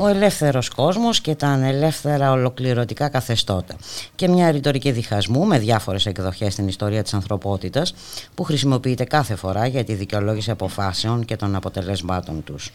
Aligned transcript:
Ο 0.00 0.08
ελεύθερος 0.08 0.68
κόσμος 0.68 1.20
και 1.20 1.34
τα 1.34 1.46
ανελεύθερα 1.46 2.30
ολοκληρωτικά 2.30 3.08
καθεστώτα 3.08 3.74
και 4.14 4.28
μια 4.28 4.50
ρητορική 4.50 4.90
διχασμού 4.90 5.44
με 5.44 5.58
διάφορες 5.58 6.06
εκδοχές 6.06 6.52
στην 6.52 6.68
ιστορία 6.68 7.02
της 7.02 7.14
ανθρωπότητας 7.14 7.94
που 8.34 8.42
χρησιμοποιείται 8.42 9.04
κάθε 9.04 9.34
φορά 9.34 9.66
για 9.66 9.84
τη 9.84 9.94
δικαιολόγηση 9.94 10.50
αποφάσεων 10.50 11.24
και 11.24 11.36
των 11.36 11.54
αποτελεσμάτων 11.54 12.44
τους. 12.44 12.70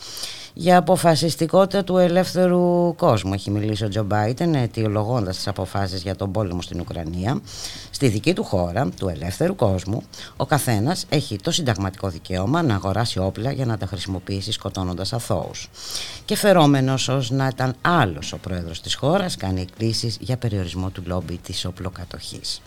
Για 0.57 0.77
αποφασιστικότητα 0.77 1.83
του 1.83 1.97
ελεύθερου 1.97 2.95
κόσμου 2.95 3.33
έχει 3.33 3.51
μιλήσει 3.51 3.85
ο 3.85 3.89
Τζο 3.89 4.03
Μπάιτεν 4.03 4.55
αιτιολογώντας 4.55 5.35
τις 5.35 5.47
αποφάσεις 5.47 6.01
για 6.01 6.15
τον 6.15 6.31
πόλεμο 6.31 6.61
στην 6.61 6.79
Ουκρανία. 6.79 7.41
Στη 7.89 8.07
δική 8.07 8.33
του 8.33 8.43
χώρα, 8.43 8.89
του 8.99 9.07
ελεύθερου 9.07 9.55
κόσμου, 9.55 10.03
ο 10.37 10.45
καθένας 10.45 11.05
έχει 11.09 11.35
το 11.35 11.51
συνταγματικό 11.51 12.09
δικαίωμα 12.09 12.61
να 12.61 12.75
αγοράσει 12.75 13.19
όπλα 13.19 13.51
για 13.51 13.65
να 13.65 13.77
τα 13.77 13.85
χρησιμοποιήσει 13.85 14.51
σκοτώνοντας 14.51 15.13
αθώους. 15.13 15.69
Και 16.25 16.35
φερόμενος 16.35 17.07
ως 17.07 17.29
να 17.29 17.47
ήταν 17.47 17.75
άλλος 17.81 18.33
ο 18.33 18.37
πρόεδρος 18.37 18.81
της 18.81 18.95
χώρας, 18.95 19.37
κάνει 19.37 19.61
εκκλήσεις 19.61 20.17
για 20.19 20.37
περιορισμό 20.37 20.89
του 20.89 21.03
λόμπι 21.05 21.37
της 21.37 21.65
οπλοκατοχής. 21.65 22.61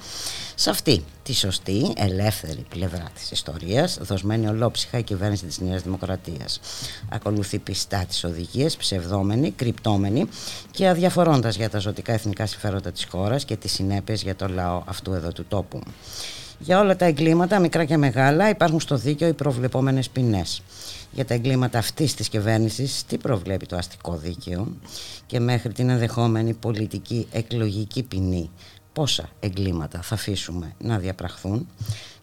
Σε 0.60 0.70
αυτή 0.70 1.04
τη 1.22 1.34
σωστή, 1.34 1.92
ελεύθερη 1.96 2.66
πλευρά 2.68 3.10
της 3.14 3.30
ιστορίας, 3.30 3.98
δοσμένη 4.02 4.46
ολόψυχα 4.46 4.98
η 4.98 5.02
κυβέρνηση 5.02 5.46
της 5.46 5.60
Νέας 5.60 5.82
Δημοκρατίας. 5.82 6.60
Ακολουθεί 7.08 7.58
πιστά 7.58 8.04
τις 8.08 8.24
οδηγίες, 8.24 8.76
ψευδόμενη, 8.76 9.50
κρυπτόμενη 9.50 10.28
και 10.70 10.88
αδιαφορώντας 10.88 11.56
για 11.56 11.70
τα 11.70 11.78
ζωτικά 11.78 12.12
εθνικά 12.12 12.46
συμφέροντα 12.46 12.92
της 12.92 13.06
χώρας 13.10 13.44
και 13.44 13.56
τις 13.56 13.72
συνέπειες 13.72 14.22
για 14.22 14.36
το 14.36 14.48
λαό 14.48 14.82
αυτού 14.86 15.12
εδώ 15.12 15.32
του 15.32 15.44
τόπου. 15.48 15.80
Για 16.58 16.80
όλα 16.80 16.96
τα 16.96 17.04
εγκλήματα, 17.04 17.58
μικρά 17.58 17.84
και 17.84 17.96
μεγάλα, 17.96 18.48
υπάρχουν 18.48 18.80
στο 18.80 18.96
δίκαιο 18.96 19.28
οι 19.28 19.32
προβλεπόμενες 19.32 20.08
ποινές. 20.08 20.62
Για 21.12 21.24
τα 21.24 21.34
εγκλήματα 21.34 21.78
αυτής 21.78 22.14
της 22.14 22.28
κυβέρνησης, 22.28 23.04
τι 23.06 23.18
προβλέπει 23.18 23.66
το 23.66 23.76
αστικό 23.76 24.16
δίκαιο; 24.16 24.76
Και 25.26 25.40
μέχρι 25.40 25.72
την 25.72 25.88
ενδεχόμενη 25.88 26.54
πολιτική 26.54 27.26
εκλογική 27.32 28.02
ποινή 28.02 28.50
πόσα 28.98 29.28
εγκλήματα 29.40 30.02
θα 30.02 30.14
αφήσουμε 30.14 30.74
να 30.78 30.98
διαπραχθούν 30.98 31.68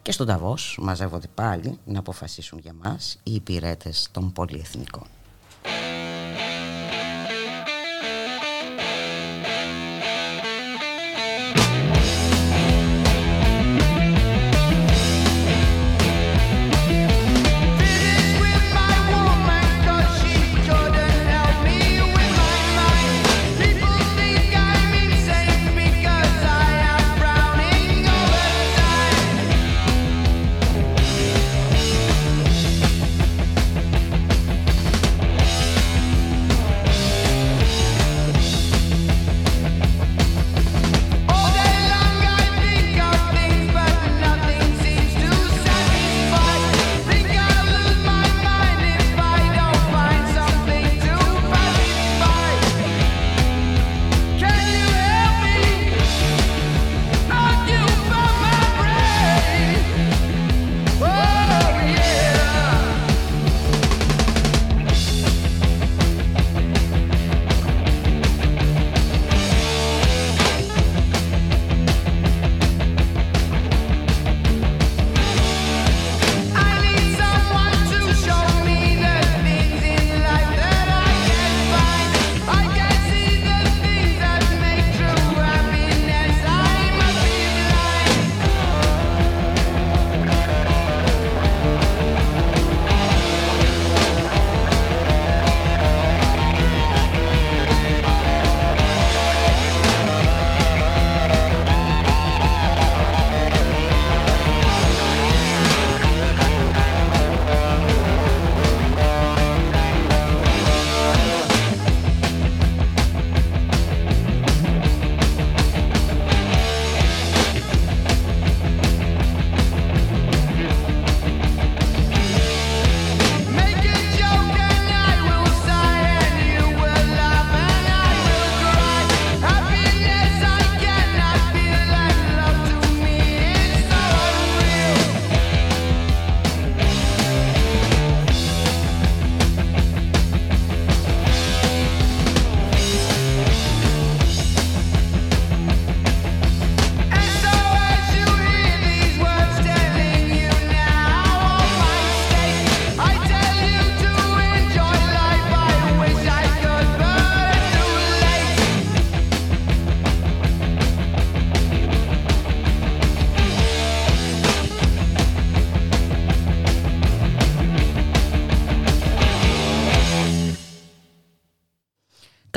και 0.02 0.12
στον 0.12 0.28
Ταβός 0.28 0.78
μαζεύονται 0.82 1.28
πάλι 1.36 1.80
να 1.86 2.00
αποφασίσουν 2.00 2.60
για 2.60 2.74
μας 2.84 3.20
οι 3.24 3.34
υπηρέτες 3.34 4.08
των 4.12 4.32
πολυεθνικών. 4.32 5.08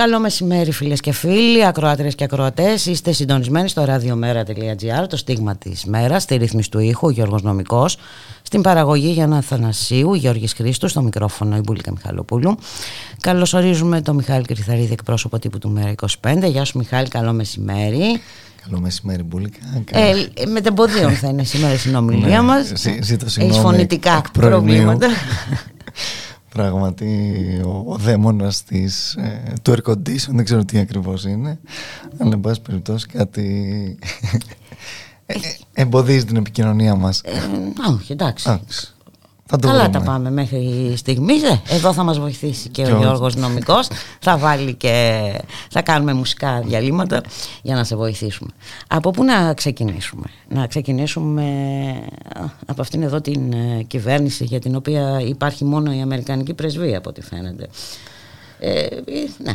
Καλό 0.09 0.21
μεσημέρι 0.21 0.73
φίλες 0.73 1.01
και 1.01 1.13
φίλοι, 1.13 1.67
ακροάτρες 1.67 2.15
και 2.15 2.25
ακροατές. 2.25 2.87
Είστε 2.87 3.13
συντονισμένοι 3.13 3.69
στο 3.69 3.85
radiomera.gr, 3.89 5.09
το 5.09 5.17
στίγμα 5.17 5.57
της 5.57 5.85
μέρας, 5.85 6.23
στη 6.23 6.37
ρύθμιση 6.37 6.71
του 6.71 6.79
ήχου, 6.79 7.09
Γιώργος 7.09 7.43
Νομικός, 7.43 7.97
στην 8.43 8.63
παραγωγή 8.63 9.11
Γιάννα 9.11 9.41
Θανασίου, 9.41 10.15
Γιώργης 10.15 10.53
Χρήστου, 10.53 10.89
στο 10.89 11.03
μικρόφωνο 11.03 11.57
η 11.57 11.61
Μπουλίκα 11.61 11.91
Μιχαλοπούλου. 11.91 12.59
Καλωσορίζουμε 13.21 14.01
τον 14.01 14.15
Μιχάλη 14.15 14.45
Κρυθαρίδη, 14.45 14.93
εκπρόσωπο 14.93 15.39
τύπου 15.39 15.59
του 15.59 15.71
Μέρα 15.71 15.95
25. 16.23 16.51
Γεια 16.51 16.65
σου 16.65 16.79
Μιχάλη, 16.79 17.09
καλό 17.09 17.33
μεσημέρι. 17.33 18.21
Καλό 18.65 18.81
μεσημέρι, 18.81 19.23
Μπουλίκα. 19.23 19.59
Ε, 19.91 20.47
με 20.47 20.61
τεμποδίων 20.61 21.13
θα 21.13 21.29
είναι 21.29 21.45
σήμερα 21.45 21.73
η 21.73 21.77
συνομιλία 21.77 22.41
ναι, 22.41 22.41
μας. 22.41 22.73
Έχει 23.39 23.61
φωνητικά 23.61 24.23
προβλήματα. 24.33 25.09
Πράγματι 26.59 27.61
ο, 27.65 27.85
ο 27.87 27.97
δαίμονας 27.97 28.63
της, 28.63 29.15
ε, 29.15 29.53
του 29.63 29.73
air 29.73 29.91
condition 29.91 30.29
δεν 30.29 30.45
ξέρω 30.45 30.65
τι 30.65 30.79
ακριβώς 30.79 31.25
είναι 31.25 31.59
αλλά 32.19 32.31
εν 32.33 32.41
πάση 32.41 32.61
περιπτώσει 32.61 33.07
κάτι 33.07 33.99
ε, 35.27 35.33
ε, 35.33 35.39
εμποδίζει 35.73 36.25
την 36.25 36.37
επικοινωνία 36.37 36.95
μας. 36.95 37.21
Ε, 37.21 37.31
Όχι 37.91 38.13
εντάξει 38.13 38.61
Θα 39.51 39.59
το 39.59 39.67
Καλά 39.69 39.83
βρούμε. 39.83 39.99
τα 39.99 40.05
πάμε 40.05 40.31
μέχρι 40.31 40.93
στιγμή. 40.97 41.35
Εδώ 41.69 41.93
θα 41.93 42.03
μας 42.03 42.19
βοηθήσει 42.19 42.69
και, 42.69 42.83
Και 42.83 42.93
ο 42.93 42.97
ο- 42.97 42.99
Γιώργος 42.99 43.35
Νομικός. 43.37 43.89
θα 44.21 44.37
βάλει 44.39 44.75
και 44.75 45.21
θα 45.71 45.83
κάνουμε 45.83 46.13
μουσικά 46.13 46.61
διαλύματα 46.61 47.21
για 47.63 47.75
να 47.75 47.85
σε 47.85 47.97
βοηθήσουμε. 47.97 48.51
Από 48.89 49.11
πού 49.11 49.25
να 49.25 49.55
ξεκινήσουμε; 49.55 50.27
Να 50.49 50.67
ξεκινήσουμε 50.67 51.43
α, 52.37 52.45
από 52.67 52.81
αυτήν 52.81 53.03
εδώ 53.03 53.21
την 53.21 53.53
ε, 53.53 53.83
κυβέρνηση 53.83 54.45
για 54.45 54.61
την 54.61 54.75
οποία 54.77 55.21
υπάρχει 55.21 55.65
μόνο 55.65 55.93
η 55.95 56.01
Αμερικανική 56.01 56.55
πρεσβεία 56.55 56.99
από 56.99 57.09
ό,τι 57.09 57.23
φαίνεται. 57.23 57.69
Ε, 58.59 58.71
ε, 58.81 58.91
ναι, 59.45 59.53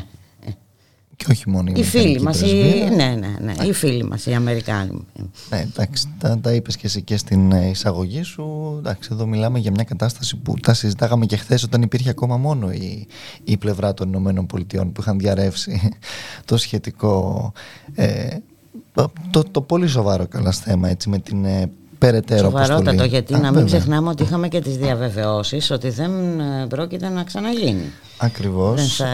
Και 1.24 1.32
όχι 1.32 1.50
μόνο 1.50 1.72
η 1.76 1.80
οι 1.80 1.84
φίλοι 1.84 2.18
Αμερικανική 2.18 2.24
μας, 2.24 2.42
οι, 2.42 2.60
πρεσβεία. 2.60 2.90
ναι, 2.90 3.16
ναι, 3.16 3.54
ναι, 3.54 3.68
οι 3.68 3.74
φίλοι 3.74 4.04
μας, 4.04 4.26
οι 4.26 4.34
Αμερικάνοι. 4.34 5.08
Ναι, 5.50 5.60
εντάξει, 5.60 6.08
τα, 6.18 6.40
τα 6.40 6.54
είπες 6.54 6.78
και 6.78 6.88
εσύ 6.88 7.02
και 7.02 7.18
στην 7.18 7.52
ε, 7.52 7.70
εισαγωγή 7.70 8.24
σου. 8.24 8.76
Εντάξει, 8.78 9.10
εδώ 9.12 9.26
μιλάμε 9.26 9.60
για 9.60 9.72
μια 9.72 9.84
κατάσταση 9.84 10.38
που 10.38 10.54
τα 10.62 10.74
συζητάγαμε 10.74 11.26
και 11.26 11.38
χθες 11.38 11.64
όταν 11.64 11.82
υπήρχε 11.82 12.10
ακόμα 12.10 12.38
μόνο 12.38 12.72
η, 12.72 13.08
η 13.44 13.58
πλευρά 13.58 13.94
των 13.94 14.08
Ηνωμένων 14.08 14.46
Πολιτειών 14.46 14.92
που 14.92 15.02
είχαν 15.02 15.20
διαρρεύσει 15.20 15.90
το 16.46 16.58
σχετικό. 16.58 17.52
Ε, 17.96 18.38
το, 18.94 19.12
το, 19.30 19.44
το 19.44 19.62
πολύ 19.62 19.88
σοβαρό 19.88 20.28
καλά 20.28 20.52
θέμα 20.52 20.90
έτσι, 20.90 21.10
με 21.10 21.20
την 21.20 21.46
ε, 21.46 21.72
περαιτέρω 22.06 22.44
Σοβαρότατο, 22.44 22.80
αποστολή. 22.80 23.10
γιατί 23.10 23.34
Α, 23.34 23.38
να 23.38 23.44
μην 23.44 23.54
βέβαια. 23.54 23.66
ξεχνάμε 23.80 24.10
ότι 24.10 24.24
είχαμε 24.24 24.48
και 24.48 24.62
τις 24.62 24.78
διαβεβαιώσεις 24.78 25.72
ότι 25.72 25.90
δεν 25.90 26.40
ε, 26.40 26.66
πρόκειται 26.70 27.10
να 27.10 27.24
ξαναγίνει. 27.24 27.92
Ακριβώς. 28.18 28.76
Δεν 28.76 28.88
θα... 28.88 29.08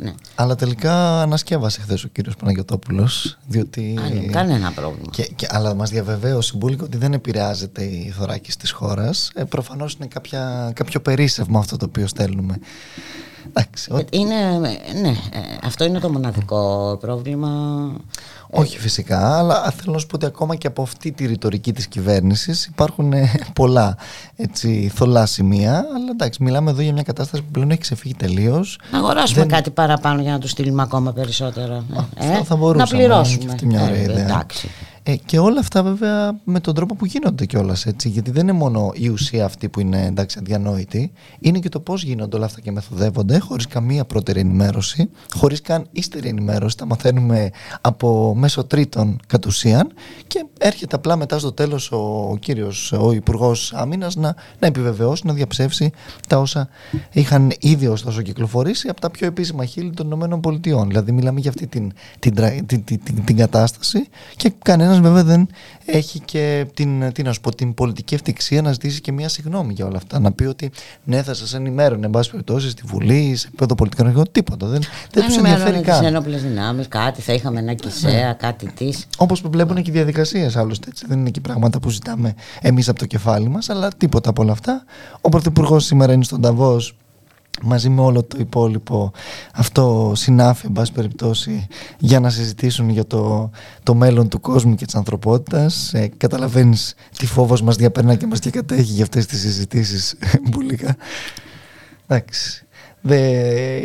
Ναι. 0.00 0.12
Αλλά 0.34 0.54
τελικά 0.54 1.22
ανασκεύασε 1.22 1.80
χθες 1.80 2.04
ο 2.04 2.08
κύριος 2.08 2.36
Παναγιωτόπουλος 2.36 3.38
διότι... 3.46 3.98
Α, 3.98 4.30
κανένα 4.30 4.72
πρόβλημα. 4.72 5.10
Και, 5.10 5.30
και, 5.36 5.46
αλλά 5.50 5.74
μας 5.74 5.90
διαβεβαίωσε 5.90 6.50
η 6.54 6.56
Μπούλικ 6.58 6.82
ότι 6.82 6.96
δεν 6.96 7.12
επηρεάζεται 7.12 7.82
η 7.82 8.12
θωράκιση 8.18 8.58
της 8.58 8.70
χώρας. 8.70 9.30
Ε, 9.34 9.44
προφανώς 9.44 9.92
είναι 9.92 10.06
κάποια, 10.06 10.72
κάποιο 10.74 11.00
περίσσευμα 11.00 11.58
αυτό 11.58 11.76
το 11.76 11.84
οποίο 11.88 12.06
στέλνουμε. 12.06 12.58
Εντάξει, 13.48 13.92
ο- 13.92 13.96
Ε, 13.96 14.04
Είναι, 14.10 14.34
ε, 14.34 14.98
ναι, 15.00 15.08
ε, 15.08 15.14
αυτό 15.64 15.84
είναι 15.84 15.98
το 15.98 16.10
μοναδικό 16.10 16.96
πρόβλημα. 17.00 17.50
όχι 18.50 18.78
φυσικά, 18.78 19.38
αλλά 19.38 19.70
θέλω 19.70 19.92
να 19.92 19.98
σου 19.98 20.06
πω 20.06 20.16
ότι 20.16 20.26
ακόμα 20.26 20.54
και 20.56 20.66
από 20.66 20.82
αυτή 20.82 21.12
τη 21.12 21.26
ρητορική 21.26 21.72
της 21.72 21.86
κυβέρνησης 21.86 22.66
υπάρχουν 22.66 23.12
ε, 23.12 23.30
πολλά 23.52 23.96
έτσι, 24.36 24.90
θολά 24.94 25.26
σημεία. 25.26 25.72
Αλλά 25.94 26.08
εντάξει, 26.10 26.42
μιλάμε 26.42 26.70
εδώ 26.70 26.80
για 26.82 26.92
μια 26.92 27.02
κατάσταση 27.02 27.42
που 27.42 27.50
πλέον 27.50 27.70
έχει 27.70 27.80
ξεφύγει 27.80 28.14
τελείως. 28.14 28.78
Να 28.92 28.98
αγοράσουμε 28.98 29.40
Δεν- 29.40 29.48
κάτι 29.48 29.70
παραπάνω 29.70 30.22
για 30.22 30.32
να 30.32 30.38
του 30.38 30.48
στείλουμε 30.48 30.82
ακόμα 30.82 31.12
περισσότερα. 31.12 31.84
ε, 32.18 32.28
αυτό 32.30 32.44
θα 32.44 32.56
μπορούσαμε, 32.56 33.02
Να 33.02 33.06
πληρώσουμε. 33.06 33.44
και 33.44 33.50
αυτή 33.50 33.66
μια 33.66 33.82
ωραία 33.82 33.96
Ε, 33.96 34.02
ιδέα. 34.02 34.24
εντάξει. 34.24 34.70
Ε, 35.04 35.16
και 35.16 35.38
όλα 35.38 35.60
αυτά 35.60 35.82
βέβαια 35.82 36.40
με 36.44 36.60
τον 36.60 36.74
τρόπο 36.74 36.94
που 36.94 37.06
γίνονται 37.06 37.46
κιόλας 37.46 37.86
έτσι. 37.86 38.08
Γιατί 38.08 38.30
δεν 38.30 38.42
είναι 38.42 38.52
μόνο 38.52 38.90
η 38.94 39.08
ουσία 39.08 39.44
αυτή 39.44 39.68
που 39.68 39.80
είναι 39.80 40.06
εντάξει 40.06 40.38
αδιανόητη, 40.40 41.12
είναι 41.40 41.58
και 41.58 41.68
το 41.68 41.80
πώς 41.80 42.02
γίνονται 42.02 42.36
όλα 42.36 42.44
αυτά 42.44 42.60
και 42.60 42.72
μεθοδεύονται 42.72 43.38
χωρίς 43.38 43.66
καμία 43.66 44.04
πρώτερη 44.04 44.40
ενημέρωση, 44.40 45.10
χωρίς 45.34 45.60
καν 45.60 45.86
ύστερη 45.90 46.28
ενημέρωση. 46.28 46.76
Τα 46.76 46.86
μαθαίνουμε 46.86 47.50
από 47.80 48.34
μέσω 48.34 48.64
τρίτων 48.64 49.20
κατ' 49.26 49.46
ουσίαν 49.46 49.92
και 50.26 50.44
έρχεται 50.58 50.96
απλά 50.96 51.16
μετά 51.16 51.38
στο 51.38 51.52
τέλος 51.52 51.92
ο, 51.92 51.96
ο 52.30 52.36
κύριος, 52.40 52.92
ο 52.92 53.12
Υπουργός 53.12 53.72
Άμυνας 53.74 54.16
να, 54.16 54.34
να 54.58 54.66
επιβεβαιώσει, 54.66 55.26
να 55.26 55.32
διαψεύσει 55.32 55.90
τα 56.28 56.38
όσα 56.38 56.68
είχαν 57.12 57.52
ήδη 57.60 57.86
ωστόσο 57.86 58.22
κυκλοφορήσει 58.22 58.88
από 58.88 59.00
τα 59.00 59.10
πιο 59.10 59.26
επίσημα 59.26 59.64
χείλη 59.64 59.90
των 59.90 60.10
ΗΠΑ. 60.10 60.84
Δηλαδή, 60.86 61.12
μιλάμε 61.12 61.40
για 61.40 61.50
αυτή 61.50 61.66
την, 61.66 61.92
την, 62.18 62.34
τρα- 62.34 62.64
την, 62.66 62.84
την, 62.84 63.00
την, 63.04 63.24
την 63.24 63.36
κατάσταση 63.36 64.08
και 64.36 64.52
κανένας 64.62 64.91
βέβαια 65.00 65.24
δεν 65.24 65.48
έχει 65.84 66.20
και 66.20 66.66
την, 66.74 67.12
τι 67.12 67.22
να 67.22 67.32
σου 67.32 67.40
πω, 67.40 67.54
την 67.54 67.74
πολιτική 67.74 68.14
ευτυχία 68.14 68.62
να 68.62 68.72
ζητήσει 68.72 69.00
και 69.00 69.12
μια 69.12 69.28
συγγνώμη 69.28 69.72
για 69.72 69.86
όλα 69.86 69.96
αυτά. 69.96 70.20
Να 70.20 70.32
πει 70.32 70.44
ότι 70.44 70.70
ναι, 71.04 71.22
θα 71.22 71.34
σας 71.34 71.54
ενημέρωνε, 71.54 72.06
εν 72.06 72.10
πάση 72.10 72.30
περιπτώσει, 72.30 72.70
στη 72.70 72.82
Βουλή, 72.86 73.36
σε 73.36 73.46
επίπεδο 73.46 73.74
πολιτικών 73.74 74.06
αρχών, 74.06 74.24
τίποτα. 74.32 74.66
Δεν, 74.66 74.80
δεν 75.10 75.24
τους 75.24 75.36
ενδιαφέρει 75.36 75.78
τι 75.78 75.82
καν. 75.82 76.04
ενόπλες 76.04 76.42
δυνάμεις, 76.42 76.88
κάτι, 76.88 77.20
θα 77.20 77.32
είχαμε 77.32 77.60
ένα 77.60 77.74
κησέα, 77.74 78.32
κάτι 78.32 78.72
της. 78.72 79.06
Όπως 79.16 79.42
βλέπουν 79.50 79.82
και 79.82 79.90
οι 79.90 79.92
διαδικασίες 79.92 80.56
άλλωστε. 80.56 80.86
Έτσι. 80.88 81.04
Δεν 81.08 81.18
είναι 81.18 81.30
και 81.30 81.40
πράγματα 81.40 81.80
που 81.80 81.90
ζητάμε 81.90 82.34
εμείς 82.60 82.88
από 82.88 82.98
το 82.98 83.06
κεφάλι 83.06 83.48
μας, 83.48 83.68
αλλά 83.68 83.90
τίποτα 83.96 84.30
από 84.30 84.42
όλα 84.42 84.52
αυτά. 84.52 84.84
Ο 85.20 85.28
Πρωθυπουργός 85.28 85.84
σήμερα 85.84 86.12
είναι 86.12 86.24
στον 86.24 86.40
Ταβός 86.40 86.96
μαζί 87.62 87.88
με 87.88 88.00
όλο 88.00 88.22
το 88.22 88.36
υπόλοιπο. 88.40 89.12
Αυτό 89.54 90.12
συνάφη 90.14 90.66
εν 90.66 90.72
πάση 90.72 90.92
περιπτώσει 90.92 91.66
για 91.98 92.20
να 92.20 92.30
συζητήσουν 92.30 92.88
για 92.88 93.06
το, 93.06 93.50
το 93.82 93.94
μέλλον 93.94 94.28
του 94.28 94.40
κόσμου 94.40 94.74
και 94.74 94.84
της 94.84 94.94
ανθρωπότητας. 94.94 95.94
Ε, 95.94 96.10
καταλαβαίνεις 96.16 96.94
τι 97.18 97.26
φόβος 97.26 97.62
μας 97.62 97.76
διαπερνά 97.76 98.14
και 98.14 98.26
μας 98.26 98.38
διακατέχει 98.38 98.92
για 98.92 99.02
αυτές 99.02 99.26
τις 99.26 99.40
συζητήσεις 99.40 100.14
Μπουλίκα 100.50 100.96
εντάξει. 102.06 102.64
Δε, 102.70 102.71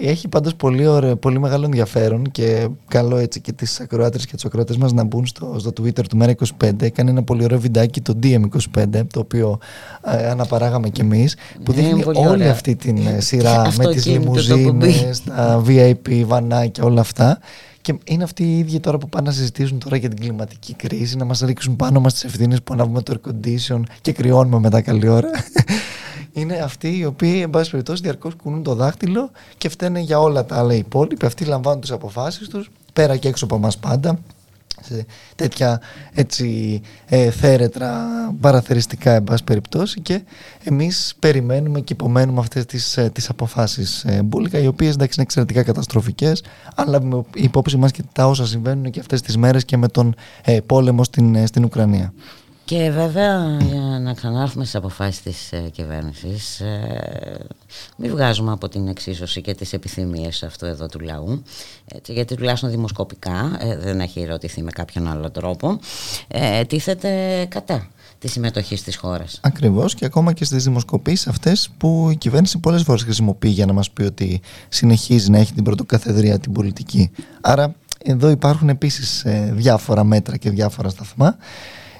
έχει 0.03 0.27
πάντως 0.27 0.55
πολύ, 0.55 0.87
ωραίο, 0.87 1.15
πολύ 1.15 1.39
μεγάλο 1.39 1.65
ενδιαφέρον 1.65 2.31
και 2.31 2.67
καλό 2.87 3.17
έτσι 3.17 3.41
και 3.41 3.51
τις 3.51 3.79
ακροάτρες 3.79 4.25
και 4.25 4.35
τους 4.35 4.45
ακροατές 4.45 4.77
μας 4.77 4.93
να 4.93 5.03
μπουν 5.03 5.25
στο, 5.25 5.55
στο 5.59 5.69
Twitter 5.81 6.07
του 6.09 6.17
Μέρα25 6.21 6.81
έκανε 6.81 7.09
ένα 7.09 7.23
πολύ 7.23 7.43
ωραίο 7.43 7.59
βιντεάκι 7.59 8.01
το 8.01 8.13
DM25 8.23 8.85
το 9.13 9.19
οποίο 9.19 9.59
ε, 10.05 10.29
αναπαράγαμε 10.29 10.89
κι 10.89 11.01
εμείς 11.01 11.35
που 11.63 11.73
Ναι, 11.75 11.81
δείχνει 11.81 12.03
πολύ 12.03 12.17
όλη 12.17 12.27
ωραία. 12.27 12.51
αυτή 12.51 12.75
την 12.75 12.97
ε, 13.07 13.19
σειρά 13.19 13.61
με 13.61 13.67
τις 13.67 13.77
Αυτοκίνητο 13.79 14.31
το 14.47 14.55
λιμουζίνες, 14.55 15.23
τα 15.23 15.63
VIP 15.67 16.23
βανάκια 16.25 16.83
όλα 16.83 17.01
αυτά 17.01 17.39
και 17.81 17.95
είναι 18.03 18.23
αυτοί 18.23 18.43
οι 18.43 18.57
ίδιοι 18.57 18.79
τώρα 18.79 18.97
που 18.97 19.09
πάνε 19.09 19.27
να 19.27 19.33
συζητήσουν 19.33 19.79
τώρα 19.79 19.95
για 19.97 20.09
την 20.09 20.19
κλιματική 20.19 20.73
κρίση, 20.73 21.17
να 21.17 21.25
μας 21.25 21.39
ρίξουν 21.39 21.75
πάνω 21.75 21.99
μας 21.99 22.13
τις 22.13 22.23
ευθύνες 22.23 22.61
που 22.63 22.73
ανάβουμε 22.73 23.01
το 23.01 23.13
air 23.23 23.29
condition 23.29 23.81
και 24.01 24.11
κρυώνουμε 24.11 24.59
μετά 24.59 24.81
καλή 24.81 25.07
ώρα. 25.07 25.29
Είναι 26.31 26.55
αυτοί 26.55 26.97
οι 26.97 27.05
οποίοι, 27.05 27.39
εν 27.43 27.49
πάση 27.49 27.69
περιπτώσει, 27.69 28.01
διαρκώς 28.01 28.35
κουνούν 28.35 28.63
το 28.63 28.75
δάχτυλο 28.75 29.31
και 29.57 29.69
φταίνε 29.69 29.99
για 29.99 30.19
όλα 30.19 30.45
τα 30.45 30.57
άλλα 30.57 30.73
οι 30.73 30.77
υπόλοιποι. 30.77 31.25
Αυτοί 31.25 31.45
λαμβάνουν 31.45 31.81
τις 31.81 31.91
αποφάσεις 31.91 32.47
τους, 32.47 32.71
πέρα 32.93 33.17
και 33.17 33.27
έξω 33.27 33.45
από 33.45 33.55
εμάς 33.55 33.77
πάντα 33.77 34.19
σε 34.81 35.05
τέτοια 35.35 35.81
έτσι 36.13 36.81
ε, 37.05 37.31
θέρετρα 37.31 38.07
παραθεριστικά 38.39 39.11
εν 39.11 39.23
πάση 39.23 39.43
περιπτώσει 39.43 40.01
και 40.01 40.21
εμείς 40.63 41.15
περιμένουμε 41.19 41.79
και 41.79 41.93
υπομένουμε 41.93 42.39
αυτές 42.39 42.65
τις, 42.65 42.97
ε, 42.97 43.09
τις 43.13 43.29
αποφάσεις 43.29 44.03
ε, 44.03 44.21
μπουλικα 44.23 44.59
οι 44.59 44.67
οποίες 44.67 44.93
εντάξει 44.93 45.13
είναι 45.15 45.23
εξαιρετικά 45.23 45.63
καταστροφικές 45.63 46.43
αν 46.75 46.89
λάβουμε 46.89 47.23
υπόψη 47.33 47.77
μας 47.77 47.91
και 47.91 48.03
τα 48.13 48.27
όσα 48.27 48.45
συμβαίνουν 48.45 48.91
και 48.91 48.99
αυτές 48.99 49.21
τις 49.21 49.37
μέρες 49.37 49.65
και 49.65 49.77
με 49.77 49.87
τον 49.87 50.15
ε, 50.43 50.59
πόλεμο 50.65 51.03
στην, 51.03 51.35
ε, 51.35 51.45
στην 51.45 51.63
Ουκρανία. 51.63 52.13
Και 52.67 52.91
βέβαια 52.91 53.57
για 53.61 53.99
να 54.01 54.13
ξανάρθουμε 54.13 54.63
στις 54.63 54.75
αποφάσεις 54.75 55.21
της 55.21 55.51
ε, 55.51 55.69
κυβέρνησης 55.71 56.59
ε, 56.59 57.37
μην 57.97 58.11
βγάζουμε 58.11 58.51
από 58.51 58.69
την 58.69 58.87
εξίσωση 58.87 59.41
και 59.41 59.53
τις 59.53 59.73
επιθυμίες 59.73 60.43
αυτού 60.43 60.65
εδώ 60.65 60.85
του 60.87 60.99
λαού 60.99 61.43
έτσι, 61.87 62.13
γιατί 62.13 62.35
τουλάχιστον 62.35 62.69
δημοσκοπικά 62.69 63.57
ε, 63.59 63.77
δεν 63.77 63.99
έχει 63.99 64.19
ερωτηθεί 64.19 64.61
με 64.63 64.71
κάποιον 64.71 65.07
άλλο 65.07 65.31
τρόπο 65.31 65.79
ε, 66.27 66.63
τίθεται 66.63 67.45
κατά 67.49 67.87
τη 68.19 68.27
συμμετοχή 68.27 68.75
της 68.75 68.95
χώρας. 68.95 69.39
Ακριβώς 69.41 69.95
και 69.95 70.05
ακόμα 70.05 70.33
και 70.33 70.45
στις 70.45 70.63
δημοσκοπήσεις 70.63 71.27
αυτές 71.27 71.69
που 71.77 72.09
η 72.11 72.15
κυβέρνηση 72.15 72.57
πολλές 72.57 72.83
φορές 72.83 73.03
χρησιμοποιεί 73.03 73.49
για 73.49 73.65
να 73.65 73.73
μας 73.73 73.91
πει 73.91 74.03
ότι 74.03 74.41
συνεχίζει 74.69 75.29
να 75.29 75.37
έχει 75.37 75.53
την 75.53 75.63
πρωτοκαθεδρία 75.63 76.39
την 76.39 76.51
πολιτική. 76.51 77.11
Άρα 77.41 77.75
εδώ 78.03 78.29
υπάρχουν 78.29 78.69
επίσης 78.69 79.25
ε, 79.25 79.51
διάφορα 79.53 80.03
μέτρα 80.03 80.37
και 80.37 80.49
διάφορα 80.49 80.89
σταθμά 80.89 81.37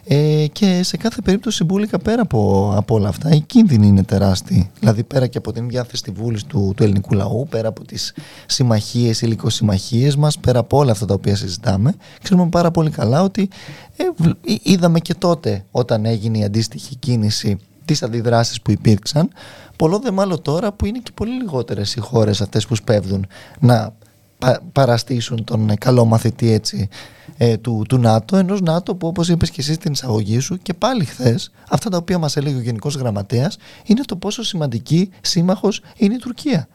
ε, 0.09 0.45
και 0.51 0.83
σε 0.83 0.97
κάθε 0.97 1.21
περίπτωση 1.21 1.63
μπουλικα 1.63 1.99
πέρα 1.99 2.21
από, 2.21 2.71
από 2.75 2.95
όλα 2.95 3.07
αυτά 3.09 3.29
οι 3.29 3.39
κίνδυνοι 3.39 3.87
είναι 3.87 4.03
τεράστιοι. 4.03 4.69
Δηλαδή 4.79 5.03
πέρα 5.03 5.27
και 5.27 5.37
από 5.37 5.51
την 5.51 5.67
διάθεση 5.69 6.03
τη 6.03 6.11
βούλης 6.11 6.43
του, 6.43 6.73
του 6.75 6.83
ελληνικού 6.83 7.13
λαού, 7.13 7.47
πέρα 7.49 7.67
από 7.67 7.85
τις 7.85 8.13
συμμαχίες, 8.45 9.21
υλικοσυμμαχίες 9.21 10.15
μας, 10.15 10.37
πέρα 10.37 10.59
από 10.59 10.77
όλα 10.77 10.91
αυτά 10.91 11.05
τα 11.05 11.13
οποία 11.13 11.35
συζητάμε, 11.35 11.93
ξέρουμε 12.23 12.49
πάρα 12.49 12.71
πολύ 12.71 12.89
καλά 12.89 13.21
ότι 13.21 13.49
ε, 13.97 14.03
βλ- 14.17 14.37
εί- 14.41 14.59
είδαμε 14.63 14.99
και 14.99 15.13
τότε 15.13 15.65
όταν 15.71 16.05
έγινε 16.05 16.37
η 16.37 16.43
αντίστοιχη 16.43 16.95
κίνηση 16.95 17.57
τις 17.85 18.03
αντιδράσεις 18.03 18.61
που 18.61 18.71
υπήρξαν 18.71 19.29
πολλό 19.75 19.99
δε 19.99 20.11
μάλλον 20.11 20.41
τώρα 20.41 20.71
που 20.71 20.85
είναι 20.85 20.99
και 21.03 21.11
πολύ 21.13 21.31
λιγότερες 21.31 21.95
οι 21.95 21.99
χώρες 21.99 22.41
αυτές 22.41 22.67
που 22.67 22.75
σπέβδουν 22.75 23.25
να 23.59 23.93
πα- 24.39 24.61
παραστήσουν 24.71 25.43
τον 25.43 25.69
ε, 25.69 25.75
καλό 25.75 26.05
μαθητή 26.05 26.51
έτσι 26.51 26.89
ε, 27.37 27.57
του, 27.57 27.83
του 27.89 27.97
ΝΑΤΟ 27.97 28.37
ενός 28.37 28.61
ΝΑΤΟ 28.61 28.95
που 28.95 29.07
όπως 29.07 29.29
είπες 29.29 29.49
και 29.49 29.61
εσύ 29.61 29.73
στην 29.73 29.91
εισαγωγή 29.91 30.39
σου 30.39 30.57
και 30.61 30.73
πάλι 30.73 31.05
χθες, 31.05 31.51
αυτά 31.69 31.89
τα 31.89 31.97
οποία 31.97 32.17
μας 32.17 32.37
έλεγε 32.37 32.55
ο 32.55 32.61
Γενικός 32.61 32.95
Γραμματέας 32.95 33.57
είναι 33.85 34.01
το 34.01 34.15
πόσο 34.15 34.43
σημαντική 34.43 35.09
σύμμαχος 35.21 35.81
είναι 35.97 36.13
η 36.13 36.17
Τουρκία. 36.17 36.59
Ε, 36.59 36.67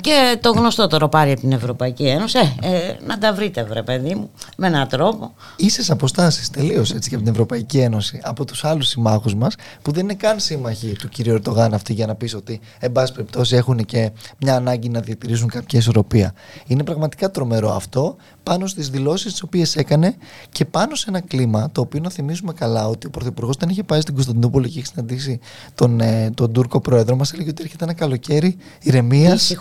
και 0.00 0.38
το 0.40 0.50
γνωστότερο 0.50 1.08
πάρει 1.08 1.32
από 1.32 1.40
την 1.40 1.52
Ευρωπαϊκή 1.52 2.06
Ένωση. 2.06 2.38
Ε, 2.38 2.76
ε, 2.76 2.96
να 3.06 3.18
τα 3.18 3.32
βρείτε, 3.32 3.64
βρε 3.64 3.82
παιδί 3.82 4.14
μου, 4.14 4.30
με 4.56 4.66
έναν 4.66 4.88
τρόπο. 4.88 5.34
Ίσες 5.56 5.90
αποστάσεις 5.90 6.50
τελείως 6.50 6.90
έτσι 6.90 7.08
και 7.08 7.14
από 7.14 7.24
την 7.24 7.32
Ευρωπαϊκή 7.32 7.78
Ένωση, 7.78 8.20
από 8.22 8.44
τους 8.44 8.64
άλλους 8.64 8.88
συμμάχους 8.88 9.34
μας, 9.34 9.54
που 9.82 9.92
δεν 9.92 10.02
είναι 10.02 10.14
καν 10.14 10.40
σύμμαχοι 10.40 10.92
του 10.92 11.08
κ. 11.08 11.26
Ερτογάν 11.26 11.74
αυτοί 11.74 11.92
για 11.92 12.06
να 12.06 12.14
πεις 12.14 12.34
ότι, 12.34 12.60
εν 12.78 12.92
πάση 12.92 13.12
περιπτώσει, 13.12 13.56
έχουν 13.56 13.84
και 13.84 14.10
μια 14.38 14.56
ανάγκη 14.56 14.88
να 14.88 15.00
διατηρήσουν 15.00 15.48
κάποια 15.48 15.78
ισορροπία. 15.78 16.34
Είναι 16.66 16.84
πραγματικά 16.84 17.30
τρομερό 17.30 17.72
αυτό 17.74 18.16
πάνω 18.42 18.66
στις 18.66 18.90
δηλώσεις 18.90 19.32
τις 19.32 19.42
οποίες 19.42 19.76
έκανε 19.76 20.16
και 20.50 20.64
πάνω 20.64 20.94
σε 20.94 21.04
ένα 21.08 21.20
κλίμα 21.20 21.70
το 21.72 21.80
οποίο 21.80 22.00
να 22.00 22.10
θυμίζουμε 22.10 22.52
καλά 22.52 22.88
ότι 22.88 23.06
ο 23.06 23.10
Πρωθυπουργός, 23.10 23.54
όταν 23.54 23.68
είχε 23.68 23.82
πάει 23.82 24.00
στην 24.00 24.14
Κωνσταντινούπολη 24.14 24.68
και 24.68 24.78
είχε 24.78 24.86
συναντήσει 24.86 25.40
τον, 25.74 26.00
ε, 26.00 26.30
τον 26.34 26.52
Τούρκο 26.52 26.80
πρόεδρο, 26.80 27.16
μας 27.16 27.32
έλεγε 27.32 27.50
ότι 27.50 27.62
έρχεται 27.62 27.84
ένα 27.84 27.92
καλοκαίρι 27.92 28.56
ηρεμίας 28.80 29.56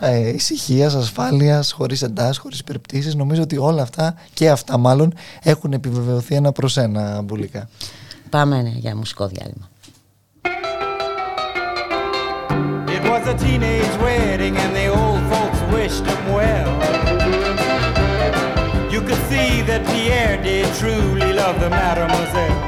ε, 0.00 0.28
ησυχίας, 0.28 0.94
ασφάλειας, 0.94 1.72
χωρίς 1.72 2.02
εντάσεις, 2.02 2.38
χωρίς 2.38 2.64
περιπτήσει. 2.64 3.16
Νομίζω 3.16 3.42
ότι 3.42 3.56
όλα 3.56 3.82
αυτά 3.82 4.14
και 4.34 4.50
αυτά 4.50 4.78
μάλλον 4.78 5.14
έχουν 5.42 5.72
επιβεβαιωθεί 5.72 6.34
ένα 6.34 6.52
προς 6.52 6.76
ένα 6.76 7.22
μπουλικά. 7.22 7.68
Πάμε 8.30 8.62
ναι, 8.62 8.72
για 8.76 8.96
μουσικό 8.96 9.26
διάλειμμα. 9.26 9.68
It 12.96 13.02
was 13.10 13.26
a 13.26 13.34
teenage 13.44 13.96
wedding 14.02 14.15
truly 20.78 21.32
love 21.32 21.58
the 21.58 21.70
mademoiselle. 21.70 22.60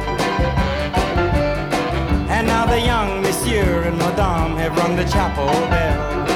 And 2.31 2.47
now 2.47 2.65
the 2.65 2.81
young 2.81 3.21
monsieur 3.21 3.83
and 3.83 3.99
madame 3.99 4.57
have 4.57 4.75
rung 4.79 4.97
the 4.97 5.05
chapel 5.05 5.47
bell. 5.69 6.27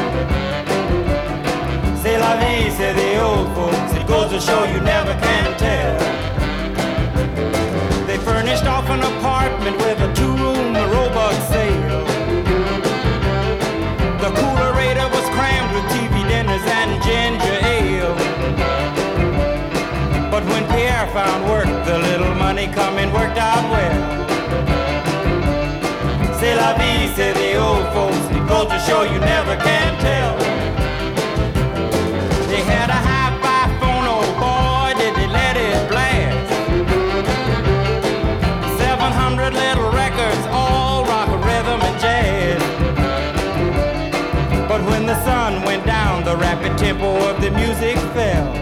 C'est 2.03 2.19
la 2.19 2.37
vie, 2.37 2.71
say 2.77 2.93
the 2.93 3.23
old 3.23 3.49
folks. 3.55 3.93
It 3.95 4.07
goes 4.07 4.31
to 4.33 4.41
show 4.41 4.65
you 4.65 4.81
never 4.81 5.15
can 5.15 5.57
tell. 5.57 5.99
They 8.07 8.19
furnished 8.19 8.67
off 8.67 8.91
an 8.91 9.01
apartment 9.01 9.77
with 9.79 9.99
a 10.01 10.13
two-room 10.15 10.75
robot 10.75 11.35
sale. 11.53 12.05
The 14.21 14.31
coolerator 14.39 15.09
was 15.17 15.27
crammed 15.37 15.73
with 15.75 15.85
TV 15.95 16.29
dinners 16.29 16.67
and 16.67 17.03
ginger 17.03 17.62
found 21.13 21.45
work, 21.45 21.67
the 21.85 21.99
little 21.99 22.35
money 22.37 22.67
coming 22.69 23.13
worked 23.13 23.37
out 23.37 23.63
well. 23.71 24.01
C'est 26.39 26.55
la 26.55 26.73
vie, 26.73 27.07
say 27.15 27.33
the 27.35 27.57
old 27.57 27.87
folks. 27.93 28.17
Goes 28.49 28.69
to 28.69 28.79
show 28.81 29.03
you 29.03 29.19
never 29.21 29.55
can 29.57 29.93
tell. 30.01 30.37
They 32.49 32.63
had 32.65 32.89
a 32.89 33.01
hi-fi 33.09 33.63
phone, 33.79 34.07
oh 34.09 34.25
boy, 34.41 34.99
did 34.99 35.15
they 35.17 35.29
let 35.29 35.57
it 35.59 35.89
blast. 35.91 36.49
700 38.79 39.53
little 39.53 39.91
records, 39.93 40.47
all 40.51 41.05
rock, 41.05 41.29
rhythm, 41.45 41.81
and 41.89 42.01
jazz. 42.01 42.63
But 44.67 44.81
when 44.89 45.05
the 45.05 45.23
sun 45.25 45.63
went 45.63 45.85
down, 45.85 46.25
the 46.25 46.37
rapid 46.37 46.79
tempo 46.79 47.29
of 47.29 47.39
the 47.43 47.51
music 47.51 47.99
fell. 48.15 48.62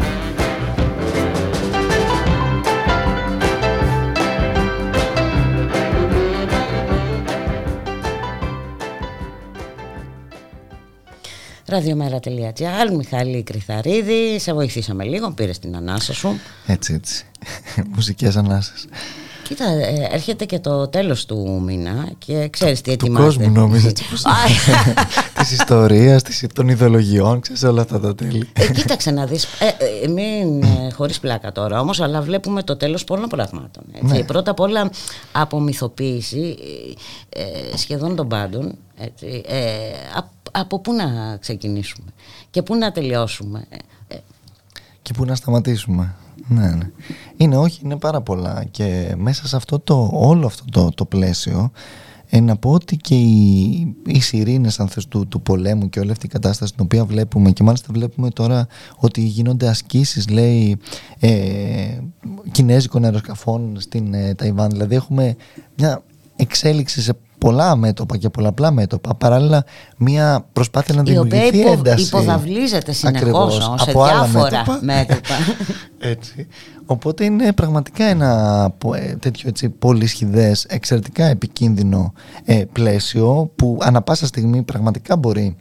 Ραδιομέρα.gr, 11.71 12.91
Μιχάλη 12.97 13.43
Κρυθαρίδη, 13.43 14.39
σε 14.39 14.53
βοηθήσαμε 14.53 15.03
λίγο, 15.03 15.31
πήρες 15.31 15.59
την 15.59 15.75
ανάσα 15.75 16.13
σου. 16.13 16.39
Έτσι, 16.65 16.93
έτσι. 16.93 17.25
Μουσικές 17.95 18.35
ανάσες. 18.35 18.85
Κοίτα, 19.43 19.65
ε, 19.65 20.07
έρχεται 20.11 20.45
και 20.45 20.59
το 20.59 20.87
τέλος 20.87 21.25
του 21.25 21.61
μήνα 21.65 22.09
και 22.17 22.47
ξέρεις 22.49 22.81
τι 22.81 22.97
Του 22.97 23.05
ετοιμάζεται. 23.05 23.43
κόσμου 23.43 23.53
νόμιζα 23.53 23.87
έτσι 23.87 24.03
πως 24.09 24.21
Της 25.37 25.51
ιστορίας, 25.51 26.23
της, 26.23 26.45
των 26.53 26.67
ιδεολογιών, 26.69 27.39
ξέρεις 27.41 27.63
όλα 27.63 27.81
αυτά 27.81 27.99
τα 27.99 28.15
τέλη. 28.15 28.49
Ε, 28.53 28.71
κοίταξε 28.71 29.11
να 29.11 29.25
δεις, 29.25 29.43
ε, 29.43 29.65
ε, 30.03 30.07
μην, 30.07 30.63
ε, 30.63 30.91
χωρίς 30.95 31.19
πλάκα 31.19 31.51
τώρα 31.51 31.79
όμως, 31.79 31.99
αλλά 32.01 32.21
βλέπουμε 32.21 32.63
το 32.63 32.77
τέλος 32.77 33.03
πολλών 33.03 33.29
πραγμάτων. 33.29 33.83
Έτσι. 33.93 34.13
Ναι. 34.15 34.23
Πρώτα 34.23 34.51
απ' 34.51 34.59
όλα 34.59 34.89
απομυθοποίηση 35.31 36.57
ε, 37.29 37.41
ε, 37.41 37.77
σχεδόν 37.77 38.15
των 38.15 38.27
πάντων. 38.27 38.75
Έτσι. 38.97 39.43
Ε, 39.47 39.57
απ- 40.15 40.40
από 40.51 40.79
πού 40.79 40.93
να 40.93 41.37
ξεκινήσουμε 41.37 42.11
και 42.49 42.61
πού 42.61 42.75
να 42.75 42.91
τελειώσουμε. 42.91 43.65
Ε, 43.69 43.77
ε, 44.07 44.19
Και 45.01 45.13
πού 45.13 45.25
να 45.25 45.35
σταματήσουμε. 45.35 46.15
Ναι, 46.47 46.69
ναι. 46.69 46.89
Είναι 47.37 47.57
όχι, 47.57 47.79
είναι 47.83 47.97
πάρα 47.97 48.21
πολλά. 48.21 48.63
Και 48.71 49.13
μέσα 49.17 49.47
σε 49.47 49.55
αυτό 49.55 49.79
το, 49.79 50.09
όλο 50.13 50.45
αυτό 50.45 50.63
το, 50.71 50.89
το 50.89 51.05
πλαίσιο, 51.05 51.71
ε, 52.33 52.39
να 52.39 52.55
πω 52.55 52.71
ότι 52.71 52.97
και 52.97 53.15
οι, 53.15 53.95
οι 54.05 54.19
σιρήνες 54.19 54.79
αν 54.79 54.87
θες, 54.87 55.07
του, 55.07 55.27
του 55.27 55.41
πολέμου 55.41 55.89
και 55.89 55.99
όλη 55.99 56.11
αυτή 56.11 56.25
η 56.25 56.29
κατάσταση 56.29 56.73
την 56.73 56.83
οποία 56.83 57.05
βλέπουμε 57.05 57.51
και 57.51 57.63
μάλιστα 57.63 57.87
βλέπουμε 57.91 58.29
τώρα 58.29 58.67
ότι 58.95 59.21
γίνονται 59.21 59.67
ασκήσεις 59.67 60.29
λέει 60.29 60.77
ε, 61.19 61.97
κινέζικων 62.51 63.03
αεροσκαφών 63.03 63.79
στην 63.79 64.13
ε, 64.13 64.33
Ταϊβάν 64.33 64.69
δηλαδή 64.69 64.95
έχουμε 64.95 65.35
μια 65.77 66.03
εξέλιξη 66.35 67.01
σε 67.01 67.13
πολλά 67.41 67.75
μέτωπα 67.75 68.17
και 68.17 68.29
πολλαπλά 68.29 68.71
μέτωπα 68.71 69.15
παράλληλα 69.15 69.63
μια 69.97 70.45
προσπάθεια 70.53 70.93
να 70.95 71.11
η 71.11 71.17
οποία 71.17 71.23
δημιουργηθεί 71.23 71.57
υπο, 71.57 71.71
ένταση 71.71 72.05
υποδαβλίζεται 72.05 72.91
συνεχώς 72.91 73.21
Ακριβώς, 73.21 73.67
όμως, 73.67 73.81
σε 73.81 73.89
από 73.89 74.03
άλλα 74.03 74.23
διάφορα 74.23 74.49
μέτωπα. 74.57 74.79
μέτωπα. 74.81 75.35
Έτσι. 76.13 76.47
Οπότε 76.85 77.23
είναι 77.25 77.53
πραγματικά 77.53 78.05
ένα 78.05 78.69
πο- 78.77 78.93
ε, 78.93 79.17
τέτοιο 79.19 79.49
έτσι, 79.49 79.69
πολύ 79.69 80.07
σχηδές, 80.07 80.65
εξαιρετικά 80.69 81.25
επικίνδυνο 81.25 82.13
ε, 82.45 82.63
πλαίσιο 82.71 83.51
που 83.55 83.77
ανα 83.81 84.01
πάσα 84.01 84.25
στιγμή 84.27 84.61
πραγματικά 84.61 85.15
μπορεί 85.17 85.55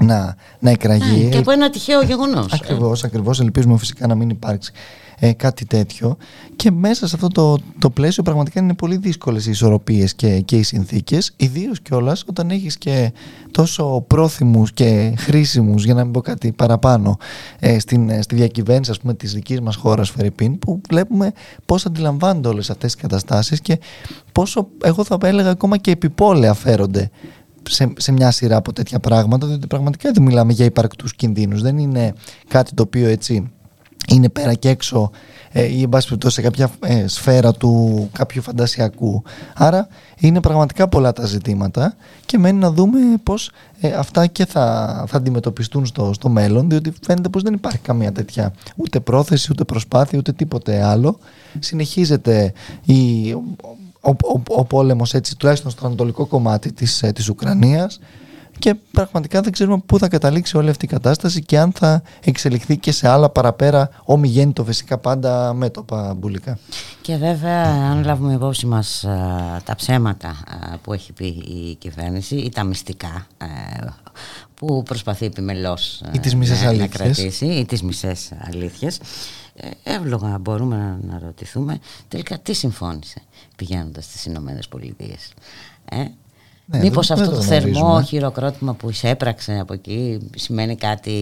να, 0.00 0.34
να 0.58 0.70
εκραγεί. 0.70 1.28
Και 1.30 1.38
από 1.38 1.50
ένα 1.50 1.70
τυχαίο 1.70 2.02
γεγονός. 2.02 2.52
Ακριβώς, 2.52 3.04
ακριβώς. 3.04 3.40
Ελπίζουμε 3.40 3.78
φυσικά 3.78 4.06
να 4.06 4.14
μην 4.14 4.30
υπάρξει 4.30 4.72
ε, 5.18 5.32
κάτι 5.32 5.64
τέτοιο. 5.64 6.16
Και 6.56 6.70
μέσα 6.70 7.06
σε 7.06 7.14
αυτό 7.14 7.28
το, 7.28 7.58
το 7.78 7.90
πλαίσιο 7.90 8.22
πραγματικά 8.22 8.60
είναι 8.60 8.74
πολύ 8.74 8.96
δύσκολες 8.96 9.46
οι 9.46 9.50
ισορροπίες 9.50 10.14
και, 10.14 10.40
και 10.40 10.56
οι 10.56 10.62
συνθήκες. 10.62 11.32
Ιδίως 11.36 11.80
κιόλας 11.80 12.24
όταν 12.28 12.50
έχεις 12.50 12.78
και 12.78 13.12
τόσο 13.50 14.04
πρόθυμους 14.06 14.72
και 14.72 15.14
χρήσιμους, 15.16 15.84
για 15.84 15.94
να 15.94 16.04
μην 16.04 16.12
πω 16.12 16.20
κάτι 16.20 16.52
παραπάνω, 16.52 17.16
ε, 17.58 17.78
στην, 17.78 18.10
ε, 18.10 18.22
στη 18.22 18.34
διακυβέρνηση 18.34 18.90
ας 18.90 18.98
πούμε, 19.00 19.14
της 19.14 19.32
δικής 19.32 19.60
μας 19.60 19.76
χώρας 19.76 20.10
Φερρυπίν, 20.10 20.58
που 20.58 20.80
βλέπουμε 20.88 21.32
πώς 21.66 21.86
αντιλαμβάνονται 21.86 22.48
όλες 22.48 22.70
αυτές 22.70 22.92
τις 22.92 23.02
καταστάσεις 23.02 23.60
και 23.60 23.78
πόσο, 24.32 24.68
εγώ 24.82 25.04
θα 25.04 25.18
έλεγα, 25.22 25.50
ακόμα 25.50 25.76
και 25.76 25.90
επιπόλαια 25.90 26.54
φέρονται 26.54 27.10
σε, 27.68 27.92
σε 27.96 28.12
μια 28.12 28.30
σειρά 28.30 28.56
από 28.56 28.72
τέτοια 28.72 28.98
πράγματα, 29.00 29.46
διότι 29.46 29.66
πραγματικά 29.66 30.10
δεν 30.12 30.22
μιλάμε 30.22 30.52
για 30.52 30.64
υπαρκτούς 30.64 31.14
κινδύνους. 31.14 31.62
Δεν 31.62 31.78
είναι 31.78 32.12
κάτι 32.48 32.74
το 32.74 32.82
οποίο 32.82 33.08
έτσι 33.08 33.50
είναι 34.08 34.28
πέρα 34.28 34.54
και 34.54 34.68
έξω 34.68 35.10
ε, 35.52 35.64
ή 35.64 35.82
εν 35.82 35.88
πάση 35.88 36.16
σε 36.26 36.42
κάποια 36.42 36.70
ε, 36.80 37.06
σφαίρα 37.06 37.52
του 37.52 38.08
κάποιου 38.12 38.42
φαντασιακού. 38.42 39.22
Άρα 39.54 39.88
είναι 40.18 40.40
πραγματικά 40.40 40.88
πολλά 40.88 41.12
τα 41.12 41.26
ζητήματα 41.26 41.94
και 42.26 42.38
μένει 42.38 42.58
να 42.58 42.70
δούμε 42.70 42.98
πώς 43.22 43.50
ε, 43.80 43.92
αυτά 43.92 44.26
και 44.26 44.46
θα, 44.46 45.04
θα 45.08 45.16
αντιμετωπιστούν 45.16 45.86
στο, 45.86 46.12
στο 46.12 46.28
μέλλον 46.28 46.68
διότι 46.68 46.92
φαίνεται 47.06 47.28
πως 47.28 47.42
δεν 47.42 47.54
υπάρχει 47.54 47.78
καμία 47.78 48.12
τέτοια 48.12 48.52
ούτε 48.76 49.00
πρόθεση, 49.00 49.48
ούτε 49.50 49.64
προσπάθεια, 49.64 50.18
ούτε 50.18 50.32
τίποτε 50.32 50.82
άλλο. 50.82 51.18
Συνεχίζεται 51.58 52.52
η, 52.84 53.32
ο, 54.00 54.10
ο, 54.10 54.42
ο, 54.48 54.64
πόλεμος 54.64 55.14
έτσι 55.14 55.36
τουλάχιστον 55.36 55.70
στο 55.70 55.86
ανατολικό 55.86 56.26
κομμάτι 56.26 56.72
της, 56.72 57.04
της 57.14 57.28
Ουκρανίας 57.28 58.00
και 58.58 58.74
πραγματικά 58.90 59.40
δεν 59.40 59.52
ξέρουμε 59.52 59.82
πού 59.86 59.98
θα 59.98 60.08
καταλήξει 60.08 60.56
όλη 60.56 60.70
αυτή 60.70 60.84
η 60.84 60.88
κατάσταση 60.88 61.42
και 61.42 61.58
αν 61.58 61.72
θα 61.72 62.02
εξελιχθεί 62.24 62.76
και 62.76 62.92
σε 62.92 63.08
άλλα 63.08 63.30
παραπέρα 63.30 63.90
ομιγέννητο 64.04 64.64
φυσικά 64.64 64.98
πάντα 64.98 65.52
μέτωπα 65.54 66.14
μπουλικά. 66.14 66.58
Και 67.02 67.16
βέβαια 67.16 67.64
αν 67.64 68.04
λάβουμε 68.04 68.32
υπόψη 68.32 68.66
μας 68.66 69.00
τα 69.64 69.74
ψέματα 69.76 70.36
που 70.82 70.92
έχει 70.92 71.12
πει 71.12 71.26
η 71.26 71.74
κυβέρνηση 71.74 72.36
ή 72.36 72.50
τα 72.50 72.64
μυστικά 72.64 73.26
που 74.54 74.82
προσπαθεί 74.82 75.26
επιμελώς 75.26 76.02
ή 76.12 76.18
τις 76.18 76.34
μισές 76.34 76.62
να, 76.62 76.72
να 76.72 76.86
κρατήσει 76.86 77.46
ή 77.46 77.64
τις 77.64 77.82
μισές 77.82 78.32
αλήθειες 78.46 78.98
ε, 79.54 79.70
εύλογα 79.82 80.38
μπορούμε 80.38 80.76
να, 80.76 80.98
να 81.12 81.18
ρωτηθούμε 81.18 81.78
τελικά 82.08 82.38
τι 82.38 82.52
συμφώνησε 82.52 83.22
πηγαίνοντας 83.56 84.04
στις 84.04 84.24
Ηνωμένες 84.24 84.68
Πολιτείες 84.68 85.32
ε; 85.84 86.04
Ναι, 86.70 86.78
Μήπως 86.78 87.10
αυτό 87.10 87.30
το, 87.30 87.40
θερμό 87.40 88.02
χειροκρότημα 88.02 88.74
που 88.74 88.90
εισέπραξε 88.90 89.58
από 89.60 89.72
εκεί 89.72 90.18
σημαίνει 90.36 90.76
κάτι 90.76 91.14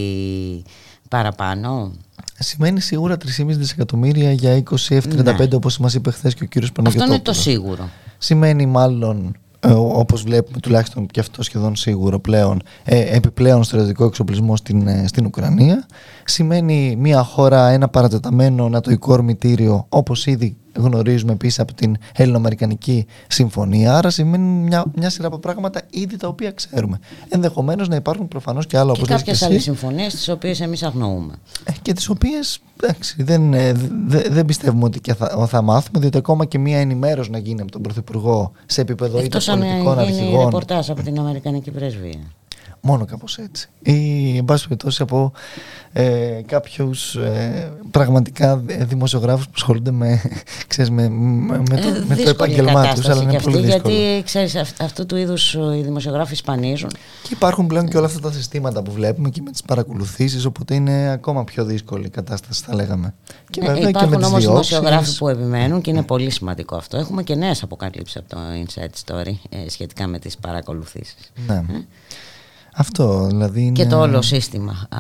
παραπάνω; 1.09 1.93
Σημαίνει 2.39 2.81
σίγουρα 2.81 3.17
3,5 3.39 3.47
δισεκατομμύρια 3.47 4.33
για 4.33 4.63
20 4.71 4.75
F35 4.89 5.25
ναι. 5.25 5.55
όπως 5.55 5.79
μας 5.79 5.95
είπε 5.95 6.11
χθες 6.11 6.35
και 6.35 6.45
ο 6.45 6.47
κύριος 6.47 6.73
Παναγιώτοπουλος. 6.73 7.19
Αυτό 7.19 7.33
είναι 7.33 7.37
το 7.37 7.51
σίγουρο. 7.51 7.89
Σημαίνει 8.19 8.67
μάλλον 8.67 9.37
ε, 9.61 9.73
όπως 9.73 10.23
βλέπουμε 10.23 10.59
τουλάχιστον 10.59 11.07
και 11.07 11.21
αυτό 11.21 11.43
σχεδόν 11.43 11.77
σίγουρο 11.77 12.19
πλέον 12.19 12.63
ε, 12.85 13.17
επιπλέον 13.17 13.65
στρατιωτικό 13.65 14.05
εξοπλισμό 14.05 14.57
στην, 14.57 14.87
ε, 14.87 15.07
στην 15.07 15.27
Ουκρανία 15.27 15.87
σημαίνει 16.25 16.97
μια 16.99 17.23
χώρα 17.23 17.69
ένα 17.69 17.89
παρατεταμένο 17.89 18.69
νατοικό 18.69 19.13
ορμητήριο 19.13 19.87
όπως 19.89 20.27
ήδη 20.27 20.57
γνωρίζουμε 20.77 21.33
επίσης 21.33 21.59
από 21.59 21.75
την 21.75 21.97
Έλληνο-Αμερικανική 22.15 23.07
Συμφωνία. 23.29 23.97
Άρα 23.97 24.11
σημαίνει 24.11 24.45
μια, 24.45 24.85
μια 24.95 25.11
σειρά 25.11 25.27
από 25.27 25.39
πράγματα 25.39 25.83
ήδη 25.91 26.17
τα 26.17 26.29
οποία 26.29 26.51
ξέρουμε. 26.51 26.99
Ενδεχομένως 27.29 27.89
να 27.89 27.97
υπάρχουν 27.97 28.29
προφανώς 28.29 28.67
και 28.67 28.79
άλλα 28.79 28.91
όπως 28.91 29.09
Και 29.09 29.15
κάποιες 29.15 29.43
άλλες 29.43 29.63
συμφωνίες 29.63 30.15
τις 30.15 30.29
οποίες 30.29 30.61
εμείς 30.61 30.83
αγνοούμε. 30.83 31.35
Ε, 31.65 31.73
και 31.83 31.93
τις 31.93 32.09
οποίες 32.09 32.61
δεν, 33.17 33.55
ε, 33.55 33.73
δε, 34.07 34.23
δεν 34.31 34.45
πιστεύουμε 34.45 34.85
ότι 34.85 35.01
και 35.01 35.15
θα, 35.15 35.47
θα 35.47 35.63
μάθουμε, 35.63 36.01
διότι 36.01 36.19
ακόμα 36.19 36.45
και 36.45 36.59
μία 36.59 36.79
ενημέρωση 36.79 37.31
να 37.31 37.39
γίνει 37.39 37.61
από 37.61 37.71
τον 37.71 37.83
Πρωθυπουργό 37.83 38.53
σε 38.67 38.81
επίπεδο 38.81 39.19
είτε 39.21 39.39
πολιτικών 39.39 39.99
αρχηγών. 39.99 40.25
Εκτός 40.25 40.37
αν 40.37 40.45
ρεπορτάζ 40.45 40.91
από 40.91 41.03
την 41.03 41.19
Αμερικανική 41.19 41.71
Πρεσβεία. 41.71 42.21
Μόνο 42.87 43.05
κάπως 43.05 43.39
έτσι. 43.39 43.69
Ή 43.83 44.37
εν 44.37 44.45
πάση 44.45 44.69
περιπτώσει 44.69 45.03
από 45.03 45.33
ε, 45.93 46.41
κάποιους 46.47 47.15
ε, 47.15 47.73
πραγματικά 47.91 48.57
δημοσιογράφους 48.67 49.45
που 49.45 49.53
ασχολούνται 49.55 49.91
με, 49.91 50.23
ξέρεις, 50.69 50.91
με, 50.91 51.09
με, 51.09 51.63
το, 51.69 51.89
ε, 51.89 52.05
με 52.09 52.17
το 52.17 52.29
επάγγελμά 52.29 52.95
τους. 52.95 53.09
Αλλά 53.09 53.23
είναι 53.23 53.41
πολύ 53.41 53.61
δύσκολο. 53.61 53.95
Γιατί 53.95 54.23
ξέρεις, 54.25 54.57
αυ, 54.57 54.71
αυτού 54.81 55.07
του 55.07 55.17
είδους 55.17 55.55
οι 55.55 55.83
δημοσιογράφοι 55.83 56.35
σπανίζουν. 56.35 56.91
Και 57.23 57.29
υπάρχουν 57.33 57.67
πλέον 57.67 57.89
και 57.89 57.97
όλα 57.97 58.07
αυτά 58.07 58.21
τα 58.21 58.33
συστήματα 58.33 58.83
που 58.83 58.93
βλέπουμε 58.93 59.31
και 59.31 59.41
με 59.45 59.51
τις 59.51 59.63
παρακολουθήσεις, 59.63 60.45
οπότε 60.45 60.75
είναι 60.75 61.11
ακόμα 61.11 61.45
πιο 61.45 61.65
δύσκολη 61.65 62.07
η 62.07 62.11
κατάσταση 62.11 62.63
θα 62.67 62.75
λέγαμε. 62.75 63.15
Και 63.51 63.61
ναι, 63.61 63.67
βέβαια 63.67 63.89
υπάρχουν 63.89 64.11
και 64.11 64.19
με 64.19 64.27
όμως 64.27 64.45
δημοσιογράφοι 64.45 65.17
που 65.17 65.29
επιμένουν 65.29 65.81
και 65.81 65.91
είναι 65.91 66.03
πολύ 66.03 66.31
σημαντικό 66.31 66.77
αυτό. 66.77 66.97
Έχουμε 66.97 67.23
και 67.23 67.35
νέες 67.35 67.63
αποκαλύψεις 67.63 68.17
από 68.17 68.29
το 68.29 68.39
Inside 68.65 69.13
Story 69.15 69.35
ε, 69.49 69.69
σχετικά 69.69 70.07
με 70.07 70.19
τις 70.19 70.37
παρακολουθήσεις. 70.37 71.33
Ναι. 71.47 71.55
Ε; 71.55 71.87
Αυτό 72.79 73.27
δηλαδή 73.27 73.61
είναι... 73.61 73.73
Και 73.73 73.87
το 73.87 74.01
όλο 74.01 74.23
σύστημα 74.23 74.87
α, 74.89 74.99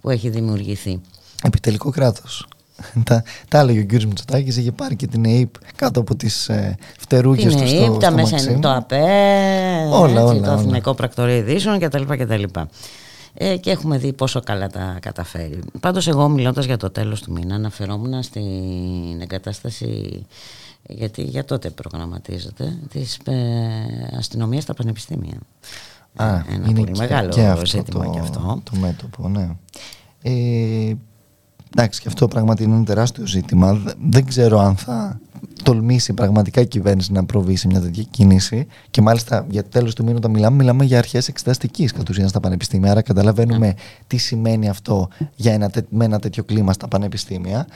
που 0.00 0.10
έχει 0.10 0.28
δημιουργηθεί. 0.28 1.00
Επιτελικό 1.42 1.90
κράτος. 1.90 2.46
τα, 3.04 3.22
τα 3.48 3.58
έλεγε 3.58 3.80
ο 3.80 3.86
κ. 3.86 4.02
Μητσοτάκης, 4.02 4.56
είχε 4.56 4.72
πάρει 4.72 4.96
και 4.96 5.06
την 5.06 5.24
ΑΕΠ 5.24 5.54
κάτω 5.76 6.00
από 6.00 6.16
τις 6.16 6.48
ε, 6.48 6.76
φτερούγε 6.98 7.48
του. 7.48 7.56
Την 7.56 7.62
ΑΕΠ, 7.62 7.98
τα 8.00 8.10
μέσα, 8.10 8.58
το 8.58 8.70
ΑΠΕ, 8.70 9.02
όλα, 9.92 10.24
όλα, 10.24 10.40
το 10.40 10.50
Αθηνικό 10.50 10.94
Πρακτορείο 10.94 11.36
Ειδήσεων 11.36 11.78
κτλ. 11.78 12.02
κτλ. 12.02 12.42
Ε, 13.34 13.56
και 13.56 13.70
έχουμε 13.70 13.98
δει 13.98 14.12
πόσο 14.12 14.40
καλά 14.40 14.68
τα 14.68 14.98
καταφέρει. 15.00 15.58
Πάντως 15.80 16.08
εγώ 16.08 16.28
μιλώντας 16.28 16.64
για 16.64 16.76
το 16.76 16.90
τέλος 16.90 17.22
του 17.22 17.32
μήνα 17.32 17.54
αναφερόμουν 17.54 18.22
στην 18.22 19.20
εγκατάσταση 19.20 20.26
γιατί 20.88 21.22
για 21.22 21.44
τότε 21.44 21.70
προγραμματίζεται 21.70 22.78
της 22.90 23.18
ε, 23.24 23.36
αστυνομίας 24.18 24.62
στα 24.62 24.74
πανεπιστήμια. 24.74 25.38
Α, 26.16 26.42
ένα 26.52 26.68
είναι 26.68 26.80
πολύ 26.80 26.92
και, 26.92 26.98
μεγάλο 26.98 27.28
και 27.28 27.46
αυτό 27.46 27.66
ζήτημα 27.66 28.04
το, 28.04 28.10
και 28.10 28.18
αυτό. 28.18 28.60
Το 28.64 28.76
μέτωπο, 28.76 29.28
ναι. 29.28 29.48
Ε, 30.22 30.94
εντάξει, 31.74 32.00
και 32.00 32.08
αυτό 32.08 32.28
πράγματι 32.28 32.62
είναι 32.62 32.74
ένα 32.74 32.84
τεράστιο 32.84 33.26
ζήτημα. 33.26 33.82
Δεν 34.10 34.24
ξέρω 34.24 34.58
αν 34.60 34.76
θα 34.76 35.20
τολμήσει 35.66 36.12
πραγματικά 36.12 36.60
η 36.60 36.66
κυβέρνηση 36.66 37.12
να 37.12 37.24
προβεί 37.24 37.56
σε 37.56 37.66
μια 37.66 37.80
τέτοια 37.80 38.02
κίνηση. 38.10 38.66
Και 38.90 39.02
μάλιστα 39.02 39.46
για 39.50 39.64
τέλος 39.64 39.94
του 39.94 40.04
μήνα, 40.04 40.16
όταν 40.16 40.30
μιλάμε, 40.30 40.56
μιλάμε 40.56 40.84
για 40.84 40.98
αρχές 40.98 41.28
εξεταστικής 41.28 41.92
κατ' 41.92 42.08
ουσίαν 42.08 42.28
στα 42.28 42.40
πανεπιστήμια. 42.40 42.90
Άρα 42.90 43.02
καταλαβαίνουμε 43.02 43.74
τι 44.06 44.16
σημαίνει 44.16 44.68
αυτό 44.68 45.08
για 45.36 45.52
ένα, 45.52 45.70
με 45.88 46.04
ένα 46.04 46.18
τέτοιο 46.18 46.44
κλίμα 46.44 46.72
στα 46.72 46.88
πανεπιστήμια. 46.88 47.66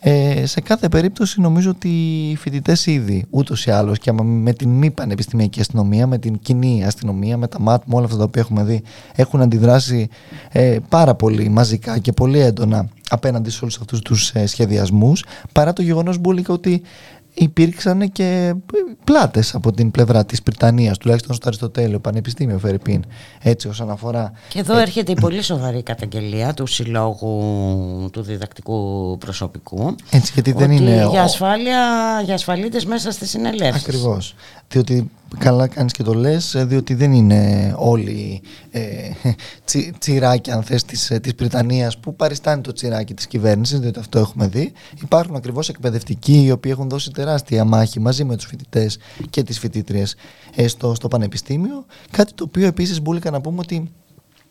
Ε, 0.00 0.46
σε 0.46 0.60
κάθε 0.60 0.88
περίπτωση 0.88 1.40
νομίζω 1.40 1.70
ότι 1.70 1.88
οι 2.30 2.36
φοιτητές 2.36 2.86
ήδη 2.86 3.24
ούτως 3.30 3.66
ή 3.66 3.70
άλλως 3.70 3.98
και 3.98 4.12
με 4.22 4.52
την 4.52 4.68
μη 4.68 4.90
πανεπιστημιακή 4.90 5.60
αστυνομία, 5.60 6.06
με 6.06 6.18
την 6.18 6.38
κοινή 6.42 6.84
αστυνομία, 6.84 7.36
με 7.36 7.48
τα 7.48 7.60
ΜΑΤ, 7.60 7.82
με 7.86 7.94
όλα 7.94 8.04
αυτά 8.04 8.16
τα 8.16 8.24
οποία 8.24 8.42
έχουμε 8.42 8.64
δει, 8.64 8.82
έχουν 9.14 9.40
αντιδράσει 9.40 10.08
ε, 10.52 10.78
πάρα 10.88 11.14
πολύ 11.14 11.48
μαζικά 11.48 11.98
και 11.98 12.12
πολύ 12.12 12.38
έντονα 12.38 12.88
απέναντι 13.08 13.50
σε 13.50 13.58
όλους 13.62 13.78
αυτούς 13.78 14.00
τους 14.00 14.30
ε, 14.30 14.46
σχεδιασμούς. 14.46 15.24
Παρά 15.52 15.72
το 15.72 15.82
γεγονός, 15.82 16.18
Μπούλικα, 16.18 16.52
ότι 16.52 16.82
υπήρξαν 17.34 18.12
και 18.12 18.54
πλάτες 19.04 19.54
από 19.54 19.72
την 19.72 19.90
πλευρά 19.90 20.24
της 20.24 20.40
Βρυτανία, 20.44 20.94
τουλάχιστον 20.94 21.34
στο 21.34 21.48
Αριστοτέλειο 21.48 21.98
Πανεπιστήμιο 21.98 22.58
Φερρυπίν. 22.58 23.04
Έτσι, 23.42 23.68
όσον 23.68 23.90
αφορά. 23.90 24.32
Και 24.48 24.58
εδώ 24.58 24.78
έρχεται 24.78 25.12
η 25.12 25.16
πολύ 25.20 25.42
σοβαρή 25.42 25.82
καταγγελία 25.82 26.54
του 26.54 26.66
Συλλόγου 26.66 28.10
του 28.12 28.22
Διδακτικού 28.22 29.16
Προσωπικού. 29.18 29.94
Έτσι, 30.10 30.30
γιατί 30.34 30.52
δεν 30.52 30.70
είναι. 30.70 31.06
Για, 31.10 31.22
ασφάλεια, 31.22 31.80
για 32.24 32.34
ασφαλίτες 32.34 32.84
μέσα 32.84 33.10
στι 33.10 33.26
συνελεύσει. 33.26 33.80
Ακριβώς. 33.86 34.34
Διότι 34.68 35.10
καλά 35.38 35.66
κάνεις 35.66 35.92
και 35.92 36.02
το 36.02 36.14
λες 36.14 36.54
ε, 36.54 36.64
διότι 36.64 36.94
δεν 36.94 37.12
είναι 37.12 37.72
όλοι 37.76 38.40
ε, 38.70 38.80
τσι, 39.64 39.92
τσιράκι 39.98 40.50
αν 40.50 40.62
θες 40.62 40.84
της, 40.84 41.10
ε, 41.10 41.20
της 41.20 41.32
Βρυτανίας 41.38 41.98
που 41.98 42.16
παριστάνει 42.16 42.60
το 42.60 42.72
τσιράκι 42.72 43.14
της 43.14 43.26
κυβέρνησης 43.26 43.78
διότι 43.78 43.98
αυτό 43.98 44.18
έχουμε 44.18 44.46
δει. 44.46 44.72
Υπάρχουν 45.02 45.36
ακριβώς 45.36 45.68
εκπαιδευτικοί 45.68 46.44
οι 46.44 46.50
οποίοι 46.50 46.72
έχουν 46.74 46.88
δώσει 46.88 47.10
τεράστια 47.10 47.64
μάχη 47.64 48.00
μαζί 48.00 48.24
με 48.24 48.36
τους 48.36 48.46
φοιτητές 48.46 48.98
και 49.30 49.42
τις 49.42 49.58
φοιτήτριες 49.58 50.16
ε, 50.54 50.68
στο, 50.68 50.94
στο 50.94 51.08
πανεπιστήμιο. 51.08 51.84
Κάτι 52.10 52.32
το 52.32 52.44
οποίο 52.44 52.66
επίσης 52.66 53.02
μπουλικα 53.02 53.30
να 53.30 53.40
πούμε 53.40 53.58
ότι 53.58 53.90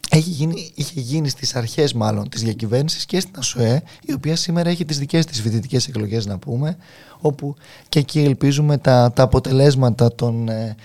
έχει 0.09 0.29
γίνει, 0.29 0.71
είχε 0.75 0.99
γίνει 0.99 1.29
στις 1.29 1.55
αρχές 1.55 1.93
μάλλον 1.93 2.29
της 2.29 2.41
διακυβέρνησης 2.41 3.05
και 3.05 3.19
στην 3.19 3.33
ΑΣΟΕ 3.37 3.83
η 4.01 4.13
οποία 4.13 4.35
σήμερα 4.35 4.69
έχει 4.69 4.85
τις 4.85 4.99
δικές 4.99 5.25
της 5.25 5.41
φοιτητικές 5.41 5.87
εκλογές 5.87 6.25
να 6.25 6.37
πούμε 6.37 6.77
όπου 7.21 7.55
και 7.89 7.99
εκεί 7.99 8.19
ελπίζουμε 8.19 8.77
τα, 8.77 9.11
τα 9.15 9.23
αποτελέσματα 9.23 10.15
των 10.15 10.49
ε, 10.49 10.75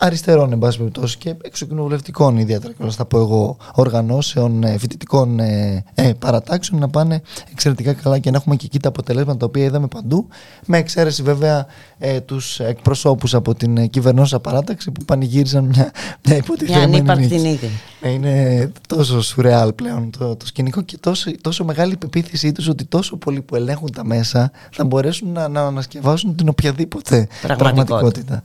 αριστερών 0.00 0.52
εν 0.52 0.58
πάση 0.58 0.78
περιπτώσει 0.78 1.18
και 1.18 1.34
εξοκοινοβουλευτικών 1.42 2.36
ιδιαίτερα 2.36 2.72
και 2.72 2.90
θα 2.90 3.04
πω 3.04 3.18
εγώ 3.18 3.56
οργανώσεων 3.74 4.62
ε, 4.62 4.78
φοιτητικών 4.78 5.40
ε, 5.40 5.84
ε, 5.94 6.12
παρατάξεων 6.18 6.80
να 6.80 6.88
πάνε 6.88 7.22
εξαιρετικά 7.52 7.92
καλά 7.92 8.18
και 8.18 8.30
να 8.30 8.36
έχουμε 8.36 8.56
και 8.56 8.66
εκεί 8.66 8.78
τα 8.78 8.88
αποτελέσματα 8.88 9.38
τα 9.38 9.46
οποία 9.46 9.64
είδαμε 9.64 9.86
παντού 9.86 10.28
με 10.66 10.78
εξαίρεση 10.78 11.22
βέβαια 11.22 11.66
ε, 11.98 12.20
τους 12.20 12.60
εκπροσώπους 12.60 13.34
από 13.34 13.54
την 13.54 13.76
ε, 13.76 13.86
κυβερνόσα 13.86 14.40
παράταξη 14.40 14.90
που 14.90 15.04
πανηγύριζαν 15.04 15.64
μια, 15.64 15.92
μια 16.26 16.36
υποτιθέμενη 16.36 17.26
νίκη. 17.40 17.70
Ε, 18.00 18.10
είναι 18.10 18.72
τόσο 18.86 19.22
σουρεάλ 19.22 19.72
πλέον 19.72 20.10
το, 20.18 20.36
το 20.36 20.46
σκηνικό 20.46 20.82
και 20.82 20.96
τόσο, 21.00 21.30
τόσο 21.40 21.64
μεγάλη 21.64 21.96
πεποίθησή 21.96 22.52
τους 22.52 22.68
ότι 22.68 22.84
τόσο 22.84 23.16
πολλοί 23.16 23.40
που 23.42 23.56
ελέγχουν 23.56 23.92
τα 23.92 24.04
μέσα 24.04 24.50
θα 24.72 24.84
μπορέσουν 24.84 25.32
να, 25.32 25.48
να 25.48 25.60
ανασκευάσουν 25.60 26.36
την 26.36 26.48
οποιαδήποτε 26.48 27.28
πραγματικότητα. 27.56 28.42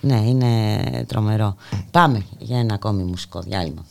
Ναι, 0.00 0.16
είναι 0.16 1.04
τρομερό. 1.08 1.56
Πάμε 1.90 2.26
για 2.38 2.58
ένα 2.58 2.74
ακόμη 2.74 3.02
μουσικό 3.02 3.40
διάλειμμα. 3.40 3.84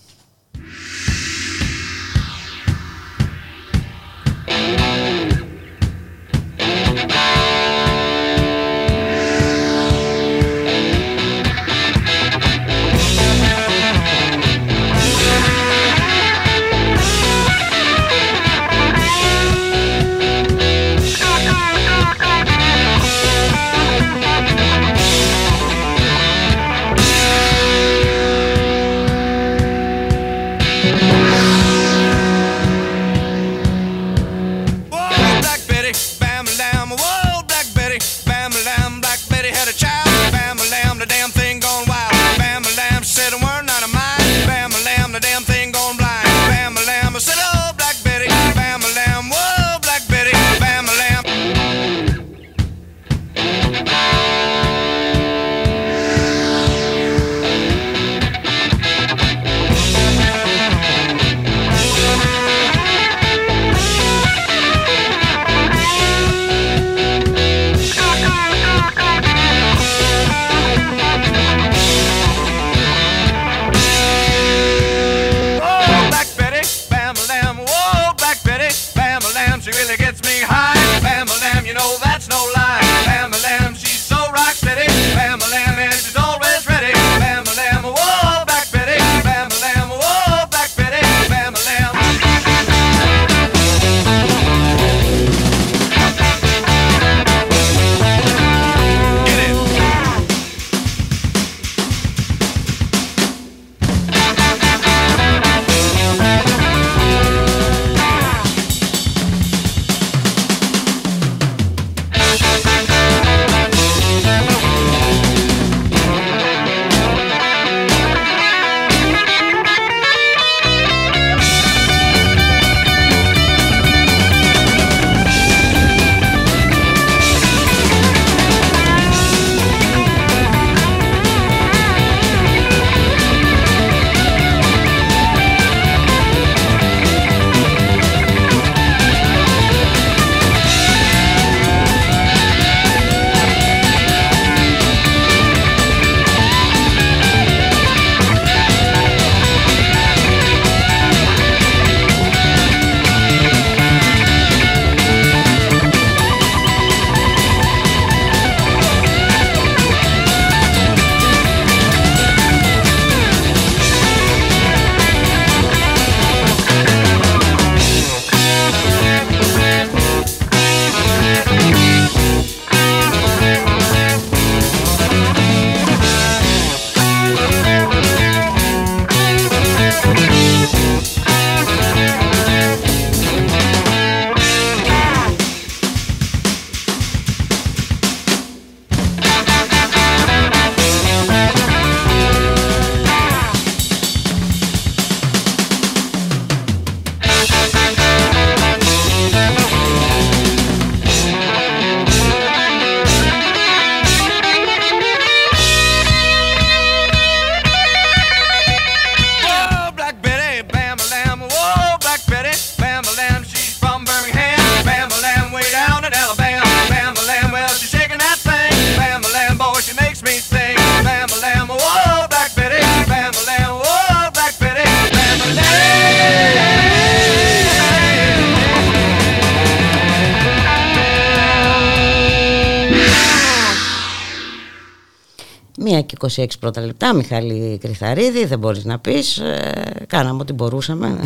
26 236.36 236.46
πρώτα 236.60 236.82
λεπτά, 236.82 237.14
Μιχάλη 237.14 237.78
Κρυθαρίδη, 237.82 238.46
δεν 238.46 238.60
μπορείς 238.60 238.86
να 238.86 239.00
πεις, 239.00 239.38
ε, 239.38 240.06
κάναμε 240.08 240.42
ό,τι 240.42 240.54
μπορούσαμε 240.54 241.20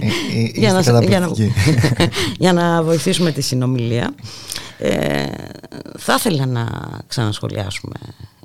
Ε, 0.00 0.06
ε, 0.06 0.50
για, 0.54 0.78
είστε 0.78 0.92
να, 0.92 1.02
για, 1.02 1.20
να, 1.20 1.26
καταπληκτικοί. 1.26 1.52
για 2.42 2.52
να 2.52 2.82
βοηθήσουμε 2.82 3.32
τη 3.32 3.40
συνομιλία. 3.40 4.14
Ε, 4.78 5.26
θα 5.98 6.14
ήθελα 6.14 6.46
να 6.46 6.68
ξανασχολιάσουμε 7.06 7.94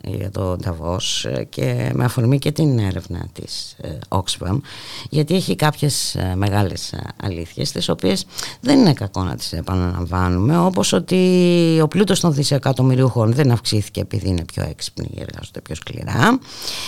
για 0.07 0.31
το 0.31 0.55
Νταβός 0.55 1.25
ε, 1.25 1.43
και 1.49 1.91
με 1.93 2.03
αφορμή 2.03 2.39
και 2.39 2.51
την 2.51 2.79
έρευνα 2.79 3.27
της 3.33 3.75
ε, 3.81 3.97
Oxfam 4.07 4.59
γιατί 5.09 5.35
έχει 5.35 5.55
κάποιες 5.55 6.15
ε, 6.15 6.33
μεγάλες 6.35 6.93
ε, 6.93 6.99
αλήθειες 7.23 7.71
τις 7.71 7.89
οποίες 7.89 8.25
δεν 8.65 8.79
είναι 8.79 8.93
κακό 8.93 9.23
να 9.23 9.35
τις 9.35 9.53
επαναλαμβάνουμε 9.53 10.57
όπως 10.57 10.93
ότι 10.93 11.79
ο 11.81 11.87
πλούτος 11.87 12.19
των 12.19 12.33
δισεκατομμυριούχων 12.33 13.33
δεν 13.33 13.51
αυξήθηκε 13.51 14.01
επειδή 14.01 14.27
είναι 14.27 14.45
πιο 14.45 14.63
έξυπνοι 14.69 15.07
ή 15.11 15.21
εργάζονται 15.21 15.61
πιο 15.61 15.75
σκληρά. 15.75 16.39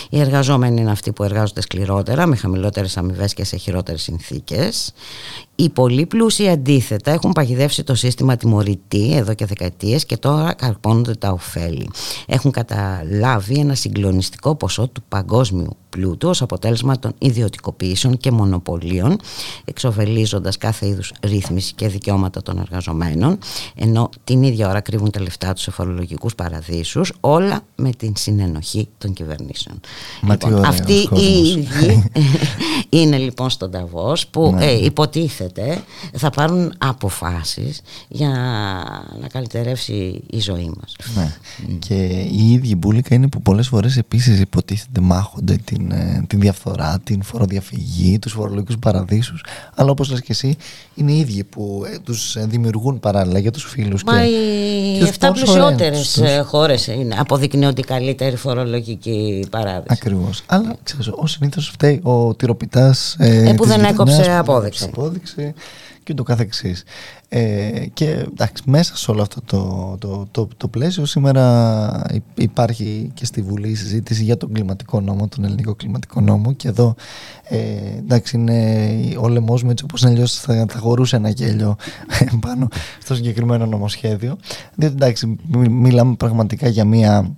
Οι 0.10 0.20
εργαζόμενοι 0.20 0.82
είναι 0.82 0.92
αυτοί 0.92 1.12
που 1.12 1.24
εργάζονται 1.24 1.62
σκληρότερα 1.62 2.26
με 2.26 2.36
χαμηλότερες 2.36 2.98
αμοιβές 2.98 3.34
και 3.34 3.44
σε 3.44 3.58
χειρότερες 3.58 4.02
συνθήκες 4.02 4.94
οι 5.60 5.70
πολύ 5.70 6.06
πλούσιοι 6.06 6.50
αντίθετα 6.50 7.12
έχουν 7.12 7.32
παγιδεύσει 7.32 7.84
το 7.84 7.96
σύστημα 7.96 8.38
τιμωρητή 8.38 9.16
εδώ 9.16 9.34
και 9.34 9.46
δεκαετίες 9.46 10.06
και 10.06 10.18
τώρα 10.18 10.54
καρπώνονται 10.54 11.16
τα 11.16 11.32
ωφέλη. 11.32 11.90
Έχουν 12.26 12.52
καταλάβει 12.52 13.60
ένα 13.60 13.76
συγκλονιστικό 13.76 14.56
ποσό 14.56 14.88
του 14.88 15.04
παγκόσμιου 15.10 15.78
πλούτου 15.90 16.30
ως 16.30 16.42
αποτέλεσμα 16.42 17.00
των 17.00 17.14
ιδιωτικοποιήσεων 17.18 18.18
και 18.18 18.32
μονοπωλίων 18.32 19.20
εξοφελίζοντας 19.66 20.58
κάθε 20.58 20.88
είδους 20.88 21.14
ρύθμιση 21.22 21.74
και 21.74 21.88
δικαιώματα 21.88 22.42
των 22.42 22.60
εργαζομένων 22.60 23.38
ενώ 23.76 24.10
την 24.24 24.44
ίδια 24.44 24.70
ώρα 24.70 24.80
κρύβουν 24.80 25.12
τα 25.12 25.22
λεφτά 25.22 25.54
τους 25.54 25.64
σε 25.64 25.72
φορολογικούς 25.72 26.36
παραδείσους 26.36 27.14
όλα 27.20 27.60
με 27.76 27.90
την 27.90 28.14
συνενοχή 28.16 28.88
των 28.98 29.14
κυβερνήσεων. 29.14 29.80
Μα 30.22 30.34
λοιπόν, 30.34 30.66
αυτοί 30.66 30.94
οι 30.94 31.48
ίδιοι 31.48 32.04
είναι 32.90 33.18
λοιπόν 33.18 33.50
στον 33.50 33.72
Ταβός 33.72 34.28
που 34.28 34.52
ναι. 34.52 34.66
ε, 34.66 34.86
υποτίθεται 34.86 35.47
θα 36.14 36.30
πάρουν 36.30 36.74
αποφάσεις 36.78 37.82
για 38.08 38.30
να 39.22 39.28
καλυτερεύσει 39.28 40.22
η 40.30 40.40
ζωή 40.40 40.72
μας. 40.80 40.96
Ναι. 41.16 41.34
Και 41.80 41.96
οι 42.32 42.52
ίδιοι 42.52 42.76
μπουλικα 42.76 43.16
είναι 43.16 43.28
που 43.28 43.42
πολλές 43.42 43.68
φορές 43.68 43.98
επίσης 43.98 44.40
υποτίθεται 44.40 45.02
μάχονται 45.02 45.58
την, 45.64 45.92
ε, 45.92 46.26
την 46.28 46.40
διαφθορά, 46.40 47.00
την 47.04 47.24
φοροδιαφυγή, 47.24 48.20
τους 48.20 48.32
φορολογικούς 48.32 48.78
παραδείσους 48.78 49.44
αλλά 49.76 49.92
όπως 49.92 50.10
λες 50.10 50.22
και 50.22 50.32
εσύ 50.32 50.56
είναι 50.96 51.12
οι 51.12 51.20
ίδιοι 51.20 51.44
που 51.44 51.84
ε, 51.94 51.98
τους 52.00 52.36
δημιουργούν 52.40 53.00
παράλληλα 53.00 53.40
για 53.40 53.52
τους 53.52 53.64
φίλους 53.64 54.04
Μα 54.04 54.22
και, 54.22 54.28
οι 54.28 55.12
7 55.20 55.30
πλουσιότερες 55.34 56.14
τους... 56.14 56.48
χώρες 56.48 56.88
είναι, 56.88 57.16
αποδεικνύουν 57.20 57.70
ότι 57.70 57.82
καλύτερη 57.82 58.36
φορολογική 58.36 59.48
παράδειση. 59.50 59.88
Ακριβώς. 59.88 60.44
Αλλά 60.46 60.76
ξέρεις, 60.84 61.08
ο 61.08 61.28
συνήθως 61.28 61.70
φταίει 61.70 62.00
ο 62.04 62.36
τυροπιτάς 62.36 63.16
ε, 63.20 63.54
που 63.58 63.66
δεν 63.66 63.84
έκοψε 63.84 64.38
απόδειξη. 64.38 64.84
απόδειξη 64.84 65.37
και 66.04 66.14
το 66.14 66.24
καθεξής. 66.24 66.84
Ε, 67.30 67.86
και 67.94 68.10
εντάξει, 68.10 68.64
μέσα 68.66 68.98
σε 68.98 69.12
όλο 69.12 69.22
αυτό 69.22 69.42
το, 69.42 69.96
το, 70.00 70.28
το, 70.32 70.48
το, 70.58 70.68
πλαίσιο 70.68 71.06
σήμερα 71.06 72.06
υπάρχει 72.36 73.12
και 73.14 73.26
στη 73.26 73.42
Βουλή 73.42 73.70
η 73.70 73.76
συζήτηση 73.76 74.24
για 74.24 74.38
τον 74.38 74.54
κλιματικό 74.54 75.02
νόμο, 75.02 75.28
τον 75.28 75.44
ελληνικό 75.44 75.76
κλιματικό 75.76 76.22
νόμο 76.22 76.54
και 76.54 76.68
εδώ 76.68 76.96
ε, 77.44 77.58
εντάξει 77.98 78.38
είναι 78.38 78.98
ο 79.20 79.28
λαιμός 79.28 79.64
μου 79.64 79.70
έτσι 79.70 79.84
όπως 79.84 80.06
αλλιώς 80.06 80.40
θα, 80.40 80.66
θα 80.70 80.80
χωρούσε 80.80 81.16
ένα 81.16 81.30
γέλιο 81.30 81.76
πάνω 82.46 82.68
στο 83.04 83.16
συγκεκριμένο 83.16 83.66
νομοσχέδιο 83.66 84.38
διότι 84.76 84.94
εντάξει 84.94 85.36
μιλάμε 85.70 86.16
πραγματικά 86.16 86.68
για 86.68 86.86
μια 86.86 87.38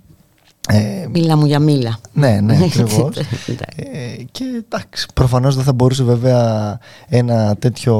ε, 0.72 1.06
μίλα 1.12 1.36
μου 1.36 1.46
για 1.46 1.58
μίλα. 1.58 1.98
Ναι, 2.12 2.40
ναι, 2.40 2.56
ακριβώς. 2.64 3.16
ε, 3.16 4.22
και 4.30 4.44
εντάξει, 4.66 5.06
προφανώς 5.14 5.54
δεν 5.54 5.64
θα 5.64 5.72
μπορούσε 5.72 6.02
βέβαια 6.04 6.78
ένα 7.08 7.56
τέτοιο 7.56 7.94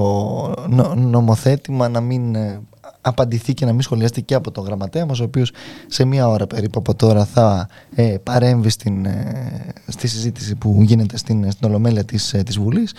νομοθέτημα 0.96 1.88
να 1.88 2.00
μην 2.00 2.34
ε, 2.34 2.60
απαντηθεί 3.00 3.54
και 3.54 3.64
να 3.64 3.72
μην 3.72 3.80
σχολιαστεί 3.80 4.22
και 4.22 4.34
από 4.34 4.50
τον 4.50 4.64
γραμματέα 4.64 5.06
μας 5.06 5.20
ο 5.20 5.24
οποίος 5.24 5.52
σε 5.86 6.04
μία 6.04 6.28
ώρα 6.28 6.46
περίπου 6.46 6.78
από 6.78 6.94
τώρα 6.94 7.24
θα 7.24 7.68
ε, 7.94 8.16
παρέμβει 8.22 8.68
στην, 8.68 9.04
ε, 9.04 9.72
στη 9.86 10.06
συζήτηση 10.08 10.54
που 10.54 10.78
γίνεται 10.82 11.16
στην, 11.16 11.50
στην 11.50 11.68
Ολομέλεια 11.68 12.04
της, 12.04 12.34
ε, 12.34 12.42
της 12.42 12.58
Βουλής 12.58 12.94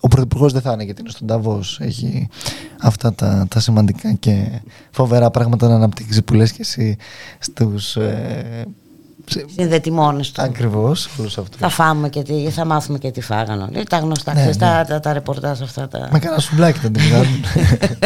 ο 0.00 0.08
Πρωθυπουργός 0.08 0.52
δεν 0.52 0.62
θα 0.62 0.72
είναι 0.72 0.84
γιατί 0.84 1.00
είναι 1.00 1.10
στον 1.10 1.26
Ταβός 1.26 1.78
έχει 1.80 2.28
αυτά 2.80 3.14
τα, 3.14 3.46
τα 3.50 3.60
σημαντικά 3.60 4.12
και 4.12 4.62
φοβερά 4.90 5.30
πράγματα 5.30 5.68
να 5.68 5.74
αναπτύξει 5.74 6.22
που 6.22 6.34
λες 6.34 6.52
και 6.52 6.60
εσύ 6.60 6.96
στους 7.38 7.96
ε, 7.96 8.64
συνδετημόνες 9.56 10.30
του. 10.30 10.42
Ακριβώς, 10.42 11.08
Θα 11.58 11.68
φάμε 11.68 12.08
και 12.08 12.22
τι, 12.22 12.50
θα 12.50 12.64
μάθουμε 12.64 12.98
και 12.98 13.10
τι 13.10 13.20
φάγανε. 13.20 13.82
Τα 13.88 13.98
γνωστά, 13.98 14.34
ναι, 14.34 14.44
ναι. 14.44 14.54
Τα, 14.54 14.84
τα, 14.88 15.00
τα 15.00 15.12
ρεπορτάζ 15.12 15.60
αυτά. 15.60 15.88
Τα... 15.88 16.08
Με 16.12 16.18
κανένα 16.18 16.40
σουβλάκι 16.40 16.78
θα 16.78 16.90
την 16.90 17.02
βγάλουν. 17.02 17.44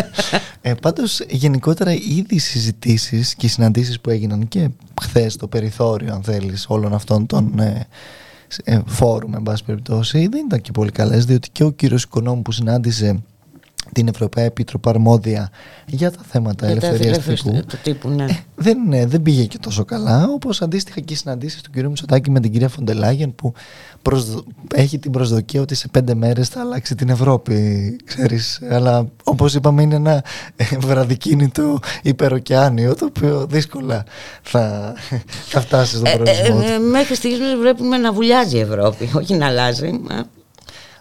ε, 0.61 0.75
πάντως, 0.75 1.21
γενικότερα, 1.29 1.93
ήδη 1.93 2.35
οι 2.35 2.39
συζητήσεις 2.39 3.35
και 3.35 3.47
οι 3.47 3.49
συναντήσεις 3.49 4.01
που 4.01 4.11
έγιναν 4.11 4.49
και 4.49 4.69
χθες 5.03 5.33
στο 5.33 5.47
περιθώριο, 5.47 6.15
αν 6.15 6.23
θέλεις, 6.23 6.65
όλων 6.69 6.95
αυτών 6.95 7.27
των 7.27 7.59
ε, 7.59 7.87
ε, 8.65 8.81
φόρουμ, 8.87 9.35
εν 9.35 9.43
πάση 9.43 9.65
περιπτώσει, 9.65 10.29
δεν 10.31 10.45
ήταν 10.47 10.61
και 10.61 10.71
πολύ 10.73 10.91
καλές, 10.91 11.25
διότι 11.25 11.49
και 11.51 11.65
ο 11.65 11.71
κύριος 11.71 12.03
Οικονόμου 12.03 12.43
που 12.43 12.53
συνάντησε 12.53 13.23
την 13.93 14.09
Ευρωπαϊκή 14.09 14.49
Επίτροπο 14.49 14.91
Αρμόδια 14.91 15.51
για 15.87 16.11
τα 16.11 16.21
θέματα 16.29 16.67
ελευθερίας 16.67 17.19
τύπου. 17.19 17.65
τύπου 17.83 18.09
ναι. 18.09 18.27
δεν, 18.55 18.93
ε, 18.93 19.07
δεν 19.07 19.23
πήγε 19.23 19.45
και 19.45 19.59
τόσο 19.59 19.85
καλά. 19.85 20.29
Όπως 20.35 20.63
αντίστοιχα 20.63 21.01
και 21.01 21.13
οι 21.13 21.17
συναντήσεις 21.17 21.63
του 21.63 21.71
κ. 21.71 21.77
Μητσοτάκη 21.77 22.31
με 22.31 22.41
την 22.41 22.53
κυρία 22.53 22.69
Φοντελάγεν 22.69 23.35
που 23.35 23.53
έχει 24.75 24.99
την 24.99 25.11
προσδοκία 25.11 25.61
ότι 25.61 25.75
σε 25.75 25.89
πέντε 25.89 26.15
μέρες 26.15 26.49
θα 26.49 26.61
αλλάξει 26.61 26.95
την 26.95 27.09
Ευρώπη. 27.09 27.97
Ξέρεις. 28.05 28.61
Αλλά 28.71 29.09
όπως 29.25 29.55
είπαμε, 29.55 29.83
είναι 29.83 29.95
ένα 29.95 30.25
βραδικίνητο 30.79 31.79
υπεροκεάνιο 32.03 32.95
το 32.95 33.05
οποίο 33.05 33.47
δύσκολα 33.47 34.05
θα, 34.43 34.95
θα 35.49 35.61
φτάσει 35.61 35.97
στον 35.97 36.13
προορισμό. 36.13 36.61
Ε, 36.65 36.75
ε, 36.75 36.79
μέχρι 36.79 37.15
στιγμής 37.15 37.55
βλέπουμε 37.61 37.97
να 37.97 38.13
βουλιάζει 38.13 38.57
η 38.57 38.61
Ευρώπη, 38.61 39.11
όχι 39.15 39.35
να 39.35 39.47
αλλάζει. 39.47 40.01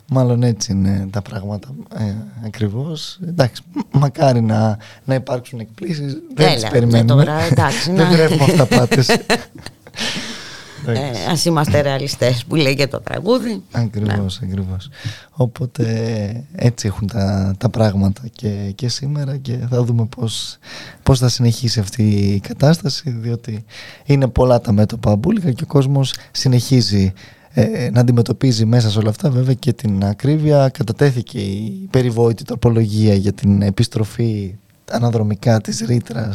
Μάλλον 0.10 0.44
έτσι 0.44 0.72
είναι 0.72 1.08
τα 1.12 1.22
πράγματα 1.22 1.68
ε, 1.98 2.14
ακριβώς. 2.46 3.20
Εντάξει, 3.28 3.62
μακάρι 3.92 4.42
να, 4.42 4.78
να 5.06 5.14
υπάρξουν 5.14 5.60
εκπλήσεις. 5.60 6.18
Δεν 6.36 6.54
τις 6.54 6.70
περιμένουμε. 6.70 7.24
Τώρα, 7.24 7.40
εντάξει, 7.40 7.92
Δεν 7.94 8.12
τρέφουμε 8.12 8.44
αυταπάτες. 8.44 9.10
Ε, 10.86 11.32
ας 11.32 11.46
είμαστε 11.46 11.82
ρεαλιστές 11.82 12.46
που 12.46 12.56
λέει 12.56 12.76
και 12.76 12.88
το 12.88 13.00
τραγούδι 13.00 13.64
Ακριβώς, 13.72 14.40
ναι. 14.42 14.48
ακριβώς 14.48 14.90
Οπότε 15.32 15.86
έτσι 16.56 16.88
έχουν 16.88 17.08
τα, 17.08 17.56
τα 17.58 17.70
πράγματα 17.70 18.22
και, 18.36 18.72
και 18.76 18.90
σήμερα 18.90 19.38
και 19.38 19.58
θα 19.70 19.84
δούμε 19.84 20.06
πώς, 20.06 20.58
πώς 21.04 21.20
θα 21.20 21.30
συνεχίσει 21.30 21.80
αυτή 21.80 22.04
η 22.04 22.40
κατάσταση 22.40 23.10
διότι 23.10 23.66
είναι 24.06 24.28
πολλά 24.28 24.62
τα 24.62 24.72
μέτωπα 24.72 25.16
μπουλικα 25.16 25.52
και 25.52 25.64
ο 25.64 25.68
κόσμος 25.68 26.14
συνεχίζει 26.32 27.14
ε, 27.60 27.90
να 27.92 28.00
αντιμετωπίζει 28.00 28.66
μέσα 28.66 28.90
σε 28.90 29.00
όλα 29.00 29.10
αυτά 29.10 29.30
βέβαια 29.30 29.54
και 29.54 29.74
την 29.74 30.06
ακρίβεια. 30.06 30.70
Κατατέθηκε 30.70 31.40
η 31.40 31.88
περιβόητη 31.92 32.44
τροπολογία 32.44 33.14
για 33.14 33.34
την 33.34 33.62
επιστροφή 33.62 34.56
αναδρομικά 34.92 35.62
της 35.62 35.84
ρήτρα 35.88 36.32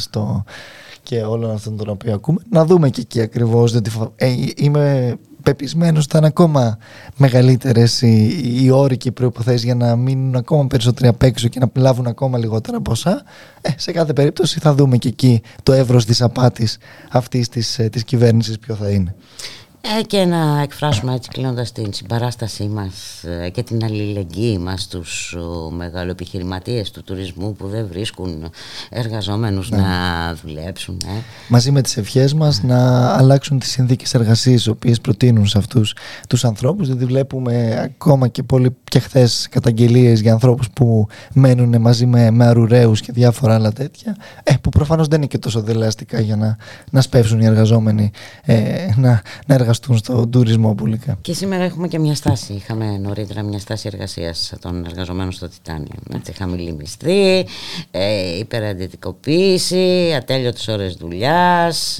και 1.02 1.22
όλων 1.22 1.50
αυτών 1.50 1.76
των 1.76 1.88
οποίων 1.88 2.14
ακούμε. 2.14 2.40
Να 2.50 2.64
δούμε 2.64 2.90
και 2.90 3.00
εκεί 3.00 3.20
ακριβώς 3.20 3.72
διότι 3.72 3.90
ε, 4.16 4.35
είμαι 4.56 5.16
πεπισμένος 5.42 6.02
ότι 6.02 6.12
θα 6.12 6.18
είναι 6.18 6.26
ακόμα 6.26 6.78
μεγαλύτερες 7.16 8.02
οι, 8.02 8.40
οι 8.62 8.70
όροι 8.70 8.96
και 8.96 9.08
οι 9.08 9.12
προϋποθέσεις 9.12 9.64
για 9.64 9.74
να 9.74 9.96
μείνουν 9.96 10.37
ακόμα 10.37 10.66
περισσότεροι 10.66 11.08
απ' 11.08 11.22
έξω 11.22 11.48
και 11.48 11.58
να 11.58 11.70
λάβουν 11.74 12.06
ακόμα 12.06 12.38
λιγότερα 12.38 12.80
ποσά. 12.80 13.22
Ε, 13.61 13.70
σε 13.76 13.92
κάθε 13.92 14.12
περίπτωση 14.12 14.58
θα 14.61 14.74
δούμε 14.74 14.96
και 14.96 15.08
εκεί 15.08 15.42
το 15.62 15.72
εύρος 15.72 16.04
της 16.04 16.22
απάτης 16.22 16.78
αυτής 17.11 17.48
της, 17.48 17.78
ε, 17.78 17.88
της 17.88 18.04
κυβέρνησης 18.04 18.58
ποιο 18.58 18.74
θα 18.74 18.88
είναι. 18.90 19.14
ε, 19.14 19.62
και 20.07 20.25
να 20.25 20.61
εκφράσουμε 20.62 21.14
έτσι 21.14 21.29
κλείνοντας 21.29 21.73
την 21.73 21.92
συμπαράστασή 21.92 22.64
μας 22.64 23.25
ε, 23.25 23.49
και 23.49 23.62
την 23.62 23.85
αλληλεγγύη 23.85 24.59
μας 24.61 24.83
στους 24.83 25.37
μεγαλοεπιχειρηματίες 25.71 26.90
του 26.90 27.03
τουρισμού 27.03 27.53
που 27.53 27.68
δεν 27.68 27.87
βρίσκουν 27.90 28.51
εργαζόμενους 28.90 29.71
ναι. 29.71 29.77
να 29.77 30.35
δουλέψουν. 30.45 31.01
Ε. 31.07 31.23
Μαζί 31.49 31.71
με 31.71 31.83
τις 31.83 31.97
ευχές 31.97 32.35
μας 32.35 32.62
να 32.62 33.09
αλλάξουν 33.16 33.59
τις 33.59 33.71
συνθήκες 33.71 34.14
εργασίας 34.14 34.64
οι 34.64 34.71
οποίες 34.71 35.01
προτείνουν 35.01 35.47
σε 35.47 35.59
αυτούς 35.59 35.95
τους 36.29 36.45
ανθρώπους 36.45 36.87
δηλαδή 36.87 37.05
βλέπουμε 37.05 37.81
ακόμα 37.85 38.29
και 38.29 38.42
πολύ 38.42 38.77
και 38.85 38.99
χθες 38.99 39.47
καταγγελίες 39.51 40.21
για 40.21 40.33
ανθρώπους 40.33 40.71
που 40.71 41.07
μένουν 41.35 41.81
μαζί 41.81 42.07
με, 42.07 42.31
με 42.31 42.45
αρουραίους 42.45 43.01
και 43.01 43.12
διάφορα 43.12 43.55
άλλα 43.55 43.73
τέτοια 43.73 44.16
ε, 44.42 44.55
που 44.61 44.68
προφανώς 44.68 45.09
δεν 45.09 45.18
είναι 45.18 45.27
και 45.27 45.38
τόσο 45.38 45.61
δελαστικά 45.61 46.21
για 46.21 46.37
να, 46.37 46.57
να 46.90 47.01
σπεύσουν 47.01 47.40
οι 47.40 47.47
εργαζόμενοι 47.47 48.11
ε, 48.42 48.55
να, 48.97 49.23
να 49.47 49.55
εργαστούν 49.55 49.71
εργαστούν 49.72 49.96
στον 49.96 50.30
τουρισμό 50.30 50.74
πουλικά. 50.74 51.18
Και 51.20 51.32
σήμερα 51.35 51.64
έχουμε 51.64 51.88
και 51.88 51.98
μια 51.98 52.14
στάση. 52.14 52.52
Είχαμε 52.52 52.98
νωρίτερα 52.98 53.42
μια 53.42 53.58
στάση 53.58 53.88
εργασίας 53.92 54.52
των 54.61 54.85
εργαζομένων 54.85 55.32
στο 55.32 55.48
Τιτάνιο. 55.48 55.98
Έτσι, 56.14 56.32
χαμηλή 56.32 56.72
μισθή, 56.72 57.46
ε, 57.90 58.38
υπεραντιτικοποίηση, 58.38 60.12
ατέλειωτες 60.16 60.68
ώρες 60.68 60.94
δουλειάς, 60.94 61.98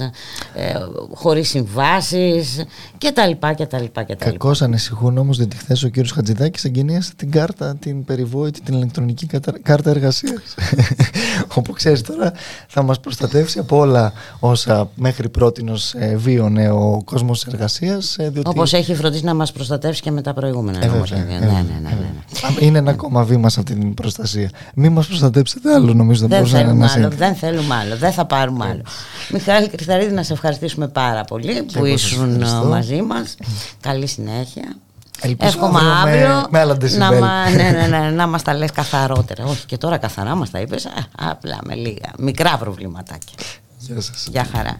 ε, 0.53 0.73
χωρίς 1.13 1.49
συμβάσεις 1.49 2.63
κτλ. 2.97 3.31
κτλ, 3.39 3.85
κτλ. 3.93 4.15
Κακώς 4.17 4.61
ανησυχούν 4.61 5.17
όμως 5.17 5.37
διότι 5.37 5.55
χθες 5.55 5.83
ο 5.83 5.87
κύριος 5.87 6.11
Χατζηδάκης 6.11 6.63
εγκαινίασε 6.63 7.13
την 7.15 7.31
κάρτα, 7.31 7.75
την 7.75 8.05
περιβόητη, 8.05 8.61
την 8.61 8.73
ηλεκτρονική 8.73 9.27
κάρτα 9.61 9.89
εργασίας. 9.89 10.55
Όπου 11.57 11.71
ξέρεις 11.71 12.01
τώρα 12.01 12.33
θα 12.67 12.81
μας 12.81 12.99
προστατεύσει 12.99 13.59
από 13.59 13.77
όλα 13.77 14.13
όσα 14.39 14.89
μέχρι 14.95 15.29
πρώτη 15.29 15.63
ε, 15.93 16.15
βίωνε 16.15 16.69
ο 16.71 17.01
κόσμος 17.05 17.45
εργασία 17.45 17.62
εργασία. 17.63 18.25
Ε, 18.25 18.29
διότι... 18.29 18.49
Όπως 18.49 18.73
έχει 18.73 18.95
φροντίσει 18.95 19.23
να 19.23 19.33
μας 19.33 19.51
προστατεύσει 19.51 20.01
και 20.01 20.11
με 20.11 20.21
τα 20.21 20.33
προηγούμενα 20.33 20.83
ε, 20.83 20.87
νομοσχέδια. 20.87 21.39
Ναι, 21.39 21.45
ναι, 21.45 21.51
ναι, 21.51 21.79
ναι, 21.81 21.89
ναι. 21.89 22.65
Είναι 22.65 22.77
ένα 22.77 22.91
ακόμα 22.91 23.23
βήμα 23.23 23.49
σε 23.49 23.59
αυτή 23.59 23.73
την 23.73 23.93
προστασία. 23.93 24.49
Μην 24.75 24.91
μας 24.91 25.07
προστατέψετε 25.07 25.73
άλλο, 25.73 25.93
νομίζω. 25.93 26.27
Δεν 26.27 26.45
θέλουμε 26.45 26.89
άλλο. 26.95 27.09
Δεν 27.09 27.35
θέλουμε 27.35 27.75
άλλο. 27.75 27.95
Δεν 27.97 28.11
θα 28.11 28.25
πάρουμε 28.25 28.65
άλλο. 28.65 28.81
Μιχάλη 29.29 29.67
Κρυθαρίδη, 29.67 30.13
να 30.13 30.23
σε 30.23 30.33
ευχαριστήσουμε 30.33 30.87
πάρα 30.87 31.23
πολύ 31.23 31.65
που 31.73 31.85
ήσουν 31.85 32.43
μαζί 32.67 33.01
μας. 33.01 33.35
Καλή 33.81 34.07
συνέχεια. 34.07 34.75
Εύχομαι 35.37 35.79
αύριο 36.03 36.45
με, 36.49 36.65
με 36.65 36.89
να, 36.97 37.13
μα, 37.13 37.49
ναι, 37.55 37.71
ναι, 37.71 37.97
ναι, 37.97 38.09
να 38.09 38.27
μας 38.27 38.41
τα 38.41 38.53
λες 38.53 38.71
καθαρότερα. 38.71 39.45
Όχι 39.45 39.65
και 39.65 39.77
τώρα 39.77 39.97
καθαρά 39.97 40.35
μας 40.35 40.49
τα 40.49 40.59
είπες, 40.59 40.87
απλά 41.17 41.59
με 41.63 41.75
λίγα 41.75 42.11
μικρά 42.17 42.57
προβληματάκια. 42.57 43.35
Γεια 43.77 44.01
σας. 44.01 44.27
Γεια 44.31 44.47
χαρά. 44.51 44.79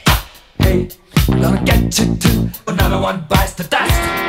I'm 0.71 1.41
gonna 1.41 1.61
get 1.65 1.99
you 1.99 2.15
too. 2.15 2.49
But 2.63 2.75
another 2.75 3.01
one 3.01 3.25
bites 3.27 3.55
the 3.55 3.63
dust. 3.65 4.21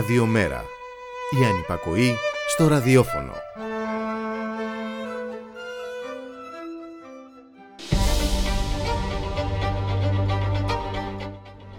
Ραδιομέρα. 0.00 0.64
Η 1.40 1.44
ανυπακοή 1.44 2.14
στο 2.48 2.68
ραδιόφωνο. 2.68 3.32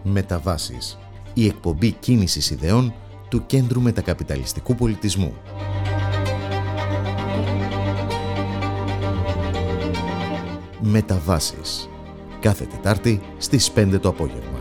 Μεταβάσεις. 0.04 0.98
Η 1.34 1.46
εκπομπή 1.46 1.92
κίνησης 1.92 2.50
ιδεών 2.50 2.94
του 3.30 3.46
Κέντρου 3.46 3.82
Μετακαπιταλιστικού 3.82 4.76
Πολιτισμού. 4.76 5.34
Μεταβάσεις. 10.80 11.90
Κάθε 12.40 12.66
Τετάρτη 12.66 13.22
στις 13.38 13.72
5 13.72 14.00
το 14.00 14.10
απόγευμα. 14.10 14.61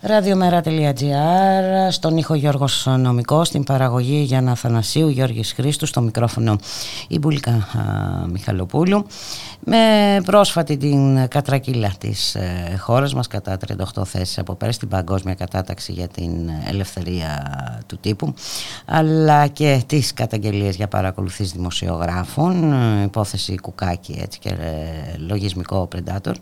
Ραδιομέρα.gr, 0.00 1.88
στον 1.90 2.16
ήχο 2.16 2.34
Γιώργος 2.34 2.86
Νομικός, 2.98 3.46
στην 3.48 3.64
παραγωγή 3.64 4.22
Γιάννα 4.22 4.54
Θανασίου, 4.54 5.08
Γιώργης 5.08 5.52
Χρήστου, 5.52 5.86
στο 5.86 6.00
μικρόφωνο 6.00 6.58
η 7.08 7.18
Μπουλίκα 7.18 7.50
α, 7.50 7.62
Μιχαλοπούλου. 8.26 9.06
Με 9.64 9.76
πρόσφατη 10.24 10.76
την 10.76 11.28
κατρακύλα 11.28 11.92
της 11.98 12.34
ε, 12.34 12.76
χώρας 12.80 13.14
μας 13.14 13.26
κατά 13.26 13.56
38 13.96 14.02
θέσεις 14.04 14.38
από 14.38 14.54
πέρα 14.54 14.72
στην 14.72 14.88
παγκόσμια 14.88 15.34
κατάταξη 15.34 15.92
για 15.92 16.08
την 16.08 16.50
ελευθερία 16.68 17.48
του 17.86 17.98
τύπου, 18.00 18.34
αλλά 18.84 19.46
και 19.46 19.82
τις 19.86 20.12
καταγγελίες 20.14 20.76
για 20.76 20.88
παρακολουθήσεις 20.88 21.52
δημοσιογράφων, 21.52 22.72
ε, 22.72 23.02
υπόθεση 23.02 23.58
κουκάκι 23.58 24.18
έτσι, 24.22 24.38
και 24.38 24.48
ε, 24.48 25.16
λογισμικό 25.28 25.88
Predator. 25.94 26.34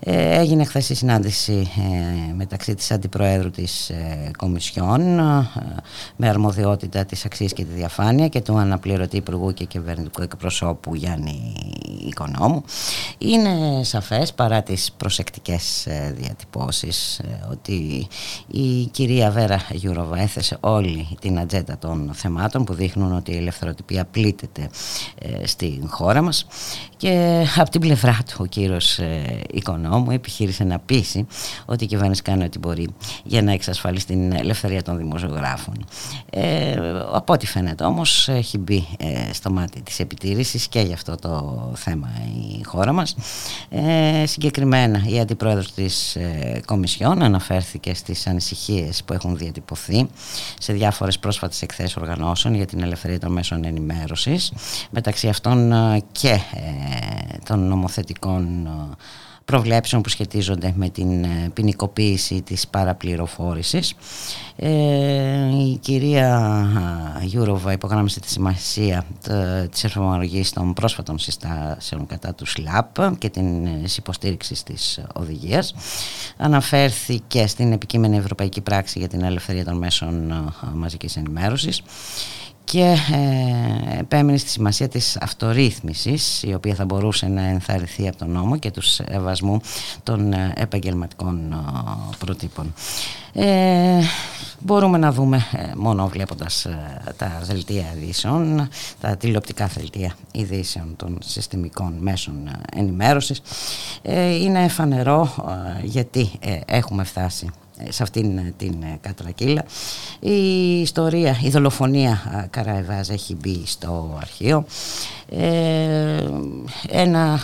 Ε, 0.00 0.38
έγινε 0.38 0.64
χθες 0.64 0.88
η 0.88 0.94
συνάντηση 0.94 1.70
ε, 1.76 2.32
μεταξύ 2.34 2.74
της 2.82 2.90
Αντιπροέδρου 2.90 3.50
της 3.50 3.90
ε, 3.90 4.30
Κομισιόν 4.38 5.18
ε, 5.18 5.48
με 6.16 6.28
αρμοδιότητα 6.28 7.04
της 7.04 7.24
αξίας 7.24 7.52
και 7.52 7.64
τη 7.64 7.72
διαφάνεια 7.72 8.28
και 8.28 8.40
του 8.40 8.56
αναπληρωτή 8.56 9.16
Υπουργού 9.16 9.52
και 9.52 9.64
Κυβερνητικού 9.64 10.22
Εκπροσώπου 10.22 10.94
Γιάννη 10.94 11.52
Οικονόμου. 12.06 12.64
Είναι 13.18 13.84
σαφές 13.84 14.32
παρά 14.32 14.62
τις 14.62 14.92
προσεκτικές 14.96 15.86
ε, 15.86 16.14
διατυπώσεις 16.16 17.18
ε, 17.18 17.46
ότι 17.50 18.06
η 18.46 18.84
κυρία 18.86 19.30
Βέρα 19.30 19.60
Γιουροβά 19.70 20.18
έθεσε 20.18 20.56
όλη 20.60 21.08
την 21.20 21.38
ατζέντα 21.38 21.78
των 21.78 22.10
θεμάτων 22.14 22.64
που 22.64 22.74
δείχνουν 22.74 23.12
ότι 23.12 23.32
η 23.32 23.36
ελευθεροτυπία 23.36 24.04
πλήττεται 24.04 24.70
ε, 25.18 25.46
στην 25.46 25.88
χώρα 25.88 26.22
μας 26.22 26.46
και 27.02 27.46
από 27.56 27.70
την 27.70 27.80
πλευρά 27.80 28.18
του 28.28 28.36
ο 28.38 28.44
κύριος 28.46 28.98
ε, 28.98 29.40
Οικονόμου 29.52 29.88
νόμου 29.88 30.10
επιχείρησε 30.10 30.64
να 30.64 30.78
πείσει 30.78 31.26
ότι 31.64 31.84
η 31.84 31.86
κυβέρνηση 31.86 32.22
κάνει 32.22 32.44
ό,τι 32.44 32.58
μπορεί 32.58 32.88
για 33.24 33.42
να 33.42 33.52
εξασφαλίσει 33.52 34.06
την 34.06 34.32
ελευθερία 34.32 34.82
των 34.82 34.96
δημοσιογράφων. 34.96 35.86
Ε, 36.30 36.74
από 37.12 37.32
ό,τι 37.32 37.46
φαίνεται 37.46 37.84
όμως 37.84 38.28
έχει 38.28 38.58
μπει 38.58 38.86
ε, 38.98 39.32
στο 39.32 39.50
μάτι 39.50 39.82
της 39.82 40.00
επιτήρησης 40.00 40.68
και 40.68 40.80
για 40.80 40.94
αυτό 40.94 41.16
το 41.16 41.70
θέμα 41.74 42.08
η 42.58 42.62
χώρα 42.62 42.92
μας. 42.92 43.16
Ε, 43.68 44.26
συγκεκριμένα 44.26 45.02
η 45.06 45.20
Αντιπρόεδρος 45.20 45.72
της 45.72 46.16
ε, 46.16 46.60
Κομισιόν 46.66 47.22
αναφέρθηκε 47.22 47.94
στις 47.94 48.26
ανησυχίες 48.26 49.02
που 49.04 49.12
έχουν 49.12 49.36
διατυπωθεί 49.36 50.08
σε 50.58 50.72
διάφορες 50.72 51.18
πρόσφατες 51.18 51.62
εκθέσεις 51.62 51.96
οργανώσεων 51.96 52.54
για 52.54 52.66
την 52.66 52.82
ελευθερία 52.82 53.18
των 53.18 53.32
μέσων 53.32 53.64
ενημέρωσης 53.64 54.52
μεταξύ 54.90 55.28
αυτών 55.28 55.72
ε, 55.72 56.02
και 56.12 56.28
ε, 56.28 56.91
των 57.44 57.68
νομοθετικών 57.68 58.68
προβλέψεων 59.44 60.02
που 60.02 60.08
σχετίζονται 60.08 60.72
με 60.76 60.88
την 60.88 61.24
ε, 61.24 61.50
ποινικοποίηση 61.52 62.42
της 62.42 62.68
παραπληροφόρησης. 62.68 63.94
Ε, 64.56 64.70
η 65.56 65.78
κυρία 65.80 66.66
Γιούροβα 67.22 67.72
υπογράμμισε 67.72 68.20
τη 68.20 68.30
σημασία 68.30 69.04
της 69.70 69.84
εφαρμογής 69.84 70.52
των 70.52 70.72
πρόσφατων 70.72 71.18
συστάσεων 71.18 72.06
κατά 72.06 72.34
του 72.34 72.46
SLAPP 72.46 73.16
και 73.18 73.28
την 73.28 73.66
υποστήριξη 73.96 74.64
της 74.64 75.00
οδηγίας. 75.14 75.74
Αναφέρθηκε 76.36 77.46
στην 77.46 77.72
επικείμενη 77.72 78.16
ευρωπαϊκή 78.16 78.60
πράξη 78.60 78.98
για 78.98 79.08
την 79.08 79.22
ελευθερία 79.22 79.64
των 79.64 79.76
μέσων 79.76 80.32
μαζικής 80.74 81.16
ενημέρωσης 81.16 81.82
και 82.64 82.96
ε, 83.12 83.98
επέμεινε 83.98 84.38
στη 84.38 84.48
σημασία 84.48 84.88
της 84.88 85.16
αυτορύθμισης 85.20 86.42
η 86.42 86.54
οποία 86.54 86.74
θα 86.74 86.84
μπορούσε 86.84 87.26
να 87.26 87.42
ενθαρρυνθεί 87.42 88.08
από 88.08 88.16
τον 88.16 88.30
νόμο 88.30 88.56
και 88.56 88.70
τους 88.70 88.92
σεβασμού 88.92 89.60
των 90.02 90.32
ε, 90.32 90.52
επαγγελματικών 90.56 91.52
ε, 91.52 91.56
προτύπων. 92.18 92.74
Ε, 93.32 94.00
μπορούμε 94.58 94.98
να 94.98 95.12
δούμε 95.12 95.44
μόνο 95.76 96.08
βλέποντας 96.08 96.66
τα 97.16 97.40
δελτία 97.42 97.84
ειδήσεων, 97.96 98.68
τα 99.00 99.16
τηλεοπτικά 99.16 99.66
δελτία 99.66 100.14
ειδήσεων 100.32 100.94
των 100.96 101.18
συστημικών 101.22 101.94
μέσων 102.00 102.50
ενημέρωσης. 102.76 103.42
είναι 104.40 104.68
φανερό 104.68 105.34
γιατί 105.82 106.30
έχουμε 106.66 107.04
φτάσει 107.04 107.50
σε 107.88 108.02
αυτήν 108.02 108.38
ε, 108.38 108.52
την 108.56 108.82
ε, 108.82 108.98
κατρακύλα. 109.00 109.64
Η 110.20 110.80
ιστορία, 110.80 111.38
η 111.42 111.50
δολοφονία 111.50 112.46
Καραεβάζ 112.50 113.08
έχει 113.08 113.34
μπει 113.34 113.62
στο 113.66 114.18
αρχείο. 114.20 114.64
Ε, 115.28 116.28
ένα 116.88 117.40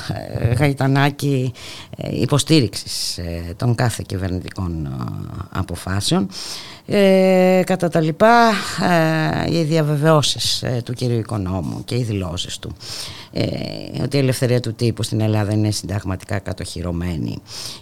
γαϊτανάκι 0.58 1.52
υποστήριξης 2.10 3.20
των 3.56 3.74
κάθε 3.74 4.02
κυβερνητικών 4.06 4.88
αποφάσεων. 5.50 6.28
Ε, 6.90 7.62
κατά 7.66 7.88
τα 7.88 8.00
λοιπά, 8.00 8.52
οι 9.50 9.62
διαβεβαιώσεις 9.62 10.64
του 10.84 10.92
κυρίου 10.92 11.18
Οικονόμου 11.18 11.84
και 11.84 11.94
οι 11.94 12.02
δηλώσεις 12.02 12.58
του 12.58 12.76
ε, 13.32 14.02
ότι 14.02 14.16
η 14.16 14.20
ελευθερία 14.20 14.60
του 14.60 14.74
τύπου 14.74 15.02
στην 15.02 15.20
Ελλάδα 15.20 15.52
είναι 15.52 15.70
συνταγματικά 15.70 16.38
κατοχυρωμένη 16.38 17.38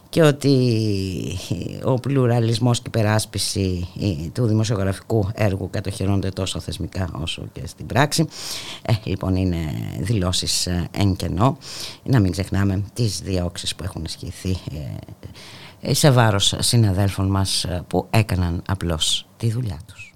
και 0.08 0.22
ότι 0.22 1.38
ο 1.84 1.94
πλουραλισμός 1.94 2.80
και 2.80 2.84
η 2.86 2.90
περάσπιση 2.90 3.88
ε, 4.00 4.28
του 4.32 4.46
δημοσιογραφικού 4.46 5.28
έργου 5.34 5.70
κατοχυρώνονται 5.70 6.28
τόσο 6.28 6.60
θεσμικά 6.60 7.10
όσο 7.20 7.42
και 7.52 7.60
στην 7.66 7.86
πράξη. 7.86 8.28
Ε, 8.82 8.92
λοιπόν 9.04 9.36
είναι 9.36 9.58
δηλώσεις 10.00 10.66
ε, 10.66 10.88
εν 10.90 11.16
κενό. 11.16 11.58
Να 12.02 12.20
μην 12.20 12.30
ξεχνάμε 12.30 12.82
τις 12.94 13.20
διώξεις 13.20 13.74
που 13.74 13.84
έχουν 13.84 14.04
ισχυθεί 14.04 14.56
ε, 15.80 15.94
σε 15.94 16.10
βάρος 16.10 16.54
συναδέλφων 16.58 17.26
μας 17.26 17.64
ε, 17.64 17.84
που 17.88 18.06
έκαναν 18.10 18.62
απλώς 18.66 19.26
τη 19.36 19.50
δουλειά 19.50 19.78
τους. 19.86 20.06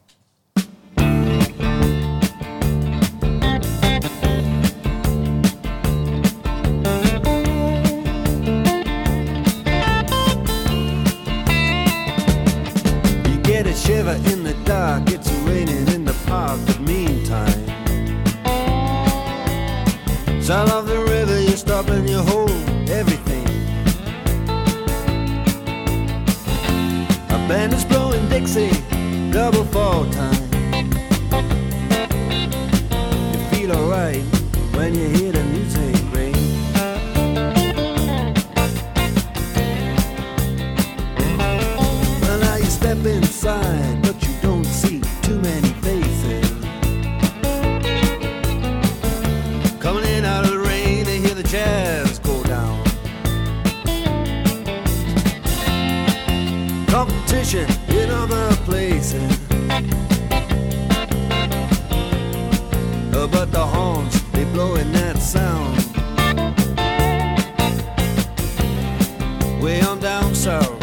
Double 29.50 29.64
fall 29.66 30.04
time. 30.10 30.50
You 33.32 33.38
feel 33.50 33.72
alright 33.72 34.22
when 34.74 34.94
you 34.94 35.08
hear 35.08 35.29
blowing 64.52 64.92
that 64.92 65.18
sound. 65.18 65.76
Way 69.62 69.80
on 69.82 70.00
down 70.00 70.34
south. 70.34 70.80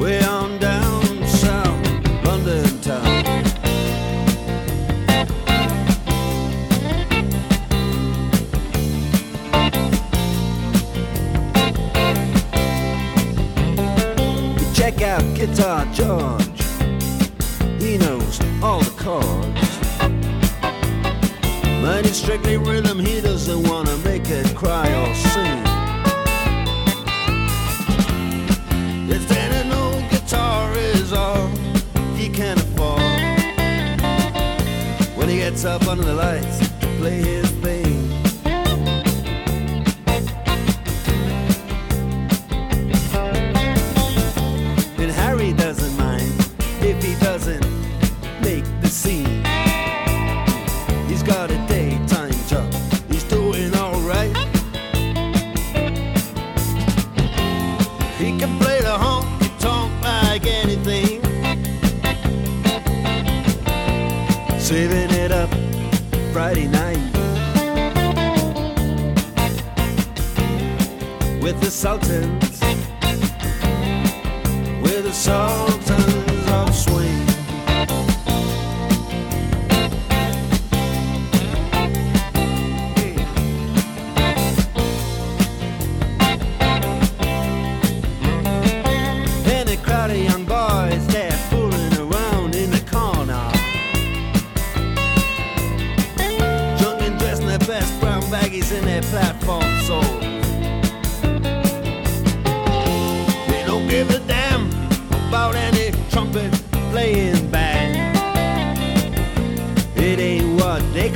Way 0.00 0.22
on 0.24 0.58
down 0.58 1.26
south, 1.26 2.24
London 2.24 2.80
town. 2.80 3.44
Check 14.74 15.02
out 15.02 15.22
Guitar 15.34 15.84
George. 15.92 16.62
He 17.80 17.98
knows 17.98 18.40
all 18.62 18.80
the 18.80 18.94
chords. 18.96 19.67
Mighty 21.88 22.10
strictly 22.10 22.58
rhythm, 22.58 22.98
he 22.98 23.22
doesn't 23.22 23.66
wanna 23.66 23.96
make 24.04 24.28
it 24.28 24.54
cry 24.54 24.86
or 25.00 25.14
sing. 25.14 25.58
If 29.08 29.26
then 29.26 29.66
an 29.66 29.72
old 29.72 30.04
guitar 30.10 30.70
is 30.76 31.14
all 31.14 31.48
he 32.14 32.28
can 32.28 32.58
afford, 32.58 33.00
when 35.16 35.30
he 35.30 35.38
gets 35.38 35.64
up 35.64 35.88
under 35.88 36.04
the 36.04 36.12
lights 36.12 36.58
to 36.58 36.86
play 36.98 37.22
his 37.22 37.57
Saving 64.68 65.10
it 65.12 65.32
up 65.32 65.48
Friday 66.30 66.66
night. 66.66 66.98
With 71.40 71.58
the 71.62 71.70
Sultans, 71.70 72.60
with 74.82 75.04
the 75.04 75.12
Sultans 75.14 75.77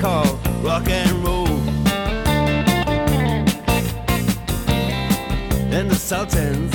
call 0.02 0.34
rock 0.62 0.88
and 0.88 1.12
roll. 1.24 1.46
And 5.70 5.88
the 5.88 5.94
Sultans 5.94 6.71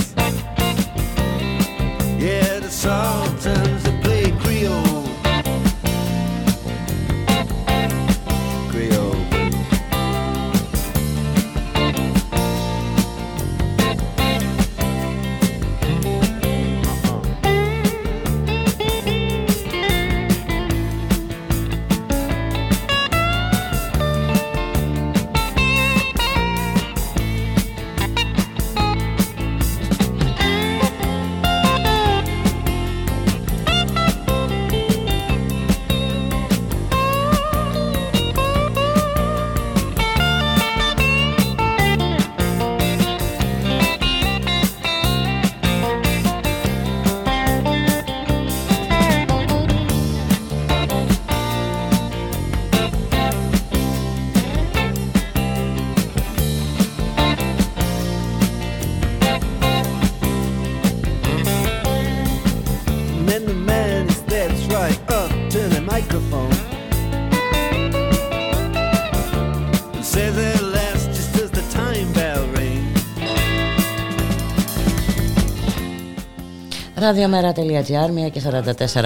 Ραδιομέρα.gr, 77.07 78.27
1 78.27 78.31
και 78.31 78.41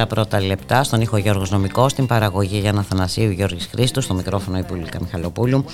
44 0.02 0.08
πρώτα 0.08 0.41
λεπτά, 0.41 0.84
στον 0.84 1.02
ήχο 1.02 1.18
Γιώργος 1.18 1.52
Νομικός, 1.52 1.91
στην 1.91 2.06
παραγωγή 2.06 2.58
Γιάννα 2.58 2.82
Θανασίου 2.82 3.30
Γιώργης 3.30 3.68
Χρήστου, 3.72 4.02
στο 4.02 4.14
μικρόφωνο 4.14 4.58
η 4.58 4.64
Πουλίκα 4.64 4.99
Μιχαλοπούλου. 5.02 5.66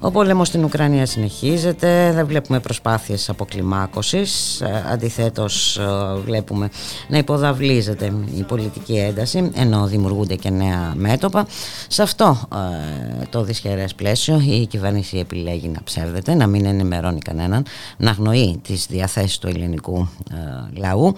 Ο 0.00 0.10
πόλεμος 0.10 0.48
στην 0.48 0.64
Ουκρανία 0.64 1.06
συνεχίζεται, 1.06 2.12
δεν 2.14 2.26
βλέπουμε 2.26 2.60
προσπάθειες 2.60 3.28
αποκλιμάκωσης, 3.28 4.60
ε, 4.60 4.84
αντιθέτως 4.92 5.76
ε, 5.76 5.84
βλέπουμε 6.24 6.68
να 7.08 7.18
υποδαβλίζεται 7.18 8.12
η 8.36 8.42
πολιτική 8.42 8.96
ένταση, 8.96 9.50
ενώ 9.54 9.86
δημιουργούνται 9.86 10.34
και 10.34 10.50
νέα 10.50 10.92
μέτωπα. 10.94 11.46
Σε 11.88 12.02
αυτό 12.02 12.48
ε, 12.54 13.24
το 13.30 13.42
δυσχερές 13.42 13.94
πλαίσιο 13.94 14.40
η 14.46 14.66
κυβέρνηση 14.66 15.18
επιλέγει 15.18 15.68
να 15.68 15.82
ψεύδεται, 15.84 16.34
να 16.34 16.46
μην 16.46 16.66
ενημερώνει 16.66 17.20
κανέναν, 17.20 17.64
να 17.96 18.10
αγνοεί 18.10 18.60
τις 18.62 18.86
διαθέσεις 18.86 19.38
του 19.38 19.48
ελληνικού 19.48 20.08
ε, 20.32 20.78
λαού 20.80 21.14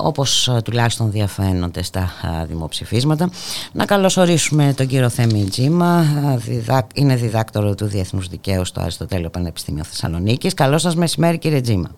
όπως 0.00 0.48
ε, 0.48 0.60
τουλάχιστον 0.64 1.10
διαφαίνονται 1.10 1.82
στα 1.82 2.10
ε, 2.42 2.44
δημοψηφίσματα. 2.44 3.30
Να 3.72 3.84
καλωσορίσουμε 3.84 4.74
τον 4.76 4.86
κύριο 4.86 5.08
Θέμη 5.08 5.44
Τζίμα, 5.50 6.04
ε, 6.34 6.36
διδάκ- 6.36 6.98
είναι 6.98 7.16
διδάκτορο 7.16 7.74
του 7.74 7.86
Διεθνούς 7.86 8.28
Δικαίου 8.28 8.64
στο 8.64 8.80
Αριστοτέλειο 8.80 9.30
Πανεπιστήμιο 9.30 9.84
Θεσσαλονίκης. 9.84 10.54
Καλό 10.54 10.78
σας 10.78 10.96
μεσημέρι 10.96 11.38
κύριε 11.38 11.60
Τζίμα. 11.60 11.90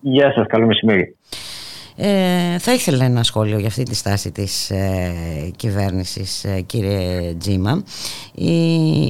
Γεια 0.00 0.32
σας, 0.32 0.46
καλό 0.46 0.66
μεσημέρι. 0.66 1.16
Ε, 1.98 2.58
θα 2.58 2.72
ήθελα 2.72 3.04
ένα 3.04 3.22
σχόλιο 3.22 3.58
για 3.58 3.66
αυτή 3.66 3.82
τη 3.82 3.94
στάση 3.94 4.32
της 4.32 4.70
ε, 4.70 5.12
κυβέρνησης 5.56 6.44
ε, 6.44 6.60
κύριε 6.60 7.34
Τζίμα 7.38 7.82
η, 8.34 8.52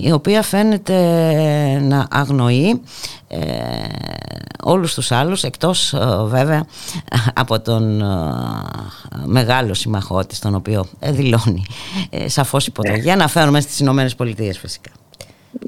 η 0.03 0.13
οποία 0.13 0.43
φαίνεται 0.43 0.95
να 1.81 2.07
αγνοεί 2.11 2.81
ε, 3.29 3.39
όλους 4.63 4.95
τους 4.95 5.13
άλλους 5.13 5.43
εκτός 5.43 5.93
ε, 5.93 5.99
βέβαια 6.25 6.67
από 7.35 7.61
τον 7.61 8.01
ε, 8.01 8.05
μεγάλο 9.27 9.75
συμμαχό 9.75 10.27
της 10.27 10.39
τον 10.39 10.55
οποίο 10.55 10.87
ε, 11.01 11.13
δηλώνει 11.13 11.65
ε, 12.11 12.29
σαφώς 12.29 12.67
υποταγή 12.67 13.11
αναφέρομαι 13.11 13.61
στις 13.61 13.81
Ηνωμένες 13.81 14.15
Πολιτείες 14.15 14.59
φυσικά 14.59 14.91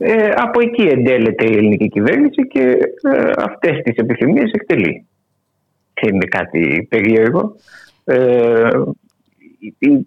Ε, 0.00 0.28
από 0.36 0.60
εκεί 0.60 0.82
εντέλεται 0.82 1.44
η 1.44 1.52
ελληνική 1.52 1.88
κυβέρνηση 1.88 2.46
και 2.48 2.60
ε, 2.60 3.30
αυτές 3.36 3.82
τις 3.82 3.96
επιθυμίες 3.96 4.50
εκτελεί. 4.52 5.07
Δεν 6.02 6.14
είναι 6.14 6.26
κάτι 6.26 6.86
περίεργο. 6.90 7.54
Ε, 8.04 8.68
η- 9.58 9.74
η- 9.78 10.06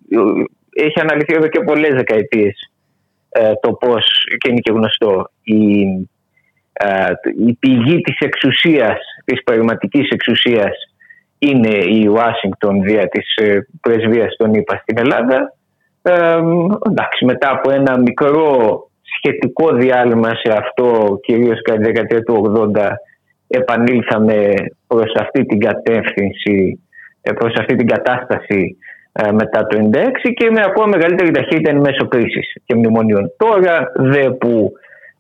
έχει 0.75 0.99
αναλυθεί 0.99 1.33
εδώ 1.33 1.47
και 1.47 1.59
πολλές 1.63 1.93
δεκαετίες 1.93 2.71
ε, 3.29 3.51
το 3.61 3.73
πώς, 3.73 4.05
και 4.37 4.49
είναι 4.49 4.59
και 4.59 4.71
γνωστό, 4.71 5.29
η, 5.43 5.81
ε, 6.73 7.11
η 7.47 7.53
πηγή 7.53 8.01
της 8.01 8.17
εξουσίας, 8.19 8.97
της 9.25 9.43
πραγματικής 9.43 10.09
εξουσίας 10.09 10.71
είναι 11.39 11.77
η 11.77 12.07
Ουάσιγκτον 12.07 12.81
δια 12.83 13.07
της 13.07 13.35
ε, 13.35 13.67
πρεσβείας 13.81 14.35
των 14.37 14.53
ΗΠΑ 14.53 14.77
στην 14.81 14.97
Ελλάδα. 14.97 15.55
Ε, 16.01 16.39
εντάξει, 16.89 17.25
μετά 17.25 17.51
από 17.51 17.71
ένα 17.71 17.97
μικρό 17.97 18.49
σχετικό 19.17 19.73
διάλειμμα 19.73 20.29
σε 20.29 20.53
αυτό, 20.57 21.19
κυρίως 21.21 21.61
κατά 21.61 21.77
τη 21.77 21.83
δεκαετία 21.83 22.23
του 22.23 22.33
80, 22.75 22.89
επανήλθαμε 23.51 24.53
προς 24.87 25.11
αυτή 25.15 25.45
την 25.45 25.59
κατεύθυνση, 25.59 26.79
ε, 27.21 27.31
προς 27.31 27.53
αυτή 27.53 27.75
την 27.75 27.87
κατάσταση 27.87 28.77
ε, 29.11 29.31
μετά 29.31 29.67
το 29.67 29.89
96 29.91 30.31
και 30.33 30.51
με 30.51 30.61
ακόμα 30.65 30.87
μεγαλύτερη 30.87 31.31
ταχύτητα 31.31 31.69
εν 31.69 31.79
μέσω 31.79 32.07
κρίσης 32.07 32.53
και 32.65 32.75
μνημονίων. 32.75 33.31
Τώρα 33.37 33.91
δε 33.95 34.29
που 34.29 34.71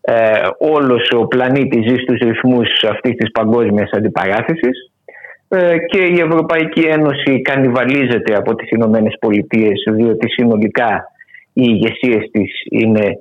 ε, 0.01 0.47
όλος 0.57 1.11
ο 1.15 1.27
πλανήτης 1.27 1.89
ζει 1.89 1.95
στους 1.95 2.19
ρυθμούς 2.19 2.83
αυτής 2.89 3.15
της 3.15 3.31
παγκόσμιας 3.31 3.89
αντιπαράθεσης 3.91 4.91
ε, 5.47 5.77
και 5.77 6.01
η 6.03 6.19
Ευρωπαϊκή 6.19 6.79
Ένωση 6.79 7.41
κανιβαλίζεται 7.41 8.35
από 8.35 8.55
τις 8.55 8.69
Ηνωμένες 8.69 9.15
Πολιτείες 9.19 9.83
διότι 9.91 10.29
συνολικά 10.29 11.03
οι 11.53 11.63
ηγεσίες 11.65 12.29
της 12.31 12.51
είναι, 12.69 13.05
ε, 13.05 13.13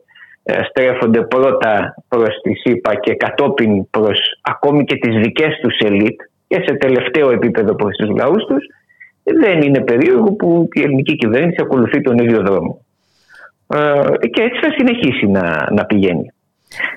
στρέφονται 0.68 1.22
πρώτα 1.22 1.94
προς 2.08 2.40
τη 2.42 2.54
ΣΥΠΑ 2.54 2.94
και 2.94 3.14
κατόπιν 3.14 3.90
προς 3.90 4.18
ακόμη 4.42 4.84
και 4.84 4.96
τις 4.96 5.16
δικές 5.16 5.58
τους 5.62 5.78
ελίτ 5.78 6.20
και 6.46 6.62
σε 6.66 6.74
τελευταίο 6.74 7.30
επίπεδο 7.30 7.74
προς 7.74 7.96
τους 7.96 8.08
λαούς 8.16 8.44
τους 8.44 8.64
δεν 9.22 9.62
είναι 9.62 9.80
περίεργο 9.80 10.32
που 10.32 10.68
η 10.72 10.80
ελληνική 10.80 11.16
κυβέρνηση 11.16 11.56
ακολουθεί 11.60 12.00
τον 12.00 12.18
ίδιο 12.18 12.42
δρόμο. 12.42 12.84
Ε, 13.74 14.26
και 14.26 14.42
έτσι 14.42 14.60
θα 14.60 14.70
συνεχίσει 14.76 15.26
να, 15.26 15.72
να 15.72 15.84
πηγαίνει. 15.84 16.32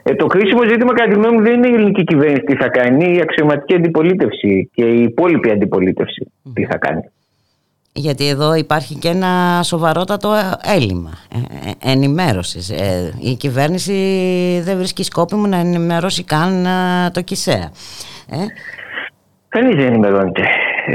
Ε, 0.03 0.15
το 0.15 0.25
κρίσιμο 0.25 0.63
ζήτημα 0.63 0.93
κατά 0.93 1.11
τη 1.11 1.19
γνώμη 1.19 1.35
μου 1.35 1.43
δεν 1.43 1.53
είναι 1.53 1.67
η 1.67 1.73
ελληνική 1.73 2.03
κυβέρνηση 2.03 2.43
τι 2.43 2.55
θα 2.55 2.67
κάνει, 2.67 3.15
η 3.15 3.21
αξιωματική 3.21 3.75
αντιπολίτευση 3.75 4.69
και 4.73 4.85
η 4.85 5.03
υπόλοιπη 5.03 5.49
αντιπολίτευση 5.49 6.31
τι 6.53 6.65
θα 6.65 6.77
κάνει. 6.77 7.01
Γιατί 7.93 8.27
εδώ 8.27 8.53
υπάρχει 8.53 8.95
και 8.95 9.07
ένα 9.07 9.61
σοβαρότατο 9.63 10.33
έλλειμμα 10.75 11.11
ε, 11.33 11.37
ε, 11.69 11.91
ενημέρωσης. 11.91 12.69
Ε, 12.69 13.13
η 13.19 13.35
κυβέρνηση 13.35 13.93
δεν 14.63 14.77
βρίσκει 14.77 15.03
σκόπιμο 15.03 15.47
να 15.47 15.57
ενημερώσει 15.57 16.23
καν 16.23 16.65
ε, 16.65 16.69
το 17.13 17.21
ΚΙΣΕΑ. 17.21 17.71
Ε, 18.29 18.37
Κανείς 19.47 19.75
δεν 19.75 19.85
ενημερώνεται. 19.85 20.41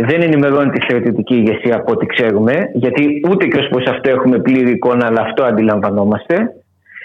Δεν 0.06 0.22
ενημερώνει 0.22 0.70
τη 0.70 0.82
στρατιωτική 0.82 1.34
ηγεσία 1.34 1.76
από 1.76 1.92
ό,τι 1.92 2.06
ξέρουμε, 2.06 2.70
γιατί 2.74 3.22
ούτε 3.30 3.46
και 3.46 3.58
ως 3.58 3.68
προς 3.68 3.86
αυτό 3.86 4.10
έχουμε 4.10 4.38
πλήρη 4.38 4.70
εικόνα, 4.70 5.06
αλλά 5.06 5.20
αυτό 5.20 5.44
αντιλαμβανόμαστε. 5.44 6.52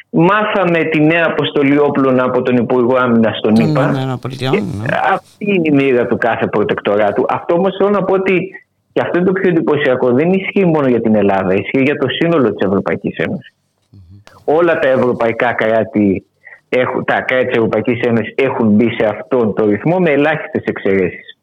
Μάθαμε 0.10 0.84
τη 0.84 1.00
νέα 1.00 1.26
αποστολή 1.28 1.78
όπλων 1.78 2.20
από 2.20 2.42
τον 2.42 2.56
Υπουργό 2.56 2.96
Άμυνας 2.96 3.38
στον 3.38 3.54
των 3.54 3.70
ΗΠΑ. 3.70 3.82
Ηνωμένων 3.82 4.20
Πολιτειών, 4.20 4.54
ναι. 4.54 4.86
Αυτή 5.14 5.46
είναι 5.46 5.62
η 5.64 5.72
μοίρα 5.72 6.06
του 6.06 6.18
κάθε 6.18 6.48
προτεκτοράτου. 6.48 7.26
Αυτό 7.30 7.56
όμως 7.56 7.76
θέλω 7.78 7.90
να 7.90 8.04
πω 8.04 8.14
ότι 8.14 8.63
και 8.94 9.02
αυτό 9.02 9.18
είναι 9.18 9.28
το 9.28 9.34
πιο 9.34 9.50
εντυπωσιακό. 9.50 10.12
Δεν 10.12 10.34
ισχύει 10.34 10.66
μόνο 10.66 10.88
για 10.88 11.02
την 11.02 11.16
Ελλάδα, 11.16 11.54
ισχύει 11.54 11.82
για 11.82 11.98
το 11.98 12.08
σύνολο 12.10 12.54
της 12.54 12.68
Ευρωπαϊκής 12.68 13.18
Ένωσης. 13.18 13.56
Όλα 14.46 14.80
τα 14.80 14.88
ευρωπαϊκά 14.88 15.54
κράτη, 15.54 16.26
έχουν, 16.70 17.04
τα 17.04 17.22
κράτη 17.22 17.46
της 17.46 17.56
Ευρωπαϊκής 17.56 18.00
Ένωσης 18.02 18.34
έχουν 18.36 18.68
μπει 18.68 18.90
σε 18.98 19.06
αυτόν 19.06 19.54
τον 19.54 19.70
ρυθμό 19.70 20.00
με 20.00 20.10
ελάχιστες 20.10 20.64
εξαιρέσεις. 20.64 21.38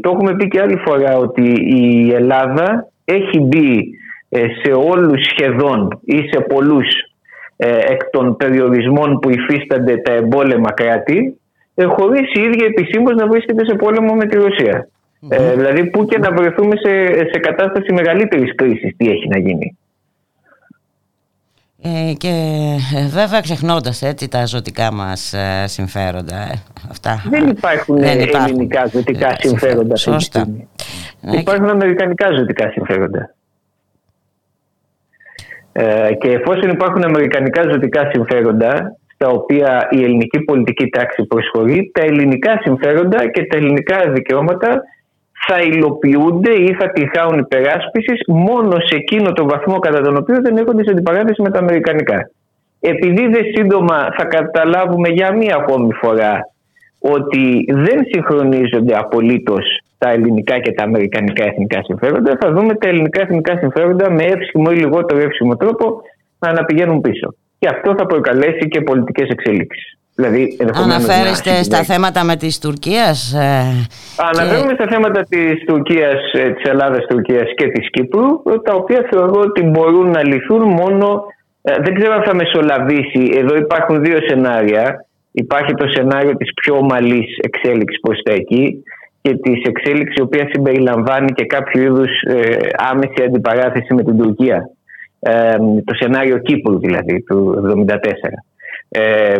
το 0.00 0.10
έχουμε 0.10 0.36
πει 0.36 0.48
και 0.48 0.60
άλλη 0.60 0.76
φορά 0.76 1.16
ότι 1.16 1.52
η 1.66 2.12
Ελλάδα 2.12 2.88
έχει 3.04 3.40
μπει 3.40 3.90
ε, 4.28 4.46
σε 4.62 4.72
όλους 4.72 5.24
σχεδόν 5.24 6.00
ή 6.04 6.16
σε 6.16 6.40
πολλούς 6.40 6.86
ε, 7.56 7.78
εκ 7.78 8.10
των 8.10 8.36
περιορισμών 8.36 9.18
που 9.18 9.30
υφίστανται 9.30 9.96
τα 9.96 10.12
εμπόλεμα 10.12 10.72
κράτη 10.72 11.40
ε, 11.74 11.84
χωρίς 11.84 12.32
η 12.34 12.40
ίδια 12.40 12.66
επισήμως 12.66 13.14
να 13.14 13.26
βρίσκεται 13.26 13.64
σε 13.64 13.74
πόλεμο 13.74 14.14
με 14.14 14.26
τη 14.26 14.38
ρωσια 15.20 15.46
Ε, 15.46 15.54
δηλαδή 15.56 15.86
που 15.90 16.04
και 16.04 16.18
να 16.18 16.32
βρεθούμε 16.32 16.76
σε, 16.76 17.06
σε 17.32 17.38
κατάσταση 17.40 17.92
μεγαλύτερης 17.92 18.54
κρίσης 18.54 18.96
τι 18.96 19.10
έχει 19.10 19.28
να 19.28 19.38
γίνει. 19.38 19.76
Ε, 21.82 22.12
και 22.12 22.28
ε, 22.96 23.06
βέβαια 23.08 23.40
ξεχνώντας 23.40 24.02
έτσι 24.02 24.28
τα 24.28 24.46
ζωτικά 24.46 24.92
μας 24.92 25.32
ε, 25.32 25.64
συμφέροντα 25.66 26.36
ε, 26.36 26.62
αυτά, 26.90 27.22
Δεν 27.30 27.48
υπάρχουν, 27.48 27.96
δεν 27.98 28.18
ε, 28.18 28.22
υπάρχουν. 28.22 28.48
ελληνικά 28.54 28.86
ζωτικά 28.92 29.28
Ε, 29.28 29.36
συμφέροντα. 29.40 29.94
αυτή 29.94 30.10
τη 30.10 30.12
Σωστά. 30.12 30.38
στιγμή. 30.40 30.68
Ναι, 31.20 31.36
Υπάρχουν 31.36 31.68
αμερικανικά 31.68 32.30
ζωτικά 32.36 32.70
συμφέροντα. 32.70 33.34
Ε, 35.72 36.14
και 36.20 36.30
εφόσον 36.30 36.70
υπάρχουν 36.70 37.04
αμερικανικά 37.04 37.62
ζωτικά 37.70 38.10
συμφέροντα, 38.12 38.96
στα 39.14 39.28
οποία 39.28 39.88
η 39.90 40.02
ελληνική 40.02 40.40
πολιτική 40.40 40.88
τάξη 40.88 41.24
προσχωρεί, 41.26 41.90
τα 41.94 42.04
ελληνικά 42.04 42.58
συμφέροντα 42.62 43.30
και 43.30 43.44
τα 43.46 43.56
ελληνικά 43.56 44.10
δικαιώματα 44.12 44.82
θα 45.46 45.60
υλοποιούνται 45.62 46.52
ή 46.52 46.74
θα 46.78 46.90
τυχάουν 46.90 47.38
υπεράσπισης 47.38 48.20
μόνο 48.26 48.76
σε 48.80 48.96
εκείνο 48.96 49.32
το 49.32 49.44
βαθμό 49.44 49.78
κατά 49.78 50.00
τον 50.00 50.16
οποίο 50.16 50.40
δεν 50.40 50.56
έρχονται 50.56 50.84
σε 50.84 50.90
αντιπαράθεση 50.90 51.42
με 51.42 51.50
τα 51.50 51.58
αμερικανικά. 51.58 52.30
Επειδή 52.80 53.26
δε 53.26 53.40
σύντομα 53.54 54.08
θα 54.16 54.24
καταλάβουμε 54.24 55.08
για 55.08 55.32
μία 55.32 55.56
ακόμη 55.56 55.92
φορά 55.92 56.50
ότι 56.98 57.64
δεν 57.68 58.04
συγχρονίζονται 58.12 58.96
απολύτως 58.96 59.64
τα 59.98 60.10
ελληνικά 60.10 60.58
και 60.58 60.72
τα 60.72 60.82
αμερικανικά 60.82 61.44
εθνικά 61.44 61.82
συμφέροντα, 61.82 62.36
θα 62.40 62.52
δούμε 62.52 62.74
τα 62.74 62.88
ελληνικά 62.88 63.20
εθνικά 63.20 63.56
συμφέροντα 63.58 64.10
με 64.10 64.22
εύσχυμο 64.24 64.66
ή 64.70 64.74
λιγότερο 64.74 65.20
εύσχυμο 65.20 65.56
τρόπο 65.56 66.00
να 66.38 66.48
αναπηγαίνουν 66.48 67.00
πίσω. 67.00 67.34
Και 67.58 67.68
αυτό 67.68 67.94
θα 67.98 68.06
προκαλέσει 68.06 68.68
και 68.68 68.80
πολιτικές 68.80 69.28
εξελίξεις. 69.28 69.98
Δηλαδή, 70.18 70.56
ενδεχομένως 70.58 71.06
να 71.06 71.14
Αναφέρεστε 71.14 71.50
στα 71.50 71.62
συντηρήσει. 71.62 71.92
θέματα 71.92 72.24
με 72.24 72.36
της 72.36 72.58
Τουρκίας 72.58 73.32
ε, 73.32 73.86
Αναφέρομαι 74.16 74.74
στα 74.74 74.86
θέματα 74.90 75.22
της 75.28 75.64
Τουρκίας, 75.66 76.32
ε, 76.32 76.50
της 76.50 76.64
Ελλάδας, 76.70 77.06
Τουρκίας 77.06 77.48
και 77.56 77.66
της 77.68 77.90
Κύπρου, 77.90 78.42
τα 78.64 78.74
οποία 78.74 79.06
θεωρώ 79.10 79.40
ότι 79.40 79.62
μπορούν 79.62 80.10
να 80.10 80.22
λυθούν 80.26 80.62
μόνο, 80.62 81.24
ε, 81.62 81.72
δεν 81.84 81.94
ξέρω 81.94 82.12
αν 82.14 82.22
θα 82.22 82.34
μεσολαβήσει, 82.34 83.30
εδώ 83.34 83.56
υπάρχουν 83.56 84.02
δύο 84.02 84.18
σενάρια. 84.28 85.04
Υπάρχει 85.32 85.74
το 85.74 85.88
σενάριο 85.88 86.36
της 86.36 86.54
πιο 86.54 86.76
ομαλής 86.76 87.36
εξέλιξης 87.42 88.00
προς 88.00 88.22
τα 88.22 88.32
εκεί 88.32 88.84
και 89.22 89.36
της 89.36 89.62
εξέλιξης 89.62 90.16
η 90.16 90.20
οποία 90.20 90.48
συμπεριλαμβάνει 90.52 91.32
και 91.32 91.44
κάποιο 91.44 91.82
είδους 91.82 92.10
ε, 92.22 92.56
άμεση 92.90 93.22
αντιπαράθεση 93.26 93.94
με 93.94 94.02
την 94.02 94.16
Τουρκία. 94.18 94.70
Ε, 95.18 95.56
το 95.84 95.94
σενάριο 95.94 96.38
Κύπρου 96.38 96.78
δηλαδή 96.78 97.22
του 97.22 97.54
1974. 97.86 97.96
Ε, 98.88 99.36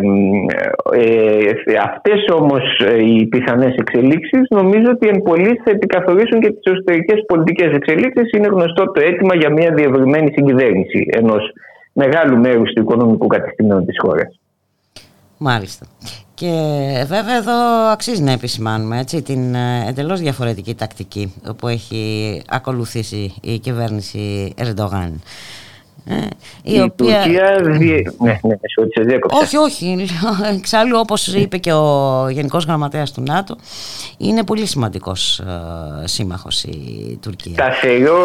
ε, 0.91 1.51
αυτές 1.83 2.25
όμως 2.33 2.63
ε, 2.85 3.03
οι 3.03 3.25
πιθανές 3.25 3.75
εξελίξεις 3.75 4.47
νομίζω 4.49 4.85
ότι 4.89 5.07
εν 5.07 5.21
πολλής 5.21 5.61
θα 5.63 5.71
επικαθορίσουν 5.71 6.39
και 6.39 6.51
τις 6.51 6.71
εσωτερικές 6.71 7.23
πολιτικές 7.27 7.73
εξελίξεις. 7.75 8.31
Είναι 8.31 8.47
γνωστό 8.47 8.91
το 8.91 9.01
αίτημα 9.01 9.35
για 9.35 9.49
μια 9.49 9.73
διευρυμένη 9.73 10.31
συγκυβέρνηση 10.35 11.05
ενός 11.11 11.51
μεγάλου 11.93 12.37
μέρους 12.37 12.73
του 12.73 12.81
οικονομικού 12.81 13.27
κατεστημένου 13.27 13.85
της 13.85 13.95
χώρας. 13.99 14.39
Μάλιστα. 15.37 15.85
Και 16.33 16.51
βέβαια 17.07 17.35
εδώ 17.35 17.87
αξίζει 17.91 18.21
να 18.21 18.31
επισημάνουμε 18.31 18.99
έτσι, 18.99 19.21
την 19.21 19.55
ε, 19.55 19.85
εντελώς 19.87 20.19
διαφορετική 20.19 20.75
τακτική 20.75 21.33
που 21.57 21.67
έχει 21.67 22.41
ακολουθήσει 22.49 23.33
η 23.41 23.59
κυβέρνηση 23.59 24.53
Ερντογάν. 24.57 25.21
Ε, 26.09 26.15
η, 26.63 26.73
Η, 26.75 26.81
οποία... 26.81 27.21
Τουρκία... 27.23 27.61
διε- 27.63 28.07
Ναι, 28.19 28.31
ναι, 28.31 28.37
με 28.41 28.59
συγχωρείτε, 28.61 29.01
σε 29.01 29.07
διέκοψα. 29.07 29.37
Όχι, 29.37 29.57
όχι. 29.57 30.05
Εξάλλου, 30.57 30.97
όπως 30.99 31.27
είπε 31.27 31.57
και 31.57 31.71
ο 31.73 31.85
Γενικός 32.29 32.65
Γραμματέας 32.65 33.11
του 33.13 33.21
ΝΑΤΟ, 33.27 33.55
είναι 34.17 34.43
πολύ 34.43 34.65
σημαντικός 34.65 35.39
ε, 35.39 36.07
σύμμαχος 36.07 36.63
η 36.63 37.19
Τουρκία. 37.21 37.51
Σταθερό 37.53 38.17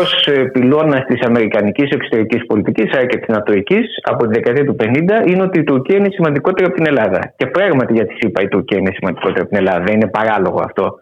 πυλώνα 0.52 1.04
τη 1.04 1.18
αμερικανικής 1.26 1.90
εξωτερικής 1.90 2.46
πολιτικής 2.46 2.92
αλλά 2.92 3.06
και 3.06 3.16
της 3.16 3.28
νατοική 3.28 3.78
από 4.02 4.26
τη 4.26 4.32
δεκαετία 4.34 4.64
του 4.64 4.76
50 4.80 5.28
είναι 5.28 5.42
ότι 5.42 5.58
η 5.58 5.64
Τουρκία 5.64 5.96
είναι 5.96 6.08
σημαντικότερη 6.12 6.66
από 6.66 6.74
την 6.74 6.86
Ελλάδα. 6.86 7.32
Και 7.36 7.46
πράγματι, 7.46 7.92
γιατί 7.92 8.14
είπα, 8.20 8.42
η 8.42 8.48
Τουρκία 8.48 8.78
είναι 8.78 8.90
σημαντικότερη 8.94 9.40
από 9.40 9.48
την 9.48 9.58
Ελλάδα. 9.58 9.92
Είναι 9.92 10.06
παράλογο 10.06 10.60
αυτό. 10.64 10.94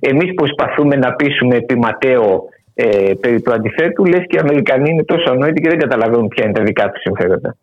Εμείς 0.00 0.34
προσπαθούμε 0.34 0.96
να 0.96 1.12
πείσουμε 1.12 1.56
επί 1.56 1.76
Ματέο 1.78 2.44
ε, 2.74 3.12
περί 3.20 3.42
του 3.42 3.52
αντιθέτου, 3.52 4.04
λες 4.04 4.24
και 4.26 4.36
οι 4.36 4.40
Αμερικανοί 4.42 4.90
είναι 4.90 5.04
τόσο 5.04 5.30
ανόητοι 5.30 5.60
και 5.60 5.68
δεν 5.68 5.78
καταλαβαίνουν 5.78 6.28
ποια 6.28 6.44
είναι 6.44 6.52
τα 6.52 6.62
δικά 6.62 6.90
τους 6.90 7.00
συμφέροντα. 7.00 7.56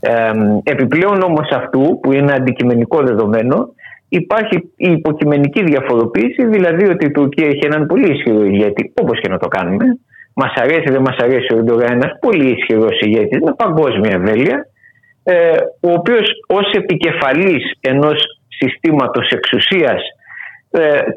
Ε, 0.00 0.32
επιπλέον 0.62 1.22
όμως 1.22 1.48
αυτού, 1.50 1.98
που 2.02 2.12
είναι 2.12 2.32
αντικειμενικό 2.32 3.02
δεδομένο, 3.02 3.68
υπάρχει 4.08 4.56
η 4.76 4.90
υποκειμενική 4.92 5.62
διαφοροποίηση, 5.64 6.46
δηλαδή 6.46 6.88
ότι 6.88 7.04
η 7.06 7.10
Τουρκία 7.10 7.46
έχει 7.46 7.66
έναν 7.66 7.86
πολύ 7.86 8.12
ισχυρό 8.12 8.44
ηγέτη, 8.44 8.92
όπως 9.00 9.20
και 9.20 9.28
να 9.28 9.38
το 9.38 9.48
κάνουμε. 9.48 9.84
Μας 10.34 10.52
αρέσει, 10.54 10.92
δεν 10.92 11.00
μας 11.00 11.16
αρέσει 11.16 11.54
ο 11.54 11.56
Ερντογάν, 11.56 11.92
ένας 11.92 12.12
πολύ 12.20 12.50
ισχυρός 12.50 13.00
ηγέτης 13.00 13.40
με 13.40 13.54
παγκόσμια 13.56 14.10
εμβέλεια, 14.14 14.66
ε, 15.22 15.56
ο 15.80 15.92
οποίος 15.92 16.26
ως 16.48 16.72
επικεφαλής 16.72 17.64
ενός 17.80 18.40
συστήματος 18.48 19.28
εξουσίας, 19.30 20.02
ε, 20.02 20.17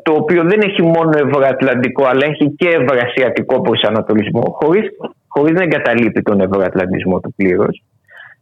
το 0.03 0.13
οποίο 0.13 0.43
δεν 0.43 0.59
έχει 0.61 0.81
μόνο 0.81 1.11
ευρωατλαντικό, 1.27 2.05
αλλά 2.05 2.25
έχει 2.25 2.55
και 2.57 2.67
ευρασιατικό 2.69 3.61
προσανατολισμό, 3.61 4.57
χωρίς, 4.61 4.85
χωρίς 5.27 5.53
να 5.53 5.63
εγκαταλείπει 5.63 6.21
τον 6.21 6.41
ευρωατλαντισμό 6.41 7.19
του 7.19 7.33
πλήρως, 7.37 7.83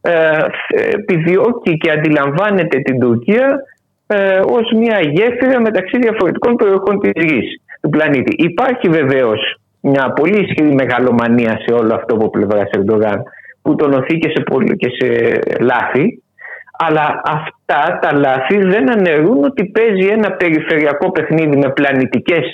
ε, 0.01 0.37
επιδιώκει 0.93 1.77
και 1.77 1.91
αντιλαμβάνεται 1.91 2.79
την 2.79 2.99
Τουρκία 2.99 3.63
ε, 4.07 4.39
ως 4.39 4.71
μια 4.75 4.99
γέφυρα 4.99 5.61
μεταξύ 5.61 5.97
διαφορετικών 5.97 6.55
περιοχών 6.55 6.99
της 6.99 7.11
γης, 7.23 7.61
του 7.81 7.89
πλανήτη. 7.89 8.35
Υπάρχει 8.37 8.89
βεβαίως 8.89 9.59
μια 9.81 10.13
πολύ 10.13 10.39
ισχυρή 10.45 10.73
μεγαλομανία 10.73 11.61
σε 11.65 11.73
όλο 11.73 11.93
αυτό 11.95 12.15
από 12.15 12.29
πλευράς 12.29 12.69
Ερντογάν 12.71 13.23
που 13.61 13.75
τονωθεί 13.75 14.17
και 14.17 14.29
σε, 14.29 14.43
πολύ, 14.43 14.75
και 14.75 14.89
σε 14.99 15.39
λάθη 15.59 16.23
αλλά 16.81 17.21
αυτά 17.25 17.99
τα 18.01 18.13
λάθη 18.13 18.57
δεν 18.57 18.91
αναιρούν 18.91 19.43
ότι 19.43 19.65
παίζει 19.65 20.07
ένα 20.07 20.31
περιφερειακό 20.31 21.11
παιχνίδι 21.11 21.57
με 21.57 21.69
πλανητικές 21.69 22.45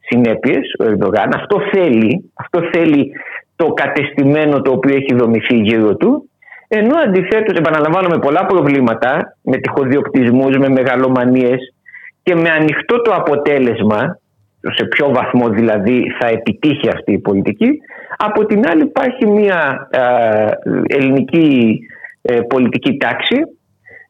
συνέπειες 0.00 0.74
ο 0.78 0.84
Ερντογάν. 0.84 1.30
Αυτό 1.34 1.60
θέλει, 1.72 2.30
αυτό 2.34 2.60
θέλει 2.72 3.12
το 3.56 3.66
κατεστημένο 3.66 4.62
το 4.62 4.70
οποίο 4.72 4.96
έχει 4.96 5.14
δομηθεί 5.14 5.56
γύρω 5.56 5.96
του 5.96 6.30
ενώ 6.68 6.98
αντιθέτως 7.06 7.58
επαναλαμβάνω 7.58 8.08
με 8.08 8.18
πολλά 8.18 8.46
προβλήματα, 8.46 9.36
με 9.42 9.56
τυχοδιοκτισμούς, 9.56 10.56
με 10.56 10.68
μεγαλομανίες 10.68 11.74
και 12.22 12.34
με 12.34 12.50
ανοιχτό 12.50 13.02
το 13.02 13.14
αποτέλεσμα, 13.14 14.18
σε 14.60 14.84
ποιο 14.84 15.10
βαθμό 15.12 15.48
δηλαδή 15.48 16.04
θα 16.20 16.26
επιτύχει 16.26 16.88
αυτή 16.88 17.12
η 17.12 17.18
πολιτική, 17.18 17.68
από 18.16 18.46
την 18.46 18.68
άλλη 18.68 18.82
υπάρχει 18.82 19.26
μια 19.26 19.88
ε, 19.90 20.50
ελληνική 20.86 21.80
ε, 22.22 22.40
πολιτική 22.40 22.96
τάξη 22.96 23.36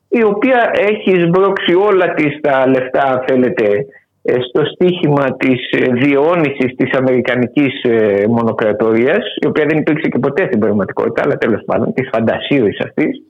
η 0.08 0.22
οποία 0.22 0.70
έχει 0.74 1.10
σμπρώξει 1.20 1.74
όλα 1.74 2.14
τις 2.14 2.40
τα 2.40 2.66
λεφτά 2.68 3.02
αν 3.02 3.24
θέλετε 3.26 3.86
ε, 4.22 4.34
στο 4.48 4.64
στίχημα 4.64 5.36
της 5.36 5.70
ε, 5.70 5.92
διαιώνισης 5.92 6.74
της 6.76 6.92
αμερικανικής 6.92 7.82
ε, 7.82 8.24
μονοκρατορίας 8.28 9.36
η 9.40 9.46
οποία 9.46 9.66
δεν 9.68 9.78
υπήρξε 9.78 10.08
και 10.08 10.18
ποτέ 10.18 10.46
στην 10.46 10.58
πραγματικότητα 10.58 11.22
αλλά 11.24 11.38
τέλος 11.38 11.62
πάντων 11.66 11.92
της 11.92 12.08
φαντασίωσης 12.12 12.80
αυτής 12.80 13.22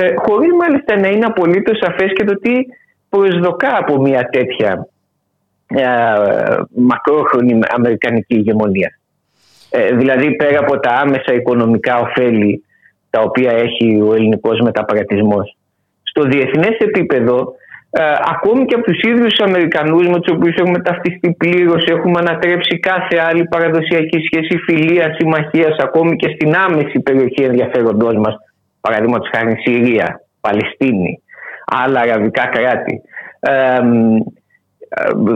ε, 0.00 0.14
χωρίς 0.16 0.52
μάλιστα 0.52 0.98
να 0.98 1.08
είναι 1.08 1.24
απολύτως 1.24 1.78
σαφές 1.78 2.12
και 2.12 2.24
το 2.24 2.34
τι 2.34 2.54
προσδοκά 3.08 3.76
από 3.76 4.00
μια 4.00 4.28
τέτοια 4.32 4.88
ε, 5.66 5.84
μακρόχρονη 6.68 7.58
αμερικανική 7.68 8.34
ηγεμονία. 8.34 8.98
Ε, 9.70 9.94
δηλαδή 9.94 10.36
πέρα 10.36 10.58
από 10.58 10.80
τα 10.80 10.90
άμεσα 10.90 11.32
οικονομικά 11.34 11.98
ωφέλη 11.98 12.64
τα 13.10 13.20
οποία 13.20 13.50
έχει 13.50 14.00
ο 14.00 14.14
ελληνικός 14.14 14.60
μεταπαρατισμός. 14.60 15.56
Στο 16.18 16.28
διεθνές 16.28 16.76
επίπεδο 16.78 17.54
ε, 17.90 18.02
ακόμη 18.34 18.64
και 18.64 18.74
από 18.74 18.84
τους 18.84 19.00
ίδιους 19.00 19.38
Αμερικανούς 19.38 20.08
με 20.08 20.20
τους 20.20 20.34
οποίους 20.36 20.56
έχουμε 20.56 20.78
ταυτιστεί 20.78 21.34
πλήρως 21.38 21.84
έχουμε 21.84 22.18
ανατρέψει 22.18 22.78
κάθε 22.78 23.16
άλλη 23.28 23.44
παραδοσιακή 23.44 24.18
σχέση 24.26 24.58
φιλίας, 24.58 25.16
συμμαχίας 25.16 25.76
ακόμη 25.78 26.16
και 26.16 26.28
στην 26.34 26.54
άμεση 26.54 27.00
περιοχή 27.00 27.42
ενδιαφέροντός 27.42 28.14
μας 28.14 28.34
παραδείγματος 28.80 29.30
χάρη 29.34 29.56
Συρία, 29.60 30.20
Παλαιστίνη, 30.40 31.22
άλλα 31.84 32.00
αραβικά 32.00 32.46
κράτη. 32.46 33.02
Ε, 33.40 33.80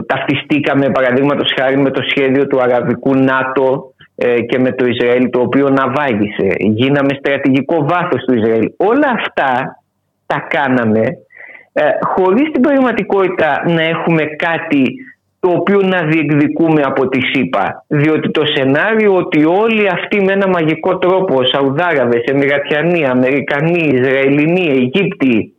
ταυτιστήκαμε 0.05 0.89
παραδείγματος 0.89 1.53
χάρη 1.59 1.77
με 1.77 1.91
το 1.91 2.01
σχέδιο 2.09 2.47
του 2.47 2.61
αραβικού 2.61 3.15
ΝΑΤΟ 3.15 3.93
ε, 4.15 4.41
και 4.41 4.59
με 4.59 4.71
το 4.71 4.85
Ισραήλ 4.85 5.29
το 5.29 5.39
οποίο 5.39 5.69
ναυάγησε. 5.69 6.47
Γίναμε 6.57 7.13
στρατηγικό 7.19 7.85
βάθος 7.85 8.23
του 8.25 8.33
Ισραήλ. 8.33 8.71
Όλα 8.77 9.09
αυτά 9.19 9.82
τα 10.33 10.47
κάναμε 10.55 11.03
ε, 11.73 11.83
χωρίς 12.15 12.51
την 12.51 12.61
πραγματικότητα 12.61 13.63
να 13.65 13.81
έχουμε 13.81 14.23
κάτι 14.45 14.83
το 15.39 15.49
οποίο 15.49 15.79
να 15.81 15.99
διεκδικούμε 16.01 16.81
από 16.85 17.07
τη 17.07 17.19
ΣΥΠΑ. 17.21 17.85
Διότι 17.87 18.31
το 18.31 18.43
σενάριο 18.55 19.15
ότι 19.15 19.45
όλοι 19.45 19.89
αυτοί 19.97 20.21
με 20.21 20.31
ένα 20.33 20.47
μαγικό 20.47 20.97
τρόπο, 20.97 21.35
Σαουδάραβες, 21.51 22.23
Εμμυρατιανοί, 22.23 23.05
Αμερικανοί, 23.05 23.83
Ισραηλινοί, 23.93 24.65
Αιγύπτιοι, 24.69 25.53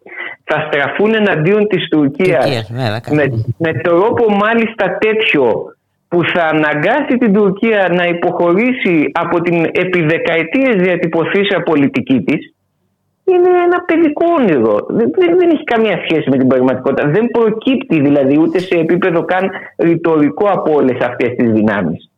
θα 0.44 0.66
στραφούν 0.66 1.14
εναντίον 1.14 1.66
της 1.66 1.88
Τουρκίας 1.88 2.44
Τουρκίας, 2.44 2.72
βέβαια, 2.72 3.00
με, 3.10 3.24
με 3.58 3.72
τρόπο 3.72 4.34
μάλιστα 4.34 4.98
τέτοιο 4.98 5.44
που 6.08 6.20
θα 6.34 6.44
αναγκάσει 6.44 7.18
την 7.18 7.32
Τουρκία 7.32 7.88
να 7.98 8.04
υποχωρήσει 8.04 9.10
από 9.12 9.40
την 9.40 9.64
επί 9.64 10.02
δεκαετίες 10.02 10.74
διατυπωθήσα 10.76 11.60
πολιτική 11.60 12.20
της 12.20 12.53
είναι 13.24 13.50
ένα 13.66 13.78
παιδικό 13.84 14.24
όνειρο. 14.38 14.86
Δεν, 14.88 15.10
δεν, 15.18 15.38
δεν 15.38 15.48
έχει 15.50 15.64
καμία 15.64 16.00
σχέση 16.04 16.30
με 16.30 16.36
την 16.36 16.48
πραγματικότητα. 16.48 17.08
Δεν 17.08 17.26
προκύπτει 17.26 18.00
δηλαδή 18.00 18.38
ούτε 18.38 18.58
σε 18.58 18.74
επίπεδο 18.74 19.24
καν 19.24 19.50
ρητορικό 19.78 20.46
από 20.48 20.72
όλες 20.74 20.98
αυτές 21.00 21.30
τις 21.36 21.52
δυνάμεις. 21.52 22.10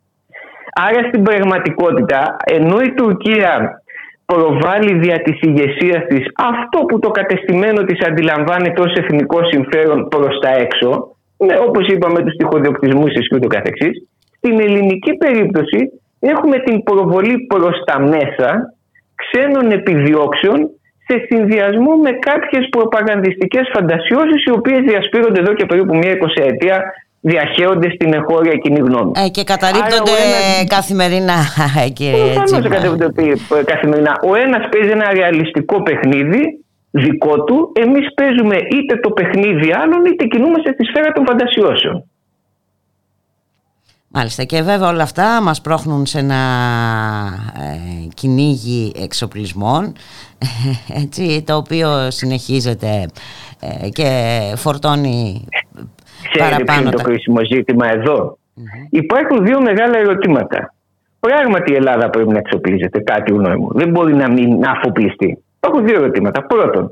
Άρα 0.73 1.07
στην 1.07 1.23
πραγματικότητα, 1.23 2.35
ενώ 2.45 2.79
η 2.81 2.93
Τουρκία 2.93 3.81
προβάλλει 4.25 4.93
δια 4.99 5.21
της 5.21 5.41
ηγεσίας 5.41 6.05
της 6.07 6.25
αυτό 6.35 6.79
που 6.85 6.99
το 6.99 7.09
κατεστημένο 7.09 7.83
της 7.83 8.05
αντιλαμβάνεται 8.07 8.81
ως 8.81 8.93
εθνικό 8.93 9.39
συμφέρον 9.51 10.07
προς 10.07 10.39
τα 10.39 10.49
έξω, 10.49 11.15
με, 11.37 11.59
όπως 11.67 11.87
είπαμε 11.87 12.19
τους 12.23 12.35
τυχοδιοκτισμούς 12.35 13.13
της 13.13 13.27
και 13.27 13.35
ούτω 13.35 13.47
καθεξής, 13.47 14.07
στην 14.37 14.59
ελληνική 14.59 15.13
περίπτωση 15.13 15.79
έχουμε 16.19 16.57
την 16.59 16.83
προβολή 16.83 17.45
προς 17.47 17.83
τα 17.85 17.99
μέσα 17.99 18.73
ξένων 19.15 19.71
επιδιώξεων 19.71 20.69
σε 21.07 21.15
συνδυασμό 21.29 21.91
με 22.05 22.11
κάποιες 22.11 22.67
προπαγανδιστικές 22.69 23.69
φαντασιώσεις 23.73 24.43
οι 24.45 24.51
οποίες 24.51 24.79
διασπείρονται 24.89 25.39
εδώ 25.39 25.53
και 25.53 25.65
περίπου 25.65 25.95
μία 25.97 26.11
εικοσαετία 26.11 26.83
διαχέονται 27.21 27.89
στην 27.95 28.13
εγχώρια 28.13 28.55
κοινή 28.63 28.79
γνώμη. 28.79 29.11
Ε, 29.25 29.27
και 29.29 29.43
καταρρύπτονται 29.43 30.11
ένας- 30.25 30.67
καθημερινά, 30.75 31.39
κύριε 31.97 32.23
Προφανώς 32.23 32.51
Τζίμα. 32.51 32.75
κατεβούνται 32.75 33.07
καθημερινά. 33.65 34.13
Ο 34.29 34.35
ένας 34.35 34.63
παίζει 34.71 34.89
ένα 34.89 35.07
ρεαλιστικό 35.13 35.83
παιχνίδι 35.83 36.41
δικό 36.91 37.43
του. 37.43 37.71
Εμείς 37.83 38.13
παίζουμε 38.13 38.55
είτε 38.55 38.93
το 39.05 39.09
παιχνίδι 39.09 39.69
άλλων 39.81 40.05
είτε 40.05 40.25
κινούμαστε 40.25 40.69
στη 40.73 40.83
σφαίρα 40.85 41.11
των 41.11 41.23
φαντασιώσεων. 41.27 41.97
Μάλιστα 44.17 44.43
και 44.43 44.61
βέβαια 44.61 44.89
όλα 44.89 45.03
αυτά 45.03 45.41
μας 45.41 45.61
πρόχνουν 45.61 46.05
σε 46.05 46.19
ένα 46.19 46.35
ε, 47.57 48.07
κυνήγι 48.13 48.91
εξοπλισμών 49.03 49.93
έτσι, 51.03 51.43
το 51.45 51.55
οποίο 51.55 52.11
συνεχίζεται 52.11 53.05
ε, 53.59 53.89
και 53.89 54.09
φορτώνει 54.55 55.47
Ξέρετε 56.31 56.55
ποιο 56.55 56.65
παραπάνω 56.65 56.81
είναι 56.81 56.89
το 56.89 56.97
τα... 56.97 57.03
κρίσιμο 57.03 57.37
ζήτημα 57.45 57.87
εδώ; 57.87 58.37
Υπάρχουν 58.89 59.45
δύο 59.45 59.61
μεγάλα 59.61 59.97
ερωτήματα. 59.97 60.73
Πράγματι 61.19 61.71
η 61.71 61.75
Ελλάδα 61.75 62.09
πρέπει 62.09 62.29
να 62.29 62.37
εξοπλίζεται, 62.37 62.99
κάτι 62.99 63.31
γνώμη 63.31 63.67
Δεν 63.71 63.89
μπορεί 63.89 64.13
να 64.13 64.29
μην 64.31 64.65
αφοπλιστεί. 64.65 65.43
Υπάρχουν 65.57 65.85
δύο 65.85 65.95
ερωτήματα. 65.95 66.43
Πρώτον, 66.43 66.91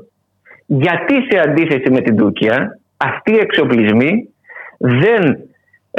γιατί 0.66 1.14
σε 1.30 1.38
αντίθεση 1.38 1.90
με 1.90 2.00
την 2.00 2.16
Τουρκία 2.16 2.78
αυτοί 2.96 3.32
οι 3.32 3.38
εξοπλισμοί 3.38 4.28
δεν 4.78 5.45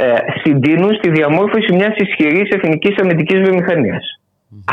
ε, 0.04 0.14
συντείνουν 0.42 0.94
στη 0.98 1.08
διαμόρφωση 1.10 1.70
μιας 1.78 1.94
ισχυρής 2.04 2.48
εθνικής 2.56 2.94
αμυντικής 3.02 3.38
βιομηχανίας. 3.44 4.04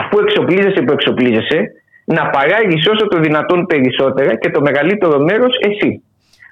Αφού 0.02 0.16
εξοπλίζεσαι 0.20 0.82
που 0.86 0.92
εξοπλίζεσαι, 0.92 1.60
να 2.06 2.24
παράγεις 2.30 2.88
όσο 2.94 3.08
το 3.08 3.20
δυνατόν 3.20 3.66
περισσότερα 3.66 4.36
και 4.42 4.50
το 4.50 4.62
μεγαλύτερο 4.62 5.20
μέρος 5.20 5.54
εσύ. 5.70 6.02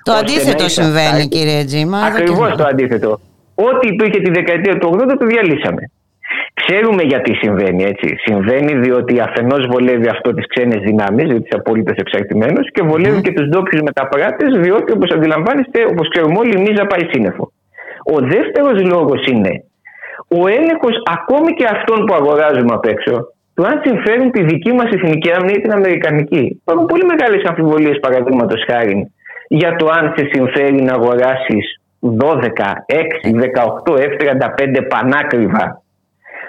Το 0.03 0.11
ώστε 0.11 0.24
αντίθετο 0.24 0.57
να 0.63 0.65
είσαι 0.65 0.82
συμβαίνει 0.82 1.07
αυτά- 1.24 1.36
κύριε 1.36 1.63
Τζίμα 1.69 1.97
εδώ 1.97 2.07
και- 2.17 2.21
Ακριβώς 2.21 2.49
το 2.57 2.63
αντίθετο. 2.71 3.19
Ό,τι 3.69 3.88
υπήρχε 3.93 4.19
τη 4.26 4.30
δεκαετία 4.39 4.78
του 4.78 4.88
80 4.93 5.17
το 5.19 5.26
διαλύσαμε. 5.26 5.84
Ξέρουμε 6.53 7.03
γιατί 7.03 7.34
συμβαίνει 7.36 7.84
έτσι. 7.84 8.07
Συμβαίνει 8.26 8.74
διότι 8.80 9.19
αφενός 9.19 9.65
βολεύει 9.71 10.07
αυτό 10.07 10.34
τις 10.34 10.47
ξένες 10.47 10.80
δυνάμεις, 10.88 11.24
διότι 11.30 11.43
είσαι 11.47 11.57
απολύτως 11.61 11.97
εξαρτημένος, 11.97 12.71
και 12.71 12.84
βολεύει 12.84 13.21
και 13.21 13.32
τους 13.32 13.47
ντόπιους 13.49 13.82
μεταπράτε, 13.82 14.45
διότι 14.63 14.91
όπως 14.91 15.09
αντιλαμβάνεστε, 15.11 15.80
όπως 15.91 16.07
ξέρουμε 16.13 16.38
όλοι, 16.38 16.53
η 16.57 16.61
μίζα 16.61 16.86
πάει 16.86 17.03
σύννεφο. 17.11 17.51
Ο 18.05 18.19
δεύτερος 18.19 18.81
λόγος 18.93 19.25
είναι 19.25 19.63
ο 20.27 20.47
έλεγχος 20.47 20.95
ακόμη 21.15 21.53
και 21.53 21.65
αυτών 21.65 22.05
που 22.05 22.13
αγοράζουμε 22.13 22.73
απ' 22.73 22.85
έξω, 22.85 23.27
του 23.53 23.65
αν 23.65 23.81
συμφέρουν 23.85 24.31
τη 24.31 24.43
δική 24.43 24.71
μας 24.71 24.89
εθνική 24.91 25.31
άμυνα 25.31 25.51
ή 25.51 25.61
την 25.61 25.71
αμερικανική. 25.71 26.59
Υπάρχουν 26.61 26.85
πολύ 26.85 27.05
μεγάλες 27.05 27.43
αμφιβολίες, 27.43 27.99
παραδείγματος 27.99 28.63
χάρη, 28.69 29.11
για 29.47 29.75
το 29.75 29.85
αν 29.97 30.13
σε 30.17 30.29
συμφέρει 30.31 30.81
να 30.81 30.93
αγοράσεις 30.93 31.81
12, 31.99 32.85
6, 32.87 33.31
18, 33.31 33.97
F35 33.97 34.87
πανάκριβα 34.87 35.81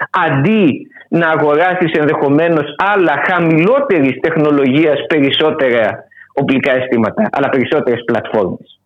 αντί 0.09 0.87
να 1.09 1.27
αγοράσεις 1.29 1.91
ενδεχομένως 1.91 2.75
άλλα 2.93 3.23
χαμηλότερης 3.27 4.19
τεχνολογίας 4.19 5.05
περισσότερα 5.07 6.03
οπλικά 6.33 6.71
αισθήματα, 6.71 7.29
αλλά 7.31 7.49
περισσότερες 7.49 8.03
πλατφόρμες. 8.05 8.79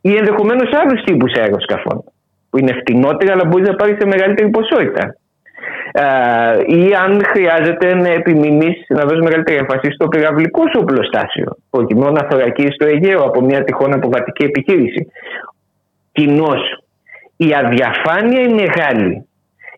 Ή 0.00 0.16
ενδεχομένως 0.16 0.70
άλλους 0.72 1.02
τύπους 1.04 1.32
αεροσκαφών, 1.32 2.04
που 2.50 2.58
είναι 2.58 2.72
φτηνότερα 2.72 3.32
αλλά 3.32 3.44
μπορείς 3.44 3.68
να 3.68 3.74
πάρεις 3.74 3.96
σε 4.00 4.06
μεγαλύτερη 4.06 4.50
ποσότητα. 4.50 5.16
Ε, 5.92 6.02
ή 6.66 6.94
αν 7.04 7.24
χρειάζεται 7.24 7.94
να 7.94 8.08
επιμείνεις 8.08 8.84
να 8.88 9.02
δώσεις 9.04 9.22
μεγαλύτερη 9.22 9.58
έμφαση 9.58 9.90
στο 9.92 10.08
πυραυλικό 10.08 10.62
σου 10.62 10.78
οπλοστάσιο, 10.82 11.56
προκειμένου 11.70 12.12
να 12.12 12.26
θωρακίσεις 12.30 12.76
το 12.76 12.86
Αιγαίο 12.86 13.22
από 13.22 13.40
μια 13.40 13.64
τυχόν 13.64 13.92
αποβατική 13.94 14.44
επιχείρηση. 14.44 15.06
Κοινώς, 16.12 16.60
η 17.36 17.54
αδιαφάνεια 17.54 18.40
είναι 18.40 18.54
μεγάλη 18.54 19.26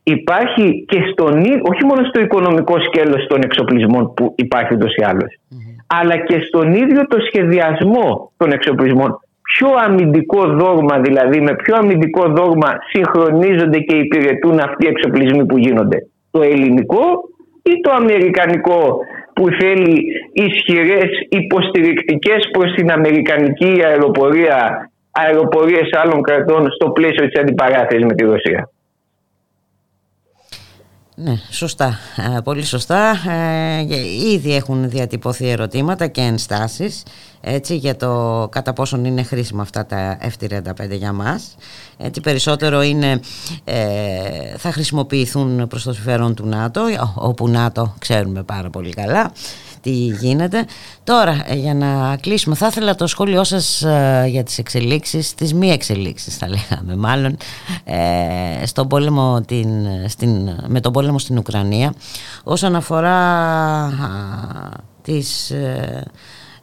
υπάρχει 0.03 0.85
και 0.89 1.01
στον, 1.13 1.45
ί- 1.45 1.61
όχι 1.71 1.85
μόνο 1.85 2.05
στο 2.09 2.21
οικονομικό 2.21 2.81
σκέλος 2.81 3.27
των 3.27 3.41
εξοπλισμών 3.43 4.15
που 4.15 4.35
υπάρχει 4.37 4.75
ούτως 4.75 4.95
ή 4.95 5.03
αλλως 5.05 5.39
αλλά 5.87 6.17
και 6.17 6.41
στον 6.41 6.73
ίδιο 6.73 7.07
το 7.07 7.19
σχεδιασμό 7.27 8.33
των 8.37 8.53
εξοπλισμών. 8.53 9.19
Ποιο 9.53 9.69
αμυντικό 9.87 10.43
δόγμα 10.47 11.01
δηλαδή, 11.01 11.41
με 11.41 11.55
ποιο 11.55 11.77
αμυντικό 11.77 12.23
δόγμα 12.29 12.71
συγχρονίζονται 12.93 13.79
και 13.79 13.97
υπηρετούν 13.97 14.59
αυτοί 14.59 14.87
οι 14.87 14.89
εξοπλισμοί 14.89 15.47
που 15.47 15.59
γίνονται. 15.59 15.99
Το 16.31 16.43
ελληνικό 16.43 17.05
ή 17.63 17.81
το 17.81 17.91
αμερικανικό 17.93 18.99
που 19.35 19.45
θέλει 19.61 20.05
ισχυρές 20.33 21.11
υποστηρικτικές 21.29 22.49
προς 22.53 22.73
την 22.75 22.91
αμερικανική 22.91 23.73
αεροπορία 23.85 24.91
αεροπορίες 25.11 25.89
άλλων 26.03 26.23
κρατών 26.23 26.71
στο 26.71 26.91
πλαίσιο 26.91 27.27
της 27.29 27.41
αντιπαράθεσης 27.41 28.05
με 28.05 28.15
τη 28.15 28.25
Ρωσία. 28.25 28.69
Ναι, 31.17 31.39
σωστά. 31.51 31.99
Ε, 32.37 32.41
πολύ 32.41 32.65
σωστά. 32.65 33.11
Ε, 33.31 33.85
και 33.85 33.95
ήδη 34.33 34.55
έχουν 34.55 34.91
διατυπωθεί 34.91 35.49
ερωτήματα 35.49 36.07
και 36.07 36.21
ενστάσεις 36.21 37.03
έτσι, 37.41 37.77
για 37.77 37.97
το 37.97 38.49
κατά 38.51 38.73
πόσον 38.73 39.05
είναι 39.05 39.23
χρήσιμα 39.23 39.63
αυτά 39.63 39.87
τα 39.87 40.19
F-35 40.23 40.91
για 40.91 41.13
μας. 41.13 41.57
Έτσι, 41.97 42.21
περισσότερο 42.21 42.83
είναι, 42.83 43.21
ε, 43.65 44.57
θα 44.57 44.73
χρησιμοποιηθούν 44.73 45.67
προς 45.69 45.83
το 45.83 45.93
συμφέρον 45.93 46.35
του 46.35 46.47
ΝΑΤΟ, 46.47 46.83
όπου 47.15 47.49
ΝΑΤΟ 47.49 47.95
ξέρουμε 47.99 48.43
πάρα 48.43 48.71
πολύ 48.71 48.91
καλά 48.91 49.33
τι 49.85 49.91
γίνεται. 49.91 50.65
Τώρα, 51.05 51.45
ε, 51.47 51.55
για 51.55 51.75
να 51.75 52.17
κλείσουμε, 52.21 52.55
θα 52.55 52.67
ήθελα 52.67 52.95
το 52.95 53.07
σχόλιο 53.07 53.45
σας 53.45 53.83
ε, 53.83 54.25
για 54.27 54.43
τις 54.43 54.59
εξελίξεις, 54.59 55.35
τις 55.35 55.55
μη 55.55 55.71
εξελίξεις 55.71 56.37
θα 56.37 56.49
λέγαμε 56.49 56.97
μάλλον, 56.97 57.37
ε, 57.85 58.67
στον 58.67 58.89
πόλεμο 58.89 59.41
την, 59.47 59.69
στην, 60.09 60.31
με 60.67 60.81
τον 60.81 60.93
πόλεμο 60.93 61.19
στην 61.19 61.39
Ουκρανία, 61.39 61.95
όσον 62.45 62.75
αφορά 62.75 63.19
α, 63.85 63.91
τις, 65.03 65.51
ε, 65.51 66.03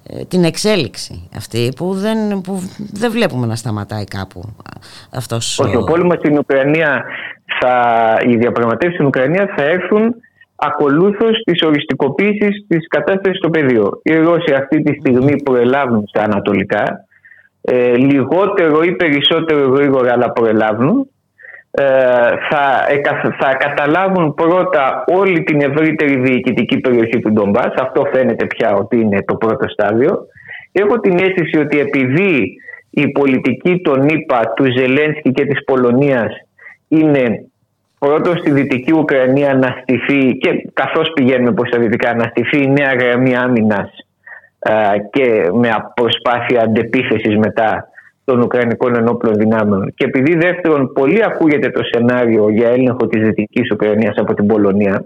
ε, 0.03 0.25
την 0.25 0.43
εξέλιξη 0.43 1.29
αυτή 1.35 1.73
που 1.75 1.93
δεν, 1.93 2.41
που 2.41 2.61
δεν 2.93 3.11
βλέπουμε 3.11 3.45
να 3.45 3.55
σταματάει 3.55 4.03
κάπου 4.03 4.39
α, 4.39 4.79
αυτός 5.11 5.59
Όχι, 5.59 5.75
ο 5.75 5.83
πόλεμος 5.83 6.17
στην 6.17 6.37
Ουκρανία, 6.37 7.03
θα, 7.59 8.17
οι 8.27 8.35
διαπραγματεύσεις 8.35 8.93
στην 8.93 9.05
Ουκρανία 9.05 9.53
θα 9.55 9.63
έρθουν 9.63 10.15
ακολούθως 10.63 11.41
της 11.43 11.61
οριστικοποίησης 11.63 12.65
της 12.67 12.87
κατάστασης 12.87 13.37
στο 13.37 13.49
πεδίο. 13.49 13.99
Οι 14.03 14.15
Ρώσοι 14.15 14.53
αυτή 14.53 14.81
τη 14.81 14.99
στιγμή 14.99 15.41
προελάβουν 15.43 16.03
στα 16.07 16.23
ανατολικά, 16.23 16.83
ε, 17.61 17.95
λιγότερο 17.95 18.81
ή 18.81 18.91
περισσότερο 18.91 19.69
γρήγορα, 19.69 20.11
αλλά 20.11 20.31
προελάβουν. 20.31 21.09
Ε, 21.71 21.83
θα, 22.49 22.85
εκα- 22.89 23.35
θα 23.39 23.53
καταλάβουν 23.53 24.33
πρώτα 24.33 25.03
όλη 25.07 25.43
την 25.43 25.61
ευρύτερη 25.61 26.15
διοικητική 26.15 26.79
περιοχή 26.79 27.19
του 27.19 27.31
Ντομπάς. 27.31 27.73
Αυτό 27.77 28.09
φαίνεται 28.13 28.45
πια 28.45 28.73
ότι 28.73 28.99
είναι 28.99 29.23
το 29.23 29.35
πρώτο 29.35 29.69
στάδιο. 29.69 30.25
Έχω 30.71 30.99
την 30.99 31.13
αίσθηση 31.19 31.57
ότι 31.57 31.79
επειδή 31.79 32.55
η 32.89 33.07
πολιτική 33.11 33.81
των 33.81 34.07
ΗΠΑ, 34.07 34.53
του 34.55 34.65
Ζελένσκι 34.77 35.31
και 35.31 35.45
της 35.45 35.63
Πολωνίας 35.63 36.31
είναι 36.87 37.45
πρώτον 38.05 38.37
στη 38.37 38.51
Δυτική 38.51 38.93
Ουκρανία 38.93 39.53
να 39.53 39.69
στηθεί 39.81 40.37
και 40.37 40.69
καθώς 40.73 41.11
πηγαίνουμε 41.13 41.51
προς 41.51 41.69
τα 41.69 41.79
δυτικά 41.79 42.15
να 42.15 42.23
στηθεί 42.23 42.63
η 42.63 42.67
νέα 42.67 42.93
γραμμή 42.99 43.35
άμυνας 43.35 43.89
α, 44.59 44.73
και 45.11 45.49
με 45.53 45.69
προσπάθεια 45.93 46.61
αντεπίθεσης 46.61 47.37
μετά 47.37 47.87
των 48.25 48.41
Ουκρανικών 48.41 48.95
ενόπλων 48.95 49.33
δυνάμεων. 49.33 49.93
Και 49.95 50.05
επειδή 50.05 50.37
δεύτερον 50.37 50.93
πολύ 50.93 51.23
ακούγεται 51.23 51.69
το 51.69 51.81
σενάριο 51.83 52.49
για 52.49 52.69
έλεγχο 52.69 53.07
της 53.07 53.21
Δυτικής 53.23 53.71
Ουκρανίας 53.71 54.15
από 54.17 54.33
την 54.33 54.45
Πολωνία 54.47 55.05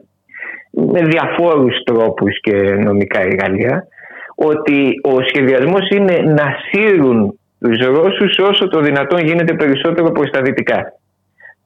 με 0.72 1.02
διαφόρους 1.02 1.84
τρόπους 1.86 2.40
και 2.42 2.56
νομικά 2.88 3.20
εργαλεία 3.20 3.88
ότι 4.36 4.94
ο 5.04 5.22
σχεδιασμός 5.28 5.90
είναι 5.90 6.16
να 6.40 6.46
σύρουν 6.70 7.40
τους 7.60 7.78
Ρώσους 7.86 8.38
όσο 8.38 8.68
το 8.68 8.80
δυνατόν 8.80 9.20
γίνεται 9.20 9.54
περισσότερο 9.54 10.12
προς 10.12 10.30
τα 10.30 10.42
δυτικά 10.42 10.94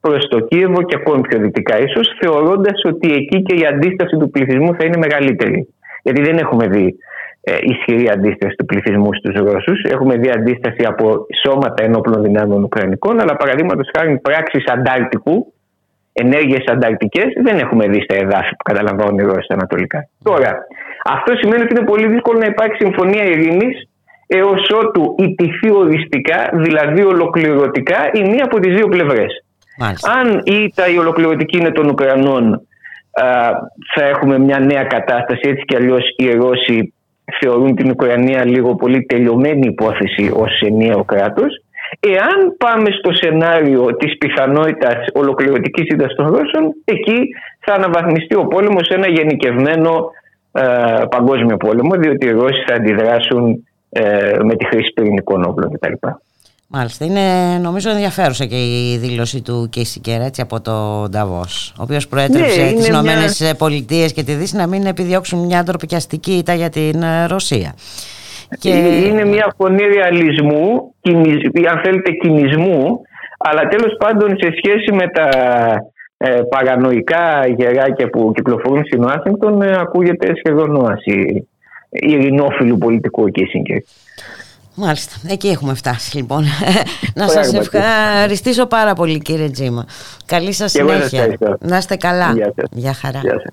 προς 0.00 0.28
το 0.28 0.40
Κίεβο 0.40 0.82
και 0.82 0.96
ακόμη 1.00 1.20
πιο 1.20 1.38
δυτικά 1.38 1.78
ίσως 1.78 2.16
θεωρώντας 2.20 2.82
ότι 2.84 3.12
εκεί 3.12 3.42
και 3.42 3.54
η 3.54 3.66
αντίσταση 3.66 4.16
του 4.16 4.30
πληθυσμού 4.30 4.74
θα 4.74 4.84
είναι 4.84 4.96
μεγαλύτερη 4.96 5.68
γιατί 6.02 6.22
δεν 6.22 6.36
έχουμε 6.36 6.66
δει 6.66 6.96
ε, 7.42 7.56
ισχυρή 7.60 8.08
αντίσταση 8.10 8.54
του 8.56 8.64
πληθυσμού 8.64 9.14
στους 9.14 9.34
Ρώσους. 9.34 9.82
Έχουμε 9.82 10.16
δει 10.16 10.30
αντίσταση 10.30 10.84
από 10.84 11.26
σώματα 11.42 11.84
ενόπλων 11.84 12.22
δυνάμεων 12.22 12.62
Ουκρανικών, 12.62 13.20
αλλά 13.20 13.36
παραδείγματος 13.36 13.88
χάρη 13.96 14.18
πράξεις 14.18 14.64
αντάρτικου, 14.66 15.52
ενέργειες 16.12 16.64
ανταρκτικές, 16.66 17.26
δεν 17.42 17.58
έχουμε 17.58 17.88
δει 17.88 18.02
στα 18.02 18.14
εδάφη 18.14 18.50
που 18.56 18.64
καταλαμβάνουν 18.64 19.18
οι 19.18 19.22
Ρώσοι 19.22 19.46
ανατολικά. 19.48 20.08
Τώρα, 20.22 20.66
αυτό 21.04 21.34
σημαίνει 21.36 21.62
ότι 21.62 21.74
είναι 21.76 21.84
πολύ 21.84 22.06
δύσκολο 22.08 22.38
να 22.38 22.46
υπάρξει 22.46 22.84
συμφωνία 22.84 23.24
ειρήνης 23.24 23.88
έως 24.26 24.70
ότου 24.82 25.14
ιτηθεί 25.18 25.70
οριστικά, 25.72 26.50
δηλαδή 26.52 27.02
ολοκληρωτικά, 27.02 28.10
η 28.12 28.22
μία 28.22 28.44
από 28.44 28.58
τις 28.58 28.74
δύο 28.74 28.88
πλευρές. 28.88 29.44
Μάλιστα. 29.80 30.10
Αν 30.10 30.40
η 30.44 30.54
ήττα 30.64 30.88
η 30.88 30.98
ολοκληρωτική 30.98 31.56
είναι 31.58 31.70
των 31.70 31.88
Ουκρανών, 31.88 32.52
α, 32.54 33.50
θα 33.94 34.04
έχουμε 34.04 34.38
μια 34.38 34.58
νέα 34.58 34.84
κατάσταση. 34.84 35.48
Έτσι 35.48 35.64
κι 35.64 35.76
αλλιώς 35.76 36.14
οι 36.16 36.30
Ρώσοι 36.30 36.94
θεωρούν 37.40 37.76
την 37.76 37.90
Ουκρανία 37.90 38.44
λίγο 38.44 38.74
πολύ 38.74 39.02
τελειωμένη 39.02 39.66
υπόθεση 39.66 40.30
ως 40.34 40.60
ενιαίο 40.60 41.04
κράτος. 41.04 41.64
Εάν 42.00 42.56
πάμε 42.58 42.90
στο 42.98 43.12
σενάριο 43.12 43.96
της 43.96 44.18
πιθανότητας 44.18 45.06
ολοκληρωτικής 45.12 45.84
ήττας 45.88 46.14
των 46.14 46.26
Ρώσων, 46.26 46.74
εκεί 46.84 47.28
θα 47.60 47.74
αναβαθμιστεί 47.74 48.34
ο 48.34 48.46
πόλεμος 48.46 48.86
σε 48.86 48.94
ένα 48.94 49.08
γενικευμένο 49.08 50.10
ε, 50.52 50.62
παγκόσμιο 51.10 51.56
πόλεμο, 51.56 51.94
διότι 51.94 52.26
οι 52.26 52.30
Ρώσοι 52.30 52.64
θα 52.66 52.74
αντιδράσουν 52.74 53.68
ε, 53.88 54.36
με 54.42 54.54
τη 54.54 54.64
χρήση 54.64 54.92
πυρηνικών 54.94 55.44
όπλων 55.44 55.72
κτλ. 55.72 55.92
Μάλιστα. 56.72 57.04
Είναι 57.04 57.58
νομίζω 57.62 57.90
ενδιαφέρουσα 57.90 58.44
και 58.44 58.56
η 58.56 58.96
δήλωση 58.98 59.42
του 59.42 59.66
Κίσικερ 59.70 60.20
έτσι 60.20 60.40
από 60.40 60.60
το 60.60 61.06
Νταβός, 61.08 61.72
ο 61.78 61.82
οποίος 61.82 62.08
προέτρεψε 62.08 62.60
Ναι, 62.62 62.66
τις 62.72 62.86
είναι 62.86 62.96
Ηνωμένες 62.96 63.40
μια- 63.40 63.54
Πολιτείες 63.54 64.12
και 64.12 64.22
τη 64.22 64.32
Δύση 64.32 64.56
να 64.56 64.66
μην 64.66 64.86
επιδιώξουν 64.86 65.38
μια 65.44 65.62
ντροπιαστική 65.62 66.32
ήττα 66.32 66.54
για 66.54 66.68
την 66.70 67.02
ε, 67.02 67.26
Ρωσία. 67.26 67.74
Και... 68.58 68.68
Είναι 69.08 69.24
μια 69.24 69.54
φωνή 69.56 69.82
ρεαλισμού, 69.94 70.94
κινησ- 71.00 71.58
ή 71.58 71.66
αν 71.70 71.80
θέλετε 71.84 72.10
κινησμού, 72.12 73.00
αλλά 73.38 73.60
τέλος 73.68 73.96
πάντων 73.98 74.28
σε 74.28 74.48
σχέση 74.56 74.92
με 74.92 75.08
τα 75.08 75.28
ε, 76.16 76.40
παρανοϊκά 76.50 77.46
γεράκια 77.56 78.08
που 78.10 78.32
κυκλοφορούν 78.34 78.84
στην 78.84 79.02
Ουάσιγκτον 79.04 79.62
ε, 79.62 79.76
ακούγεται 79.80 80.32
σχεδόν 80.36 80.76
όαση 80.76 81.48
ειρηνόφιλου 81.90 82.78
πολιτικού 82.78 83.22
ο 83.22 83.28
Κίσιγκερ. 83.28 83.78
Μάλιστα, 84.74 85.12
εκεί 85.26 85.48
έχουμε 85.48 85.74
φτάσει 85.74 86.16
λοιπόν. 86.16 86.44
να 87.14 87.28
σας 87.28 87.50
Πράγματι. 87.50 87.56
ευχαριστήσω 87.76 88.66
πάρα 88.66 88.94
πολύ 88.94 89.18
κύριε 89.18 89.48
Τζίμα. 89.50 89.84
Καλή 90.26 90.52
σας 90.52 90.72
Και 90.72 90.78
εγώ 90.80 90.88
σας 90.88 91.08
συνέχεια. 91.08 91.22
ευχαριστώ. 91.32 91.66
Να 91.66 91.76
είστε 91.76 91.96
καλά. 91.96 92.32
Γεια 92.32 92.52
σας. 92.56 92.68
Γεια 92.72 92.92
χαρά. 92.94 93.20
Γεια 93.22 93.32
σας. 93.42 93.52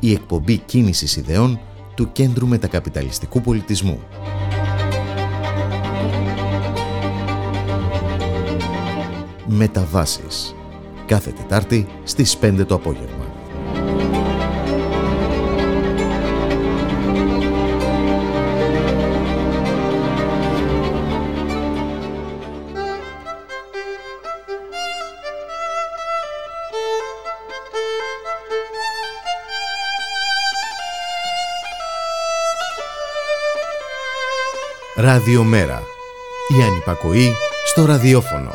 Η 0.00 0.12
εκπομπή 0.12 0.58
κίνησης 0.58 1.16
ιδεών 1.16 1.60
του 1.94 2.12
Κέντρου 2.12 2.46
Μετακαπιταλιστικού 2.46 3.40
Πολιτισμού. 3.40 4.00
Μεταβάσεις. 9.46 10.54
Κάθε 11.06 11.30
Τετάρτη 11.30 11.86
στις 12.04 12.36
5 12.36 12.66
το 12.66 12.74
απόγευμα. 12.74 13.19
Ραδιομέρα. 35.20 35.82
Η 36.58 36.62
ανυπακοή 36.62 37.32
στο 37.66 37.84
ραδιόφωνο. 37.84 38.50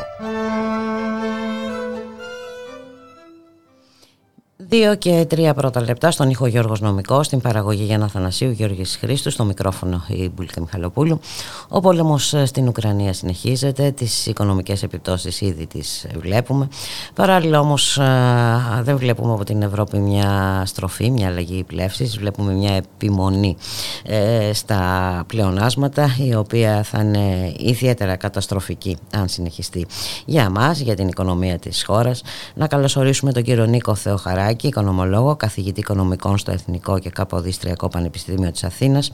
Δύο 4.56 4.96
και 4.96 5.26
τρία 5.28 5.54
πρώτα 5.54 5.80
λεπτά 5.80 6.10
στον 6.10 6.30
ήχο 6.30 6.46
Γιώργος 6.46 6.80
Νομικός, 6.80 7.26
στην 7.26 7.40
παραγωγή 7.40 7.84
Γιάννα 7.84 8.08
Θανασίου, 8.08 8.50
Γιώργης 8.50 8.96
Χρήστου, 9.00 9.30
στο 9.30 9.44
μικρόφωνο 9.44 10.04
η 10.08 10.30
Μπουλίκα 10.34 10.60
Μιχαλοπούλου. 10.60 11.20
Ο 11.68 11.80
πόλεμος 11.80 12.34
ε, 12.34 12.46
στην 12.46 12.68
Ουκρανία 12.68 13.12
συνεχίζεται, 13.12 13.90
τις 13.90 14.26
οικονομικές 14.26 14.82
επιπτώσεις 14.82 15.40
ήδη 15.40 15.66
τις 15.66 16.06
βλέπουμε. 16.18 16.68
Παράλληλα 17.14 17.60
όμως 17.60 17.98
ε, 17.98 18.82
δεν 18.82 18.96
βλέπουμε 18.96 19.32
από 19.32 19.44
την 19.44 19.62
Ευρώπη 19.62 19.98
μια 19.98 20.62
στροφή, 20.66 21.10
μια 21.10 21.28
αλλαγή 21.28 21.64
πλεύσης, 21.64 22.18
βλέπουμε 22.18 22.52
μια 22.52 22.74
επιμονή 22.74 23.56
ε, 24.04 24.52
στα 24.52 25.24
πλεονάσματα, 25.26 26.16
η 26.18 26.34
οποία 26.34 26.82
θα 26.82 27.00
είναι 27.00 27.52
ιδιαίτερα 27.58 28.16
καταστροφική 28.16 28.96
αν 29.14 29.28
συνεχιστεί 29.28 29.86
για 30.24 30.50
μας, 30.50 30.78
για 30.78 30.94
την 30.94 31.08
οικονομία 31.08 31.58
της 31.58 31.84
χώρας. 31.84 32.22
Να 32.54 32.66
καλωσορίσουμε 32.66 33.32
τον 33.32 33.42
κύριο 33.42 33.66
Νίκο 33.66 33.94
Θεοχαράκη, 33.94 34.66
οικονομολόγο, 34.66 35.36
καθηγητή 35.36 35.80
οικονομικών 35.80 36.38
στο 36.38 36.50
Εθνικό 36.50 36.98
και 36.98 37.10
Καποδιστριακό 37.10 37.88
Πανεπιστήμιο 37.88 38.50
της 38.50 38.64
Αθήνας 38.64 39.10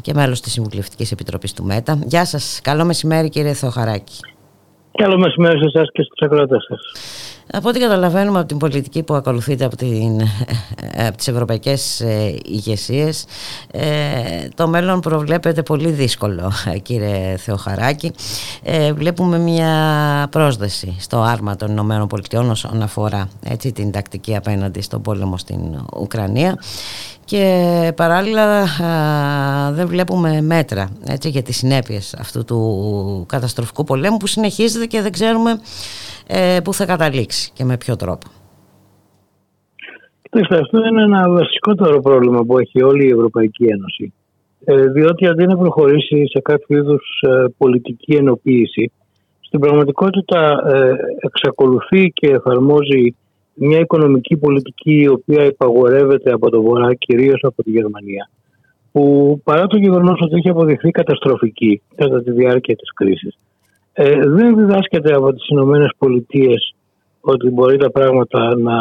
και 0.00 0.14
μέλος 0.14 0.40
της 0.40 0.52
Συμβουλευτικής 0.52 1.12
Επιτροπής 1.12 1.52
του 1.52 1.64
ΜΕΤΑ. 1.64 1.95
Γεια 2.04 2.24
σας, 2.24 2.60
καλό 2.62 2.84
μεσημέρι 2.84 3.28
κύριε 3.28 3.52
Θεοχαράκη. 3.52 4.20
Καλό 4.92 5.18
μεσημέρι 5.18 5.58
σε 5.58 5.64
εσάς 5.64 5.88
και 5.92 6.02
στους 6.02 6.18
ακροατές 6.20 6.64
σας. 6.68 6.80
Από 7.52 7.68
ό,τι 7.68 7.78
καταλαβαίνουμε 7.78 8.38
από 8.38 8.48
την 8.48 8.58
πολιτική 8.58 9.02
που 9.02 9.14
ακολουθείται 9.14 9.64
από, 9.64 9.76
την, 9.76 10.20
από 11.06 11.16
τις 11.16 11.28
ευρωπαϊκές 11.28 12.00
ε, 12.00 12.38
ηγεσίες, 12.44 13.26
ε, 13.70 14.48
το 14.54 14.68
μέλλον 14.68 15.00
προβλέπεται 15.00 15.62
πολύ 15.62 15.90
δύσκολο, 15.90 16.52
κύριε 16.82 17.36
Θεοχαράκη. 17.36 18.12
Ε, 18.62 18.92
βλέπουμε 18.92 19.38
μια 19.38 19.72
πρόσδεση 20.30 20.96
στο 20.98 21.20
άρμα 21.20 21.56
των 21.56 21.70
Ηνωμένων 21.70 22.06
Πολιτειών 22.06 22.50
όσον 22.50 22.82
αφορά 22.82 23.28
έτσι, 23.44 23.72
την 23.72 23.90
τακτική 23.90 24.36
απέναντι 24.36 24.80
στον 24.80 25.02
πόλεμο 25.02 25.38
στην 25.38 25.60
Ουκρανία 26.00 26.58
και 27.26 27.92
παράλληλα 27.96 28.62
α, 28.62 29.72
δεν 29.72 29.86
βλέπουμε 29.86 30.40
μέτρα 30.40 30.88
έτσι, 31.08 31.28
για 31.28 31.42
τις 31.42 31.56
συνέπειες 31.56 32.14
αυτού 32.18 32.44
του 32.44 32.60
καταστροφικού 33.28 33.84
πολέμου 33.84 34.16
που 34.16 34.26
συνεχίζεται 34.26 34.86
και 34.86 35.00
δεν 35.02 35.12
ξέρουμε 35.12 35.50
ε, 36.26 36.58
που 36.64 36.72
θα 36.72 36.86
καταλήξει 36.86 37.50
και 37.54 37.64
με 37.64 37.76
ποιο 37.76 37.96
τρόπο. 37.96 38.26
Κοιτάξτε, 40.22 40.58
αυτό 40.58 40.86
είναι 40.86 41.02
ένα 41.02 41.30
βασικότερο 41.30 42.00
πρόβλημα 42.00 42.44
που 42.44 42.58
έχει 42.58 42.82
όλη 42.82 43.04
η 43.06 43.10
Ευρωπαϊκή 43.10 43.64
Ένωση. 43.64 44.12
Ε, 44.64 44.86
διότι 44.86 45.26
αντί 45.26 45.46
να 45.46 45.56
προχωρήσει 45.56 46.24
σε 46.26 46.40
κάποιο 46.40 46.78
είδους 46.78 47.22
πολιτική 47.56 48.14
ενοποίηση, 48.14 48.92
στην 49.40 49.60
πραγματικότητα 49.60 50.62
ε, 50.66 50.92
εξακολουθεί 51.18 52.10
και 52.14 52.26
εφαρμόζει 52.26 53.16
μια 53.56 53.78
οικονομική 53.78 54.36
πολιτική 54.36 55.00
η 55.00 55.08
οποία 55.08 55.44
υπαγορεύεται 55.44 56.32
από 56.32 56.50
το 56.50 56.62
Βορρά, 56.62 56.94
κυρίως 56.94 57.40
από 57.42 57.62
τη 57.62 57.70
Γερμανία, 57.70 58.30
που 58.92 59.40
παρά 59.44 59.66
το 59.66 59.76
γεγονός 59.76 60.20
ότι 60.22 60.34
έχει 60.34 60.48
αποδειχθεί 60.48 60.90
καταστροφική 60.90 61.82
κατά 61.94 62.22
τη 62.22 62.30
διάρκεια 62.30 62.76
της 62.76 62.92
κρίσης, 62.92 63.36
ε, 63.92 64.28
δεν 64.28 64.56
διδάσκεται 64.56 65.14
από 65.14 65.32
τις 65.32 65.48
Ηνωμένες 65.48 65.90
Πολιτείες 65.98 66.74
ότι 67.20 67.50
μπορεί 67.50 67.76
τα 67.76 67.90
πράγματα 67.90 68.56
να, 68.56 68.76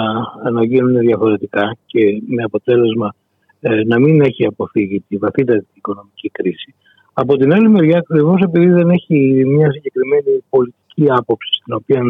να 0.51 0.65
γίνουν 0.65 0.99
διαφορετικά 0.99 1.77
και 1.85 2.21
με 2.27 2.43
αποτέλεσμα 2.43 3.15
ε, 3.59 3.83
να 3.85 3.99
μην 3.99 4.21
έχει 4.21 4.45
αποφύγει 4.45 5.03
τη 5.07 5.17
βαθύτατη 5.17 5.67
οικονομική 5.73 6.29
κρίση. 6.29 6.73
Από 7.13 7.37
την 7.37 7.53
άλλη 7.53 7.69
μεριά, 7.69 7.97
ακριβώς 7.97 8.41
επειδή 8.41 8.71
δεν 8.71 8.89
έχει 8.89 9.43
μια 9.45 9.71
συγκεκριμένη 9.71 10.43
πολιτική 10.49 11.05
άποψη, 11.07 11.49
στην 11.61 11.73
οποία, 11.73 11.99
ε, 11.99 12.03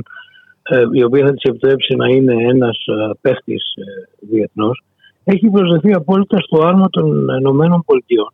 η 0.94 1.04
οποία 1.04 1.26
θα 1.26 1.34
της 1.34 1.44
επιτρέψει 1.44 1.96
να 1.96 2.08
είναι 2.08 2.34
ένας 2.44 2.78
παίχτης 3.22 3.74
ε, 3.76 3.84
διεθνώς, 4.20 4.84
έχει 5.24 5.50
προσδεθεί 5.50 5.94
απόλυτα 5.94 6.38
στο 6.40 6.62
άρμα 6.64 6.90
των 6.90 7.28
Ηνωμένων 7.40 7.84
Πολιτειών, 7.86 8.30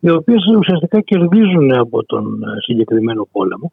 οι 0.00 0.10
οποίες 0.10 0.44
ουσιαστικά 0.58 1.00
κερδίζουν 1.00 1.72
από 1.74 2.04
τον 2.04 2.42
ε, 2.42 2.60
συγκεκριμένο 2.60 3.28
πόλεμο 3.32 3.72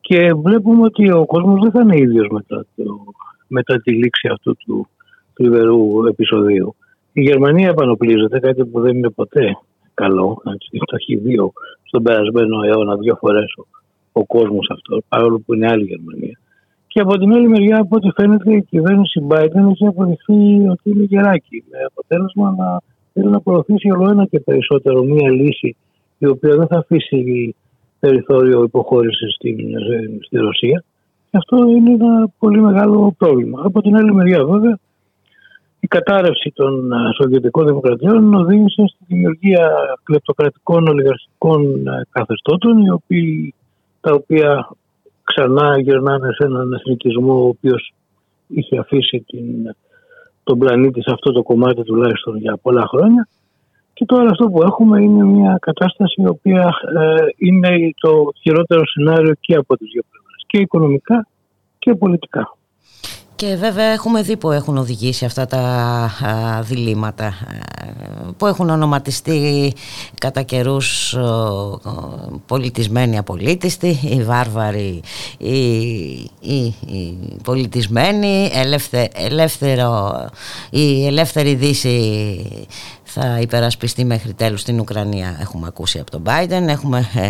και 0.00 0.32
βλέπουμε 0.34 0.84
ότι 0.84 1.10
ο 1.10 1.26
κόσμος 1.26 1.60
δεν 1.60 1.70
θα 1.70 1.80
είναι 1.80 1.96
ίδιος 2.00 2.28
μετά, 2.30 2.66
το, 2.76 3.04
μετά 3.46 3.76
τη 3.80 3.92
λήξη 3.92 4.28
αυτού 4.28 4.56
του 4.56 4.88
θλιβερού 5.34 6.06
επεισοδίου. 6.06 6.74
Η 7.12 7.20
Γερμανία 7.20 7.68
επανοπλίζεται, 7.68 8.38
κάτι 8.40 8.64
που 8.64 8.80
δεν 8.80 8.96
είναι 8.96 9.10
ποτέ 9.10 9.56
καλό. 9.94 10.42
Έτσι. 10.54 10.68
Το 10.70 10.96
έχει 10.96 11.16
δει 11.16 11.38
ο- 11.38 11.52
στον 11.82 12.02
περασμένο 12.02 12.62
αιώνα 12.62 12.96
δύο 12.96 13.16
φορές 13.20 13.52
ο, 13.56 13.66
ο 14.12 14.24
κόσμος 14.26 14.66
αυτό, 14.70 15.00
παρόλο 15.08 15.42
που 15.46 15.54
είναι 15.54 15.68
άλλη 15.70 15.84
Γερμανία. 15.84 16.38
Και 16.92 17.00
από 17.00 17.18
την 17.18 17.32
άλλη 17.32 17.48
μεριά, 17.48 17.78
από 17.78 17.96
ό,τι 17.96 18.08
φαίνεται, 18.14 18.54
η 18.54 18.62
κυβέρνηση 18.62 19.26
Biden 19.28 19.70
έχει 19.70 19.86
αποδειχθεί 19.86 20.68
ότι 20.68 20.90
είναι 20.90 21.04
γεράκι. 21.04 21.64
Με 21.70 21.78
αποτέλεσμα 21.86 22.54
να 22.58 22.80
θέλει 23.12 23.30
να 23.30 23.40
προωθήσει 23.40 23.90
όλο 23.90 24.10
ένα 24.10 24.26
και 24.26 24.40
περισσότερο 24.40 25.02
μία 25.02 25.30
λύση 25.30 25.76
η 26.18 26.26
οποία 26.26 26.56
δεν 26.56 26.66
θα 26.66 26.78
αφήσει 26.78 27.54
περιθώριο 28.00 28.62
υποχώρησης 28.62 29.34
στην, 29.34 29.56
στη 30.20 30.36
Ρωσία. 30.36 30.84
Και 31.30 31.36
αυτό 31.36 31.56
είναι 31.56 31.90
ένα 31.90 32.28
πολύ 32.38 32.60
μεγάλο 32.60 33.14
πρόβλημα. 33.18 33.62
Από 33.64 33.82
την 33.82 33.96
άλλη 33.96 34.14
μεριά, 34.14 34.44
βέβαια, 34.44 34.78
η 35.80 35.86
κατάρρευση 35.86 36.52
των 36.54 36.92
ε, 36.92 36.96
Σοβιετικών 37.22 37.66
Δημοκρατιών 37.66 38.34
οδήγησε 38.34 38.84
στη 38.86 39.04
δημιουργία 39.06 39.70
κλεπτοκρατικών 40.02 40.88
ολιγαρχικών 40.88 41.86
ε, 41.86 42.06
καθεστώτων, 42.10 42.78
οι 42.78 42.90
οποίοι, 42.90 43.54
τα 44.00 44.12
οποία 44.12 44.68
ξανά 45.34 45.80
γυρνάνε 45.80 46.32
σε 46.32 46.44
έναν 46.44 46.72
εθνικισμό 46.72 47.34
ο 47.44 47.48
οποίος 47.48 47.92
είχε 48.46 48.78
αφήσει 48.78 49.24
την, 49.26 49.74
τον 50.44 50.58
πλανήτη 50.58 51.02
σε 51.02 51.10
αυτό 51.12 51.32
το 51.32 51.42
κομμάτι 51.42 51.82
τουλάχιστον 51.82 52.36
για 52.36 52.56
πολλά 52.62 52.86
χρόνια. 52.86 53.28
Και 53.92 54.04
τώρα 54.04 54.30
αυτό 54.30 54.48
που 54.48 54.62
έχουμε 54.62 55.02
είναι 55.02 55.24
μια 55.24 55.58
κατάσταση 55.60 56.22
η 56.22 56.26
οποία 56.26 56.68
ε, 56.96 57.26
είναι 57.36 57.90
το 58.00 58.10
χειρότερο 58.40 58.82
σενάριο 58.86 59.34
και 59.40 59.54
από 59.54 59.76
τις 59.76 59.88
δύο 59.92 60.02
πλευρές. 60.10 60.44
Και 60.46 60.58
οικονομικά 60.58 61.26
και 61.78 61.94
πολιτικά. 61.94 62.56
Και 63.40 63.56
βέβαια 63.56 63.84
έχουμε 63.84 64.22
δει 64.22 64.36
που 64.36 64.50
έχουν 64.50 64.76
οδηγήσει 64.76 65.24
αυτά 65.24 65.46
τα 65.46 65.58
α, 65.58 66.62
διλήμματα 66.62 67.24
ε, 67.24 67.90
που 68.36 68.46
έχουν 68.46 68.70
ονοματιστεί 68.70 69.72
κατά 70.18 70.42
καιρούς 70.42 71.16
πολιτισμένοι 72.46 73.18
απολύτιστοι, 73.18 73.98
οι 74.02 74.22
βάρβαροι, 74.22 75.02
οι, 75.38 75.60
οι, 76.40 76.74
οι 76.86 77.18
πολιτισμένοι, 77.42 78.50
ελεύθε, 78.52 79.08
ελεύθερο, 79.14 80.14
η 80.70 81.06
ελεύθερη 81.06 81.54
δύση 81.54 82.46
θα 83.12 83.38
υπερασπιστεί 83.40 84.04
μέχρι 84.04 84.34
τέλους 84.34 84.60
στην 84.60 84.80
Ουκρανία. 84.80 85.36
Έχουμε 85.40 85.66
ακούσει 85.66 85.98
από 85.98 86.10
τον 86.10 86.22
Biden 86.26 86.68
έχουμε 86.68 87.08
ε, 87.14 87.26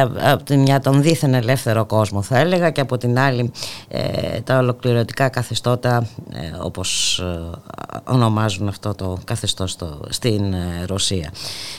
ε, 0.00 0.06
από 0.30 0.42
τη 0.42 0.56
μια 0.56 0.80
τον 0.80 1.02
δίθεν 1.02 1.34
ελεύθερο 1.34 1.84
κόσμο 1.84 2.22
θα 2.22 2.38
έλεγα 2.38 2.70
και 2.70 2.80
από 2.80 2.98
την 2.98 3.18
άλλη 3.18 3.52
ε, 3.88 4.40
τα 4.40 4.58
ολοκληρωτικά 4.58 5.28
καθεστώτα 5.28 6.08
ε, 6.32 6.56
όπως 6.62 7.18
ε, 7.18 7.58
ονομάζουν 8.04 8.68
αυτό 8.68 8.94
το 8.94 9.18
καθεστώς 9.24 9.70
στο, 9.70 10.00
στην 10.08 10.52
ε, 10.52 10.84
Ρωσία. 10.86 11.32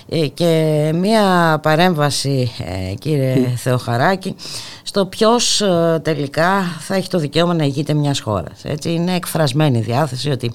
Ε, 0.09 0.27
και 0.27 0.91
μια 0.95 1.59
παρέμβαση 1.61 2.51
ε, 2.89 2.93
κύριε 2.93 3.53
Θεοχαράκη 3.55 4.35
στο 4.83 5.05
ποιος 5.05 5.61
ε, 5.61 5.99
τελικά 6.03 6.63
θα 6.79 6.95
έχει 6.95 7.09
το 7.09 7.17
δικαίωμα 7.19 7.53
να 7.53 7.63
ηγείται 7.63 7.93
μιας 7.93 8.19
χώρας. 8.19 8.63
Έτσι 8.63 8.91
είναι 8.91 9.15
εκφρασμένη 9.15 9.77
η 9.77 9.81
διάθεση 9.81 10.29
ότι 10.29 10.51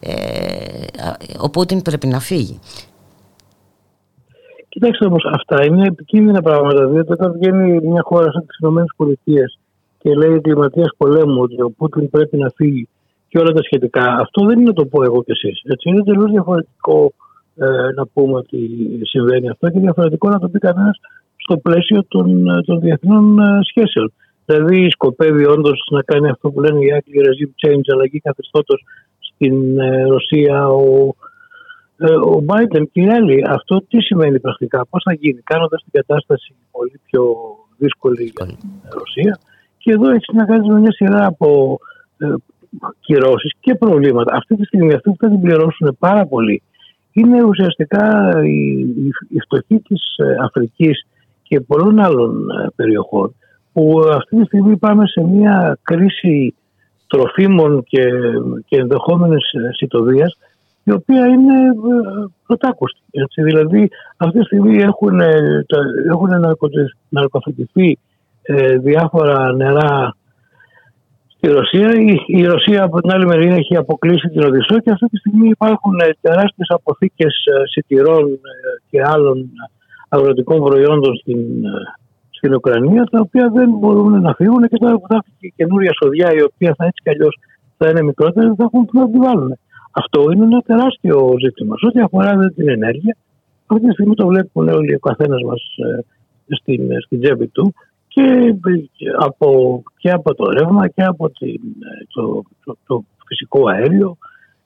ε, 0.00 0.12
α, 0.12 1.16
ο 1.38 1.50
Πούτιν 1.50 1.82
πρέπει 1.82 2.06
να 2.06 2.20
φύγει 2.20 2.31
Κοιτάξτε 4.68 5.06
όμως, 5.06 5.24
αυτά 5.32 5.64
είναι 5.64 5.86
επικίνδυνα 5.86 6.42
πράγματα. 6.42 6.86
Διότι 6.86 7.12
όταν 7.12 7.32
βγαίνει 7.32 7.80
μια 7.86 8.02
χώρα 8.04 8.32
σαν 8.32 8.46
τις 8.46 8.58
ΗΠΑ 8.58 9.44
και 9.98 10.14
λέει 10.14 10.32
εγκληματία 10.32 10.94
πολέμου 10.96 11.40
ότι 11.42 11.62
ο 11.62 11.70
Πούτιν 11.70 12.10
πρέπει 12.10 12.36
να 12.36 12.48
φύγει 12.54 12.88
και 13.28 13.38
όλα 13.38 13.52
τα 13.52 13.62
σχετικά, 13.62 14.04
αυτό 14.04 14.46
δεν 14.46 14.58
είναι 14.58 14.68
να 14.68 14.72
το 14.72 14.84
πω 14.84 15.02
εγώ 15.02 15.22
και 15.22 15.32
εσείς. 15.32 15.60
Είναι 15.84 16.02
τελείω 16.02 16.26
διαφορετικό 16.26 17.12
ε, 17.56 17.66
να 17.94 18.06
πούμε 18.06 18.34
ότι 18.34 18.58
συμβαίνει 19.02 19.48
αυτό 19.48 19.70
και 19.70 19.78
διαφορετικό 19.78 20.28
να 20.28 20.38
το 20.38 20.48
πει 20.48 20.58
κανένας 20.58 21.00
στο 21.36 21.56
πλαίσιο 21.56 22.04
των, 22.08 22.48
ε, 22.48 22.62
των 22.62 22.80
διεθνών 22.80 23.38
ε, 23.38 23.58
σχέσεων. 23.62 24.12
Δηλαδή, 24.46 24.90
σκοπεύει 24.90 25.46
όντως 25.46 25.88
να 25.90 26.02
κάνει 26.02 26.28
αυτό 26.28 26.50
που 26.50 26.60
λένε 26.60 26.84
οι 26.84 26.92
Άγγλοι 26.92 27.20
regime 27.28 27.66
change, 27.66 27.86
αλλαγή 27.92 28.20
καθεστώτος 28.20 28.84
στην 29.18 29.80
ε, 29.80 30.02
Ρωσία, 30.04 30.68
ο, 30.68 31.06
ε, 31.06 31.12
ο 32.24 32.44
Biden 32.46 32.82
και 32.92 33.00
οι 33.00 33.08
άλλοι. 33.08 33.44
Αυτό 33.48 33.84
τι 33.88 34.00
σημαίνει 34.00 34.40
πρακτικά, 34.40 34.86
πώς 34.90 35.02
θα 35.04 35.12
γίνει, 35.12 35.40
κάνοντας 35.44 35.82
την 35.82 35.92
κατάσταση 35.92 36.54
πολύ 36.70 37.00
πιο 37.04 37.24
δύσκολη 37.78 38.32
για 38.36 38.46
την 38.46 38.58
Ρωσία. 38.98 39.38
Και 39.78 39.92
εδώ 39.92 40.10
έχεις 40.10 40.28
να 40.32 40.44
κάνεις 40.44 40.68
με 40.68 40.78
μια 40.78 40.92
σειρά 40.92 41.26
από 41.26 41.78
ε, 42.18 42.26
κυρώσεις 43.00 43.52
και 43.60 43.74
προβλήματα. 43.74 44.34
Αυτή 44.36 44.56
τη 44.56 44.64
στιγμή 44.64 44.94
αυτοί 44.94 45.10
που 45.10 45.16
θα 45.18 45.28
την 45.28 45.40
πληρώσουν 45.40 45.96
πάρα 45.98 46.26
πολύ 46.26 46.62
είναι 47.12 47.44
ουσιαστικά 47.44 48.32
οι, 48.44 48.78
οι, 48.80 49.10
οι 49.28 49.40
φτωχοί 49.40 49.78
της 49.80 50.02
Αφρικής 50.40 51.06
και 51.06 51.22
και 51.52 51.60
πολλών 51.60 52.00
άλλων 52.00 52.50
ε, 52.50 52.66
περιοχών 52.76 53.34
που 53.72 54.02
αυτή 54.14 54.36
τη 54.36 54.44
στιγμή 54.44 54.76
πάμε 54.76 55.06
σε 55.06 55.20
μια 55.20 55.78
κρίση 55.82 56.54
τροφίμων 57.06 57.84
και, 57.88 58.04
και 58.66 58.76
ενδεχόμενης 58.76 59.52
ε, 59.52 59.70
σιτοβίας 59.72 60.38
η 60.84 60.92
οποία 60.92 61.26
είναι 61.26 61.54
ε, 61.54 62.24
πρωτάκουστη. 62.46 63.00
Έτσι. 63.10 63.42
Δηλαδή 63.42 63.88
αυτή 64.16 64.38
τη 64.38 64.44
στιγμή 64.44 64.78
έχουν, 64.78 65.20
ε, 65.20 65.64
τα- 65.68 66.10
έχουν 66.10 66.28
ναρκωτε- 66.40 66.96
ναρκοθετηθεί 67.08 67.98
ε, 68.42 68.76
διάφορα 68.76 69.52
νερά 69.52 70.16
στη 71.26 71.48
Ρωσία. 71.48 71.88
Η, 71.94 72.16
η 72.26 72.44
Ρωσία 72.44 72.82
από 72.84 73.00
την 73.00 73.10
άλλη 73.10 73.26
μεριά 73.26 73.54
έχει 73.54 73.76
αποκλείσει 73.76 74.28
την 74.28 74.44
Οδυσσό 74.44 74.78
και 74.78 74.90
αυτή 74.90 75.06
τη 75.06 75.16
στιγμή 75.16 75.48
υπάρχουν 75.48 76.00
ε, 76.00 76.10
τεράστιες 76.20 76.68
αποθήκες 76.68 77.34
ε, 77.44 77.66
σιτηρών 77.70 78.24
ε, 78.32 78.38
και 78.90 79.02
άλλων 79.04 79.50
αγροτικών 80.08 80.60
προϊόντων 80.64 81.16
στην, 81.16 81.64
ε, 81.64 81.68
στην 82.30 82.54
Ουκρανία 82.54 83.04
τα 83.04 83.20
οποία 83.20 83.50
δεν 83.54 83.70
μπορούν 83.70 84.20
να 84.20 84.34
φύγουν 84.34 84.68
και 84.68 84.76
τώρα 84.76 84.94
που 84.98 85.06
θα 85.08 85.14
έρθει 85.14 85.30
και 85.38 85.46
η 85.46 85.52
καινούρια 85.56 85.90
σοδιά 86.02 86.32
η 86.32 86.42
οποία 86.42 86.74
θα 86.76 86.84
έτσι 86.84 87.02
κι 87.02 87.10
αλλιώς 87.10 87.38
θα 87.76 87.88
είναι 87.88 88.02
μικρότερη 88.02 88.46
δεν 88.46 88.56
θα 88.56 88.64
έχουν 88.64 88.84
που 88.84 88.98
να 88.98 89.10
την 89.10 89.20
βάλουν. 89.22 89.58
Αυτό 89.92 90.30
είναι 90.30 90.44
ένα 90.44 90.60
τεράστιο 90.60 91.34
ζήτημα. 91.40 91.76
Σε 91.78 91.86
ό,τι 91.86 92.00
αφορά 92.00 92.36
δε 92.36 92.50
την 92.50 92.68
ενέργεια, 92.68 93.16
αυτή 93.66 93.86
τη 93.86 93.92
στιγμή 93.92 94.14
το 94.14 94.26
βλέπουν 94.26 94.68
όλοι 94.68 94.94
ο 94.94 94.98
καθένας 94.98 95.42
μας 95.42 95.62
στην, 96.46 96.80
στην 97.00 97.20
τσέπη 97.20 97.46
του 97.46 97.74
και 98.08 98.54
από, 99.18 99.82
και 99.96 100.10
από 100.10 100.34
το 100.34 100.50
ρεύμα 100.50 100.88
και 100.88 101.02
από 101.02 101.30
την, 101.30 101.60
ε, 101.80 102.04
το, 102.14 102.42
το, 102.64 102.76
το 102.86 103.04
φυσικό 103.26 103.68
αέριο 103.68 104.16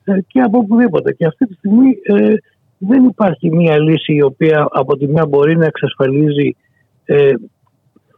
ε, 0.05 0.21
και 0.27 0.41
από 0.41 0.59
οπουδήποτε. 0.59 1.13
Και 1.13 1.27
αυτή 1.27 1.47
τη 1.47 1.55
στιγμή 1.55 1.99
ε, 2.03 2.35
δεν 2.79 3.05
υπάρχει 3.05 3.51
μία 3.51 3.79
λύση 3.79 4.15
η 4.15 4.23
οποία 4.23 4.69
από 4.71 4.97
τη 4.97 5.07
μια 5.07 5.27
μπορεί 5.27 5.57
να 5.57 5.67
εξασφαλίζει 5.67 6.57
ε, 7.05 7.33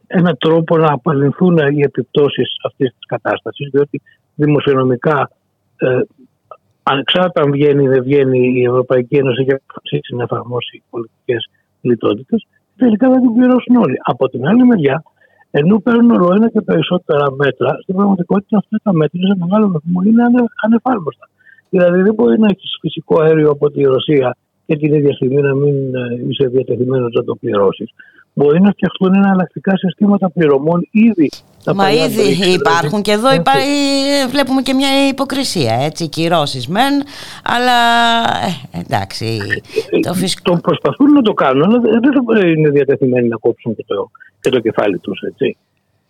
έναν 0.06 0.36
τρόπο 0.38 0.76
να 0.76 0.92
απαλληλθούν 0.92 1.56
οι 1.56 1.80
επιπτώσεις 1.80 2.56
αυτής 2.64 2.90
της 2.90 3.06
κατάστασης 3.06 3.68
διότι 3.70 4.00
δημοσιονομικά 4.34 5.30
ε, 5.76 6.00
ανεξάρτητα 6.90 7.42
αν 7.42 7.50
βγαίνει 7.50 7.82
ή 7.84 7.88
δεν 7.88 8.02
βγαίνει 8.02 8.38
η 8.60 8.62
Ευρωπαϊκή 8.62 9.16
Ένωση 9.16 9.42
για 9.42 9.54
να 9.54 9.60
αποφασίσει 9.66 10.14
να 10.14 10.22
εφαρμόσει 10.22 10.82
πολιτικές 10.90 11.50
λιτότητες 11.80 12.46
τελικά 12.78 13.10
δεν 13.10 13.20
την 13.20 13.32
πληρώσουν 13.34 13.76
όλοι. 13.76 13.96
Από 14.12 14.28
την 14.28 14.46
άλλη 14.46 14.64
μεριά 14.64 15.02
ενώ 15.50 15.78
παίρνουν 15.78 16.10
όλο 16.10 16.34
ένα 16.34 16.48
και 16.50 16.60
περισσότερα 16.60 17.32
μέτρα, 17.32 17.78
στην 17.82 17.94
πραγματικότητα 17.94 18.56
αυτά 18.58 18.76
τα 18.82 18.92
μέτρα 18.92 19.20
σε 19.26 19.36
μεγάλο 19.38 19.70
βαθμό 19.70 20.02
είναι 20.02 20.22
ανε, 20.22 20.42
ανεφάρμοστα. 20.64 21.28
Δηλαδή 21.70 22.02
δεν 22.02 22.14
μπορεί 22.14 22.38
να 22.38 22.48
έχεις 22.50 22.78
φυσικό 22.80 23.22
αέριο 23.22 23.50
από 23.50 23.70
τη 23.70 23.82
Ρωσία 23.82 24.36
και 24.66 24.76
την 24.76 24.94
ίδια 24.94 25.12
στιγμή 25.14 25.40
να 25.40 25.54
μην 25.54 25.94
ε, 25.94 26.00
είσαι 26.28 26.46
διατεθειμένος 26.48 27.12
να 27.12 27.24
το 27.24 27.34
πληρώσεις. 27.34 27.90
Μπορεί 28.38 28.60
να 28.60 28.70
φτιαχτούν 28.70 29.14
εναλλακτικά 29.14 29.76
συστήματα 29.76 30.30
πληρωμών 30.30 30.88
ήδη. 30.90 31.28
τα 31.64 31.74
Μα 31.74 31.84
παλιά 31.84 32.04
ήδη 32.04 32.38
BRICS, 32.40 32.58
υπάρχουν 32.60 33.02
και 33.02 33.12
εδώ 33.12 33.28
Έτσι. 33.28 33.40
υπά... 33.40 33.52
ε, 33.52 34.26
βλέπουμε 34.26 34.62
και 34.62 34.74
μια 34.74 35.08
υποκρισία, 35.08 35.74
έτσι, 35.88 36.08
κυρώσεις 36.08 36.68
μεν, 36.68 36.94
αλλά 37.44 37.78
ε, 38.72 38.78
εντάξει, 38.78 39.38
το 40.02 40.14
φυσικό... 40.14 40.52
Το 40.52 40.58
προσπαθούν 40.62 41.12
να 41.12 41.22
το 41.22 41.32
κάνουν, 41.32 41.62
αλλά 41.62 41.78
δεν 41.80 42.00
δεν 42.00 42.12
θα 42.12 42.48
είναι 42.48 42.70
διατεθειμένοι 42.70 43.28
να 43.28 43.36
κόψουν 43.36 43.74
και 43.76 43.84
το, 43.86 44.10
και 44.40 44.50
το 44.50 44.60
κεφάλι 44.60 44.98
τους, 44.98 45.20
έτσι. 45.20 45.56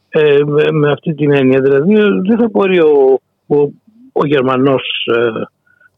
Ε, 0.09 0.39
με, 0.45 0.71
με 0.73 0.93
αυτή 0.93 1.15
την 1.15 1.33
έννοια, 1.33 1.61
δηλαδή 1.61 1.95
ε, 1.95 2.07
δεν 2.29 2.39
θα 2.39 2.49
μπορεί 2.51 2.81
ο, 2.81 3.21
ο, 3.47 3.57
ο 4.13 4.27
Γερμανός 4.27 4.83
ε, 5.17 5.43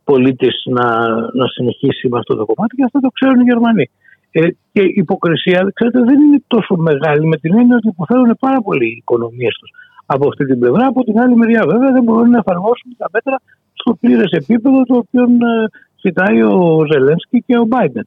πολίτης 0.05 0.63
να, 0.65 1.09
να 1.11 1.47
συνεχίσει 1.47 2.09
με 2.09 2.19
αυτό 2.19 2.37
το 2.37 2.45
κομμάτι 2.45 2.77
και 2.77 2.85
αυτό 2.85 3.01
το 3.01 3.09
ξέρουν 3.09 3.41
οι 3.41 3.45
Γερμανοί. 3.45 3.91
Ε, 4.31 4.49
και 4.73 4.83
η 4.83 4.93
υποκρισία, 4.97 5.71
ξέρετε, 5.75 6.01
δεν 6.01 6.21
είναι 6.21 6.43
τόσο 6.47 6.77
μεγάλη 6.77 7.27
με 7.27 7.37
την 7.37 7.59
έννοια 7.59 7.77
ότι 7.77 7.89
υποφέρουν 7.89 8.37
πάρα 8.41 8.61
πολύ 8.61 8.87
οι 8.87 8.97
οικονομίες 8.97 9.55
τους 9.61 9.71
από 10.07 10.29
αυτή 10.29 10.45
την 10.45 10.59
πλευρά. 10.59 10.87
Από 10.87 11.05
την 11.05 11.21
άλλη 11.21 11.37
μεριά, 11.37 11.65
βέβαια, 11.67 11.93
δεν 11.93 12.03
μπορούν 12.03 12.31
να 12.31 12.39
εφαρμόσουν 12.39 12.95
τα 12.97 13.07
μέτρα 13.13 13.41
στο 13.73 13.95
πλήρες 14.01 14.31
επίπεδο 14.31 14.83
το 14.83 14.97
οποίο 14.97 15.23
ε, 15.23 15.67
ζητάει 16.03 16.43
ο 16.43 16.87
Ζελένσκι 16.93 17.43
και 17.47 17.59
ο 17.59 17.65
Μπάιντεν. 17.65 18.07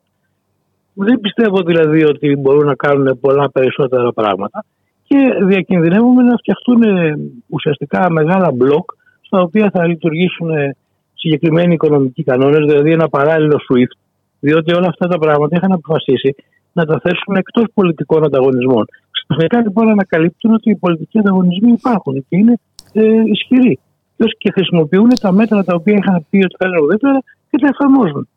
Δεν 0.94 1.20
πιστεύω 1.20 1.62
δηλαδή 1.62 2.04
ότι 2.04 2.36
μπορούν 2.36 2.66
να 2.66 2.76
κάνουν 2.76 3.20
πολλά 3.20 3.52
περισσότερα 3.52 4.14
πράγματα 4.14 4.66
και 5.04 5.18
διακινδυνεύουμε 5.46 6.24
να 6.24 6.38
φτιαχτούν 6.38 6.84
ε, 6.84 7.16
ουσιαστικά 7.48 8.12
μεγάλα 8.12 8.52
μπλοκ 8.52 8.92
στα 9.22 9.42
οποία 9.42 9.70
θα 9.74 9.88
λειτουργήσουν 9.88 10.50
ε, 10.50 10.76
συγκεκριμένοι 11.14 11.74
οικονομικοί 11.74 12.24
κανόνες, 12.24 12.66
δηλαδή 12.66 12.92
ένα 12.92 13.10
παράλληλο 13.10 13.56
SWIFT, 13.56 13.98
διότι 14.46 14.70
όλα 14.74 14.88
αυτά 14.88 15.08
τα 15.08 15.18
πράγματα 15.18 15.56
είχαν 15.56 15.72
αποφασίσει 15.72 16.36
να 16.74 16.86
τα 16.86 17.00
θέσουν 17.04 17.36
εκτός 17.36 17.66
πολιτικών 17.74 18.24
ανταγωνισμών. 18.24 18.86
Ξαφνικά 19.28 19.58
λοιπόν 19.62 19.90
ανακαλύπτουν 19.90 20.54
ότι 20.54 20.70
οι 20.70 20.76
πολιτικοί 20.76 21.20
ανταγωνισμοί 21.20 21.72
υπάρχουν 21.72 22.14
και 22.28 22.36
είναι 22.38 22.56
ε, 22.94 23.04
ισχυροί. 23.34 23.80
Και 24.16 24.24
όσοι 24.24 24.36
και 24.38 24.52
χρησιμοποιούν 24.52 25.10
τα 25.22 25.32
μέτρα 25.32 25.64
τα 25.64 25.74
οποία 25.76 25.96
είχαν 25.98 26.26
πει 26.30 26.38
ότι 26.38 26.56
θα 26.60 26.68
είναι 26.68 26.80
ουδέτερα 26.82 27.20
και 27.50 27.58
τα 27.62 27.68
εφαρμόζουν. 27.74 28.28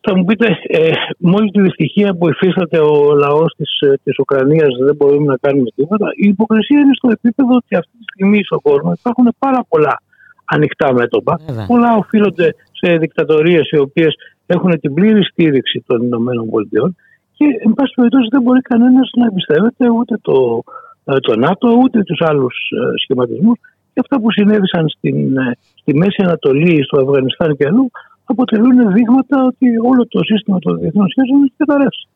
Θα 0.00 0.16
μου 0.16 0.24
πείτε, 0.24 0.46
ε, 0.62 0.90
με 1.18 1.34
όλη 1.38 1.50
τη 1.50 1.60
δυστυχία 1.60 2.14
που 2.14 2.28
υφίσταται 2.28 2.78
ο 2.78 3.14
λαός 3.14 3.54
της 3.56 3.70
της 4.02 4.18
Ουκρανίας, 4.18 4.72
δεν 4.86 4.94
μπορούμε 4.96 5.26
να 5.26 5.36
κάνουμε 5.36 5.70
τίποτα. 5.74 6.06
Η 6.24 6.26
υποκρισία 6.28 6.80
είναι 6.80 6.94
στο 6.94 7.08
επίπεδο 7.16 7.54
ότι 7.56 7.76
αυτή 7.76 7.94
τη 7.98 8.04
στιγμή 8.12 8.44
στον 8.44 8.60
κόσμο 8.60 8.92
υπάρχουν 8.92 9.26
πάρα 9.38 9.60
πολλά 9.68 10.02
ανοιχτά 10.44 10.92
μέτωπα. 10.92 11.40
Βέβαια. 11.46 11.66
Πολλά 11.66 11.96
οφείλονται 11.96 12.54
σε 12.72 12.96
δικτατορίες 12.96 13.70
οι 13.70 13.78
οποίες 13.78 14.14
έχουν 14.54 14.80
την 14.80 14.94
πλήρη 14.94 15.22
στήριξη 15.24 15.84
των 15.86 16.06
ΗΠΑ 16.06 16.94
και, 17.36 17.44
εν 17.66 17.72
πάση 17.74 17.92
περιπτώσει, 17.94 18.28
δεν 18.30 18.42
μπορεί 18.42 18.60
κανένας 18.60 19.10
να 19.16 19.26
εμπιστεύεται 19.26 19.90
ούτε 19.90 20.14
το, 20.22 20.62
ε, 21.04 21.18
το 21.18 21.36
ΝΑΤΟ 21.36 21.68
ούτε 21.82 22.02
τους 22.02 22.20
άλλους 22.20 22.56
σχηματισμούς. 23.02 23.58
Και 23.92 24.00
αυτά 24.04 24.20
που 24.20 24.32
συνέβησαν 24.32 24.88
στην, 24.88 25.36
ε, 25.36 25.56
στη 25.80 25.94
Μέση 25.96 26.22
Ανατολή, 26.22 26.84
στο 26.84 27.00
Αφγανιστάν 27.00 27.56
και 27.56 27.66
αλλού 27.66 27.90
αποτελούν 28.24 28.92
δείγματα 28.92 29.44
ότι 29.44 29.66
όλο 29.90 30.06
το 30.08 30.20
σύστημα 30.24 30.58
των 30.58 30.78
διεθνών 30.78 31.08
σχέσεων 31.08 31.42
έχει 31.42 31.54
καταρρεύσει. 31.56 32.08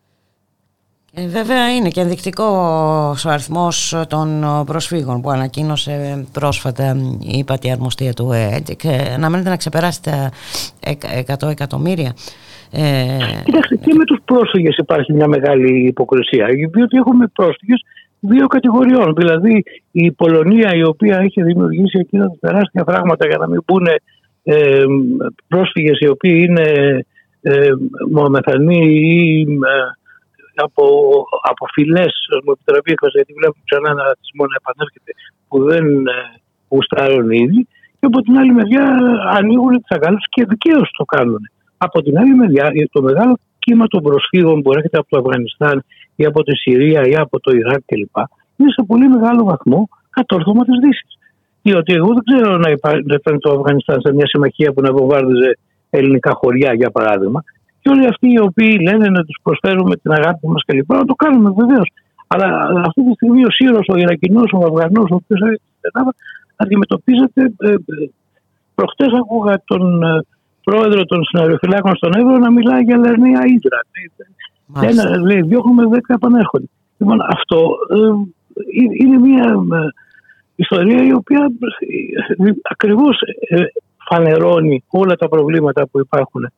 Ε, 1.18 1.26
βέβαια 1.28 1.74
είναι 1.76 1.88
και 1.88 2.00
ενδεικτικός 2.00 3.24
ο 3.24 3.28
αριθμός 3.30 3.94
των 4.08 4.44
προσφύγων 4.66 5.20
που 5.20 5.30
ανακοίνωσε 5.30 6.24
πρόσφατα 6.32 6.96
η 7.20 7.38
ύπατη 7.38 7.70
αρμοστία 7.70 8.12
του 8.12 8.32
ΕΕ 8.32 8.60
και 8.76 8.88
αναμένεται 9.14 9.48
να 9.48 9.56
ξεπεράσει 9.56 10.02
τα 10.02 10.30
εκ- 10.80 11.04
100 11.26 11.48
εκατομμύρια. 11.48 12.12
Ε, 12.72 13.18
Κοιτάξτε, 13.44 13.76
και 13.76 13.94
με 13.94 14.04
τους 14.04 14.18
πρόσφυγες 14.24 14.76
υπάρχει 14.76 15.12
μια 15.12 15.26
μεγάλη 15.28 15.86
υποκρισία. 15.86 16.46
Διότι 16.72 16.96
έχουμε 16.96 17.26
πρόσφυγες 17.34 17.80
δύο 18.20 18.46
κατηγοριών. 18.46 19.14
Δηλαδή 19.16 19.62
η 19.90 20.12
Πολωνία, 20.12 20.74
η 20.74 20.82
οποία 20.84 21.18
έχει 21.18 21.42
δημιουργήσει 21.42 21.98
εκείνα 22.00 22.24
τα 22.26 22.36
τεράστια 22.40 22.84
πράγματα 22.84 23.26
για 23.26 23.36
να 23.36 23.48
μην 23.48 23.60
μπουν 23.66 23.86
ε, 24.42 24.82
πρόσφυγες 25.48 25.98
οι 26.00 26.08
οποίοι 26.08 26.46
είναι 26.48 26.62
ε, 27.42 27.68
μονομεθανοί 28.10 28.86
ή 28.86 29.40
ε, 29.40 29.46
από, 30.68 30.84
από 31.50 31.64
φυλέ, 31.74 32.06
μου 32.44 32.52
επιτραπεί 32.56 32.88
η 32.90 32.92
έκφραση, 32.92 33.16
γιατί 33.20 33.32
βλέπουμε 33.38 33.64
ξανά 33.68 33.88
ένα 33.94 34.02
ρατσισμό 34.08 34.44
να 34.50 34.56
επανέρχεται 34.60 35.12
που 35.48 35.56
δεν 35.70 35.84
ε, 36.06 36.18
γουστάρουν 36.72 37.30
ήδη. 37.44 37.60
Και 37.98 38.06
από 38.10 38.18
την 38.24 38.34
άλλη 38.40 38.52
μεριά 38.58 38.84
ανοίγουν 39.38 39.72
τις 39.82 39.90
αγκάλε 39.96 40.16
και 40.34 40.42
δικαίως 40.52 40.88
το 40.98 41.04
κάνουν. 41.04 41.42
Από 41.76 42.02
την 42.02 42.18
άλλη 42.18 42.34
μεριά, 42.34 42.66
το 42.90 43.02
μεγάλο 43.02 43.34
κύμα 43.58 43.86
των 43.86 44.02
προσφύγων 44.02 44.62
που 44.62 44.72
έρχεται 44.72 44.98
από 44.98 45.08
το 45.08 45.18
Αφγανιστάν 45.18 45.84
ή 46.16 46.24
από 46.24 46.42
τη 46.42 46.56
Συρία 46.56 47.00
ή 47.06 47.14
από 47.14 47.40
το 47.40 47.50
Ιράκ 47.56 47.80
κλπ. 47.86 48.16
είναι 48.56 48.70
σε 48.70 48.82
πολύ 48.86 49.08
μεγάλο 49.08 49.44
βαθμό 49.44 49.88
κατόρθωμα 50.10 50.64
της 50.64 50.78
Δύσης. 50.82 51.18
Διότι 51.62 51.92
εγώ 51.92 52.06
δεν 52.06 52.22
ξέρω 52.28 52.56
να 52.56 52.70
υπά- 52.70 53.04
να 53.04 53.14
ήταν 53.14 53.40
το 53.40 53.52
Αφγανιστάν 53.52 54.00
σε 54.00 54.14
μια 54.14 54.26
συμμαχία 54.26 54.72
που 54.72 54.80
να 54.80 54.92
βομβάρδιζε 54.92 55.58
ελληνικά 55.90 56.32
χωριά, 56.34 56.74
για 56.74 56.90
παράδειγμα. 56.90 57.42
Και 57.86 57.92
όλοι 57.92 58.06
αυτοί 58.06 58.28
οι 58.32 58.40
οποίοι 58.40 58.78
λένε 58.88 59.08
να 59.08 59.22
του 59.24 59.34
προσφέρουμε 59.42 59.96
την 59.96 60.12
αγάπη 60.12 60.46
μα 60.48 60.58
κλπ. 60.66 60.92
Να 60.92 61.04
το 61.04 61.14
κάνουμε 61.14 61.50
βεβαίω. 61.50 61.82
Αλλά 62.26 62.46
αυτή 62.86 63.04
τη 63.06 63.12
στιγμή 63.12 63.44
ο 63.44 63.50
Σύρο, 63.50 63.80
ο 63.88 63.96
Ιρακινό, 63.96 64.42
ο 64.52 64.58
Αφγανό, 64.66 65.02
ο 65.10 65.14
οποίο 65.20 65.36
έρχεται 65.46 65.68
στην 65.76 65.90
Ελλάδα, 65.90 66.14
αντιμετωπίζεται. 66.56 67.42
Ε, 67.58 67.68
ε, 67.70 67.74
Προχτέ 68.74 69.06
άκουγα 69.20 69.62
τον 69.64 70.02
ε, 70.02 70.24
πρόεδρο 70.64 71.04
των 71.04 71.24
συναριοφυλάκων 71.24 71.96
στον 71.96 72.12
Εύρο 72.14 72.38
να 72.38 72.50
μιλάει 72.50 72.82
για 72.82 72.96
λερνία 72.96 73.40
ύδρα. 73.54 73.80
Μάλιστα. 74.66 75.08
Ένα 75.08 75.20
λέει, 75.20 75.40
διώχνουμε 75.40 75.86
δέκα 75.86 76.14
επανέρχονται. 76.14 76.68
Λοιπόν, 76.96 77.18
αυτό 77.20 77.76
ε, 77.90 77.96
ε, 77.96 78.12
είναι 79.02 79.18
μια 79.18 79.44
ε, 79.72 79.88
ιστορία 80.54 81.04
η 81.04 81.12
οποία 81.12 81.50
ε, 82.38 82.50
ακριβώς 82.62 83.20
ε, 83.48 83.62
φανερώνει 84.08 84.84
όλα 84.88 85.14
τα 85.16 85.28
προβλήματα 85.28 85.86
που 85.88 85.98
υπάρχουν 85.98 86.50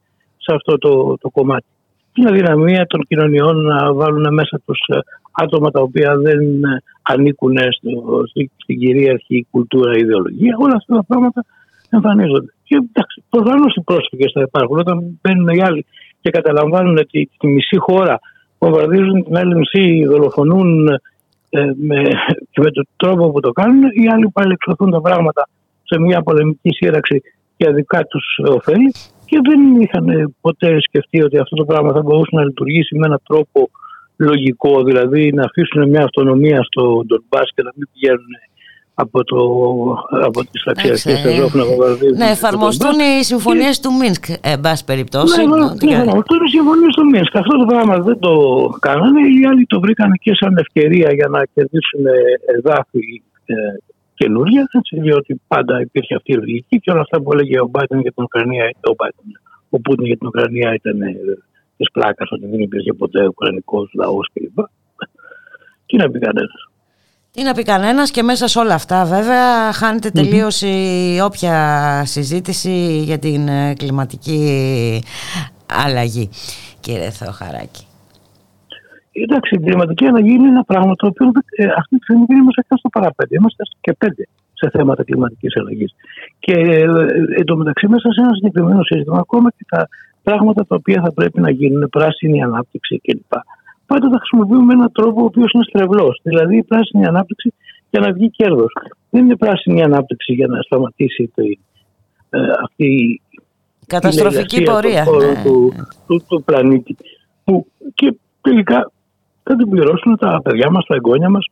σε 0.49 0.55
αυτό 0.55 0.79
το, 0.79 1.17
το 1.21 1.29
κομμάτι. 1.31 1.67
Την 2.13 2.27
αδυναμία 2.27 2.87
των 2.87 3.01
κοινωνιών 3.09 3.57
να 3.65 3.93
βάλουν 3.93 4.35
μέσα 4.35 4.61
τους 4.65 4.81
ε, 4.87 4.99
άτομα 5.33 5.71
τα 5.71 5.81
οποία 5.81 6.17
δεν 6.17 6.41
ε, 6.65 6.83
ανήκουν 7.03 7.57
στο, 7.59 8.27
στη- 8.27 8.51
στην 8.57 8.79
κυρίαρχη 8.79 9.47
κουλτούρα 9.51 9.97
ή 9.97 10.01
ιδεολογία. 10.01 10.57
Όλα 10.59 10.75
αυτά 10.77 10.95
τα 10.95 11.05
πράγματα 11.05 11.45
εμφανίζονται. 11.91 12.53
Και 12.65 12.75
εντάξει, 12.75 13.23
προφανώς 13.31 13.75
οι 13.75 13.81
πρόσφυγες 13.81 14.31
θα 14.35 14.41
υπάρχουν. 14.41 14.79
Όταν 14.79 15.19
μπαίνουν 15.23 15.49
οι 15.49 15.63
άλλοι 15.63 15.87
και 16.21 16.31
καταλαμβάνουν 16.31 16.97
ότι 16.99 17.31
τη 17.39 17.47
μισή 17.47 17.77
χώρα 17.79 18.19
βομβαρδίζουν 18.59 19.25
την 19.25 19.35
LMC, 19.37 20.05
δολοφονούν 20.07 20.89
ε, 21.51 21.61
με, 21.77 22.03
και 22.51 22.61
με 22.61 22.71
τον 22.71 22.87
τρόπο 22.97 23.31
που 23.31 23.41
το 23.41 23.53
κάνουν, 23.53 23.83
οι 23.83 24.09
άλλοι 24.09 24.29
πάλι 24.33 24.53
εξωθούν 24.53 24.91
τα 24.91 25.01
πράγματα 25.01 25.49
σε 25.85 26.01
μια 26.01 26.23
πολεμική 26.23 26.71
σύραξη 26.71 27.23
για 27.57 27.73
δικά 27.73 28.05
τους 28.05 28.25
ωφέλη 28.49 28.93
και 29.29 29.39
δεν 29.49 29.81
είχαν 29.81 30.35
ποτέ 30.41 30.81
σκεφτεί 30.81 31.23
ότι 31.23 31.39
αυτό 31.39 31.57
το 31.57 31.65
πράγμα 31.65 31.93
θα 31.93 32.03
μπορούσε 32.03 32.31
να 32.33 32.45
λειτουργήσει 32.45 32.97
με 32.99 33.07
έναν 33.07 33.21
τρόπο 33.29 33.71
λογικό, 34.17 34.83
δηλαδή 34.83 35.33
να 35.33 35.45
αφήσουν 35.45 35.89
μια 35.89 36.03
αυτονομία 36.05 36.63
στο 36.63 36.83
Ντονμπάς 37.07 37.49
και 37.55 37.63
να 37.63 37.71
μην 37.75 37.89
πηγαίνουν 37.93 38.33
από, 38.95 39.25
το, 39.25 39.39
από 40.29 40.41
τις 40.51 40.63
ταξιαρχίες 40.65 41.07
Εντάξει, 41.07 41.29
της 41.29 41.39
Αζόφ 41.39 41.55
να 41.55 41.65
βομβαρδίζουν. 41.65 42.17
Ναι, 42.17 42.25
το 42.25 42.37
εφαρμοστούν 42.39 42.91
Ντονμπάς. 42.91 43.21
οι 43.21 43.25
συμφωνίες 43.25 43.81
του 43.81 43.91
Μίνσκ, 44.01 44.25
ε, 44.29 44.35
εν 44.53 44.61
πάση 44.61 44.85
περιπτώσει. 44.85 45.37
Ναι, 45.41 45.57
ναι, 45.57 45.65
Ότι- 45.65 45.87
ναι, 45.87 45.97
ναι, 46.05 46.13
αυτό 46.21 46.33
είναι 46.37 46.49
συμφωνία 46.57 46.91
στο 46.97 47.05
Μίνσκ. 47.13 47.37
Αυτό 47.37 47.59
το 47.59 47.67
πράγμα 47.71 47.95
δεν 48.09 48.19
το 48.19 48.33
κάνανε. 48.87 49.21
Οι 49.21 49.47
άλλοι 49.51 49.65
το 49.67 49.81
βρήκαν 49.81 50.11
και 50.25 50.33
σαν 50.41 50.57
ευκαιρία 50.65 51.09
για 51.19 51.29
να 51.35 51.41
κερδίσουν 51.55 52.03
ε, 52.07 52.19
εδάφη 52.57 53.23
ε, 53.45 53.55
καινούρια, 54.19 54.69
έτσι, 54.73 55.01
διότι 55.01 55.41
πάντα 55.49 55.81
υπήρχε 55.81 56.15
αυτή 56.15 56.33
η 56.33 56.37
λογική 56.37 56.81
και 56.81 56.91
όλα 56.91 57.01
αυτά 57.01 57.21
που 57.23 57.33
έλεγε 57.33 57.61
ο 57.61 57.67
Μπάιντεν 57.67 58.01
για 58.01 58.13
την 58.13 58.23
Ουκρανία, 58.23 58.65
ο, 58.65 58.95
Biden, 58.97 59.31
ο 59.71 59.81
Πούτιν 59.81 60.07
για 60.07 60.17
την 60.17 60.27
Ουκρανία 60.27 60.75
ήταν 60.75 61.01
ε, 61.01 61.15
της 61.77 61.91
πλάκας 61.93 62.31
ότι 62.31 62.47
δεν 62.47 62.61
υπήρχε 62.61 62.93
ποτέ 62.93 63.27
Ουκρανικός 63.27 63.91
λαός 63.95 64.31
κλπ. 64.33 64.59
Τι 65.87 65.97
να 65.97 66.11
πει 66.11 66.19
κανένας. 66.19 66.69
Τι 67.31 67.43
να 67.43 67.55
πει 67.55 67.63
κανένας 67.63 68.11
και 68.11 68.23
μέσα 68.23 68.47
σε 68.49 68.59
όλα 68.59 68.75
αυτά 68.75 69.05
βέβαια 69.05 69.73
χάνεται 69.73 70.11
τελείως 70.11 70.63
η 70.63 71.19
όποια 71.23 71.57
συζήτηση 72.05 73.03
για 73.03 73.19
την 73.19 73.49
ε, 73.49 73.75
κλιματική 73.75 75.03
αλλαγή 75.67 76.31
κύριε 76.81 77.11
Θεοχαράκη. 77.11 77.88
Εντάξει, 79.13 79.55
η 79.55 79.59
κλιματική 79.59 80.07
αλλαγή 80.07 80.33
είναι 80.33 80.49
ένα 80.49 80.65
πράγμα 80.65 80.95
το 80.95 81.07
οποίο 81.07 81.31
ε, 81.57 81.65
αυτή 81.65 81.97
τη 81.97 82.03
στιγμή 82.03 82.25
δεν 82.29 82.37
είμαστε 82.37 82.63
καν 82.69 82.79
στο 82.79 82.89
παραπέντε. 82.89 83.37
Είμαστε 83.39 83.63
και 83.81 83.93
πέντε 83.99 84.29
σε 84.53 84.71
θέματα 84.71 85.05
κλιματική 85.05 85.49
αλλαγή. 85.59 85.87
Και 86.39 86.53
ε, 86.53 86.83
εν 87.39 87.45
τω 87.45 87.57
μεταξύ, 87.57 87.89
μέσα 87.89 88.13
σε 88.13 88.21
ένα 88.21 88.35
συγκεκριμένο 88.35 88.83
σύστημα, 88.83 89.19
ακόμα 89.19 89.51
και 89.51 89.65
τα 89.69 89.89
πράγματα 90.23 90.67
τα 90.67 90.75
οποία 90.75 91.01
θα 91.05 91.13
πρέπει 91.13 91.41
να 91.41 91.51
γίνουν, 91.51 91.89
πράσινη 91.91 92.43
ανάπτυξη 92.43 93.01
κλπ. 93.03 93.33
Πάντα 93.87 94.09
τα 94.09 94.19
χρησιμοποιούμε 94.19 94.65
με 94.65 94.73
έναν 94.73 94.93
τρόπο 94.93 95.23
ο 95.23 95.25
οποίος 95.25 95.51
είναι 95.53 95.65
στρεβλός. 95.65 96.21
Δηλαδή, 96.23 96.57
η 96.57 96.63
πράσινη 96.63 97.07
ανάπτυξη 97.07 97.55
για 97.91 98.01
να 98.01 98.13
βγει 98.13 98.31
κέρδος. 98.31 98.73
Δεν 99.11 99.25
είναι 99.25 99.37
πράσινη 99.37 99.83
ανάπτυξη 99.83 100.33
για 100.33 100.47
να 100.47 100.63
σταματήσει 100.63 101.33
το, 101.35 101.43
ε, 102.31 102.39
αυτή 102.65 102.85
η 102.85 103.21
Καταστροφική 103.87 104.61
η 104.61 104.63
εργασία 104.63 104.73
πορεία. 104.73 105.05
στον 105.05 105.15
χώρο 105.15 105.33
ναι. 105.33 105.43
του, 105.43 105.73
του, 106.07 106.25
του 106.29 106.43
πλανήτη. 106.45 106.97
Που 107.45 107.67
και 107.95 108.17
τελικά 108.41 108.91
θα 109.49 109.57
την 109.57 109.69
πληρώσουν 109.71 110.17
τα 110.17 110.41
παιδιά 110.45 110.71
μας, 110.71 110.85
τα 110.87 110.95
εγγόνια 110.95 111.29
μας, 111.29 111.45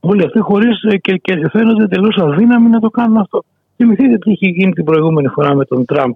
όλοι 0.00 0.24
αυτοί 0.24 0.40
χωρίς 0.40 0.76
και, 1.00 1.12
και 1.16 1.48
φαίνονται 1.52 1.86
τελείω 1.88 2.10
αδύναμοι 2.16 2.68
να 2.68 2.80
το 2.80 2.90
κάνουν 2.90 3.16
αυτό. 3.16 3.42
Θυμηθείτε 3.76 4.18
τι 4.18 4.30
είχε 4.30 4.46
γίνει 4.46 4.72
την 4.72 4.84
προηγούμενη 4.84 5.28
φορά 5.28 5.54
με 5.54 5.64
τον 5.64 5.84
Τραμπ. 5.84 6.12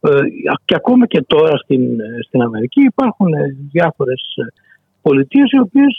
Ε, 0.00 0.10
και 0.64 0.74
ακόμα 0.74 1.06
και 1.06 1.24
τώρα 1.26 1.56
στην, 1.56 2.00
ε, 2.00 2.22
στην 2.26 2.42
Αμερική 2.42 2.80
υπάρχουν 2.82 3.28
διάφορες 3.72 4.22
πολιτείες 5.02 5.50
οι 5.50 5.60
οποίες 5.66 5.94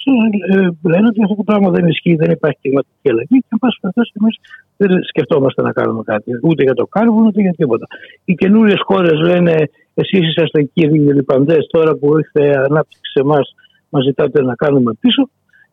λένε 0.91 1.07
ότι 1.07 1.23
αυτό 1.23 1.35
το 1.35 1.43
πράγμα 1.43 1.69
δεν 1.69 1.87
ισχύει, 1.87 2.15
δεν 2.15 2.31
υπάρχει 2.31 2.59
κλιματική 2.61 3.09
αλλαγή 3.11 3.37
και 3.45 3.53
εν 3.55 3.59
πάση 3.59 3.77
περιπτώσει 3.81 4.11
εμείς 4.21 4.35
δεν 4.77 4.89
σκεφτόμαστε 5.11 5.61
να 5.61 5.71
κάνουμε 5.71 6.03
κάτι 6.03 6.29
ούτε 6.47 6.63
για 6.63 6.73
το 6.73 6.85
κάρβουνο 6.85 7.27
ούτε 7.27 7.41
για 7.41 7.55
τίποτα. 7.57 7.85
Οι 8.25 8.33
καινούριες 8.33 8.81
χώρες 8.89 9.17
λένε 9.29 9.55
εσείς 9.93 10.23
είσαστε 10.29 10.59
κύριοι 10.73 10.99
λιπαντές, 11.17 11.67
τώρα 11.71 11.95
που 11.95 12.17
ήρθε 12.17 12.43
ανάπτυξη 12.67 13.11
σε 13.13 13.19
εμάς, 13.25 13.55
μα 13.89 14.01
ζητάτε 14.01 14.41
να 14.41 14.55
κάνουμε 14.55 14.93
πίσω. 14.99 15.29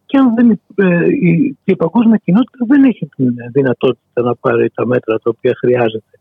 Και 0.06 0.18
αν 0.18 0.34
δεν, 0.34 0.60
ε, 0.74 1.06
η, 1.06 1.56
η 1.64 1.76
παγκόσμια 1.76 2.20
κοινότητα 2.24 2.64
δεν 2.66 2.84
έχει 2.84 3.08
την 3.16 3.34
δυνατότητα 3.52 4.22
να 4.22 4.34
πάρει 4.34 4.70
τα 4.74 4.86
μέτρα 4.86 5.16
τα 5.16 5.30
οποία 5.36 5.54
χρειάζεται 5.58 6.18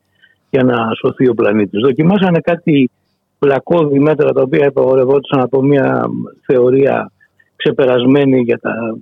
για 0.50 0.64
να 0.64 0.76
σωθεί 0.94 1.30
ο 1.30 1.34
πλανήτης. 1.34 1.82
Δοκιμάσανε 1.82 2.40
κάτι 2.40 2.92
πλακώδη 3.40 4.00
μέτρα 4.00 4.32
τα 4.32 4.42
οποία 4.42 4.66
υπαγορευόντουσαν 4.66 5.40
από 5.40 5.62
μια 5.62 6.10
θεωρία 6.46 7.12
ξεπερασμένη 7.56 8.42
για 8.42 8.60
τα 8.60 8.98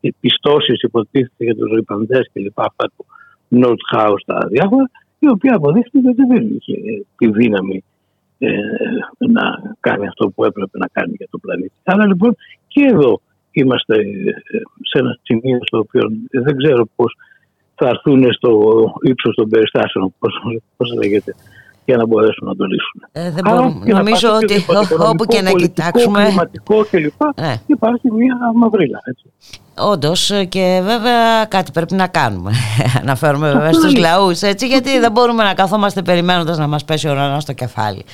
ε, 0.00 0.08
πιστώσεις 0.20 0.82
υποτίθεται 0.82 1.44
για 1.44 1.54
τους 1.54 1.72
ρηπαντές 1.74 2.28
και 2.32 2.40
λοιπά 2.40 2.64
αυτά 2.68 2.90
του 2.96 3.06
Nordhaus 3.50 4.20
τα 4.26 4.46
διάφορα 4.50 4.90
η 5.18 5.28
οποία 5.28 5.54
αποδείχθηκε 5.54 6.08
ότι 6.08 6.22
δεν 6.26 6.46
είχε 6.46 6.76
τη 7.16 7.30
δύναμη 7.30 7.84
ε, 8.38 8.50
να 9.18 9.42
κάνει 9.80 10.06
αυτό 10.06 10.28
που 10.28 10.44
έπρεπε 10.44 10.78
να 10.78 10.88
κάνει 10.92 11.14
για 11.16 11.28
τον 11.30 11.40
πλανήτη. 11.40 11.72
Άρα 11.84 12.06
λοιπόν 12.06 12.36
και 12.66 12.82
εδώ 12.82 13.20
είμαστε 13.50 13.94
ε, 13.94 14.30
σε 14.82 14.98
ένα 14.98 15.18
σημείο 15.22 15.58
στο 15.62 15.78
οποίο 15.78 16.02
δεν 16.30 16.56
ξέρω 16.56 16.88
πώς 16.96 17.16
θα 17.74 17.88
έρθουν 17.88 18.32
στο 18.32 18.50
ύψος 19.02 19.34
των 19.34 19.48
περιστάσεων, 19.48 20.14
πώς, 20.18 20.34
πώς 20.76 20.92
λέγεται, 20.92 21.34
για 21.86 21.96
να 21.96 22.06
μπορέσουν 22.06 22.46
να 22.48 22.56
το 22.56 22.64
λύσουν. 22.64 23.00
Ε, 23.12 23.30
δεν 23.30 23.48
Άρα, 23.48 23.56
μπορούμε. 23.62 23.84
και 23.84 23.92
να 23.92 23.98
Νομίζω 23.98 24.26
υπάρχει 24.26 24.44
ότι 24.44 24.54
οτιδήποτε 24.54 24.94
ό- 25.04 25.08
όπου 25.08 25.24
και 25.24 25.40
να 25.42 25.50
πολιτικό, 25.50 25.88
κοιτάξουμε. 25.88 26.24
κλιματικό 26.24 26.84
κλπ. 26.90 27.40
Ναι. 27.40 27.54
Υπάρχει 27.66 28.12
μια 28.12 28.36
μαυρίλα. 28.54 29.00
Έτσι. 29.04 29.24
Όντως 29.78 30.32
και 30.48 30.80
βέβαια 30.84 31.44
κάτι 31.48 31.70
πρέπει 31.72 31.94
να 31.94 32.06
κάνουμε. 32.06 32.50
Αναφέρομαι 33.02 33.46
βέβαια 33.52 33.66
Αυτό 33.68 33.80
στους 33.80 33.92
είναι. 33.92 34.00
λαούς 34.00 34.40
έτσι, 34.42 34.66
γιατί 34.66 34.98
δεν 34.98 35.12
μπορούμε 35.12 35.42
να 35.44 35.54
καθόμαστε 35.54 36.02
περιμένοντας 36.02 36.58
να 36.58 36.66
μας 36.66 36.84
πέσει 36.84 37.08
ο 37.08 37.10
ουρανός 37.10 37.42
στο 37.42 37.52
κεφάλι. 37.52 38.04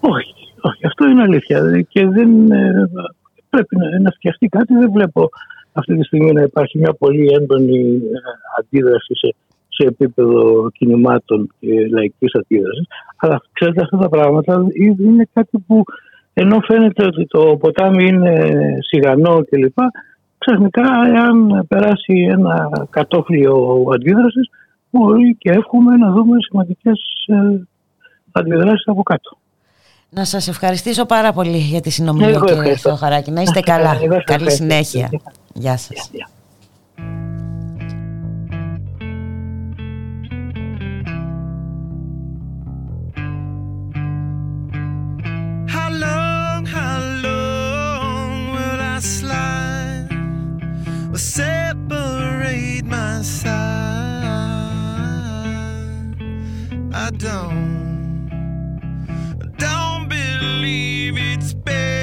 Όχι, 0.00 0.34
όχι, 0.60 0.86
αυτό 0.86 1.08
είναι 1.08 1.22
αλήθεια. 1.22 1.86
Και 1.88 2.06
δεν 2.06 2.50
ε, 2.52 2.90
πρέπει 3.50 3.76
να, 3.76 4.00
να 4.00 4.10
φτιαχτεί 4.10 4.46
κάτι. 4.46 4.74
Δεν 4.74 4.90
βλέπω 4.92 5.28
αυτή 5.72 5.96
τη 5.98 6.04
στιγμή 6.04 6.32
να 6.32 6.42
υπάρχει 6.42 6.78
μια 6.78 6.92
πολύ 6.98 7.26
έντονη 7.40 7.78
ε, 7.78 8.18
αντίδραση 8.58 9.14
σε, 9.14 9.34
σε 9.78 9.86
επίπεδο 9.88 10.70
κινημάτων 10.70 11.50
και 11.60 11.68
λαϊκής 11.92 12.34
αντίδρασης. 12.34 12.86
Αλλά 13.16 13.42
ξέρετε 13.52 13.82
αυτά 13.82 13.96
τα 13.96 14.08
πράγματα 14.08 14.66
είναι 14.98 15.28
κάτι 15.32 15.58
που 15.66 15.82
ενώ 16.32 16.58
φαίνεται 16.66 17.04
ότι 17.04 17.26
το 17.26 17.56
ποτάμι 17.60 18.06
είναι 18.06 18.32
σιγανό 18.88 19.40
κλπ. 19.50 19.76
Ξαφνικά, 20.38 20.82
εάν 21.14 21.64
περάσει 21.68 22.28
ένα 22.30 22.86
κατόφλιο 22.90 23.84
αντίδρασης, 23.94 24.50
μπορεί 24.90 25.36
και 25.38 25.50
εύχομαι 25.50 25.96
να 25.96 26.10
δούμε 26.10 26.36
σημαντικές 26.40 26.98
αντιδράσεις 28.32 28.86
από 28.86 29.02
κάτω. 29.02 29.36
Να 30.10 30.24
σας 30.24 30.48
ευχαριστήσω 30.48 31.06
πάρα 31.06 31.32
πολύ 31.32 31.56
για 31.58 31.80
τη 31.80 31.90
συνομιλία 31.90 32.28
Εγώ 32.28 32.38
κύριε 32.40 32.54
ευχαριστώ. 32.54 32.88
Θεοχαράκη. 32.88 33.30
Να 33.30 33.40
είστε 33.40 33.52
Να 33.54 33.58
είστε 33.60 33.72
καλά. 33.72 33.88
καλά. 33.88 34.00
Εγώ 34.04 34.14
σας 34.14 34.24
Καλή 34.24 34.42
ευχαριστώ. 34.46 34.64
συνέχεια. 34.64 35.08
Γεια 35.54 35.76
σας. 35.76 36.10
Separate 51.18 52.84
my 52.84 53.22
side? 53.22 53.58
I 56.92 57.10
don't, 57.10 58.30
don't 59.58 60.08
believe 60.08 61.16
it's 61.18 61.54
been 61.54 61.97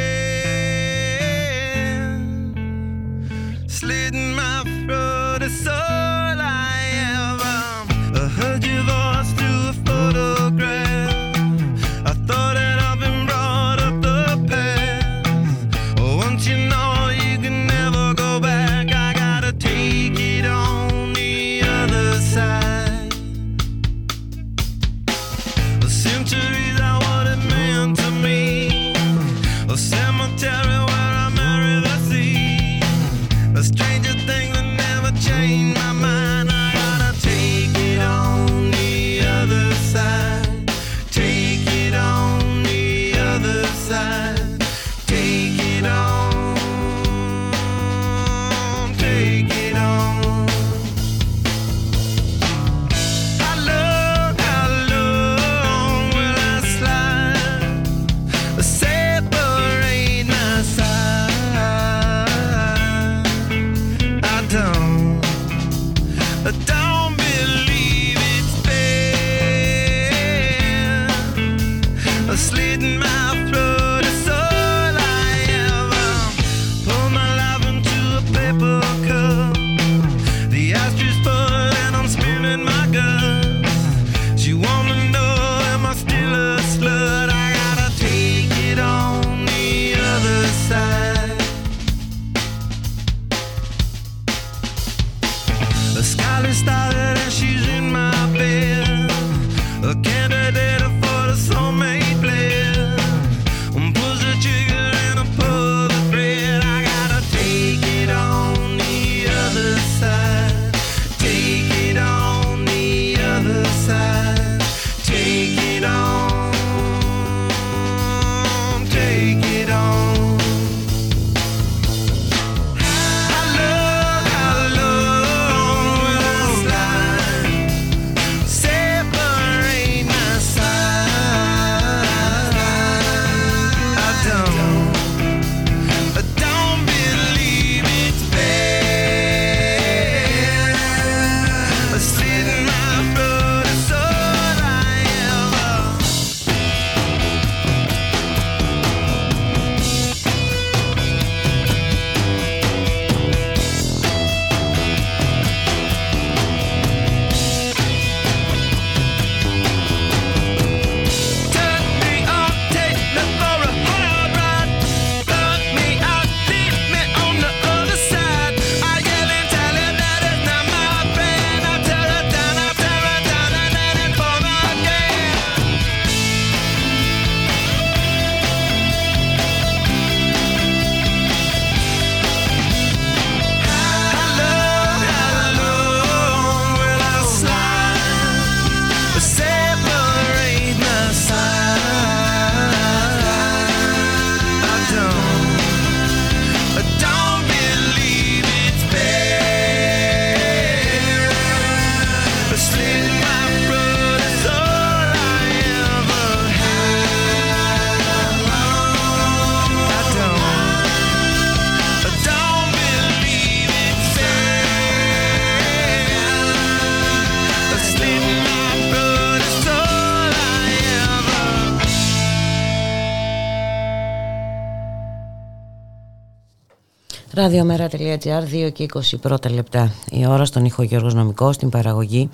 Ραδιομέρα.gr 227.55 228.67
2 228.67 228.71
και 228.73 228.85
20 228.93 228.99
πρώτα 229.21 229.51
λεπτά. 229.51 229.91
Η 230.11 230.27
ώρα 230.27 230.45
στον 230.45 230.65
ήχο 230.65 230.83
Γιώργος 230.83 231.13
Νομικός, 231.13 231.55
στην 231.55 231.69
παραγωγή 231.69 232.29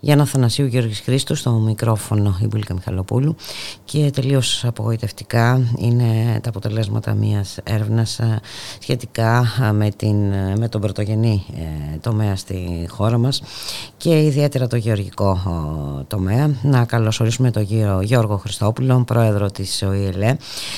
Γιάννα 0.00 0.24
Θανασίου 0.24 0.66
Γιώργης 0.66 1.00
Χρήστου 1.00 1.34
στο 1.34 1.50
μικρόφωνο 1.50 2.38
η 2.42 2.46
Μπουλίκα 2.46 2.74
Μιχαλοπούλου 2.74 3.36
και 3.92 4.10
τελείως 4.10 4.64
απογοητευτικά 4.64 5.62
είναι 5.78 6.40
τα 6.42 6.48
αποτελέσματα 6.48 7.14
μιας 7.14 7.58
έρευνας 7.64 8.18
ε, 8.18 8.40
σχετικά 8.78 9.44
ε, 9.68 9.72
με, 9.72 9.90
την, 9.96 10.32
ε, 10.32 10.56
με 10.58 10.68
τον 10.68 10.80
πρωτογενή 10.80 11.44
ε, 11.56 11.96
τομέα 11.98 12.36
στη 12.36 12.86
χώρα 12.90 13.18
μας 13.18 13.42
και 13.96 14.24
ιδιαίτερα 14.24 14.66
το 14.66 14.76
γεωργικό 14.76 15.40
ε, 16.00 16.04
τομέα. 16.06 16.50
Να 16.62 16.84
καλωσορίσουμε 16.84 17.50
τον 17.50 17.66
κύριο 17.66 18.00
Γιώργο 18.02 18.36
Χριστόπουλο, 18.36 19.04
πρόεδρο 19.06 19.50
της 19.50 19.82
ΟΗΕΛΕ. 19.82 20.36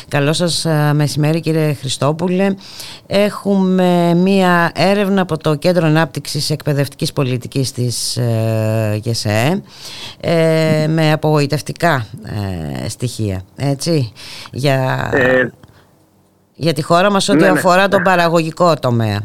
Καλό 0.09 0.32
σας 0.32 0.64
ε, 0.64 0.93
μεσημέρι 0.94 1.40
κύριε 1.40 1.72
Χριστόπουλε. 1.72 2.55
Έχουμε 3.06 4.14
μία 4.14 4.72
έρευνα 4.74 5.20
από 5.20 5.36
το 5.36 5.55
Κέντρο 5.55 5.86
Ανάπτυξης 5.86 6.51
Εκπαιδευτικής 6.51 7.12
Πολιτικής 7.12 7.72
της 7.72 8.16
ε, 8.16 9.01
ΓΕΣΕ 9.02 9.62
ε, 10.20 10.86
με 10.89 11.12
απογοητευτικά 11.12 12.06
ε, 12.82 12.89
στοιχεία, 13.03 13.41
έτσι, 13.57 14.12
για, 14.53 15.11
Ε, 15.12 15.51
για 16.55 16.73
τη 16.73 16.83
χώρα 16.83 17.11
μας 17.11 17.29
ό,τι 17.29 17.41
ναι, 17.41 17.51
ναι. 17.51 17.59
αφορά 17.59 17.89
τον 17.89 18.03
παραγωγικό 18.03 18.74
τομέα. 18.81 19.20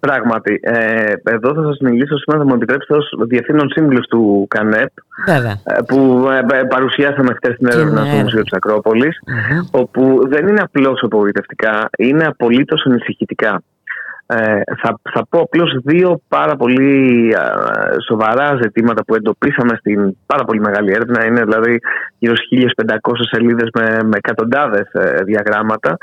Πράγματι. 0.00 0.60
Ε, 0.62 1.12
εδώ 1.24 1.54
θα 1.54 1.62
σας 1.62 1.78
μιλήσω 1.80 2.16
σήμερα, 2.16 2.42
θα 2.42 2.48
μου 2.48 2.54
επιτρέψετε, 2.54 2.94
ως 2.94 3.14
διευθύνων 3.28 3.68
σύμβουλος 3.70 4.06
του 4.06 4.46
ΚΑΝΕΠ, 4.48 4.90
Βέβαια. 5.26 5.60
ε, 5.64 5.80
που 5.86 6.28
ε, 6.30 6.58
ε, 6.58 6.62
παρουσιάσαμε 6.62 7.34
χθες 7.34 7.56
την 7.56 7.66
έρευνα 7.66 8.02
Την 8.02 8.10
στο 8.10 8.22
Μουσείο 8.22 8.42
της 8.42 8.52
ακροπολης 8.52 9.20
όπου 9.70 10.28
δεν 10.28 10.48
είναι 10.48 10.60
απλώς 10.60 11.02
απογοητευτικά, 11.02 11.88
είναι 11.98 12.24
απολύτως 12.24 12.84
ανησυχητικά. 12.86 13.62
Ε, 14.26 14.60
θα, 14.82 15.00
θα 15.12 15.26
πω 15.28 15.40
απλώς 15.40 15.76
δύο 15.84 16.20
πάρα 16.28 16.56
πολύ 16.56 17.34
α, 17.34 17.42
σοβαρά 18.06 18.58
ζητήματα 18.62 19.04
που 19.04 19.14
εντοπίσαμε 19.14 19.76
στην 19.78 20.16
πάρα 20.26 20.44
πολύ 20.44 20.60
μεγάλη 20.60 20.92
έρευνα. 20.92 21.24
Είναι 21.26 21.42
δηλαδή 21.42 21.78
γύρω 22.18 22.36
στις 22.36 22.72
1500 22.86 22.94
σελίδες 23.30 23.68
με, 23.74 23.84
με 24.04 24.16
εκατοντάδες 24.16 24.88
ε, 24.92 25.22
διαγράμματα 25.24 25.96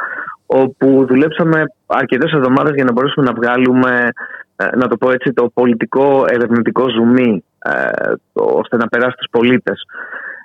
όπου 0.45 1.05
δουλέψαμε 1.05 1.63
αρκετές 1.85 2.31
εβδομάδες 2.31 2.71
για 2.75 2.83
να 2.83 2.91
μπορέσουμε 2.91 3.25
να 3.25 3.33
βγάλουμε 3.33 4.09
ε, 4.55 4.75
να 4.75 4.87
το 4.87 4.97
πω 4.97 5.11
έτσι, 5.11 5.33
το 5.33 5.49
πολιτικό 5.53 6.25
ερευνητικό 6.27 6.89
ζουμί 6.89 7.43
ε, 7.59 8.11
το- 8.33 8.51
ώστε 8.53 8.77
να 8.77 8.87
περάσει 8.87 9.11
στους 9.11 9.27
πολίτες. 9.31 9.85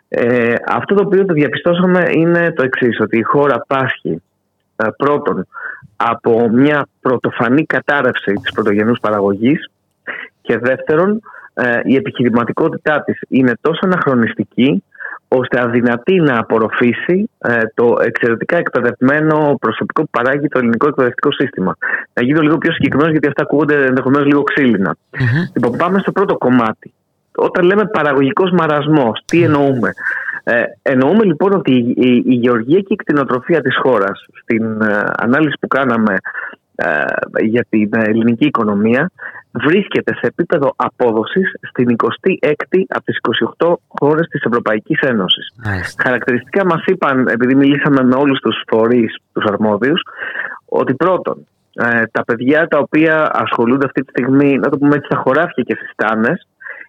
Ε, 0.09 0.55
αυτό 0.69 0.95
το 0.95 1.03
οποίο 1.07 1.25
το 1.25 1.33
διαπιστώσαμε 1.33 2.05
είναι 2.11 2.53
το 2.53 2.63
εξής, 2.63 3.01
ότι 3.01 3.19
η 3.19 3.23
χώρα 3.23 3.65
πάσχει 3.67 4.11
ε, 4.11 4.36
πρώτον 4.97 5.47
από 5.97 6.49
μια 6.49 6.87
πρωτοφανή 7.01 7.65
κατάρρευση 7.65 8.33
της 8.33 8.53
πρωτογενούς 8.53 8.99
παραγωγής 9.01 9.71
και 10.43 10.59
δεύτερον 10.59 11.21
ε, 11.55 11.81
η 11.85 11.95
επιχειρηματικότητά 11.95 13.03
της 13.03 13.19
είναι 13.29 13.53
τόσο 13.61 13.81
αναχρονιστική 13.83 14.83
ώστε 15.29 15.61
αδυνατεί 15.61 16.15
να 16.15 16.39
απορροφήσει 16.39 17.31
ε, 17.39 17.61
το 17.75 17.97
εξαιρετικά 18.01 18.57
εκπαιδευμένο 18.57 19.57
προσωπικό 19.61 20.03
που 20.03 20.11
παράγει 20.11 20.49
το 20.49 20.59
ελληνικό 20.59 20.89
εκπαιδευτικό 20.89 21.33
σύστημα. 21.33 21.77
Να 22.13 22.23
γίνω 22.23 22.41
λίγο 22.41 22.59
πιο 22.59 22.73
συγκεκριμένος 22.73 23.13
γιατί 23.13 23.27
αυτά 23.27 23.43
ακούγονται 23.43 23.85
ενδεχομένως 23.85 24.27
λίγο 24.27 24.43
ξύλινα. 24.43 24.97
Λοιπόν, 25.55 25.77
πάμε 25.77 25.99
στο 25.99 26.13
πρώτο 26.13 26.37
κομμάτι. 26.37 26.93
Όταν 27.35 27.65
λέμε 27.65 27.87
παραγωγικός 27.87 28.51
μαρασμός, 28.51 29.23
τι 29.25 29.43
εννοούμε; 29.43 29.93
Ε, 30.49 30.65
εννοούμε 30.83 31.25
λοιπόν 31.25 31.53
ότι 31.53 31.73
η, 31.73 31.95
η, 31.97 32.23
η 32.27 32.35
γεωργία 32.35 32.81
και 32.81 32.93
η 32.93 32.97
κτηνοτροφία 32.97 33.61
της 33.61 33.77
χώρας 33.83 34.25
στην 34.43 34.81
ε, 34.83 35.05
ανάλυση 35.17 35.57
που 35.61 35.67
κάναμε 35.67 36.17
ε, 36.75 37.05
για 37.45 37.67
την 37.69 37.91
ε, 37.95 38.03
ελληνική 38.03 38.47
οικονομία 38.47 39.11
βρίσκεται 39.53 40.15
σε 40.15 40.27
επίπεδο 40.27 40.73
απόδοσης 40.77 41.53
στην 41.69 41.97
26η 41.97 42.83
από 42.89 43.05
τις 43.05 43.19
28 43.59 43.75
χώρες 43.89 44.27
της 44.29 44.43
Ευρωπαϊκής 44.43 45.01
Ένωσης. 45.01 45.53
Χαρακτηριστικά 46.03 46.65
μας 46.65 46.85
είπαν, 46.85 47.29
επειδή 47.29 47.55
μιλήσαμε 47.55 48.03
με 48.03 48.15
όλους 48.15 48.41
τους 48.41 48.63
φορείς, 48.67 49.17
τους 49.33 49.45
αρμόδιους, 49.45 50.01
ότι 50.69 50.95
πρώτον, 50.95 51.47
ε, 51.75 52.03
τα 52.13 52.25
παιδιά 52.25 52.67
τα 52.69 52.79
οποία 52.79 53.31
ασχολούνται 53.33 53.87
αυτή 53.87 54.03
τη 54.03 54.11
στιγμή, 54.11 54.59
να 54.59 54.69
το 54.69 54.79
πούμε 54.79 54.95
έτσι, 54.95 55.07
στα 55.07 55.17
χωράφια 55.17 55.63
και 55.63 55.75
στις 55.75 55.91
στάνες, 55.91 56.47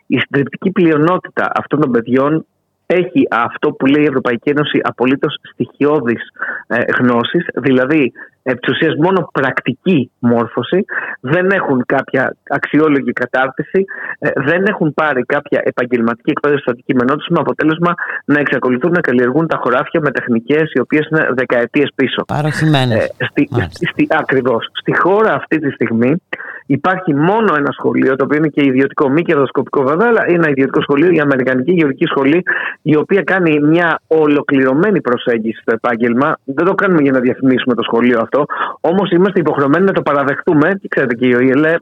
η 0.07 0.19
συντριπτική 0.19 0.71
πλειονότητα 0.71 1.51
αυτών 1.55 1.79
των 1.79 1.91
παιδιών 1.91 2.45
έχει 2.87 3.27
αυτό 3.29 3.71
που 3.71 3.85
λέει 3.85 4.03
η 4.03 4.07
Ευρωπαϊκή 4.07 4.49
Ένωση 4.49 4.79
απολύτως 4.83 5.39
στοιχειώδης 5.51 6.21
ε, 6.67 6.79
γνώσης, 6.99 7.45
δηλαδή 7.55 8.11
επί 8.43 8.59
της 8.59 8.73
ουσίας 8.73 8.95
μόνο 8.95 9.29
πρακτική 9.31 10.11
μόρφωση, 10.19 10.85
δεν 11.19 11.49
έχουν 11.51 11.83
κάποια 11.85 12.35
αξιόλογη 12.49 13.13
κατάρτιση, 13.13 13.85
ε, 14.19 14.29
δεν 14.35 14.65
έχουν 14.67 14.93
πάρει 14.93 15.21
κάποια 15.23 15.61
επαγγελματική 15.63 16.29
εκπαίδευση 16.29 16.63
στο 16.63 16.71
αντικείμενό 16.71 17.15
τους 17.15 17.27
με 17.29 17.39
αποτέλεσμα 17.39 17.93
να 18.25 18.39
εξακολουθούν 18.39 18.91
να 18.91 19.01
καλλιεργούν 19.01 19.47
τα 19.47 19.57
χωράφια 19.57 19.99
με 20.01 20.11
τεχνικές 20.11 20.71
οι 20.73 20.79
οποίες 20.79 21.07
είναι 21.11 21.27
δεκαετίες 21.35 21.89
πίσω. 21.95 22.23
Παροχημένες. 22.27 23.03
Ε, 23.17 23.25
στη, 23.25 23.49
στη, 23.69 23.85
στη, 23.85 24.07
ακριβώς. 24.09 24.69
Στη 24.73 24.97
χώρα 24.97 25.33
αυτή 25.33 25.59
τη 25.59 25.71
στιγμή 25.71 26.21
Υπάρχει 26.67 27.13
μόνο 27.15 27.55
ένα 27.57 27.71
σχολείο, 27.71 28.15
το 28.15 28.23
οποίο 28.23 28.37
είναι 28.37 28.47
και 28.47 28.63
ιδιωτικό, 28.63 29.09
μη 29.09 29.21
κερδοσκοπικό 29.21 29.83
βέβαια, 29.83 30.07
αλλά 30.07 30.23
είναι 30.27 30.37
ένα 30.37 30.49
ιδιωτικό 30.49 30.81
σχολείο, 30.81 31.11
η 31.11 31.19
Αμερικανική 31.19 31.71
Γεωργική 31.71 32.05
Σχολή, 32.05 32.43
η 32.81 32.95
οποία 32.95 33.21
κάνει 33.21 33.59
μια 33.59 33.99
ολοκληρωμένη 34.07 35.01
προσέγγιση 35.01 35.61
στο 35.61 35.73
επάγγελμα. 35.73 36.37
Δεν 36.43 36.65
το 36.65 36.73
κάνουμε 36.73 37.01
για 37.01 37.11
να 37.11 37.19
διαφημίσουμε 37.19 37.75
το 37.75 37.83
σχολείο 37.83 38.19
αυτό, 38.21 38.45
όμως 38.81 39.11
είμαστε 39.11 39.39
υποχρεωμένοι 39.39 39.85
να 39.85 39.91
το 39.91 40.01
παραδεχτούμε. 40.01 40.77
Και 40.81 40.87
ξέρετε, 40.87 41.15
και 41.15 41.27
η 41.27 41.33
ΟΗΕ 41.33 41.77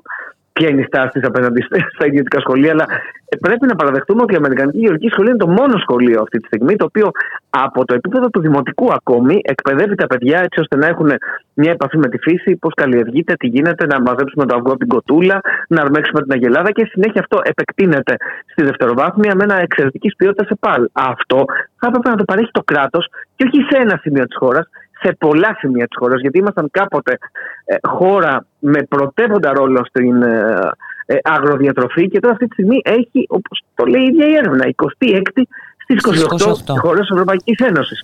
ποια 0.60 0.70
είναι 0.70 0.82
η 0.82 0.90
στάση 0.92 1.20
της 1.20 1.28
απέναντι 1.28 1.62
στα 1.96 2.06
ιδιωτικά 2.06 2.40
σχολεία, 2.40 2.72
αλλά 2.72 2.86
ε, 3.30 3.36
πρέπει 3.38 3.66
να 3.66 3.76
παραδεχτούμε 3.76 4.22
ότι 4.22 4.34
η 4.34 4.38
Αμερικανική 4.38 4.78
Γεωργική 4.78 5.10
Σχολή 5.10 5.30
είναι 5.30 5.44
το 5.46 5.48
μόνο 5.48 5.78
σχολείο 5.78 6.22
αυτή 6.22 6.38
τη 6.40 6.46
στιγμή, 6.46 6.76
το 6.76 6.86
οποίο 6.86 7.08
από 7.50 7.86
το 7.86 7.94
επίπεδο 7.94 8.30
του 8.30 8.42
δημοτικού 8.42 8.88
ακόμη 8.94 9.40
εκπαιδεύει 9.44 9.96
τα 9.96 10.08
παιδιά 10.08 10.40
έτσι 10.40 10.60
ώστε 10.60 10.76
να 10.76 10.88
έχουν 10.88 11.10
μια 11.54 11.72
επαφή 11.72 11.98
με 11.98 12.08
τη 12.10 12.18
φύση, 12.18 12.56
πώς 12.56 12.74
καλλιεργείται, 12.74 13.34
τι 13.34 13.48
γίνεται, 13.48 13.86
να 13.86 14.02
μαζέψουμε 14.02 14.46
το 14.46 14.56
αυγό 14.56 14.70
από 14.70 14.80
την 14.80 14.88
κοτούλα, 14.88 15.42
να 15.68 15.82
αρμέξουμε 15.82 16.22
την 16.22 16.32
αγελάδα 16.32 16.72
και 16.72 16.86
συνέχεια 16.86 17.22
αυτό 17.22 17.40
επεκτείνεται 17.44 18.16
στη 18.52 18.64
δευτεροβάθμια 18.64 19.36
με 19.36 19.44
ένα 19.44 19.62
εξαιρετικής 19.62 20.16
ποιότητας 20.16 20.48
σε 20.48 20.56
πάλι. 20.60 20.90
Αυτό 20.94 21.46
θα 21.80 21.88
έπρεπε 21.88 22.10
να 22.10 22.16
το 22.16 22.24
παρέχει 22.24 22.52
το 22.52 22.64
κράτος 22.64 23.08
και 23.36 23.46
όχι 23.48 23.60
σε 23.70 23.78
ένα 23.82 24.00
σημείο 24.02 24.26
της 24.26 24.38
χώρας, 24.38 24.70
σε 25.06 25.16
πολλά 25.20 25.56
σημεία 25.60 25.88
της 25.88 25.98
χώρας, 26.00 26.22
γιατί 26.22 26.38
ήμασταν 26.38 26.68
κάποτε 26.72 27.18
ε, 27.66 27.76
χώρα 27.88 28.46
με 28.60 28.84
πρωτεύοντα 28.84 29.54
ρόλο 29.54 29.82
στην 29.86 30.22
ε, 30.22 30.70
ε, 31.06 31.16
αγροδιατροφή 31.24 32.08
και 32.08 32.20
τώρα 32.20 32.34
αυτή 32.34 32.48
τη 32.48 32.54
στιγμή 32.54 32.82
έχει, 32.84 33.26
όπως 33.28 33.64
το 33.76 33.86
λέει 33.86 34.02
η 34.02 34.06
ίδια 34.06 34.28
η 34.28 34.34
έρευνα, 34.34 34.66
26η 34.76 35.42
στις 35.84 36.28
28, 36.68 36.74
28. 36.74 36.80
χώρες 36.82 37.00
της 37.00 37.10
Ευρωπαϊκής 37.10 37.60
Ένωσης. 37.60 38.00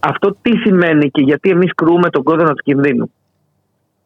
Αυτό 0.00 0.36
τι 0.42 0.56
σημαίνει 0.56 1.10
και 1.10 1.22
γιατί 1.22 1.50
εμείς 1.50 1.74
κρούμε 1.74 2.10
τον 2.10 2.22
κόδωνα 2.22 2.54
του 2.54 2.62
κινδύνου. 2.62 3.10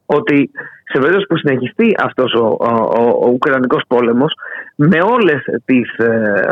Ότι 0.06 0.50
σε 0.84 0.98
περίπτωση 0.98 1.26
που 1.26 1.36
συνεχιστεί 1.36 1.94
αυτός 2.02 2.32
ο, 2.34 2.56
ο, 2.60 2.68
ο, 2.98 3.26
ο 3.26 3.28
Ουκρανικός 3.28 3.82
πόλεμος 3.88 4.34
με 4.74 4.98
όλες 5.02 5.42
τις, 5.64 5.98
ε, 5.98 6.06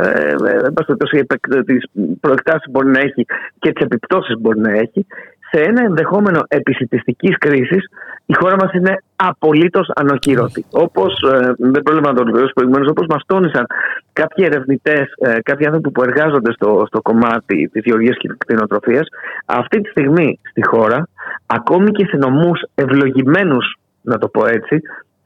ε, 0.05 0.66
εν 0.66 0.73
πάση 0.73 0.87
περιπτώσει, 0.87 1.16
επεκ- 1.19 1.65
τις 1.65 1.85
προεκτάσεις 2.20 2.65
που 2.65 2.70
μπορεί 2.70 2.89
να 2.89 3.01
έχει 3.01 3.27
και 3.59 3.73
τις 3.73 3.85
επιπτώσεις 3.85 4.35
που 4.35 4.41
μπορεί 4.41 4.61
να 4.61 4.70
έχει 4.70 5.07
σε 5.51 5.61
ένα 5.61 5.83
ενδεχόμενο 5.85 6.41
επισητιστικής 6.49 7.39
κρίσης 7.39 7.89
η 8.27 8.35
χώρα 8.35 8.57
μας 8.57 8.73
είναι 8.73 9.03
απολύτως 9.16 9.91
ανοχήρωτη. 9.95 10.65
Όπως, 10.70 11.23
ε, 11.33 11.55
δεν 11.59 11.83
πρόβλημα 11.83 12.09
να 12.09 12.15
το 12.15 12.20
ολοκληρώσω 12.20 12.53
προηγουμένως, 12.55 12.89
όπως 12.89 13.07
μας 13.09 13.23
τόνισαν 13.27 13.66
κάποιοι 14.12 14.45
ερευνητές, 14.49 15.07
ε, 15.16 15.41
κάποιοι 15.43 15.66
άνθρωποι 15.66 15.91
που 15.91 16.03
εργάζονται 16.03 16.53
στο, 16.53 16.85
στο 16.87 17.03
κομμάτι 17.03 17.69
της 17.73 17.83
γεωργίας 17.85 18.16
και 18.16 18.29
της 18.29 18.37
κτηνοτροφίας, 18.39 19.07
αυτή 19.47 19.81
τη 19.81 19.91
στιγμή 19.91 20.41
στη 20.51 20.66
χώρα, 20.66 21.09
ακόμη 21.47 21.91
και 21.91 22.07
σε 22.07 22.16
νομούς 22.16 22.62
ευλογημένους, 22.75 23.77
να 24.01 24.19
το 24.19 24.29
πω 24.29 24.47
έτσι, 24.47 24.81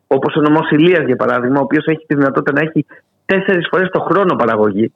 όπως 0.07 0.37
ο 0.37 0.41
νομός 0.41 0.71
Ηλίας 0.71 1.05
για 1.07 1.17
παράδειγμα, 1.17 1.59
ο 1.61 1.63
οποίος 1.63 1.85
έχει 1.87 2.05
τη 2.07 2.15
δυνατότητα 2.15 2.53
να 2.53 2.61
έχει 2.61 2.87
τέσσερις 3.27 3.67
φορές 3.71 3.89
το 3.89 4.01
χρόνο 4.01 4.35
παραγωγή, 4.37 4.93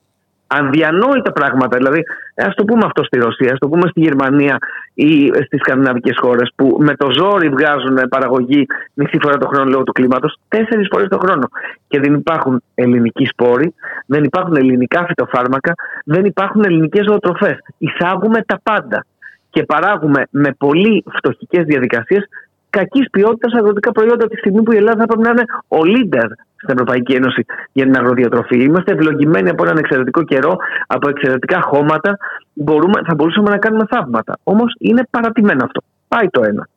αδιανόητα 0.47 1.31
πράγματα. 1.31 1.77
Δηλαδή, 1.77 2.03
ας 2.35 2.55
το 2.55 2.63
πούμε 2.63 2.81
αυτό 2.85 3.03
στη 3.03 3.17
Ρωσία, 3.19 3.51
ας 3.51 3.59
το 3.59 3.67
πούμε 3.67 3.87
στη 3.89 3.99
Γερμανία 3.99 4.57
ή 4.93 5.27
στις 5.27 5.59
σκανδιναβικές 5.59 6.17
χώρες 6.21 6.51
που 6.55 6.77
με 6.79 6.95
το 6.95 7.07
ζόρι 7.11 7.49
βγάζουν 7.49 8.07
παραγωγή 8.09 8.65
μισή 8.93 9.17
φορά 9.21 9.37
το 9.37 9.47
χρόνο 9.47 9.69
λόγω 9.69 9.83
του 9.83 9.91
κλίματος, 9.91 10.39
τέσσερις 10.47 10.87
φορές 10.91 11.07
το 11.07 11.17
χρόνο. 11.17 11.47
Και 11.87 11.99
δεν 11.99 12.13
υπάρχουν 12.13 12.63
ελληνικοί 12.75 13.25
σπόροι, 13.25 13.73
δεν 14.05 14.23
υπάρχουν 14.23 14.55
ελληνικά 14.55 15.05
φυτοφάρμακα, 15.05 15.73
δεν 16.05 16.25
υπάρχουν 16.25 16.63
ελληνικές 16.65 17.05
ζωοτροφές. 17.05 17.57
Εισάγουμε 17.77 18.41
τα 18.41 18.59
πάντα 18.63 19.05
και 19.49 19.63
παράγουμε 19.63 20.23
με 20.29 20.55
πολύ 20.57 21.03
φτωχικές 21.15 21.65
διαδικασίες 21.65 22.27
κακής 22.69 23.09
ποιότητας 23.09 23.53
αγροτικά 23.53 23.91
προϊόντα 23.91 24.27
τη 24.27 24.37
στιγμή 24.37 24.61
που 24.63 24.71
η 24.71 24.75
Ελλάδα 24.75 24.99
θα 24.99 25.05
πρέπει 25.05 25.21
να 25.21 25.29
είναι 25.29 25.45
ο 25.67 25.77
leader 25.93 26.29
στην 26.55 26.73
Ευρωπαϊκή 26.73 27.13
Ένωση 27.13 27.45
για 27.71 27.85
την 27.85 27.95
αγροδιατροφή. 27.95 28.63
Είμαστε 28.63 28.91
ευλογημένοι 28.91 29.49
από 29.49 29.63
έναν 29.63 29.77
εξαιρετικό 29.77 30.23
καιρό, 30.23 30.57
από 30.87 31.09
εξαιρετικά 31.09 31.61
χώματα. 31.61 32.17
Μπορούμε, 32.53 33.01
θα 33.07 33.15
μπορούσαμε 33.15 33.49
να 33.49 33.57
κάνουμε 33.57 33.85
θαύματα. 33.89 34.37
Όμως 34.43 34.75
είναι 34.79 35.07
παρατημένο 35.09 35.63
αυτό. 35.63 35.81
Πάει 36.07 36.29
το 36.29 36.43
ένα. 36.43 36.67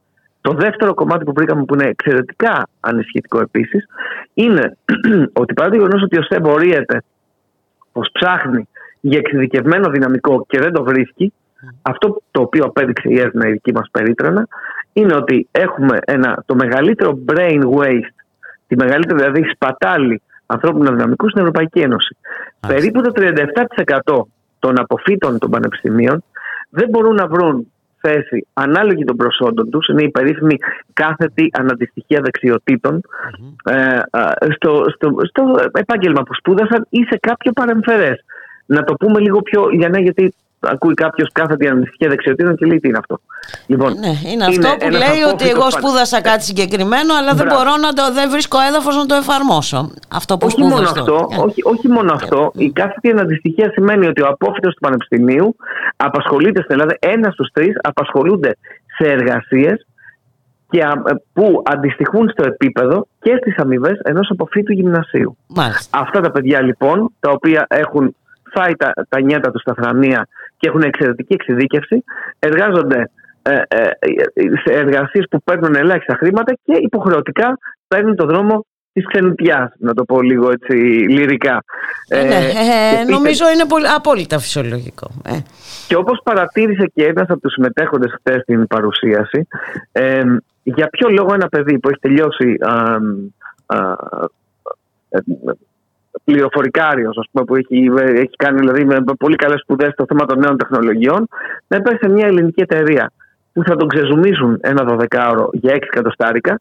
Το 0.40 0.52
δεύτερο 0.52 0.94
κομμάτι 0.94 1.24
που 1.24 1.32
βρήκαμε 1.32 1.64
που 1.64 1.74
είναι 1.74 1.86
εξαιρετικά 1.86 2.68
ανησυχητικό 2.80 3.40
επίσης 3.40 3.86
είναι 4.34 4.76
ότι 5.42 5.54
παρά 5.54 5.68
το 5.68 5.76
γεγονός 5.76 6.02
ότι 6.02 6.18
ο 6.18 6.22
ΣΕ 6.22 6.40
μπορείεται 6.40 7.02
πως 7.92 8.10
ψάχνει 8.12 8.68
για 9.00 9.18
εξειδικευμένο 9.18 9.90
δυναμικό 9.90 10.46
και 10.48 10.60
δεν 10.60 10.72
το 10.72 10.84
βρίσκει, 10.84 11.32
αυτό 11.82 12.22
το 12.30 12.40
οποίο 12.40 12.64
απέδειξε 12.64 13.08
η 13.08 13.18
έρευνα 13.18 13.48
η 13.48 13.52
δική 13.52 13.72
μας 13.72 13.88
περίτρανα 13.90 14.48
είναι 14.92 15.14
ότι 15.14 15.48
έχουμε 15.50 15.98
ένα, 16.04 16.42
το 16.46 16.54
μεγαλύτερο 16.54 17.18
brain 17.26 17.60
waste, 17.76 18.14
τη 18.66 18.76
μεγαλύτερη 18.76 19.18
δηλαδή 19.18 19.42
σπατάλη 19.54 20.22
ανθρώπινου 20.46 20.90
δυναμικού 20.90 21.28
στην 21.28 21.40
Ευρωπαϊκή 21.40 21.78
Ένωση. 21.78 22.16
Περίπου 22.60 23.00
το 23.02 23.12
37% 24.06 24.22
των 24.58 24.80
αποφύτων 24.80 25.38
των 25.38 25.50
πανεπιστημίων 25.50 26.24
δεν 26.70 26.88
μπορούν 26.88 27.14
να 27.14 27.26
βρουν 27.26 27.66
θέση 28.00 28.46
ανάλογη 28.52 29.04
των 29.04 29.16
προσόντων 29.16 29.70
τους, 29.70 29.88
είναι 29.88 30.02
η 30.02 30.10
περίφημη 30.10 30.56
κάθετη 30.92 31.50
αναντιστοιχεία 31.52 32.20
δεξιοτήτων 32.20 33.00
ε, 33.64 33.98
α, 34.10 34.34
στο, 34.54 34.84
στο, 34.94 35.14
στο 35.28 35.68
επάγγελμα 35.72 36.22
που 36.22 36.34
σπούδασαν 36.34 36.86
ή 36.90 37.04
σε 37.04 37.18
κάποιο 37.20 37.52
παρεμφερές. 37.52 38.24
Να 38.66 38.84
το 38.84 38.94
πούμε 38.94 39.20
λίγο 39.20 39.42
πιο, 39.42 39.70
για 39.70 39.88
ναι, 39.88 39.98
γιατί 39.98 40.34
ακούει 40.60 40.94
κάποιος 40.94 41.28
κάθετη 41.32 41.68
αναντιστοιχεία 41.68 42.08
δεξιοτήτων 42.08 42.56
και 42.56 42.66
λέει 42.66 42.78
τι 42.80 42.88
είναι 42.88 42.98
αυτό; 42.98 43.20
Λοιπόν, 43.66 43.92
Ναι, 43.98 44.12
είναι 44.30 44.44
αυτό 44.44 44.68
που 44.68 44.76
ένας 44.80 44.98
λέει 45.08 45.20
ότι 45.22 45.24
απόφυτος 45.24 45.48
εγώ 45.50 45.60
παν- 45.60 45.72
σπούδασα 45.72 46.20
κάτι 46.20 46.42
συγκεκριμένο, 46.44 47.14
αλλά 47.14 47.32
δεν 47.34 47.46
Μπράβο. 47.46 47.62
μπορώ 47.64 47.76
να 47.76 47.92
το, 47.92 48.12
δεν 48.12 48.30
βρίσκω 48.30 48.58
έδαφος 48.68 48.96
να 48.96 49.06
το 49.06 49.14
εφαρμόσω. 49.14 49.90
Αυτό 50.08 50.36
που 50.38 50.46
όχι 50.46 50.60
μόνο 50.62 50.74
σπούδασα. 50.86 51.00
αυτό, 51.00 51.28
Ε. 51.32 51.40
όχι, 51.46 51.60
όχι 51.64 51.88
μόνο 51.88 52.12
αυτό. 52.12 52.52
Η 52.54 52.70
κάθετη 52.70 53.10
αναντιστοιχεία 53.10 53.70
σημαίνει 53.70 54.06
ότι 54.06 54.22
ο 54.22 54.26
απόφυτος 54.26 54.72
του 54.74 54.80
Πανεπιστημίου 54.80 55.56
απασχολείται 55.96 56.62
στην 56.62 56.74
Ελλάδα, 56.74 56.96
ένας 57.00 57.32
στους 57.32 57.48
τρεις 57.52 57.74
απασχολούνται 57.82 58.56
σε 58.96 59.10
εργασίες 59.10 59.86
και, 60.70 60.82
α, 60.82 60.92
που 61.32 61.62
αντιστοιχούν 61.66 62.28
στο 62.28 62.44
επίπεδο 62.46 63.06
και 63.20 63.36
στις 63.40 63.56
αμοιβές 63.58 63.98
ενός 64.02 64.30
αποφύτου 64.30 64.72
γυμνασίου. 64.72 65.36
Μάλιστα. 65.46 65.98
Αυτά 66.00 66.20
τα 66.20 66.30
παιδιά 66.30 66.60
λοιπόν, 66.62 67.12
τα 67.20 67.30
οποία 67.30 67.66
έχουν 67.68 68.14
φάει 68.54 68.76
τα, 68.76 68.92
τα 69.08 69.20
νιάτα 69.20 69.50
τους 69.50 69.60
στα 69.60 69.74
θρανία 69.74 70.28
και 70.56 70.68
έχουν 70.68 70.82
εξαιρετική 70.82 71.32
εξειδίκευση, 71.34 72.04
εργάζονται 72.38 73.10
ε, 73.42 73.60
ε, 73.68 73.90
σε 74.64 74.72
εργασίες 74.72 75.26
που 75.30 75.42
παίρνουν 75.42 75.74
ελάχιστα 75.74 76.14
χρήματα 76.14 76.52
και 76.64 76.76
υποχρεωτικά 76.80 77.58
παίρνουν 77.88 78.16
το 78.16 78.26
δρόμο 78.26 78.64
της 78.92 79.06
ξενιτιάς, 79.06 79.72
να 79.78 79.94
το 79.94 80.04
πω 80.04 80.22
λίγο 80.22 80.50
έτσι 80.50 80.72
λυρικά. 81.08 81.64
Ε, 82.08 82.22
ναι, 82.22 82.34
Ε, 82.34 82.38
ε, 82.38 82.42
και 82.42 82.96
πείτε- 83.00 83.08
νομίζω 83.10 83.50
είναι 83.50 83.64
πολύ, 83.66 83.86
απόλυτα 83.88 84.38
φυσιολογικό. 84.38 85.10
Ε. 85.26 85.38
και 85.88 85.96
όπως 85.96 86.20
παρατήρησε 86.24 86.90
και 86.94 87.04
ένας 87.04 87.28
από 87.28 87.40
τους 87.40 87.52
συμμετέχοντες 87.52 88.12
χτες 88.18 88.42
στην 88.42 88.66
παρουσίαση, 88.66 89.46
ε, 89.92 90.22
για 90.62 90.88
ποιο 90.88 91.08
λόγο 91.08 91.34
ένα 91.34 91.48
παιδί 91.48 91.78
που 91.78 91.88
έχει 91.88 91.98
τελειώσει 92.00 92.56
α, 92.60 92.72
α, 93.78 93.96
ε, 96.24 96.32
πληροφορικάριος, 96.32 97.18
ας 97.18 97.26
πούμε, 97.30 97.44
που 97.44 97.56
έχει, 97.56 97.90
έχει 98.14 98.36
κάνει 98.36 98.58
δηλαδή, 98.58 98.84
με 98.84 99.02
πολύ 99.18 99.36
καλές 99.36 99.60
σπουδές 99.60 99.92
στο 99.92 100.04
θέμα 100.08 100.26
των 100.26 100.38
νέων 100.38 100.56
τεχνολογιών, 100.56 101.28
να 101.66 101.80
πάει 101.80 101.96
σε 102.00 102.08
μια 102.08 102.26
ελληνική 102.26 102.60
εταιρεία 102.60 103.12
που 103.52 103.62
θα 103.64 103.76
τον 103.76 103.88
ξεζουμίζουν 103.88 104.58
ένα 104.60 104.84
δωδεκάωρο 104.84 105.48
για 105.52 105.74
6 105.74 105.76
εκατοστάρικα. 105.82 106.60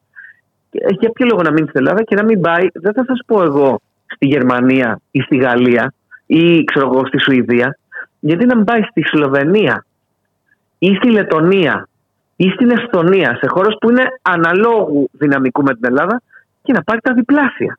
Και 0.70 0.80
Για 1.00 1.10
ποιο 1.10 1.26
λόγο 1.26 1.42
να 1.42 1.52
μείνει 1.52 1.68
στην 1.68 1.80
Ελλάδα 1.80 2.04
και 2.04 2.16
να 2.16 2.24
μην 2.24 2.42
πάει, 2.42 2.68
δεν 2.74 2.94
θα 2.94 3.04
σας 3.08 3.20
πω 3.26 3.44
εγώ, 3.44 3.80
στη 4.06 4.28
Γερμανία 4.28 5.00
ή 5.12 5.20
στη 5.20 5.38
Γαλλία 5.38 5.94
ή 6.26 6.64
ξέρω 6.64 6.90
εγώ 6.94 7.06
στη 7.06 7.20
Σουηδία, 7.20 7.78
γιατί 8.20 8.46
να 8.46 8.56
μην 8.56 8.66
πάει 8.66 8.82
στη 8.82 9.02
Σλοβενία 9.06 9.86
ή 10.78 10.96
στη 10.96 11.10
Λετωνία 11.10 11.88
ή 12.36 12.50
στην 12.50 12.70
Εσθονία, 12.70 13.36
σε 13.36 13.48
χώρες 13.48 13.78
που 13.80 13.90
είναι 13.90 14.06
αναλόγου 14.22 15.10
δυναμικού 15.12 15.64
με 15.64 15.74
την 15.74 15.86
Ελλάδα 15.86 16.22
και 16.64 16.74
να 16.74 16.84
πάρει 16.84 17.00
τα 17.02 17.14
διπλάσια. 17.14 17.78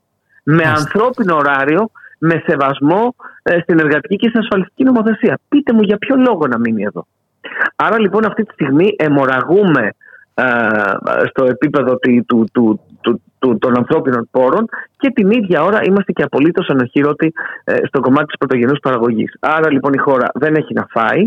Με 0.56 0.62
ανθρώπινο 0.62 1.36
ωράριο, 1.36 1.90
με 2.18 2.43
σεβασμό 2.47 3.14
ε, 3.43 3.59
στην 3.60 3.78
εργατική 3.78 4.16
και 4.16 4.28
στην 4.28 4.40
ασφαλιστική 4.40 4.85
νομοθεσία. 4.85 5.39
Πείτε 5.48 5.72
μου 5.72 5.82
για 5.82 5.97
ποιο 5.97 6.16
λόγο 6.16 6.47
να 6.47 6.59
μείνει 6.59 6.82
εδώ. 6.82 7.06
Άρα 7.77 8.01
λοιπόν 8.01 8.24
αυτή 8.24 8.43
τη 8.44 8.52
στιγμή 8.52 8.94
αιμορραγούμε 8.98 9.90
ε, 10.35 10.44
στο 11.28 11.44
επίπεδο 11.44 11.97
του, 11.97 12.24
του, 12.27 12.44
του, 12.52 12.81
του, 13.01 13.22
του- 13.39 13.59
των 13.59 13.77
ανθρώπινων 13.77 14.28
πόρων 14.31 14.64
και 14.97 15.10
την 15.10 15.31
ίδια 15.31 15.62
ώρα 15.62 15.81
είμαστε 15.82 16.12
και 16.12 16.22
απολύτως 16.22 16.68
ανοχήρωτοι 16.68 17.32
ε, 17.64 17.77
στο 17.86 18.01
κομμάτι 18.01 18.27
της 18.27 18.36
πρωτογενούς 18.39 18.78
παραγωγής. 18.78 19.36
Άρα 19.40 19.70
λοιπόν 19.70 19.93
η 19.93 19.98
χώρα 19.98 20.27
δεν 20.35 20.55
έχει 20.55 20.74
να 20.74 20.86
φάει, 20.90 21.27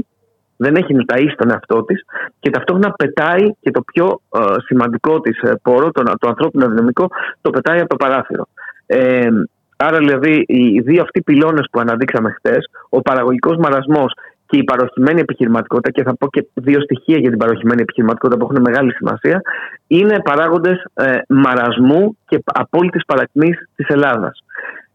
δεν 0.57 0.75
έχει 0.75 0.93
να 0.93 1.03
ταΐσει 1.07 1.33
τον 1.37 1.49
εαυτό 1.49 1.83
της 1.83 2.03
και 2.39 2.49
ταυτόχρονα 2.49 2.91
πετάει 2.91 3.51
και 3.59 3.71
το 3.71 3.81
πιο 3.81 4.19
ε, 4.35 4.39
σημαντικό 4.65 5.19
της 5.19 5.41
ε, 5.41 5.59
πόρο, 5.61 5.91
το, 5.91 6.03
το 6.19 6.27
ανθρώπινο 6.27 6.67
δυναμικό, 6.67 7.07
το 7.41 7.49
πετάει 7.49 7.79
από 7.79 7.89
το 7.89 7.95
παράθυρο. 7.95 8.47
Ε, 8.95 9.28
άρα 9.78 9.98
δηλαδή 9.98 10.44
οι 10.48 10.80
δύο 10.80 11.02
αυτοί 11.02 11.22
πυλώνες 11.22 11.68
που 11.72 11.80
αναδείξαμε 11.80 12.32
χτες, 12.32 12.70
ο 12.90 13.02
παραγωγικός 13.02 13.57
μαρασμός 13.57 14.14
και 14.14 14.22
Και 14.45 14.57
η 14.57 14.64
παροχημένη 14.64 15.20
επιχειρηματικότητα, 15.20 15.91
και 15.91 16.03
θα 16.03 16.15
πω 16.18 16.28
και 16.28 16.48
δύο 16.53 16.82
στοιχεία 16.82 17.18
για 17.18 17.30
την 17.30 17.40
παροχημένη 17.40 17.82
επιχειρηματικότητα 17.82 18.40
που 18.40 18.48
έχουν 18.52 18.64
μεγάλη 18.68 18.94
σημασία, 18.94 19.41
είναι 19.88 20.22
παράγοντες 20.24 20.86
ε, 20.94 21.18
μαρασμού 21.28 22.18
και 22.28 22.44
απόλυτης 22.45 23.06
παρακμής 23.06 23.57
της 23.76 23.88
Ελλάδας. 23.88 24.44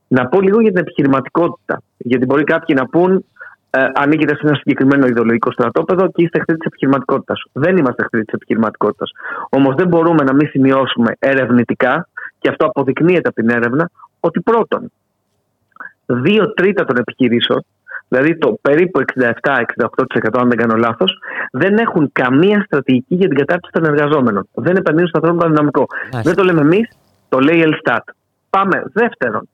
Να 0.08 0.26
πω 0.26 0.40
λίγο 0.40 0.60
για 0.60 0.70
την 0.70 0.80
επιχειρηματικότητα. 0.80 1.82
Γιατί 1.96 2.24
μπορεί 2.24 2.44
κάποιοι 2.44 2.76
να 2.78 2.86
πούν 2.86 3.24
ε, 3.70 3.86
ανήκετε 3.94 4.34
σε 4.34 4.40
ένα 4.44 4.54
συγκεκριμένο 4.54 5.06
ιδεολογικό 5.06 5.52
στρατόπεδο 5.52 6.06
και 6.06 6.22
είστε 6.22 6.38
εχθροί 6.38 6.56
της 6.56 6.66
επιχειρηματικότητας. 6.66 7.42
Δεν 7.52 7.76
είμαστε 7.76 8.02
εχθροί 8.02 8.24
της 8.24 8.34
επιχειρηματικότητας. 8.34 9.10
Όμως 9.48 9.74
δεν 9.74 9.88
μπορούμε 9.88 10.22
να 10.24 10.34
μην 10.34 10.48
σημειώσουμε 10.48 11.12
ερευνητικά, 11.18 12.08
και 12.38 12.48
αυτό 12.48 12.66
αποδεικνύεται 12.66 13.28
από 13.28 13.40
την 13.40 13.50
έρευνα, 13.50 13.90
ότι 14.20 14.40
πρώτον, 14.40 14.92
δύο 16.06 16.52
τρίτα 16.52 16.84
των 16.84 16.96
επιχειρήσεων, 16.96 17.64
δηλαδή 18.08 18.38
το 18.38 18.58
περίπου 18.60 19.00
67-68% 19.00 19.64
αν 20.32 20.48
δεν 20.48 20.58
κάνω 20.58 20.76
λάθος, 20.76 21.18
δεν 21.52 21.78
έχουν 21.78 22.10
καμία 22.12 22.62
στρατηγική 22.66 23.14
για 23.14 23.28
την 23.28 23.36
κατάρτιση 23.36 23.72
των 23.72 23.84
εργαζόμενων. 23.84 24.48
Δεν 24.54 24.76
επενδύουν 24.76 25.08
στο 25.08 25.18
ανθρώπινο 25.18 25.48
δυναμικό. 25.48 25.86
Δεν 26.22 26.34
το 26.34 26.44
λέμε 26.44 26.60
εμείς, 26.60 26.88
το 27.28 27.38
λέει 27.38 27.56
η 27.56 27.60
Ελστάτ. 27.60 28.08
Πάμε. 28.50 28.82
Δεύτερον, 28.92 29.48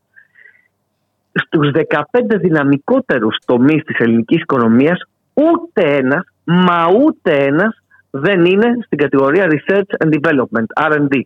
στους 1.32 1.70
15 1.70 2.38
δυναμικότερους 2.38 3.36
τομείς 3.44 3.84
της 3.84 3.98
ελληνικής 3.98 4.40
οικονομίας 4.40 5.00
ούτε 5.34 5.96
ένας, 5.96 6.24
μα 6.44 6.88
ούτε 6.88 7.32
ένας 7.32 7.82
δεν 8.10 8.44
είναι 8.44 8.76
στην 8.84 8.98
κατηγορία 8.98 9.46
Research 9.50 10.06
and 10.06 10.08
Development, 10.08 10.90
R&D. 10.90 11.20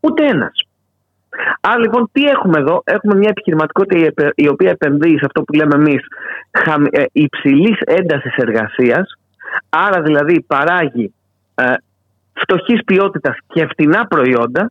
Ούτε 0.00 0.26
ένας. 0.26 0.66
Άρα 1.60 1.78
λοιπόν 1.78 2.08
τι 2.12 2.24
έχουμε 2.24 2.58
εδώ, 2.58 2.82
έχουμε 2.84 3.14
μια 3.14 3.28
επιχειρηματικότητα 3.28 3.98
η 3.98 4.04
επε- 4.04 4.32
η 4.34 4.48
οποία 4.48 4.70
επενδύει 4.70 5.18
σε 5.18 5.24
αυτό 5.24 5.42
που 5.42 5.52
λέμε 5.52 5.74
εμείς 5.74 6.02
χαμη- 6.64 6.96
ε, 6.96 7.04
υψηλής 7.12 7.80
έντασης 7.80 8.34
εργασίας, 8.36 9.18
άρα 9.68 10.02
δηλαδή 10.02 10.44
παράγει 10.46 11.14
ε, 11.54 11.72
φτωχής 12.32 12.84
ποιότητας 12.84 13.36
και 13.46 13.66
φτηνά 13.66 14.06
προϊόντα 14.06 14.70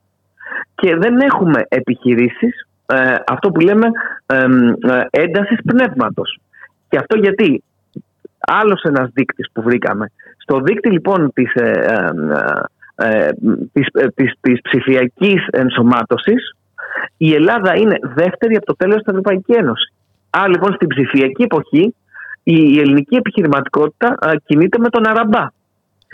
και 0.76 0.96
δεν 0.96 1.20
έχουμε 1.20 1.62
επιχειρήσεις 1.68 2.68
ε, 2.86 3.16
αυτό 3.28 3.52
που 3.52 3.60
λέμε 3.60 3.88
ε, 4.26 4.36
ε, 4.36 5.06
έντασης 5.10 5.60
πνεύματος. 5.64 6.40
Και 6.90 6.98
αυτό 6.98 7.18
γιατί; 7.18 7.64
Άλλος 8.48 8.82
ένας 8.82 9.10
δείκτης 9.14 9.52
που 9.54 9.62
βρήκαμε. 9.62 10.12
Στο 10.38 10.60
δείκτη 10.60 10.90
λοιπόν 10.90 11.32
της, 11.34 11.54
ε, 12.96 13.08
ε, 13.08 13.28
ε, 13.28 13.32
της, 13.74 13.88
ε, 13.94 14.08
της, 14.08 14.34
της 14.42 14.62
ψηφιακής 14.62 15.48
ενσωμάτωσης 15.52 16.56
η 17.18 17.34
Ελλάδα 17.34 17.76
είναι 17.76 17.98
δεύτερη 18.02 18.56
από 18.56 18.66
το 18.66 18.76
τέλος 18.76 19.00
στην 19.02 19.12
Ευρωπαϊκή 19.12 19.52
Ένωση. 19.52 19.94
Άρα 20.30 20.48
λοιπόν 20.48 20.74
στην 20.74 20.88
ψηφιακή 20.88 21.44
εποχή 21.44 21.96
η, 22.44 22.54
η 22.54 22.80
ελληνική 22.80 23.16
επιχειρηματικότητα 23.16 24.18
ε, 24.22 24.32
κινείται 24.46 24.78
με 24.80 24.90
τον 24.90 25.08
Αραμπά. 25.08 25.48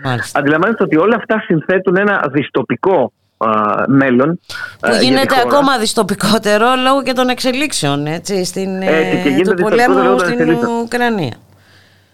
Μάλιστα. 0.03 0.39
Αντιλαμβάνεστε 0.39 0.83
ότι 0.83 0.97
όλα 0.97 1.15
αυτά 1.15 1.39
συνθέτουν 1.39 1.95
ένα 1.97 2.29
δυστοπικό 2.31 3.11
α, 3.37 3.49
μέλλον. 3.87 4.39
Που 4.79 4.87
α, 4.87 4.89
για 4.89 4.99
τη 4.99 5.05
γίνεται 5.05 5.33
χώρα. 5.33 5.47
ακόμα 5.47 5.77
δυστοπικότερο 5.77 6.75
λόγω 6.83 7.03
και 7.03 7.13
των 7.13 7.29
εξελίξεων 7.29 8.05
έτσι, 8.05 8.43
στην, 8.43 8.81
ε, 8.81 8.85
Έτσι, 8.85 9.21
και 9.23 9.29
γίνεται 9.29 9.53
του 9.53 9.55
δυστοπικότερο 9.55 9.93
λόγω 9.93 10.03
πολέμου 10.03 10.17
των 10.17 10.27
στην 10.27 10.39
εξελίξεων. 10.39 10.81
Ουκρανία. 10.81 11.35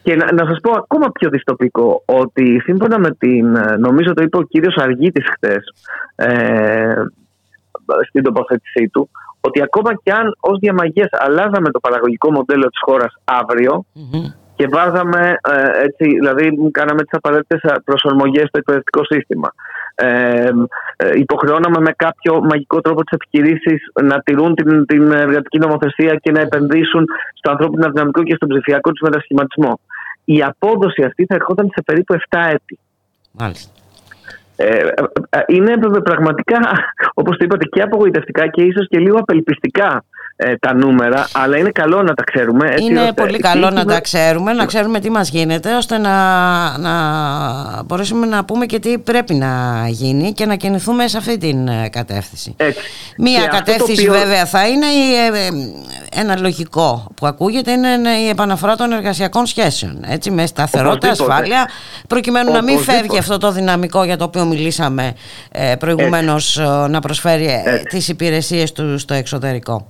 Και 0.03 0.15
να, 0.15 0.33
να 0.33 0.45
σας 0.45 0.59
πω 0.61 0.71
ακόμα 0.71 1.11
πιο 1.11 1.29
δυστοπικό 1.29 2.03
ότι 2.05 2.59
σύμφωνα 2.63 2.99
με 2.99 3.11
την, 3.11 3.55
ε, 3.55 3.75
νομίζω 3.77 4.13
το 4.13 4.23
είπε 4.23 4.37
ο 4.37 4.41
κύριος 4.41 4.75
Αργίτης 4.75 5.25
χθες 5.33 5.73
ε, 6.15 6.93
στην 8.07 8.23
τοποθέτησή 8.23 8.89
του, 8.89 9.09
ότι 9.41 9.61
ακόμα 9.61 9.95
και 10.03 10.11
αν 10.11 10.35
ως 10.39 10.59
διαμαγείας 10.59 11.09
αλλάζαμε 11.11 11.69
το 11.71 11.79
παραγωγικό 11.79 12.31
μοντέλο 12.31 12.67
της 12.67 12.79
χώρας 12.85 13.13
αύριο 13.23 13.85
και 14.55 14.67
βάζαμε, 14.67 15.37
ε, 15.49 15.83
έτσι, 15.83 16.05
δηλαδή 16.19 16.71
κάναμε 16.71 17.01
τις 17.01 17.17
απαραίτητες 17.17 17.61
προσαρμογές 17.83 18.47
στο 18.47 18.57
εκπαιδευτικό 18.57 19.05
σύστημα. 19.05 19.53
Ε, 19.95 20.49
ε, 20.95 21.11
υποχρεώναμε 21.13 21.79
με 21.79 21.91
κάποιο 21.95 22.41
μαγικό 22.43 22.81
τρόπο 22.81 23.03
τις 23.03 23.17
επιχειρήσεις 23.19 23.81
να 24.03 24.21
τηρούν 24.21 24.55
την, 24.55 24.85
την 24.85 25.11
εργατική 25.11 25.59
νομοθεσία 25.59 26.15
και 26.15 26.31
να 26.31 26.39
επενδύσουν 26.39 27.05
στο 27.33 27.51
ανθρώπινο 27.51 27.91
δυναμικό 27.91 28.23
και 28.23 28.35
στον 28.35 28.49
ψηφιακό 28.49 28.91
τους 28.91 29.01
μετασχηματισμό. 29.01 29.79
Η 30.25 30.43
απόδοση 30.43 31.03
αυτή 31.03 31.25
θα 31.25 31.35
ερχόταν 31.35 31.69
σε 31.73 31.81
περίπου 31.81 32.15
7 32.29 32.39
έτη. 32.51 32.79
Μάλιστα. 33.31 33.71
Ε, 34.55 34.65
ε, 34.65 34.93
ε, 35.29 35.39
είναι 35.47 35.77
πραγματικά, 36.03 36.59
όπως 37.13 37.37
το 37.37 37.45
είπατε, 37.45 37.65
και 37.65 37.81
απογοητευτικά 37.81 38.47
και 38.47 38.61
ίσως 38.61 38.87
και 38.87 38.99
λίγο 38.99 39.17
απελπιστικά 39.17 40.03
ε, 40.35 40.55
τα 40.57 40.73
νούμερα, 40.73 41.27
αλλά 41.33 41.57
είναι 41.57 41.69
καλό 41.69 42.01
να 42.03 42.13
τα 42.13 42.23
ξέρουμε. 42.23 42.67
έτσι 42.69 42.83
Είναι 42.83 42.99
ώστε 42.99 43.13
πολύ 43.13 43.35
η 43.35 43.39
καλό 43.39 43.61
τύχη 43.67 43.73
να 43.73 43.83
μας- 43.85 43.93
τα 43.95 44.01
ξέρουμε, 44.01 44.53
να 44.53 44.65
ξέρουμε 44.65 44.99
τι 44.99 45.09
μας 45.09 45.29
γίνεται, 45.29 45.75
ώστε 45.75 45.97
να, 45.97 46.13
να 46.77 46.93
μπορέσουμε 47.85 48.25
να 48.25 48.45
πούμε 48.45 48.65
και 48.65 48.79
τι 48.79 48.97
πρέπει 48.97 49.33
να 49.33 49.83
γίνει 49.89 50.33
και 50.33 50.45
να 50.45 50.55
κινηθούμε 50.55 51.07
σε 51.07 51.17
αυτή 51.17 51.37
την 51.37 51.67
ε, 51.67 51.89
κατεύθυνση. 51.91 52.53
Έτσι. 52.57 52.79
Μία 53.17 53.31
Και 53.31 53.37
αυτό 53.45 53.49
το 53.57 53.57
κατεύθυνση 53.57 54.07
οποίο- 54.07 54.19
βέβαια 54.21 54.45
θα 54.45 54.67
είναι 54.67 54.85
η, 54.85 55.13
ε, 55.15 55.45
ε, 55.45 55.49
ένα 56.21 56.39
λογικό 56.39 57.07
που 57.15 57.25
ακούγεται 57.27 57.71
είναι 57.71 58.09
η 58.25 58.29
επαναφορά 58.29 58.75
των 58.75 58.91
εργασιακών 58.91 59.45
σχέσεων. 59.45 59.99
Έτσι, 60.07 60.31
με 60.31 60.45
σταθερότητα, 60.45 61.07
Οπωσδήποτε. 61.07 61.33
ασφάλεια, 61.33 61.69
προκειμένου 62.07 62.51
να 62.51 62.61
μην 62.63 62.73
Οπωσδήποτε. 62.73 62.97
φεύγει 63.01 63.17
αυτό 63.17 63.37
το 63.37 63.51
δυναμικό 63.51 64.03
για 64.03 64.17
το 64.17 64.23
οποίο 64.23 64.45
μιλήσαμε 64.45 65.13
ε, 65.51 65.75
προηγουμένως 65.79 66.57
ε, 66.57 66.63
να 66.89 66.99
προσφέρει 66.99 67.45
ε, 67.45 67.77
τις 67.89 68.07
υπηρεσίες 68.07 68.71
του 68.71 68.97
στο 68.97 69.13
εξωτερικό. 69.13 69.87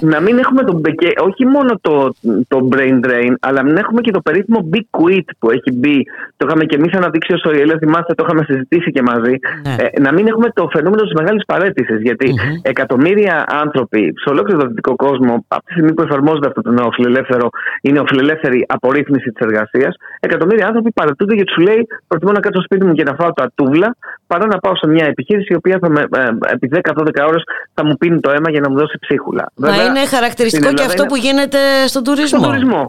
Να 0.00 0.20
μην 0.20 0.38
έχουμε 0.38 0.62
το, 0.64 0.80
και 1.00 1.12
όχι 1.28 1.46
μόνο 1.46 1.78
το, 1.80 2.14
το 2.48 2.68
brain 2.72 2.96
drain, 3.06 3.32
αλλά 3.40 3.62
να 3.62 3.62
μην 3.62 3.76
έχουμε 3.76 4.00
και 4.00 4.10
το 4.10 4.20
περίφημο 4.20 4.68
big 4.72 4.86
quit 4.98 5.28
που 5.38 5.50
έχει 5.50 5.70
μπει. 5.72 6.06
Το 6.36 6.46
είχαμε 6.46 6.64
και 6.64 6.76
εμείς 6.76 6.92
αναδείξει 6.94 7.32
ως 7.32 7.44
ΟΗΕ, 7.44 7.78
θυμάστε, 7.78 8.14
το 8.14 8.24
είχαμε 8.26 8.44
συζητήσει 8.44 8.90
και 8.90 9.02
μαζί. 9.02 9.34
Ναι. 9.66 9.74
Ε, 9.78 10.00
να 10.00 10.12
μην 10.12 10.26
έχουμε 10.26 10.48
το 10.54 10.68
φαινόμενο 10.72 11.02
της 11.02 11.12
μεγάλης 11.12 11.44
παρέτησης. 11.44 12.00
Γιατί 12.00 12.34
εκατομμύρια 12.62 13.44
άνθρωποι 13.62 14.12
σε 14.22 14.28
ολόκληρο 14.30 14.58
τον 14.60 14.68
δυτικό 14.68 14.96
κόσμο, 14.96 15.44
από 15.48 15.64
τη 15.64 15.72
στιγμή 15.72 15.92
που 15.94 16.02
εφαρμόζεται 16.02 16.46
αυτό 16.46 16.62
το 16.62 16.70
νέο 16.70 16.90
φιλελεύθερο, 16.90 17.48
είναι 17.82 17.98
οφιλελεύθερη 17.98 18.64
απορρίθμιση 18.68 19.30
της 19.30 19.46
εργασίας, 19.46 19.94
εκατομμύρια 20.20 20.66
άνθρωποι 20.66 20.90
παρετούνται 20.92 21.34
γιατί 21.34 21.52
σου 21.52 21.60
λέει: 21.60 21.86
Προτιμώ 22.08 22.32
να 22.32 22.40
κάτσω 22.40 22.60
στο 22.60 22.68
σπίτι 22.68 22.84
μου 22.86 22.94
και 22.94 23.02
να 23.02 23.14
φάω 23.14 23.32
τα 23.32 23.52
τούβλα, 23.54 23.96
παρά 24.26 24.46
να 24.46 24.58
πάω 24.58 24.76
σε 24.76 24.86
μια 24.88 25.06
επιχείρηση 25.06 25.52
η 25.52 25.56
οποία 25.56 25.78
θα 25.80 25.88
με, 25.88 26.00
ε, 26.00 26.52
επί 26.52 26.68
10-12 26.72 27.26
ώρες 27.28 27.42
θα 27.74 27.84
μου 27.86 27.94
πίνει 27.96 28.20
το 28.20 28.30
αίμα 28.30 28.50
για 28.50 28.60
να 28.60 28.70
μου 28.70 28.76
δώσει 28.76 28.98
ψίχουλα. 29.00 29.52
Μα 29.72 29.78
Βέβαια, 29.78 29.90
είναι 29.90 30.06
χαρακτηριστικό 30.16 30.64
στην 30.64 30.76
και 30.76 30.82
Ελλάδα 30.82 30.92
αυτό 30.92 31.02
είναι- 31.02 31.12
που 31.12 31.18
γίνεται 31.26 31.60
στον 31.92 32.02
τουρισμό. 32.06 32.38
στον 32.38 32.42
τουρισμό. 32.48 32.82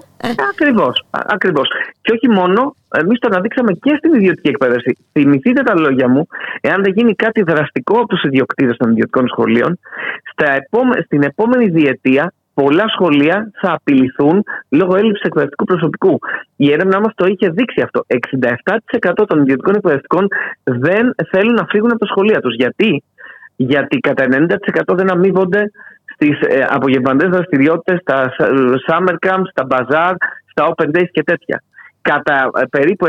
Ακριβώς, 0.51 0.95
α- 1.17 1.27
ακριβώς. 1.35 1.67
Και 2.03 2.11
όχι 2.15 2.27
μόνο, 2.39 2.59
εμείς 3.01 3.17
το 3.19 3.27
αναδείξαμε 3.31 3.71
και 3.83 3.93
στην 3.97 4.11
ιδιωτική 4.13 4.49
εκπαίδευση. 4.53 4.91
Θυμηθείτε 5.11 5.61
τα 5.69 5.73
λόγια 5.79 6.07
μου, 6.13 6.27
εάν 6.61 6.83
δεν 6.83 6.91
γίνει 6.97 7.13
κάτι 7.15 7.41
δραστικό 7.43 7.95
από 7.99 8.07
τους 8.07 8.23
ιδιοκτήτες 8.23 8.77
των 8.77 8.91
ιδιωτικών 8.91 9.27
σχολείων, 9.27 9.79
στα 10.31 10.47
επόμε- 10.59 11.03
στην 11.05 11.21
επόμενη 11.23 11.65
διετία 11.69 12.33
πολλά 12.53 12.85
σχολεία 12.95 13.51
θα 13.61 13.71
απειληθούν 13.73 14.43
λόγω 14.69 14.95
έλλειψης 14.95 15.23
εκπαιδευτικού 15.25 15.63
προσωπικού. 15.63 16.19
Η 16.55 16.71
έρευνά 16.71 16.99
μας 16.99 17.13
το 17.15 17.25
είχε 17.25 17.49
δείξει 17.49 17.81
αυτό. 17.81 18.03
67% 18.07 19.25
των 19.27 19.41
ιδιωτικών 19.41 19.75
εκπαιδευτικών 19.75 20.27
δεν 20.63 21.15
θέλουν 21.31 21.53
να 21.53 21.65
φύγουν 21.69 21.89
από 21.91 21.99
τα 21.99 22.05
σχολεία 22.05 22.39
τους. 22.41 22.55
Γιατί; 22.55 23.03
Γιατί 23.55 23.97
κατά 23.97 24.23
90% 24.23 24.95
δεν 24.95 25.11
αμείβονται 25.11 25.71
στις 26.23 26.57
ε, 26.57 26.65
απογευματινές 26.69 27.29
δραστηριότητες, 27.29 27.99
στα 28.01 28.33
ε, 28.37 28.45
summer 28.87 29.15
camps, 29.27 29.47
στα 29.51 29.67
bazaar, 29.69 30.13
στα 30.51 30.73
open 30.73 30.97
days 30.97 31.09
και 31.11 31.23
τέτοια. 31.23 31.63
Κατά 32.01 32.51
ε, 32.61 32.65
περίπου 32.69 33.05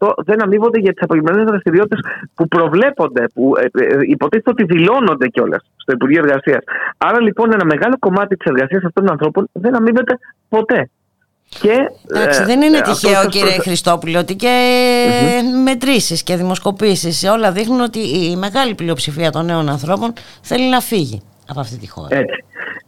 70% 0.00 0.12
δεν 0.16 0.42
αμείβονται 0.42 0.78
για 0.78 0.92
τις 0.92 1.02
απογευματινές 1.02 1.46
δραστηριότητες 1.48 2.00
που 2.34 2.48
προβλέπονται, 2.48 3.24
που 3.34 3.52
ε, 3.56 3.84
ε, 3.84 3.98
υποτίθεται 4.02 4.50
ότι 4.50 4.64
δηλώνονται 4.64 5.28
κιόλας 5.28 5.70
στο 5.76 5.92
Υπουργείο 5.92 6.22
Εργασίας. 6.24 6.62
Άρα 6.98 7.20
λοιπόν 7.20 7.52
ένα 7.52 7.64
μεγάλο 7.64 7.96
κομμάτι 7.98 8.36
της 8.36 8.50
εργασίας 8.50 8.84
αυτών 8.84 9.04
των 9.04 9.12
ανθρώπων 9.12 9.48
δεν 9.52 9.76
αμείβεται 9.76 10.18
ποτέ. 10.48 10.90
Και, 11.60 11.74
Εντάξει, 12.14 12.42
ε, 12.42 12.44
δεν 12.44 12.62
είναι 12.62 12.76
ε, 12.76 12.80
αυτό 12.80 12.92
τυχαίο 12.92 13.22
σας 13.22 13.32
κύριε 13.32 13.48
προσ- 13.48 13.62
Χριστόπουλο 13.62 14.18
ότι 14.18 14.34
και 14.34 14.54
μετρήσεις 15.64 16.22
και 16.22 16.36
δημοσκοπήσεις 16.36 17.24
όλα 17.24 17.52
δείχνουν 17.52 17.80
ότι 17.80 17.98
η 17.98 18.36
μεγάλη 18.36 18.74
πλειοψηφία 18.74 19.30
των 19.30 19.44
νέων 19.44 19.68
ανθρώπων 19.68 20.12
θέλει 20.42 20.68
να 20.68 20.80
φύγει 20.80 21.22
από 21.48 21.60
αυτή 21.60 21.78
τη 21.78 21.88
χώρα. 21.88 22.16
Έτσι. 22.16 22.44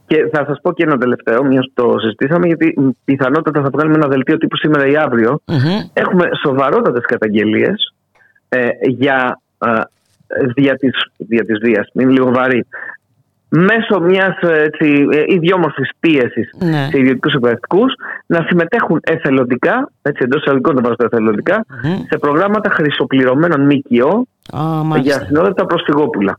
Και 0.07 0.29
θα 0.33 0.45
σας 0.47 0.59
πω 0.63 0.73
και 0.73 0.83
ένα 0.83 0.99
τελευταίο, 0.99 1.45
μια 1.45 1.71
το 1.75 1.95
συζητήσαμε, 1.99 2.47
γιατί 2.47 2.75
μ, 2.77 2.89
πιθανότατα 3.05 3.63
θα 3.63 3.71
βγάλουμε 3.73 3.97
ένα 3.97 4.09
δελτίο 4.09 4.39
τύπου 4.39 4.57
σήμερα 4.57 4.87
ή 4.87 4.97
αύριο. 4.97 5.41
Έχουμε 5.93 6.29
σοβαρότατες 6.45 7.05
καταγγελίες 7.05 7.95
ε, 8.49 8.69
για 8.83 9.41
ε, 9.59 9.71
δια 10.57 10.75
της, 10.75 10.93
δια 11.17 11.45
της 11.45 11.59
βίας, 11.59 11.89
είναι 11.93 12.13
λίγο 12.13 12.33
βαρύ. 12.33 12.67
Μέσω 13.53 14.01
μιας 14.01 14.37
ιδιόμορφης 15.27 15.91
πίεσης 16.01 16.55
Ναι. 16.59 16.89
σε 16.91 16.99
ιδιωτικούς 16.99 17.35
εκπαιδευτικού 17.35 17.85
να 18.27 18.45
συμμετέχουν 18.49 19.01
εθελοντικά, 19.03 19.91
έτσι 20.03 20.23
εντός 20.25 20.41
εισαγωγικών 20.41 20.75
το 20.75 20.83
βάζω 20.83 20.97
το 20.97 21.05
εθελοντικά, 21.05 21.65
σε 22.09 22.19
προγράμματα 22.19 22.71
χρυσοπληρωμένων 22.71 23.61
ΜΚΟ 23.61 24.27
για 25.01 25.17
ασυνόδευτα 25.17 25.67
προσφυγόπουλα. 25.67 26.39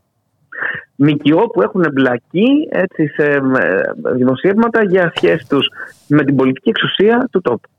ΜΚΟ 1.04 1.50
που 1.50 1.62
έχουν 1.62 1.84
εμπλακεί 1.84 2.68
έτσι, 2.70 3.08
σε 3.08 3.24
ε, 3.24 3.42
δημοσιεύματα 4.16 4.84
για 4.84 5.12
σχέση 5.16 5.46
τους 5.50 5.68
με 6.08 6.24
την 6.24 6.36
πολιτική 6.36 6.70
εξουσία 6.70 7.28
του 7.32 7.42
τόπου. 7.42 7.70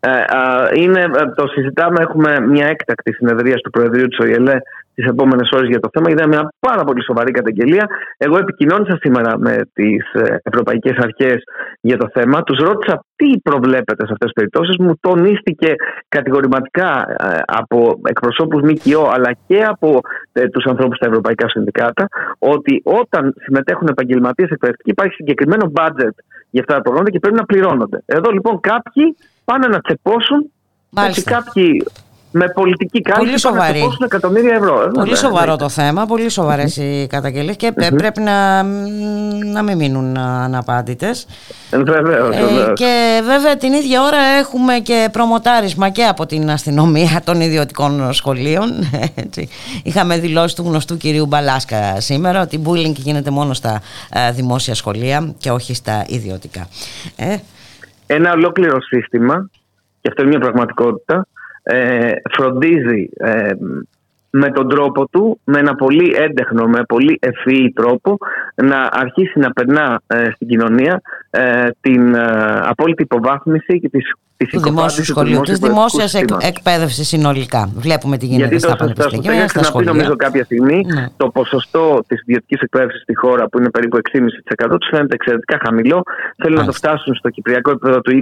Ε, 0.00 0.10
α, 0.10 0.70
είναι, 0.74 1.00
ε, 1.00 1.26
το 1.34 1.46
συζητάμε, 1.46 1.96
έχουμε 2.00 2.40
μια 2.40 2.66
έκτακτη 2.66 3.12
συνεδρία 3.12 3.54
του 3.54 3.70
Προεδρείου 3.70 4.06
της 4.06 4.18
ΟΗΕ 4.18 4.60
τις 4.94 5.08
επόμενες 5.08 5.50
ώρες 5.52 5.68
για 5.68 5.80
το 5.80 5.88
θέμα. 5.92 6.10
Είδαμε 6.10 6.28
μια 6.36 6.52
πάρα 6.60 6.84
πολύ 6.84 7.02
σοβαρή 7.04 7.30
καταγγελία. 7.30 7.86
Εγώ 8.16 8.36
επικοινώνησα 8.38 8.98
σήμερα 9.00 9.38
με 9.38 9.60
τις 9.72 10.04
ευρωπαϊκές 10.42 10.96
αρχές 10.96 11.42
για 11.80 11.96
το 11.96 12.08
θέμα. 12.12 12.42
Τους 12.42 12.58
ρώτησα 12.58 13.04
τι 13.16 13.38
προβλέπετε 13.38 14.06
σε 14.06 14.12
αυτές 14.12 14.18
τις 14.18 14.32
περιπτώσεις. 14.32 14.76
Μου 14.78 14.94
τονίστηκε 15.00 15.74
κατηγορηματικά 16.08 17.06
ε, 17.18 17.42
από 17.46 18.00
εκπροσώπους 18.04 18.62
ΜΚΟ 18.62 19.10
αλλά 19.12 19.36
και 19.46 19.62
από 19.62 20.00
ε, 20.32 20.48
τους 20.48 20.64
ανθρώπους 20.64 20.96
στα 20.96 21.06
ευρωπαϊκά 21.06 21.48
συνδικάτα 21.48 22.08
ότι 22.38 22.82
όταν 22.84 23.34
συμμετέχουν 23.36 23.88
επαγγελματίες 23.90 24.50
εκπαιδευτικοί 24.50 24.90
υπάρχει 24.90 25.14
συγκεκριμένο 25.14 25.72
budget 25.74 26.16
για 26.50 26.60
αυτά 26.60 26.74
τα 26.74 26.80
προγράμματα 26.80 27.10
και 27.10 27.18
πρέπει 27.18 27.36
να 27.36 27.44
πληρώνονται. 27.44 28.02
Εδώ 28.06 28.30
λοιπόν 28.30 28.60
κάποιοι 28.60 29.16
πάνε 29.44 29.66
να 29.66 29.80
τσεπώσουν 29.80 30.50
Μάλιστα. 30.90 31.20
και 31.22 31.30
κάποιοι 31.30 31.84
με 32.32 32.48
πολιτική 32.48 33.00
Πολύ 33.00 33.14
κάλυψη 33.14 33.42
πάνε 33.42 33.56
να 33.56 33.62
σοβαρή. 33.62 33.78
τσεπώσουν 33.78 34.04
εκατομμύρια 34.04 34.54
ευρώ. 34.54 34.74
Ε, 34.82 34.84
Πολύ 34.84 34.92
βέβαια, 34.98 35.16
σοβαρό 35.16 35.40
εννοείται. 35.52 35.62
το 35.62 35.68
θέμα, 35.68 36.06
πολύ 36.06 36.28
σοβαρές 36.28 36.76
οι 36.76 37.06
καταγγελίες 37.08 37.56
και 37.56 37.72
ε, 37.76 37.90
πρέπει 37.90 38.20
να, 38.20 38.62
να 39.52 39.62
μην 39.62 39.76
μείνουν 39.76 40.16
αναπάντητες. 40.18 41.26
Ε, 41.70 41.76
Βεβαίως, 41.78 42.36
Ε, 42.36 42.40
βεβαίως. 42.44 42.72
και 42.78 43.20
βέβαια 43.24 43.56
την 43.56 43.72
ίδια 43.72 44.02
ώρα 44.02 44.18
έχουμε 44.38 44.78
και 44.78 45.08
προμοτάρισμα 45.12 45.88
και 45.88 46.04
από 46.04 46.26
την 46.26 46.50
αστυνομία 46.50 47.20
των 47.24 47.40
ιδιωτικών 47.40 48.12
σχολείων. 48.12 48.70
Έτσι. 49.14 49.48
Είχαμε 49.82 50.18
δηλώσεις 50.18 50.54
του 50.54 50.62
γνωστού 50.62 50.96
κυρίου 50.96 51.26
Μπαλάσκα 51.26 52.00
σήμερα 52.00 52.40
ότι 52.42 52.62
bullying 52.66 52.94
γίνεται 52.96 53.30
μόνο 53.30 53.54
στα 53.54 53.80
ε, 54.12 54.32
δημόσια 54.32 54.74
σχολεία 54.74 55.34
και 55.38 55.50
όχι 55.50 55.74
στα 55.74 56.04
ιδιωτικά. 56.08 56.68
Ε, 57.16 57.36
Ένα 58.12 58.32
ολόκληρο 58.32 58.80
σύστημα, 58.80 59.50
και 60.00 60.08
αυτό 60.08 60.22
είναι 60.22 60.30
μια 60.30 60.40
πραγματικότητα, 60.40 61.26
ε, 61.62 62.12
φροντίζει 62.30 63.08
ε, 63.16 63.50
με 64.30 64.50
τον 64.50 64.68
τρόπο 64.68 65.08
του, 65.08 65.40
με 65.44 65.58
ένα 65.58 65.74
πολύ 65.74 66.14
έντεχνο, 66.16 66.66
με 66.66 66.82
πολύ 66.88 67.18
ευφυή 67.20 67.72
τρόπο, 67.72 68.18
να 68.54 68.88
αρχίσει 68.92 69.38
να 69.38 69.50
περνά 69.52 70.00
ε, 70.06 70.30
στην 70.34 70.48
κοινωνία 70.48 71.00
ε, 71.30 71.68
την 71.80 72.14
ε, 72.14 72.60
απόλυτη 72.64 73.02
υποβάθμιση 73.02 73.80
και 73.80 73.88
της, 73.88 74.12
της 74.36 74.48
του 74.48 74.60
δημόσιους 74.60 74.68
οικοπάτησης 74.68 75.06
του 75.06 75.12
σχολείους, 75.12 75.48
τη 75.48 75.54
δημόσιου 75.54 75.68
δημόσιας 75.68 76.10
συστήματος. 76.10 76.48
εκπαίδευσης 76.48 77.08
συνολικά. 77.08 77.70
Βλέπουμε 77.76 78.16
τι 78.16 78.26
γίνεται 78.26 78.48
Γιατί 78.48 78.58
στα 78.58 78.76
το, 78.76 78.76
θα, 78.76 78.86
θα, 78.86 78.94
πανεπιστήμια, 78.94 79.40
θα, 79.40 79.48
στα 79.48 79.60
να 79.60 79.78
πει 79.78 79.84
νομίζω 79.84 80.04
σχολεία. 80.04 80.24
κάποια 80.26 80.44
στιγμή 80.44 80.84
Ναι. 80.94 81.06
το 81.16 81.28
ποσοστό 81.28 82.00
της 82.06 82.20
ιδιωτικής 82.20 82.60
εκπαίδευσης 82.60 83.02
στη 83.02 83.14
χώρα 83.14 83.48
που 83.48 83.58
είναι 83.58 83.70
περίπου 83.70 83.96
6,5% 83.96 84.78
τους 84.80 84.88
φαίνεται 84.90 85.14
εξαιρετικά 85.14 85.58
χαμηλό. 85.64 86.02
Θέλουν 86.36 86.58
να 86.58 86.64
το 86.64 86.72
φτάσουν 86.72 87.14
στο 87.14 87.28
κυπριακό 87.30 87.70
επίπεδο 87.70 88.00
του 88.00 88.20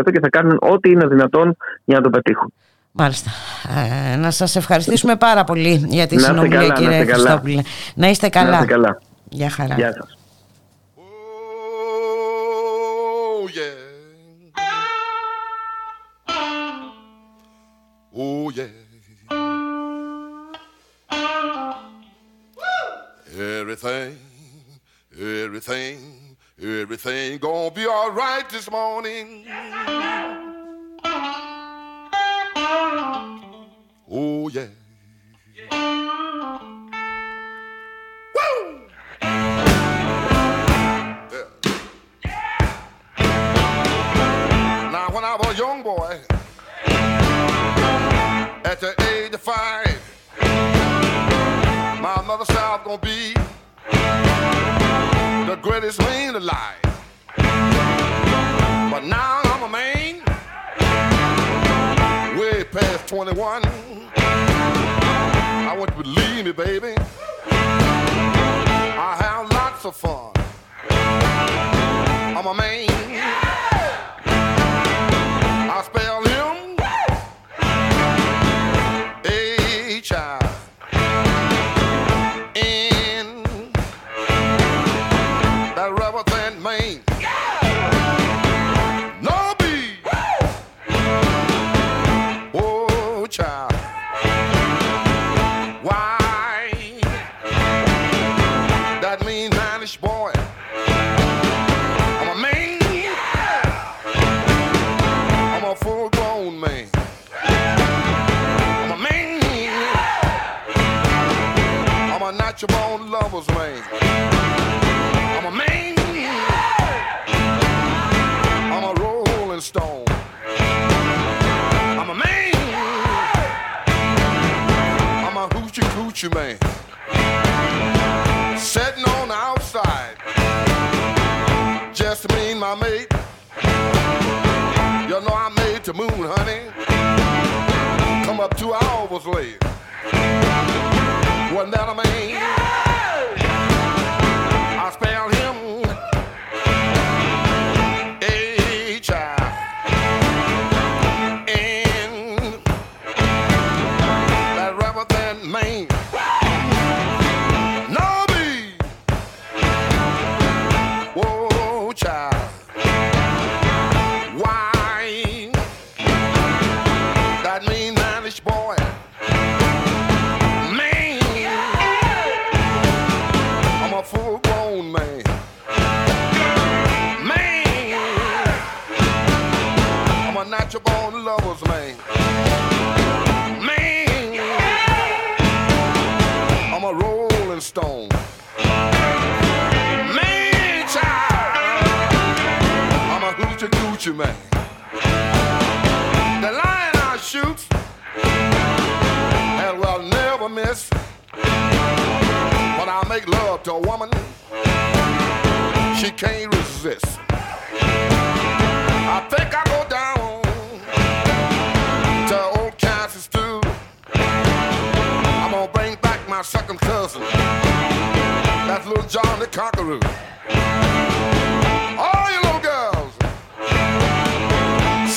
20-25% 0.00 0.12
και 0.12 0.20
θα 0.20 0.28
κάνουν 0.28 0.56
ό,τι 0.60 0.90
είναι 0.90 1.06
δυνατόν 1.06 1.56
για 1.84 1.96
να 1.96 2.02
το 2.02 2.10
πετύχουν. 2.10 2.52
Μάλιστα. 2.92 3.30
Ε, 4.12 4.16
να 4.16 4.30
σας 4.30 4.56
ευχαριστήσουμε 4.56 5.16
πάρα 5.16 5.44
πολύ 5.44 5.86
για 5.88 6.06
τη 6.06 6.14
Να 6.14 6.20
είστε 6.20 6.32
συνομιλία 6.32 6.58
καλά, 6.58 6.68
να 6.68 6.74
κύριε 6.74 6.98
είστε 7.00 7.12
καλά. 7.12 7.28
Χριστόπουλε. 7.28 7.62
Να 7.94 8.08
είστε 8.08 8.28
καλά. 8.28 8.50
Να 8.50 8.56
είστε 8.56 8.72
καλά. 8.72 8.98
Γεια 9.28 9.50
χαρά. 9.50 9.74
Γεια 9.74 9.92
σας. 9.92 10.14
Oh 13.42 13.48
yeah. 13.58 13.78
Oh 18.22 18.50
yeah. 18.58 18.72
Everything, 23.60 24.18
everything, 25.44 25.96
everything 26.60 27.38
gonna 27.38 27.70
be 27.70 27.84
all 27.94 28.10
right 28.24 28.46
this 28.50 28.66
morning. 28.70 29.26
Oh 29.86 29.89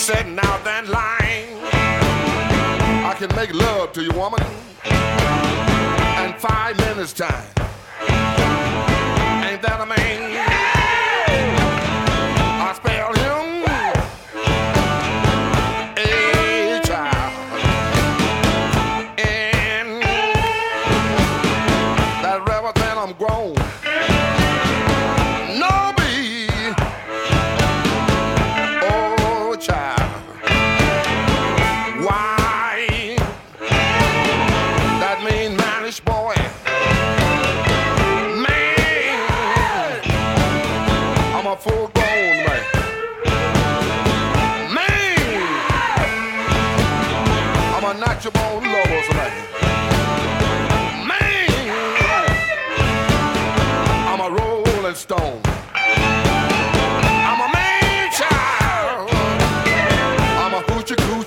sitting 0.03 0.37
out 0.37 0.65
that 0.65 0.85
line. 0.89 1.63
I 3.05 3.15
can 3.17 3.33
make 3.37 3.53
love 3.53 3.93
to 3.93 4.03
you, 4.03 4.11
woman, 4.11 4.41
in 4.83 6.33
five 6.39 6.77
minutes 6.77 7.13
time. 7.13 7.47
Ain't 9.45 9.61
that 9.61 9.79
a 9.79 9.85
man? 9.85 10.52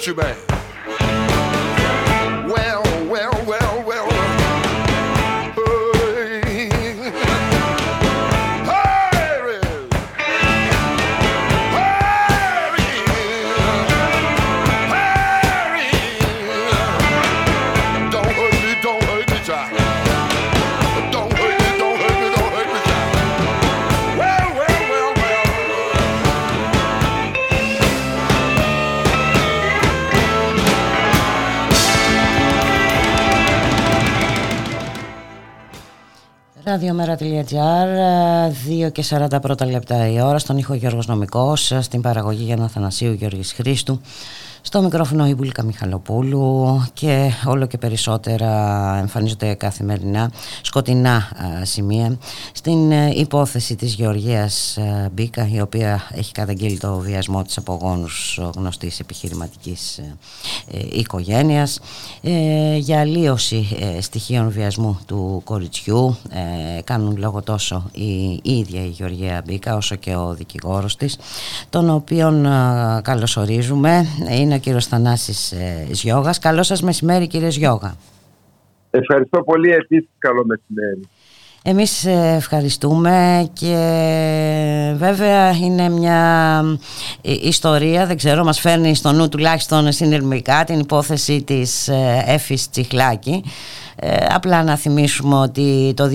you 0.07 0.15
bad. 0.15 0.46
Ραδιομέρα.gr, 36.77 37.89
2 38.87 38.93
και 38.93 39.05
40 39.09 39.41
πρώτα 39.43 39.67
λεπτά 39.67 40.09
η 40.09 40.21
ώρα, 40.21 40.39
στον 40.39 40.59
ήχο 40.59 40.75
Γιώργος 40.75 41.07
Νομικός, 41.07 41.73
στην 41.81 42.01
παραγωγή 42.01 42.45
Γιάννα 42.45 42.69
Θανασίου 42.69 43.13
Γιώργης 43.13 43.53
Χρήστου, 43.53 44.01
στο 44.67 44.83
μικρόφωνο 44.83 45.27
η 45.27 45.35
Μπουλίκα 45.35 45.63
Μιχαλοπούλου 45.63 46.85
και 46.93 47.31
όλο 47.45 47.67
και 47.67 47.79
περισσότερα 47.79 48.97
εμφανίζονται 48.99 49.55
καθημερινά 49.55 50.31
σκοτεινά 50.63 51.15
α, 51.15 51.65
σημεία 51.65 52.19
στην 52.53 52.93
ε, 52.93 53.13
υπόθεση 53.15 53.77
της 53.77 53.95
Γεωργίας 53.95 54.77
ε, 54.77 55.11
Μπίκα 55.13 55.49
η 55.53 55.61
οποία 55.61 56.03
έχει 56.15 56.33
καταγγείλει 56.33 56.79
το 56.79 56.97
βιασμό 56.99 57.43
της 57.43 57.57
από 57.57 57.79
γόνους 57.83 58.41
γνωστής 58.57 59.01
επιχειρηματικής 59.01 59.99
ε, 59.99 60.17
ε, 60.71 60.79
οικογένειας 60.93 61.81
ε, 62.23 62.77
για 62.77 63.01
αλλίωση 63.01 63.77
ε, 63.97 64.01
στοιχείων 64.01 64.51
βιασμού 64.51 64.99
του 65.07 65.41
κοριτσιού. 65.45 66.17
Ε, 66.77 66.81
κάνουν 66.83 67.17
λόγο 67.17 67.43
τόσο 67.43 67.91
η, 67.93 68.41
η 68.43 68.59
ίδια 68.59 68.85
η 68.85 68.89
Γεωργία 68.89 69.43
Μπίκα 69.47 69.77
όσο 69.77 69.95
και 69.95 70.15
ο 70.15 70.35
δικηγόρος 70.35 70.97
της 70.97 71.17
τον 71.71 71.91
οποίον 71.91 72.47
ε, 72.47 73.01
καλωσορίζουμε. 73.03 74.07
Είναι 74.31 74.56
ο 74.57 74.61
κύριος 74.61 74.87
Θανάσης 74.87 75.53
ε, 75.53 75.87
Ζιώγας 75.91 76.39
Καλό 76.39 76.63
σας 76.63 76.83
μεσημέρι 76.83 77.27
κύριε 77.27 77.51
Ζιώγα 77.51 77.97
Ευχαριστώ 78.91 79.43
πολύ 79.43 79.71
επίσης 79.71 80.09
καλό 80.19 80.45
μεσημέρι. 80.47 81.01
Εμείς 81.69 82.05
ε, 82.05 82.35
ευχαριστούμε 82.37 83.49
και 83.53 83.75
βέβαια 84.97 85.51
είναι 85.51 85.89
μια 85.89 86.63
ε, 87.23 87.33
ιστορία, 87.43 88.07
δεν 88.07 88.17
ξέρω, 88.17 88.45
μας 88.45 88.61
φέρνει 88.61 88.95
στο 88.95 89.13
νου 89.13 89.29
τουλάχιστον 89.29 89.93
συνειρμικά 89.93 90.65
την 90.65 90.79
υπόθεση 90.79 91.43
της 91.43 91.89
ε, 91.89 92.25
Έφης 92.27 92.71
Τσιχλάκη. 92.71 93.45
Ε, 93.99 94.27
απλά 94.29 94.63
να 94.63 94.77
θυμίσουμε 94.77 95.37
ότι 95.37 95.93
το 95.97 96.11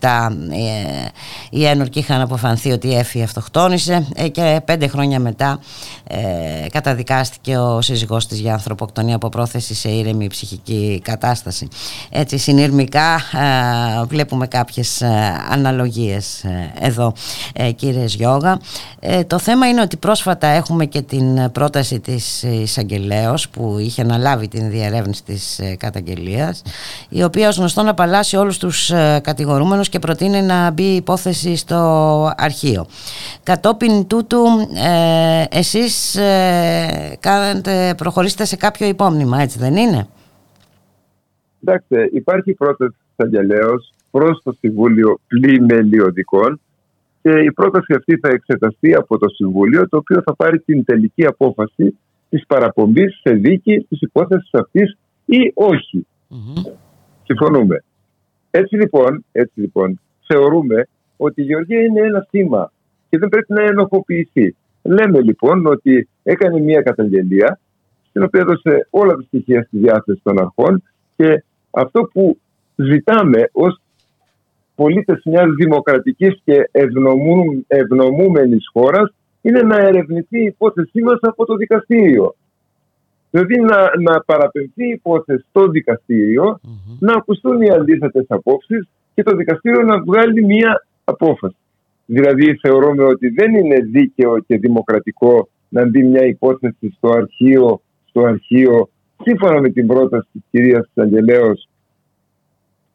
2017 0.00 0.28
ε, 0.50 1.08
οι 1.50 1.64
ένορκοι 1.64 1.98
είχαν 1.98 2.20
αποφανθεί 2.20 2.70
ότι 2.70 2.88
η 2.88 2.96
Έφη 2.96 3.22
αυτοκτόνησε 3.22 4.06
ε, 4.14 4.28
και 4.28 4.60
πέντε 4.64 4.86
χρόνια 4.86 5.20
μετά 5.20 5.60
ε, 6.06 6.68
καταδικάστηκε 6.72 7.58
ο 7.58 7.80
σύζυγός 7.80 8.26
της 8.26 8.38
για 8.38 8.52
ανθρωποκτονία 8.52 9.14
από 9.14 9.28
πρόθεση 9.28 9.74
σε 9.74 9.88
ήρεμη 9.88 10.26
ψυχική 10.26 11.00
κατάσταση. 11.04 11.68
Έτσι 12.10 12.38
συνειρμικά 12.38 13.14
ε, 13.14 14.04
βλέπουμε 14.04 14.46
κάποιες 14.46 15.00
ε, 15.00 15.08
αναλογίες 15.50 16.44
ε, 16.44 16.72
εδώ 16.80 17.12
ε, 17.52 17.70
κύριε 17.70 18.04
Γιώγα. 18.04 18.58
Ε, 19.00 19.24
το 19.24 19.38
θέμα 19.38 19.68
είναι 19.68 19.80
ότι 19.80 19.96
πρόσφατα 19.96 20.46
έχουμε 20.46 20.84
και 20.84 21.02
την 21.02 21.50
πρόταση 21.52 22.00
της 22.00 22.42
εισαγγελέως 22.42 23.48
που 23.48 23.76
είχε 23.78 24.02
αναλάβει 24.02 24.48
την 24.48 24.70
διερεύνηση 24.70 25.22
της 25.22 25.58
ε, 25.58 25.76
καταγγελίας 25.76 26.62
η 27.08 27.22
οποία 27.22 27.48
ως 27.48 27.58
γνωστόν 27.58 27.88
απαλλάσσει 27.88 28.36
όλους 28.36 28.58
τους 28.58 28.90
ε, 28.90 29.20
κατηγορούμενους 29.22 29.88
και 29.88 29.98
προτείνει 29.98 30.42
να 30.42 30.70
μπει 30.70 30.92
η 30.92 30.96
υπόθεση 30.96 31.56
στο 31.56 31.76
αρχείο. 32.36 32.86
Κατόπιν 33.42 34.06
τούτου 34.06 34.44
ε, 34.84 35.44
εσείς 35.58 36.16
ε, 36.16 37.16
κάνετε, 37.20 37.94
προχωρήσετε 37.96 38.44
σε 38.44 38.56
κάποιο 38.56 38.86
υπόμνημα, 38.86 39.40
έτσι 39.40 39.58
δεν 39.58 39.76
είναι; 39.76 40.08
Κοιτάξτε, 41.60 42.08
υπάρχει 42.12 42.52
πρόταση 42.52 42.90
της 42.90 43.26
Αγγελέως 43.26 43.92
προς 44.10 44.40
το 44.42 44.52
Συμβούλιο 44.52 45.20
Πλημελιωδικών 45.26 46.60
και 47.22 47.30
η 47.30 47.52
πρόταση 47.52 47.94
αυτή 47.96 48.16
θα 48.16 48.28
εξεταστεί 48.28 48.94
από 48.94 49.18
το 49.18 49.28
Συμβούλιο 49.28 49.88
το 49.88 49.96
οποίο 49.96 50.22
θα 50.24 50.34
πάρει 50.36 50.60
την 50.60 50.84
τελική 50.84 51.26
απόφαση 51.26 51.98
της 52.28 52.46
παραπομπής 52.46 53.20
σε 53.22 53.34
δίκη 53.34 53.86
της 53.88 54.00
υπόθεσης 54.00 54.50
αυτής 54.52 54.96
ή 55.24 55.52
όχι. 55.54 56.06
Συμφωνούμε. 57.24 57.84
Έτσι 58.50 58.76
λοιπόν, 58.76 59.24
έτσι 59.32 59.60
λοιπόν, 59.60 60.00
θεωρούμε 60.26 60.88
ότι 61.16 61.40
η 61.40 61.44
Γεωργία 61.44 61.80
είναι 61.80 62.00
ένα 62.00 62.26
θύμα 62.30 62.72
και 63.08 63.18
δεν 63.18 63.28
πρέπει 63.28 63.52
να 63.52 63.62
ενοχοποιηθεί. 63.62 64.56
Λέμε 64.82 65.20
λοιπόν 65.20 65.66
ότι 65.66 66.08
έκανε 66.22 66.60
μια 66.60 66.82
καταγγελία 66.82 67.58
στην 68.08 68.22
οποία 68.22 68.40
έδωσε 68.40 68.86
όλα 68.90 69.14
τα 69.14 69.22
στοιχεία 69.22 69.62
στη 69.62 69.78
διάθεση 69.78 70.20
των 70.22 70.40
αρχών 70.40 70.82
και 71.16 71.44
αυτό 71.70 72.02
που 72.12 72.38
ζητάμε 72.76 73.48
ως 73.52 73.80
πολίτες 74.74 75.20
μιας 75.24 75.48
δημοκρατικής 75.58 76.40
και 76.44 76.68
ευνομού, 76.70 77.64
ευνομούμενης 77.66 78.68
χώρας 78.72 79.14
είναι 79.42 79.62
να 79.62 79.76
ερευνηθεί 79.76 80.38
η 80.40 80.44
υπόθεσή 80.44 81.02
μας 81.02 81.18
από 81.20 81.44
το 81.46 81.54
δικαστήριο. 81.54 82.34
Δηλαδή 83.30 83.60
να, 83.60 83.90
να 84.00 84.20
παραπεμφθεί 84.20 84.84
η 84.84 84.90
υπόθεση 84.90 85.44
στο 85.48 85.68
δικαστηριο 85.68 86.60
να 86.98 87.12
ακουστούν 87.12 87.60
οι 87.60 87.70
αντίθετες 87.70 88.24
απόψεις 88.28 88.88
και 89.14 89.22
το 89.22 89.36
δικαστήριο 89.36 89.82
να 89.82 90.02
βγάλει 90.02 90.44
μία 90.44 90.86
απόφαση. 91.04 91.56
Δηλαδή 92.06 92.56
θεωρούμε 92.56 93.04
ότι 93.04 93.28
δεν 93.28 93.54
είναι 93.54 93.76
δίκαιο 93.80 94.38
και 94.38 94.58
δημοκρατικό 94.58 95.48
να 95.68 95.86
μπει 95.86 96.02
μια 96.02 96.24
υπόθεση 96.24 96.94
στο 96.96 97.08
αρχείο, 97.08 97.80
στο 98.04 98.20
αρχείο 98.20 98.88
σύμφωνα 99.22 99.60
με 99.60 99.68
την 99.68 99.86
πρόταση 99.86 100.28
της 100.32 100.42
κυρίας 100.50 100.90
Αγγελέως 100.94 101.68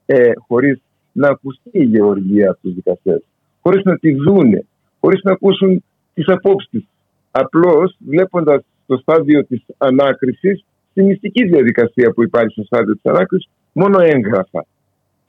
ε, 0.06 0.32
χωρίς 0.48 0.82
να 1.12 1.28
ακουστεί 1.28 1.70
η 1.72 1.84
γεωργία 1.84 2.50
από 2.50 2.60
τους 2.62 2.74
δικαστές, 2.74 3.24
χωρίς 3.62 3.84
να 3.84 3.98
τη 3.98 4.14
δούνε, 4.14 4.66
χωρίς 5.00 5.24
να 5.24 5.32
ακούσουν 5.32 5.84
τις 6.14 6.28
απόψεις 6.28 6.70
της. 6.70 6.88
Απλώς 7.32 7.98
βλέποντας 8.00 8.64
το 8.86 8.98
στάδιο 8.98 9.46
της 9.46 9.64
ανάκρισης, 9.78 10.66
στη 10.92 11.04
μυστική 11.04 11.46
διαδικασία 11.46 12.12
που 12.12 12.24
υπάρχει 12.24 12.52
στο 12.52 12.64
στάδιο 12.64 12.94
της 12.94 13.06
ανάκρισης, 13.12 13.50
μόνο 13.72 14.00
έγγραφα. 14.00 14.66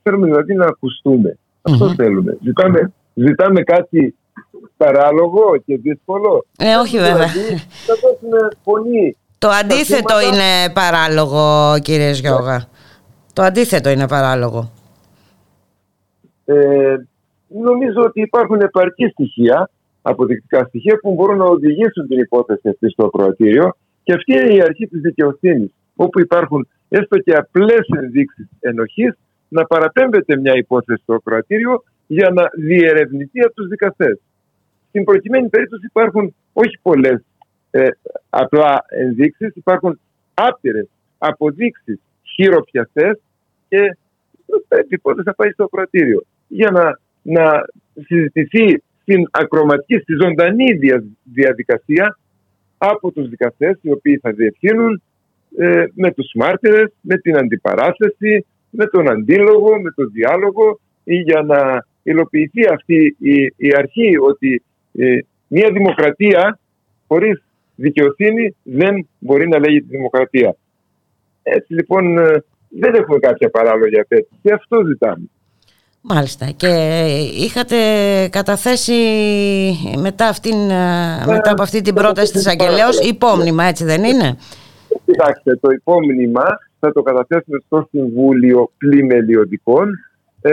Θέλουμε 0.03 0.25
δηλαδή 0.25 0.53
να 0.53 0.65
ακουστούμε. 0.65 1.37
Αυτό 1.61 1.93
θέλουμε. 1.93 2.37
Ζητάμε, 2.43 2.91
ζητάμε 3.13 3.61
κάτι 3.61 4.15
παράλογο 4.77 5.57
και 5.65 5.77
δύσκολο. 5.77 6.45
Ε, 6.57 6.75
όχι 6.75 6.97
βέβαια. 6.97 7.27
Δηλαδή, 7.27 7.63
να 7.87 7.95
δώσουμε 8.01 8.37
φωνή. 8.63 9.17
Το 9.37 9.47
στα 9.47 9.57
αντίθετο 9.57 10.19
θύματα. 10.19 10.27
είναι 10.27 10.73
παράλογο 10.73 11.75
κύριε 11.81 12.11
Γιώγα. 12.11 12.65
Το 13.33 13.41
αντίθετο 13.41 13.89
είναι 13.89 14.07
παράλογο. 14.07 14.71
Ε, 16.45 16.95
νομίζω 17.47 18.01
ότι 18.05 18.21
υπάρχουν 18.21 18.61
επαρκή 18.61 19.07
στοιχεία, 19.07 19.69
αποδεικτικά 20.09 20.63
στοιχεία 20.63 20.99
που 21.01 21.13
μπορούν 21.13 21.37
να 21.37 21.45
οδηγήσουν 21.45 22.07
την 22.07 22.19
υπόθεση 22.19 22.69
αυτή 22.69 22.89
στο 22.89 23.05
ακροατήριο 23.05 23.77
και 24.03 24.13
αυτή 24.13 24.33
είναι 24.33 24.53
η 24.53 24.61
αρχή 24.61 24.87
της 24.87 25.01
δικαιοσύνης 25.01 25.71
όπου 25.95 26.19
υπάρχουν 26.19 26.67
έστω 26.89 27.17
και 27.17 27.33
απλές 27.33 27.87
ενδείξεις 28.01 28.47
ενοχής 28.59 29.17
να 29.49 29.65
παραπέμπεται 29.65 30.37
μια 30.37 30.53
υπόθεση 30.55 31.01
στο 31.01 31.13
ακροατήριο 31.13 31.83
για 32.07 32.29
να 32.29 32.43
διερευνηθεί 32.57 33.39
από 33.39 33.53
τους 33.53 33.67
δικαστές. 33.67 34.19
Στην 34.89 35.03
προκειμένη 35.03 35.49
περίπτωση 35.49 35.85
υπάρχουν 35.85 36.35
όχι 36.53 36.79
πολλές 36.81 37.23
ε, 37.71 37.87
απλά 38.29 38.85
ενδείξεις, 38.87 39.55
υπάρχουν 39.55 39.99
άπειρες 40.33 40.87
αποδείξεις 41.17 41.99
χειροπιαστές 42.23 43.19
και 43.69 43.97
πρέπει 44.67 44.93
η 44.93 44.97
υπόθεση 44.99 45.27
να 45.27 45.33
πάει 45.33 45.51
στο 45.51 45.63
ακροατήριο 45.63 46.23
για 46.47 46.71
να, 46.71 46.99
να 47.21 47.65
συζητηθεί 48.05 48.83
στην 49.07 49.27
ακροματική, 49.31 49.99
στη 49.99 50.13
ζωντανή 50.21 50.73
δια- 50.73 51.03
διαδικασία 51.23 52.19
από 52.77 53.11
τους 53.11 53.29
δικαστές 53.29 53.77
οι 53.81 53.91
οποίοι 53.91 54.17
θα 54.17 54.31
διευθύνουν 54.31 55.01
ε, 55.57 55.83
με 55.93 56.11
τους 56.11 56.31
μάρτυρες, 56.35 56.93
με 57.01 57.17
την 57.17 57.37
αντιπαράθεση, 57.37 58.45
με 58.69 58.85
τον 58.85 59.09
αντίλογο, 59.09 59.81
με 59.81 59.91
τον 59.91 60.11
διάλογο 60.11 60.79
ή 61.03 61.15
για 61.15 61.41
να 61.41 61.85
υλοποιηθεί 62.03 62.67
αυτή 62.73 63.15
η, 63.19 63.53
η 63.55 63.75
αρχή 63.77 64.17
ότι 64.17 64.63
ε, 64.93 65.17
μια 65.47 65.69
δημοκρατία 65.71 66.59
χωρίς 67.07 67.43
δικαιοσύνη 67.75 68.55
δεν 68.63 69.07
μπορεί 69.19 69.47
να 69.47 69.59
λέγεται 69.59 69.85
δημοκρατία. 69.89 70.55
Έτσι 71.43 71.73
λοιπόν 71.73 72.17
ε, 72.17 72.43
δεν 72.69 72.93
έχουμε 72.93 73.19
κάποια 73.19 73.49
παράλογη 73.49 73.99
απέτηση. 73.99 74.39
Και 74.41 74.53
αυτό 74.53 74.85
ζητάμε. 74.85 75.29
Μάλιστα. 76.09 76.45
Και 76.55 76.67
είχατε 77.37 77.75
καταθέσει 78.31 78.93
μετά, 80.01 80.27
αυτήν, 80.27 80.69
ε, 80.69 81.23
μετά 81.25 81.51
από 81.51 81.61
αυτή 81.61 81.81
την 81.81 81.93
πρόταση 81.93 82.31
της 82.31 82.47
Αγγελέως 82.47 82.99
υπόμνημα, 82.99 83.63
έτσι 83.63 83.83
δεν 83.85 84.03
είναι. 84.03 84.37
Κοιτάξτε, 85.05 85.55
το 85.55 85.69
υπόμνημα 85.71 86.45
θα 86.79 86.91
το 86.91 87.01
καταθέσουμε 87.01 87.59
στο 87.65 87.87
Συμβούλιο 87.91 88.71
Πλημελιωδικών 88.77 89.89
ε, 90.41 90.51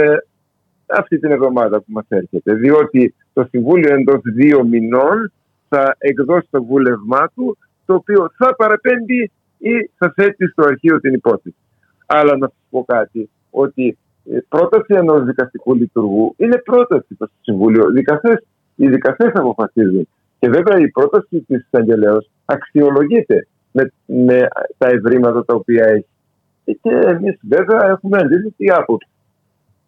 αυτή 0.86 1.18
την 1.18 1.30
εβδομάδα 1.30 1.78
που 1.78 1.86
μας 1.92 2.04
έρχεται. 2.08 2.54
Διότι 2.54 3.14
το 3.32 3.46
Συμβούλιο 3.50 3.94
εντός 3.94 4.20
δύο 4.22 4.64
μηνών 4.64 5.32
θα 5.68 5.96
εκδώσει 5.98 6.46
το 6.50 6.64
βούλευμά 6.64 7.30
του 7.34 7.58
το 7.86 7.94
οποίο 7.94 8.30
θα 8.36 8.54
παραπέμπει 8.56 9.30
ή 9.58 9.90
θα 9.96 10.12
θέτει 10.16 10.46
στο 10.46 10.64
αρχείο 10.64 11.00
την 11.00 11.14
υπόθεση. 11.14 11.56
Αλλά 12.06 12.36
να 12.36 12.46
σας 12.46 12.56
πω 12.70 12.84
κάτι, 12.84 13.30
ότι 13.50 13.82
η 13.82 13.96
πρόταση 14.48 14.94
ενός 14.94 15.24
δικαστικού 15.24 15.74
λειτουργού 15.74 16.34
είναι 16.36 16.58
πρόταση 16.58 17.14
στο 17.14 17.28
Συμβούλιο. 17.40 17.88
Οι 17.88 17.92
δικαστές, 17.92 18.46
οι 18.74 18.88
δικαστές 18.88 19.32
αποφασίζουν. 19.34 20.08
Και 20.38 20.48
βέβαια 20.48 20.78
η 20.78 20.88
πρόταση 20.90 21.40
της 21.40 21.64
εισαγγελέως 21.64 22.30
αξιολογείται 22.44 23.46
με, 23.72 23.92
με 24.06 24.48
τα 24.78 24.88
ευρήματα 24.88 25.44
τα 25.44 25.54
οποία 25.54 25.84
έχει. 25.84 26.06
Και 26.64 26.90
εμείς 26.90 27.38
βέβαια 27.42 27.86
έχουμε 27.88 28.18
αντίθετη 28.18 28.70
άποψη. 28.70 29.08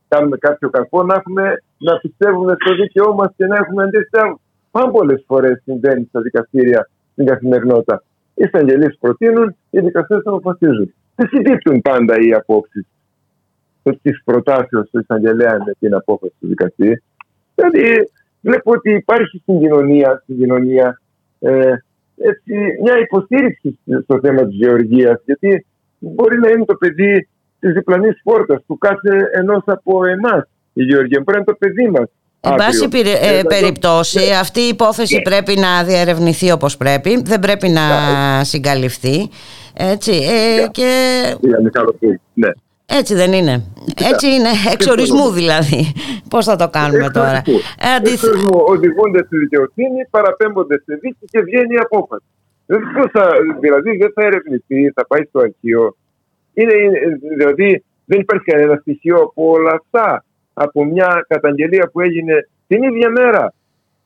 Κάνουμε 0.09 0.37
κάποιο 0.37 0.71
κακό 0.71 1.03
να, 1.03 1.15
έχουμε, 1.15 1.63
να 1.79 1.99
πιστεύουμε 1.99 2.57
στο 2.61 2.75
δίκαιό 2.75 3.15
μας 3.15 3.33
και 3.37 3.47
να 3.47 3.57
έχουμε 3.57 3.83
αντίθετη 3.83 4.19
άποψη. 4.19 4.43
Πάρα 4.71 4.91
πολλές 4.91 5.25
φορές 5.27 5.63
συμβαίνει 5.65 6.07
στα 6.09 6.21
δικαστήρια 6.21 6.89
στην 7.13 7.27
καθημερινότητα. 7.27 8.03
Οι 8.35 8.45
εισαγγελίες 8.45 8.97
προτείνουν, 9.01 9.57
οι 9.71 9.81
δικαστές 9.81 10.21
αποφασίζουν. 10.25 10.95
Δεν 11.15 11.29
συμπίπτουν 11.29 11.83
πάντα 11.83 12.15
οι 12.19 12.33
απόψεις 12.33 12.87
τη 13.93 14.11
προτάσεω 14.25 14.85
του 14.85 14.99
εισαγγελέα 14.99 15.57
με 15.67 15.73
την 15.79 15.95
απόφαση 15.95 16.33
του 16.41 16.47
δικαστή. 16.49 17.03
Δηλαδή, 17.55 18.11
βλέπω 18.41 18.71
ότι 18.73 18.91
υπάρχει 18.91 19.39
στην 19.43 19.59
κοινωνία, 19.61 20.21
στην 20.23 20.39
κοινωνία 20.39 21.01
ε, 21.41 21.73
έτσι, 22.19 22.55
μια 22.83 22.99
υποστήριξη 22.99 23.79
στο 24.03 24.19
θέμα 24.23 24.47
της 24.47 24.57
γεωργίας, 24.57 25.23
γιατί 25.25 25.67
μπορεί 25.99 26.39
να 26.39 26.49
είναι 26.49 26.65
το 26.65 26.75
παιδί 26.75 27.29
της 27.61 27.73
διπλανής 27.73 28.21
πόρτας 28.23 28.63
του 28.67 28.79
κάθε 28.79 29.31
ενός 29.33 29.63
από 29.67 30.07
εμάς 30.07 30.49
η 30.73 30.83
γεωργία. 30.83 31.23
Μπορεί 31.25 31.31
να 31.31 31.37
είναι 31.37 31.45
το 31.45 31.55
παιδί 31.59 31.89
μας. 31.89 32.09
Εν 32.41 32.55
πάση 32.55 32.85
αύριο. 32.85 32.89
περι- 32.89 33.07
ε, 33.07 33.27
Ε, 33.27 33.29
δηλαδή, 33.29 33.47
περιπτώσει, 33.49 34.19
ναι. 34.19 34.37
αυτή 34.37 34.61
η 34.61 34.69
υπόθεση 34.69 35.23
πρέπει 35.23 35.59
να 35.59 35.85
διερευνηθεί 35.85 36.51
όπως 36.51 36.77
πρέπει, 36.77 37.23
δεν 37.25 37.41
πρέπει 37.41 37.69
να 37.69 37.83
συγκαλυφθεί. 38.45 39.31
Έτσι, 39.75 40.13
ε, 40.13 40.67
και 40.71 40.91
Κύριε 41.41 41.61
Μιχαλοπούλου, 41.63 42.21
ναι. 42.35 42.49
Έτσι 42.87 43.15
δεν 43.15 43.33
είναι. 43.33 43.65
Έτσι 44.13 44.27
είναι, 44.27 44.49
εξ 44.73 44.87
ορισμού 44.87 45.31
δηλαδή. 45.31 45.93
Πώς 46.31 46.45
θα 46.45 46.57
το 46.57 46.69
κάνουμε 46.69 47.11
τώρα; 47.11 47.43
Ε, 47.87 47.95
αντιθ- 47.97 48.13
Εξορισμού. 48.15 48.63
Οδηγούνται 48.67 49.23
στη 49.27 49.37
δικαιοσύνη, 49.39 50.07
παραπέμπονται 50.11 50.79
στη 50.83 50.95
δίκη 50.95 51.25
και 51.31 51.41
βγαίνει 51.41 51.75
η 51.75 51.79
απόφαση. 51.79 52.25
Δεν 52.67 52.81
πώς 52.95 53.11
θα, 53.13 53.31
δηλαδή 53.61 53.97
δεν 53.97 54.13
θα 54.15 54.23
ερευνηθεί, 54.25 54.91
θα 54.95 55.07
πάει 55.07 55.23
στο 55.29 55.39
αρχείο. 55.41 55.97
Είναι, 56.55 56.75
είναι- 56.75 57.19
δηλαδή 57.37 57.85
δεν 58.05 58.21
υπάρχει 58.21 58.45
κανένα 58.45 58.77
στοιχείο 58.81 59.17
από 59.17 59.51
όλα 59.51 59.73
αυτά. 59.81 60.25
Από 60.55 60.85
μια 60.85 61.25
καταγγελία 61.29 61.89
που 61.93 62.01
έγινε 62.01 62.49
την 62.67 62.83
ίδια 62.83 63.11
μέρα. 63.11 63.53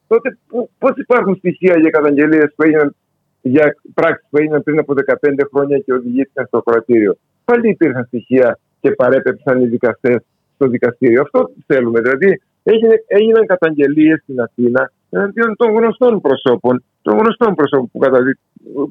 Τότε 0.06 0.38
πώς 0.78 0.92
υπάρχουν 0.96 1.34
στοιχεία 1.36 1.78
για 1.78 1.90
καταγγελίες 1.90 2.52
που 2.56 2.62
έγιναν 2.62 2.96
για 3.42 3.76
πράξεις 3.94 4.26
που 4.30 4.36
έγιναν 4.38 4.62
πριν 4.62 4.78
από 4.78 4.94
15 4.94 5.44
χρόνια 5.52 5.78
και 5.78 5.92
οδηγήθηκαν 5.92 6.46
στο 6.46 6.62
κρατήριο. 6.62 7.16
Πάλι 7.44 7.68
υπήρχαν 7.68 8.04
στοιχεία 8.04 8.58
και 8.80 8.90
παρέπεψαν 8.90 9.60
οι 9.60 9.66
δικαστές 9.66 10.18
στο 10.54 10.66
δικαστήριο. 10.66 11.20
Αυτό 11.22 11.50
θέλουμε. 11.66 12.00
Δηλαδή 12.00 12.40
έγινε, 12.62 12.94
έγιναν 13.06 13.46
καταγγελίες 13.46 14.20
στην 14.22 14.40
Αθήνα 14.40 14.92
εναντίον 15.10 15.56
των 15.56 15.70
γνωστών 15.70 16.20
προσώπων, 16.20 16.82
των 17.02 17.18
γνωστών 17.18 17.54
προσώπων 17.54 17.90
που, 17.92 17.98
καταδι... 17.98 18.38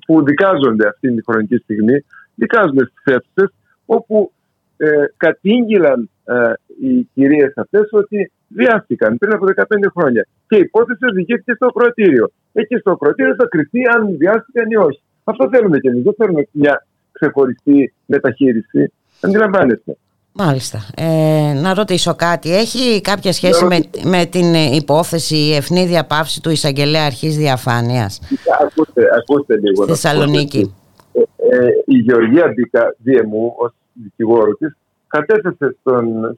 που 0.06 0.24
δικάζονται 0.24 0.88
αυτή 0.88 1.16
τη 1.16 1.24
χρονική 1.24 1.57
στιγμή, 1.57 2.06
δικάζονται 2.36 2.86
στις 2.86 3.14
αίθουσες, 3.14 3.56
όπου 3.86 4.32
ε, 4.78 5.03
κατήγγυλαν 5.18 6.10
ε, 6.26 6.53
οι 6.82 7.07
κυρίες 7.14 7.53
αυτές 7.56 7.88
ότι 7.91 8.32
βιάστηκαν 8.48 9.18
πριν 9.18 9.34
από 9.34 9.45
15 9.56 9.64
χρόνια. 9.98 10.28
Και 10.48 10.56
η 10.56 10.60
υπόθεση 10.60 11.06
οδηγήθηκε 11.06 11.53
στο 11.53 11.66
ακροατήριο. 11.66 12.32
Εκεί 12.53 12.76
στο 12.76 12.91
ακροατήριο 12.91 13.36
θα 13.36 13.48
κρυφτεί 13.48 13.82
αν 13.95 14.18
βιάστηκαν 14.18 14.70
ή 14.70 14.76
όχι. 14.76 15.02
Αυτό 15.24 15.49
θέλουμε 15.49 15.80
κι 15.80 15.88
εμείς. 15.88 16.03
Δεν 16.03 16.14
θέλουμε 16.18 16.48
μια 16.52 16.86
ξεχωριστή 17.11 17.94
μεταχείριση. 18.06 18.91
Αντιλαμβάνεστε. 19.22 19.98
Μάλιστα. 20.32 20.80
Ε, 20.96 21.54
να 21.62 21.74
ρωτήσω 21.74 22.16
κάτι. 22.16 22.56
Έχει 22.56 23.02
κάποια 23.02 23.34
σχέση 23.34 23.66
με, 23.66 23.80
με 24.04 24.26
την 24.26 24.54
ε, 24.54 24.76
υπόθεση 24.76 25.36
η 25.36 25.56
ευνίδια 25.56 26.06
πάυση 26.06 26.41
του 26.41 26.50
εισαγγελέα 26.50 27.06
αρχής 27.06 27.38
διαφάνειας; 27.38 28.20
Ακούστε, 28.62 29.04
ακούστε 29.18 29.58
λίγο. 29.58 29.84
στη 29.84 29.91
να 29.91 29.96
σας 29.96 30.02
πω. 30.02 30.10
Θεσσαλονίκη. 30.10 30.76
Ε, 31.14 31.20
ε, 31.56 31.68
η 31.86 31.98
Γεωργία 31.98 32.48
Μπίκα, 32.56 32.96
διεμού, 32.98 33.54
ως 33.58 33.72
δικηγόρος 33.94 34.58
της, 34.58 34.78
κατέθεσε 35.08 35.76
στον, 35.80 36.38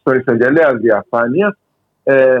στον 0.00 0.18
εισαγγελέα 0.18 0.74
διαφάνειας 0.74 1.56
ε, 2.02 2.38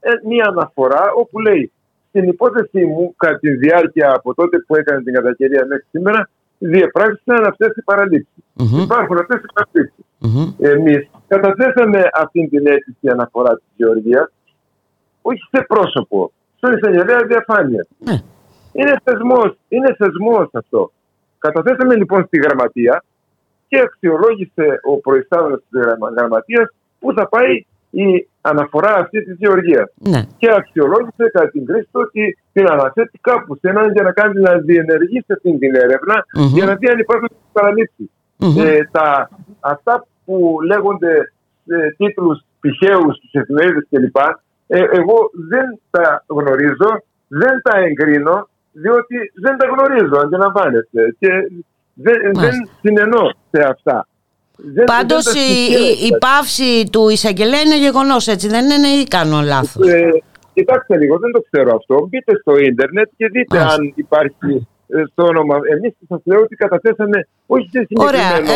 ε, 0.00 0.10
μία 0.24 0.44
αναφορά 0.48 1.12
όπου 1.16 1.38
λέει 1.38 1.72
στην 2.08 2.28
υπόθεσή 2.28 2.84
μου, 2.84 3.14
κατά 3.16 3.38
τη 3.38 3.50
διάρκεια 3.50 4.12
από 4.14 4.34
τότε 4.34 4.58
που 4.58 4.76
έκανε 4.76 5.02
την 5.02 5.14
καταγγελία 5.14 5.66
μέχρι 5.66 5.84
σήμερα, 5.90 6.28
διεπράξησαν 6.58 7.44
αυτές 7.46 7.68
οι 7.76 7.82
παραλήψεις. 7.82 8.44
Υπάρχουν 8.82 9.18
αυτές 9.18 9.40
οι 9.40 9.46
παραλήψεις. 9.54 10.04
Εμείς 10.58 11.10
καταθέσαμε 11.28 12.08
αυτή 12.14 12.48
την 12.48 12.66
αίτηση 12.66 13.08
αναφορά 13.08 13.54
της 13.54 13.66
Γεωργίας, 13.76 14.32
όχι 15.22 15.42
σε 15.50 15.64
πρόσωπο, 15.68 16.32
στον 16.56 16.72
εισαγγελέα 16.76 17.22
διαφάνεια. 17.26 17.86
Είναι 18.72 19.00
θεσμός, 19.04 19.56
είναι 19.68 19.94
θεσμός 19.98 20.48
αυτό. 20.52 20.92
Καταθέσαμε 21.38 21.94
λοιπόν 21.96 22.24
στη 22.26 22.38
γραμματεία 22.38 23.04
και 23.68 23.80
αξιολόγησε 23.80 24.80
ο 24.82 24.96
προϊστάμενος 24.98 25.58
της 25.70 25.80
γραμμα- 25.82 26.12
γραμματείας 26.18 26.68
που 26.98 27.12
θα 27.16 27.28
πάει 27.28 27.64
η 27.90 28.28
αναφορά 28.40 28.94
αυτή 28.94 29.24
της 29.24 29.36
Γεωργίας. 29.38 29.88
Ναι. 29.94 30.22
Και 30.36 30.48
αξιολόγησε 30.56 31.30
κατά 31.32 31.48
την 31.50 31.64
κρίση 31.64 31.88
του 31.92 32.00
ότι 32.06 32.38
την 32.52 32.70
αναθέτει 32.70 33.18
κάπου 33.20 33.54
σε 33.54 33.68
έναν 33.68 33.92
για 33.92 34.02
να 34.02 34.12
κάνει 34.12 34.40
να 34.40 34.52
διενεργήσει 34.58 35.32
αυτή 35.32 35.58
την 35.58 35.74
ερευνα 35.74 36.16
Μμμ. 36.38 36.46
για 36.54 36.64
να 36.64 36.74
δει 36.74 36.88
αν 36.88 36.98
υπάρχουν 36.98 37.28
παραλήψεις. 37.52 38.10
Μμμ. 38.36 38.58
Ε, 38.58 38.88
τα, 38.90 39.30
αυτά 39.60 40.06
που 40.24 40.58
λέγονται 40.66 41.32
σε 41.64 41.94
τίτλους 41.96 42.44
τυχαίους 42.60 43.16
στις 43.16 43.32
εφημερίδες 43.32 43.86
κλπ. 43.90 44.16
Ε, 44.66 44.78
εγώ 44.80 45.30
δεν 45.48 45.80
τα 45.90 46.24
γνωρίζω, 46.26 46.90
δεν 47.28 47.62
τα 47.62 47.78
εγκρίνω, 47.78 48.48
διότι 48.72 49.16
δεν 49.34 49.56
τα 49.56 49.66
γνωρίζω, 49.66 50.18
αντιλαμβάνεστε. 50.24 51.14
Και 51.18 51.28
δεν, 51.94 52.18
δεν 52.34 52.52
συνενώ 52.80 53.30
σε 53.50 53.62
αυτά. 53.68 54.06
Δεν, 54.60 54.84
Πάντως 54.84 55.24
δεν 55.24 55.34
τα 55.34 55.40
η, 55.40 55.42
συγχαίρω. 55.44 55.84
η, 55.84 56.06
η 56.06 56.10
πάυση 56.18 56.88
του 56.92 57.08
εισαγγελέα 57.08 57.60
είναι 57.60 57.78
γεγονός 57.78 58.26
έτσι 58.28 58.48
δεν 58.48 58.64
είναι 58.70 58.86
ή 58.88 59.04
κάνω 59.04 59.40
λάθος; 59.40 59.88
Ε, 59.88 60.10
κοιτάξτε 60.54 60.98
λίγο, 60.98 61.18
δεν 61.18 61.30
το 61.32 61.44
ξέρω 61.50 61.76
αυτό. 61.76 62.06
Μπείτε 62.10 62.32
στο 62.40 62.56
ίντερνετ 62.56 63.08
και 63.16 63.28
δείτε 63.28 63.58
αν 63.58 63.92
υπάρχει 63.94 64.68
ε, 64.88 65.02
στο 65.12 65.22
όνομα. 65.24 65.56
Εμείς 65.76 65.92
σας 66.08 66.20
λέω 66.24 66.40
ότι 66.40 66.54
καταθέσαμε 66.54 67.28
όχι 67.46 67.68
σε 67.72 67.78
συγκεκριμένο 67.88 68.26
Ωραία. 68.26 68.38
όνομα. 68.38 68.52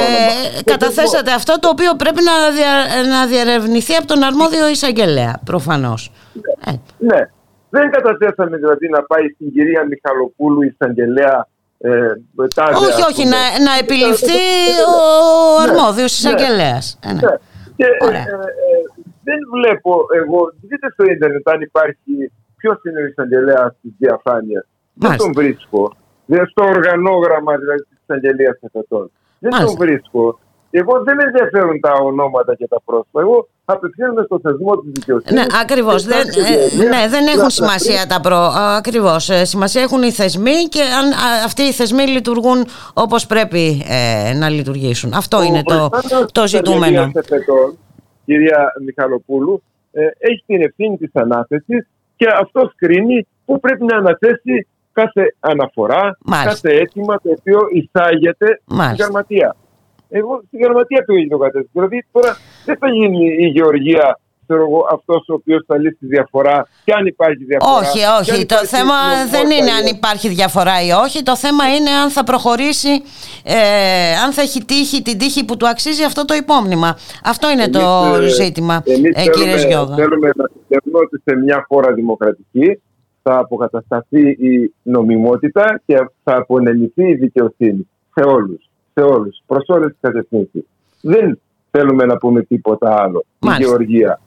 Ε, 0.58 0.62
καταθέσατε 0.64 1.32
αυτό 1.32 1.58
το 1.60 1.68
οποίο 1.68 1.94
πρέπει 1.96 2.20
να, 2.30 2.34
δια, 2.56 2.72
να 3.14 3.26
διερευνηθεί 3.26 3.94
από 3.94 4.06
τον 4.06 4.22
αρμόδιο 4.22 4.68
εισαγγελέα, 4.68 5.40
προφανώς. 5.44 6.10
Ναι. 6.98 7.20
Δεν 7.70 7.90
καταθέσαμε 7.90 8.56
δηλαδή 8.56 8.88
να 8.88 9.02
πάει 9.02 9.28
στην 9.34 9.52
κυρία 9.52 9.82
Μιχαλοπούλου 9.90 10.62
εισαγγελέα 10.62 11.48
ε, 11.90 12.12
τάδε, 12.54 12.74
όχι, 12.74 13.02
ας 13.02 13.06
όχι, 13.08 13.22
πούμε. 13.22 13.36
να, 13.36 13.42
να 13.66 13.72
επιληφθεί 13.82 14.42
ο 14.92 14.94
Ναι, 15.56 15.70
αρμόδιο 15.70 16.06
ναι, 16.08 16.14
εισαγγελέα. 16.18 16.78
ναι. 17.14 17.20
Και, 17.78 17.86
ε, 18.00 18.06
ε, 18.10 18.16
ε, 18.16 18.78
δεν 19.28 19.38
βλέπω 19.54 19.92
εγώ, 20.20 20.40
δείτε 20.68 20.86
στο 20.92 21.04
ίντερνετ 21.12 21.48
αν 21.48 21.60
υπάρχει 21.60 22.14
ποιο 22.56 22.72
είναι 22.86 23.00
ο 23.02 23.06
εισαγγελέα 23.06 23.64
τη 23.82 23.88
διαφάνεια. 23.98 24.60
Δεν 24.92 25.08
Μάλιστα. 25.08 25.24
τον 25.24 25.32
βρίσκω. 25.40 25.82
Δεν 26.26 26.46
στο 26.46 26.62
οργανόγραμμα 26.64 27.52
δηλαδή 27.56 27.82
τη 27.88 27.94
εισαγγελία 28.02 28.58
εφετών. 28.60 29.10
Δεν 29.38 29.50
τον 29.50 29.58
Μάλιστα. 29.60 29.84
βρίσκω. 29.84 30.38
Εγώ 30.74 31.02
δεν 31.02 31.16
με 31.16 31.22
ενδιαφέρουν 31.22 31.80
τα 31.80 31.92
ονόματα 31.92 32.54
και 32.54 32.66
τα 32.68 32.80
πρόσωπα. 32.84 33.20
Εγώ 33.20 33.48
απευθύνομαι 33.64 34.22
στο 34.24 34.40
θεσμό 34.42 34.76
της 34.76 34.90
δικαιοσύνης. 34.92 35.40
Ναι, 35.40 35.46
ακριβώς. 35.60 36.04
Δεν, 36.04 36.26
ε, 36.26 36.84
ναι, 36.84 37.08
δεν 37.08 37.26
έχουν 37.26 37.50
σημασία 37.50 38.06
τα 38.06 38.20
προ. 38.20 38.52
Ακριβώς. 38.78 39.30
Σημασία 39.42 39.82
έχουν 39.82 40.02
οι 40.02 40.10
θεσμοί 40.10 40.64
και 40.68 40.82
αν 40.82 41.12
α, 41.12 41.44
αυτοί 41.44 41.62
οι 41.62 41.72
θεσμοί 41.72 42.02
λειτουργούν 42.06 42.66
όπως 42.94 43.26
πρέπει 43.26 43.82
ε, 43.88 44.32
να 44.34 44.48
λειτουργήσουν. 44.48 45.12
Αυτό 45.14 45.42
είναι 45.42 45.62
το, 45.62 45.90
το 46.32 46.46
ζητούμενο. 46.46 47.10
Εφετών, 47.14 47.78
κυρία 48.24 48.72
Μιχαλοπούλου, 48.84 49.62
ε, 49.92 50.00
έχει 50.18 50.42
την 50.46 50.62
ευθύνη 50.62 50.96
της 50.96 51.10
ανάθεσης 51.12 51.88
και 52.16 52.26
αυτός 52.40 52.72
κρίνει 52.76 53.26
που 53.44 53.60
πρέπει 53.60 53.84
να 53.84 53.96
αναθέσει 53.96 54.66
κάθε 54.92 55.34
αναφορά, 55.40 56.16
Μάλιστα. 56.24 56.50
κάθε 56.50 56.80
αίτημα 56.80 57.16
το 57.16 57.30
οποίο 57.38 57.58
εισάγεται 57.72 58.60
στην 58.64 58.76
Μάλιστα. 58.76 59.56
Γραμματεία. 60.12 60.18
Εγώ 60.20 60.42
στην 60.46 60.58
γραμματεία 60.62 61.04
του 61.04 61.14
το 61.28 61.38
κατέστημα. 61.38 61.70
Δηλαδή 61.72 62.06
τώρα 62.12 62.36
δεν 62.64 62.76
θα 62.80 62.88
γίνει 62.88 63.26
η 63.40 63.46
Γεωργία 63.46 64.16
αυτός 64.92 65.28
ο 65.28 65.32
οποίος 65.34 65.64
θα 65.66 65.78
λύσει 65.78 65.96
τη 66.00 66.06
διαφορά 66.06 66.66
και 66.84 66.92
αν 66.92 67.06
υπάρχει 67.06 67.44
διαφορά. 67.44 67.72
Όχι, 67.78 67.98
και 67.98 68.04
αν 68.04 68.20
όχι. 68.20 68.30
Το 68.30 68.54
υπάρχει 68.54 68.66
θέμα 68.66 68.94
δεν 69.30 69.40
νομιμότητα 69.40 69.54
είναι 69.56 69.70
ή 69.70 69.74
αν 69.78 69.84
όχι. 69.84 69.94
υπάρχει 69.96 70.28
διαφορά 70.28 70.76
ή 70.88 70.90
όχι. 71.04 71.22
Το 71.22 71.36
θέμα 71.36 71.64
είναι 71.74 71.90
αν 71.90 72.10
θα 72.10 72.24
προχωρήσει, 72.24 72.92
ε, 73.44 73.58
αν 74.24 74.32
θα 74.32 74.42
έχει 74.42 74.64
τύχει 74.64 75.02
την 75.02 75.18
τύχη 75.18 75.44
που 75.44 75.56
του 75.56 75.68
αξίζει 75.68 76.04
αυτό 76.04 76.24
το 76.24 76.34
υπόμνημα. 76.34 76.96
Αυτό 77.24 77.50
είναι 77.50 77.68
το 77.68 77.80
Εμείς, 78.16 78.38
ε, 78.38 78.42
ζήτημα, 78.44 78.82
εμείς 78.84 79.14
ε, 79.16 79.22
κύριε 79.22 79.32
θέλουμε- 79.32 79.58
Σγιώδα. 79.58 79.94
Θέλουμε 79.94 80.30
να 80.36 80.44
πιστεύουμε 80.58 80.98
ότι 80.98 81.22
σε 81.24 81.36
μια 81.36 81.64
χώρα 81.68 81.92
δημοκρατική 81.92 82.80
θα 83.22 83.38
αποκατασταθεί 83.38 84.28
η 84.30 84.74
νομιμότητα 84.82 85.80
και 85.86 85.96
θα 86.24 86.36
απονεμηθεί 86.36 87.04
η 87.08 87.14
δικαιοσύνη 87.14 87.88
σε 88.14 88.24
όλους, 88.26 88.70
σε 88.94 89.00
όλους, 89.00 89.42
προς 89.46 89.64
όλες 89.68 89.90
τις 89.90 89.98
κατευθύνσεις. 90.00 90.64
Δεν 91.00 91.40
θέλουμε 91.70 92.04
να 92.04 92.16
πούμε 92.16 92.42
τίποτα 92.42 93.02
άλλο. 93.02 93.24
Μάλιστα. 93.38 93.64
Η 93.64 93.66
Γεωργία. 93.68 94.20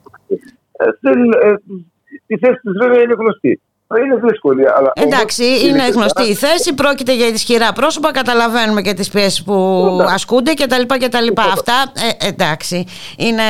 Ε, 0.78 0.86
δεν, 1.00 1.32
ε, 1.32 1.56
η 2.28 2.38
θέση 2.38 2.60
της 2.62 2.72
βέβαια 2.82 3.02
είναι 3.02 3.14
γνωστή. 3.18 3.62
Ε, 3.88 4.02
Είναι 4.02 4.20
δύσκολη, 4.30 4.70
αλλά 4.70 4.92
Εντάξει, 4.96 5.44
όμως 5.44 5.62
είναι 5.62 5.86
και 5.86 5.92
γνωστή 5.92 6.22
η 6.24 6.36
καλά. 6.36 6.52
θέση, 6.54 6.74
πρόκειται 6.74 7.16
για 7.16 7.28
ισχυρά 7.28 7.74
πρόσωπα, 7.74 8.12
καταλαβαίνουμε 8.12 8.82
και 8.82 8.94
τις 8.94 9.10
πιέσεις 9.10 9.44
που 9.44 9.54
ασκούνται 10.10 10.54
κτλ. 10.54 10.82
κτλ. 10.88 11.28
Αυτά, 11.54 11.92
ε, 12.20 12.28
εντάξει, 12.28 12.86
είναι 13.18 13.44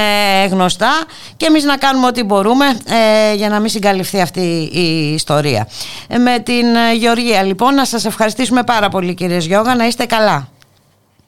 γνωστά 0.52 0.92
και 1.38 1.46
εμείς 1.46 1.64
να 1.64 1.78
κάνουμε 1.78 2.08
ό,τι 2.08 2.24
μπορούμε 2.24 2.66
ε, 2.86 3.34
για 3.36 3.50
να 3.50 3.60
μην 3.60 3.70
συγκαλυφθεί 3.70 4.22
αυτή 4.22 4.70
η 4.74 5.14
ιστορία. 5.14 5.68
Ε, 6.08 6.18
με 6.18 6.40
την 6.40 6.76
ε, 6.76 6.94
Γεωργία 6.96 7.44
λοιπόν, 7.44 7.74
να 7.74 7.86
σας 7.86 8.06
ευχαριστήσουμε 8.06 8.64
πάρα 8.64 8.90
πολύ 8.90 9.14
κύριε 9.14 9.38
Γιώγα, 9.38 9.76
να 9.76 9.86
είστε 9.88 10.06
καλά. 10.06 10.48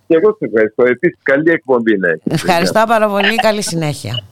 Και 0.08 0.16
εγώ 0.16 0.38
σας 0.40 0.50
ευχαριστώ. 0.52 0.84
Επίσης, 0.84 1.20
καλή 1.24 1.52
εκπομπή 1.52 1.98
να 1.98 2.08
έχετε. 2.08 2.34
Ευχαριστώ 2.34 2.84
πάρα 2.88 3.08
πολύ, 3.08 3.36
καλή 3.36 3.62
συνέχεια. 3.62 4.24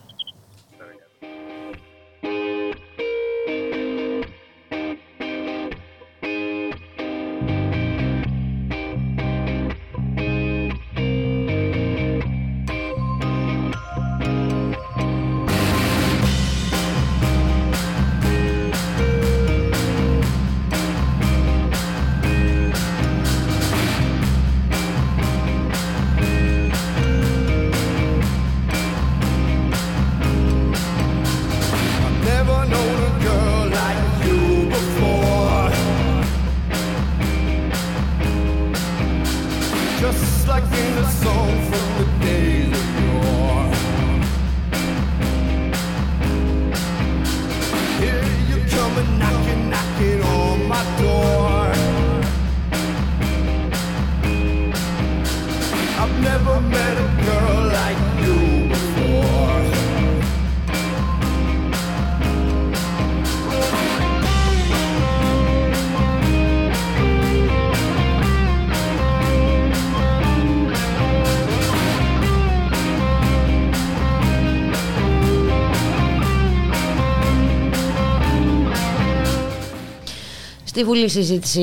Βουλή 80.86 81.10
συζήτηση 81.10 81.62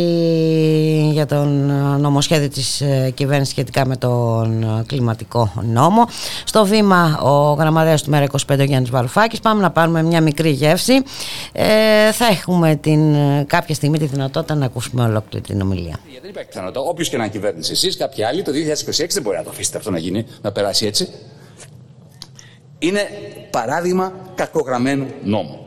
για 1.13 1.27
τον 1.27 1.71
ε, 1.71 1.97
νομοσχέδιο 1.97 2.49
της 2.49 2.81
ε, 2.81 3.13
κυβέρνησης 3.15 3.53
σχετικά 3.53 3.87
με 3.87 3.97
τον 3.97 4.63
ε, 4.63 4.85
κλιματικό 4.87 5.53
νόμο. 5.63 6.09
Στο 6.45 6.65
βήμα 6.67 7.19
ο 7.19 7.53
γραμματέας 7.53 8.03
του 8.03 8.11
Μέρα 8.11 8.27
25 8.31 8.59
ο 8.59 8.63
Γιάννης 8.63 8.91
Βαρουφάκης. 8.91 9.41
Πάμε 9.41 9.63
να 9.63 9.71
πάρουμε 9.71 10.03
μια 10.03 10.21
μικρή 10.21 10.51
γεύση. 10.51 10.93
Ε, 11.53 12.13
θα 12.13 12.27
έχουμε 12.27 12.77
την, 12.77 13.15
ε, 13.15 13.45
κάποια 13.49 13.75
στιγμή 13.75 13.99
τη 13.99 14.05
δυνατότητα 14.05 14.55
να 14.55 14.65
ακούσουμε 14.65 15.03
ολόκληρη 15.03 15.45
την 15.45 15.61
ομιλία. 15.61 15.99
Γιατί 16.05 16.21
δεν 16.21 16.31
υπάρχει 16.31 16.49
πιθανότητα. 16.49 16.81
Όποιος 16.81 17.09
και 17.09 17.17
να 17.17 17.29
κυβέρνηση 17.29 17.73
εσείς, 17.73 17.97
κάποιοι 17.97 18.25
άλλοι, 18.25 18.43
το 18.43 18.53
2026 18.53 19.07
δεν 19.13 19.23
μπορεί 19.23 19.37
να 19.37 19.43
το 19.43 19.51
αφήσετε 19.51 19.79
αυτό 19.79 19.91
να 19.91 19.99
γίνει, 19.99 20.27
να 20.43 20.53
περάσει 20.53 20.87
έτσι. 20.87 21.09
Είναι 22.79 23.01
παράδειγμα 23.51 24.13
κακογραμμένου 24.35 25.07
νόμου. 25.25 25.62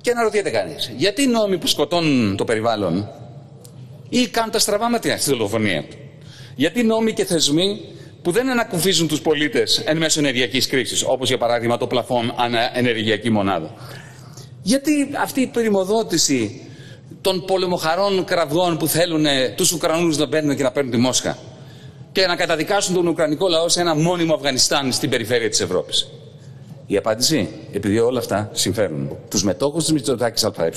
Και 0.00 0.10
αναρωτιέται 0.10 0.50
κανείς, 0.50 0.92
γιατί 0.96 1.26
νόμοι 1.26 1.58
που 1.58 1.66
σκοτώνουν 1.66 2.36
το 2.36 2.44
περιβάλλον 2.44 3.08
ή 4.08 4.26
κάνουν 4.26 4.50
τα 4.50 4.58
στραβά 4.58 4.90
μάτια 4.90 5.18
στη 5.18 5.30
δολοφονίας 5.30 5.84
του; 5.84 5.96
Γιατί 6.54 6.82
νόμοι 6.82 7.12
και 7.12 7.24
θεσμοί 7.24 7.80
που 8.22 8.30
δεν 8.30 8.50
ανακουφίζουν 8.50 9.08
τους 9.08 9.20
πολίτες 9.20 9.78
εν 9.78 9.96
μέσω 9.96 10.20
ενεργειακής 10.20 10.66
κρίσης, 10.66 11.04
όπως 11.06 11.28
για 11.28 11.38
παράδειγμα 11.38 11.76
το 11.76 11.86
πλαφόν 11.86 12.34
ανά 12.36 12.78
ενεργειακή 12.78 13.30
μονάδα; 13.30 13.74
Γιατί 14.62 15.10
αυτή 15.22 15.40
η 15.40 15.46
περιμοδότηση 15.46 16.64
των 17.20 17.44
πολεμοχαρών 17.44 18.24
κραυγών 18.24 18.76
που 18.78 18.86
θέλουν 18.86 19.26
ε, 19.26 19.48
τους 19.48 19.72
Ουκρανούς 19.72 20.16
να 20.16 20.28
παίρνουν 20.28 20.56
και 20.56 20.62
να 20.62 20.70
παίρνουν 20.70 20.92
τη 20.92 20.98
Μόσχα 20.98 21.38
και 22.12 22.26
να 22.26 22.36
καταδικάσουν 22.36 22.94
τον 22.94 23.06
Ουκρανικό 23.06 23.48
λαό 23.48 23.68
σε 23.68 23.80
ένα 23.80 23.94
μόνιμο 23.94 24.34
Αφγανιστάν 24.34 24.92
στην 24.92 25.10
περιφέρεια 25.10 25.48
της 25.48 25.60
Ευρώπης; 25.60 26.10
Η 26.90 26.96
απάντηση, 26.96 27.48
επειδή 27.72 27.98
όλα 27.98 28.18
αυτά 28.18 28.50
συμφέρουν 28.52 29.16
τους 29.28 29.44
μετόχους 29.44 29.84
της 29.84 29.92
Μητσοτάκης 29.92 30.44
ΑΕ, 30.44 30.70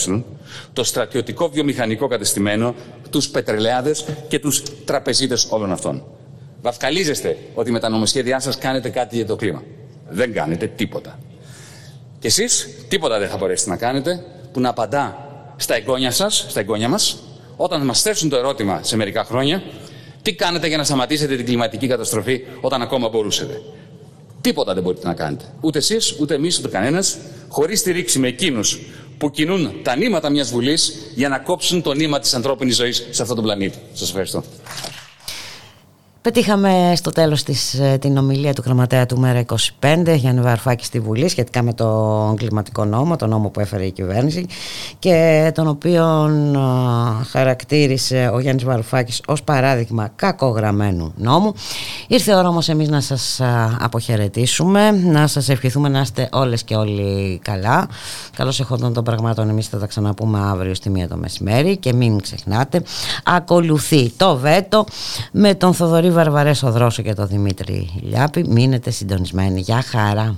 το 0.73 0.83
στρατιωτικό 0.83 1.49
βιομηχανικό 1.49 2.07
κατεστημένο, 2.07 2.75
τους 3.09 3.29
πετρελαιάδες 3.29 4.05
και 4.27 4.39
τους 4.39 4.63
τραπεζίτες 4.85 5.47
όλων 5.49 5.71
αυτών. 5.71 6.03
Βαφκαλίζεστε 6.61 7.37
ότι 7.53 7.71
με 7.71 7.79
τα 7.79 7.89
νομοσχέδιά 7.89 8.39
σας 8.39 8.57
κάνετε 8.57 8.89
κάτι 8.89 9.15
για 9.15 9.25
το 9.25 9.35
κλίμα. 9.35 9.63
Δεν 10.09 10.33
κάνετε 10.33 10.67
τίποτα. 10.67 11.19
Και 12.19 12.27
εσείς 12.27 12.69
τίποτα 12.87 13.19
δεν 13.19 13.29
θα 13.29 13.37
μπορέσετε 13.37 13.69
να 13.69 13.77
κάνετε 13.77 14.23
που 14.51 14.59
να 14.59 14.69
απαντά 14.69 15.17
στα 15.55 15.75
εγγόνια 15.75 16.11
σας, 16.11 16.45
στα 16.49 16.59
εγγόνια 16.59 16.89
μας, 16.89 17.17
όταν 17.55 17.85
μας 17.85 18.01
θέσουν 18.01 18.29
το 18.29 18.35
ερώτημα 18.35 18.79
σε 18.83 18.95
μερικά 18.95 19.23
χρόνια, 19.23 19.63
τι 20.21 20.33
κάνετε 20.33 20.67
για 20.67 20.77
να 20.77 20.83
σταματήσετε 20.83 21.35
την 21.35 21.45
κλιματική 21.45 21.87
καταστροφή 21.87 22.41
όταν 22.61 22.81
ακόμα 22.81 23.09
μπορούσατε. 23.09 23.61
Τίποτα 24.43 24.73
δεν 24.73 24.83
μπορείτε 24.83 25.07
να 25.07 25.13
κάνετε. 25.13 25.45
Ούτε 25.61 25.77
εσείς, 25.77 26.15
ούτε 26.19 26.33
εμείς, 26.33 26.59
ούτε 26.59 26.67
κανένας, 26.67 27.17
χωρίς 27.47 27.79
στηρίξη 27.79 28.19
με 28.19 28.27
εκείνους 28.27 28.79
που 29.17 29.31
κινούν 29.31 29.71
τα 29.83 29.95
νήματα 29.95 30.29
μιας 30.29 30.51
Βουλής 30.51 30.95
για 31.15 31.29
να 31.29 31.39
κόψουν 31.39 31.81
το 31.81 31.93
νήμα 31.93 32.19
της 32.19 32.33
ανθρώπινης 32.33 32.75
ζωής 32.75 33.07
σε 33.09 33.21
αυτόν 33.21 33.35
τον 33.35 33.45
πλανήτη. 33.45 33.77
Σας 33.93 34.07
ευχαριστώ. 34.07 34.43
Πετύχαμε 36.23 36.93
στο 36.95 37.11
τέλος 37.11 37.43
της, 37.43 37.73
ε, 37.73 37.97
την 38.01 38.17
ομιλία 38.17 38.53
του 38.53 38.61
γραμματέα 38.65 39.05
του 39.05 39.19
ΜΕΡΑ 39.19 39.39
25 39.39 40.15
Γιάννη 40.15 40.41
Βαρουφάκη 40.41 40.85
στη 40.85 40.99
Βουλή 40.99 41.27
σχετικά 41.27 41.61
με 41.63 41.73
το 41.73 42.33
κλιματικό 42.37 42.85
νόμο, 42.85 43.15
το 43.15 43.27
νόμο 43.27 43.49
που 43.49 43.59
έφερε 43.59 43.85
η 43.85 43.91
κυβέρνηση 43.91 44.45
και 44.99 45.51
τον 45.53 45.67
οποίο 45.67 46.03
α, 46.03 47.23
χαρακτήρισε 47.23 48.29
ο 48.33 48.39
Γιάννης 48.39 48.63
Βαρουφάκης 48.63 49.21
ως 49.27 49.43
παράδειγμα 49.43 50.09
κακογραμμένου 50.15 51.13
νόμου. 51.15 51.53
Ήρθε 52.07 52.31
η 52.31 52.35
ώρα 52.35 52.47
όμως 52.47 52.69
εμείς 52.69 52.89
να 52.89 53.01
σας 53.01 53.39
α, 53.39 53.77
αποχαιρετήσουμε, 53.79 54.91
να 54.91 55.27
σας 55.27 55.49
ευχηθούμε 55.49 55.89
να 55.89 56.01
είστε 56.01 56.29
όλες 56.31 56.63
και 56.63 56.75
όλοι 56.75 57.39
καλά. 57.43 57.87
Καλώς 58.35 58.59
εχόντων 58.59 58.93
των 58.93 59.03
πραγμάτων 59.03 59.49
εμείς 59.49 59.67
θα 59.67 59.77
τα 59.77 59.87
ξαναπούμε 59.87 60.39
αύριο 60.39 60.73
στη 60.73 60.89
μία 60.89 61.07
το 61.07 61.17
μεσημέρι 61.17 61.77
και 61.77 61.93
μην 61.93 62.21
ξεχνάτε 62.21 62.83
ακολουθεί 63.23 64.09
το 64.09 64.37
βέτο 64.37 64.85
με 65.31 65.55
τον 65.55 65.73
Θοδωρή 65.73 66.11
Βαρβαρέσο 66.13 66.71
Δρόσο 66.71 67.01
και 67.01 67.13
τον 67.13 67.27
Δημήτρη 67.27 67.89
Λιάπη. 68.01 68.45
Μείνετε 68.47 68.91
συντονισμένοι. 68.91 69.59
Γεια 69.59 69.81
χαρά. 69.81 70.35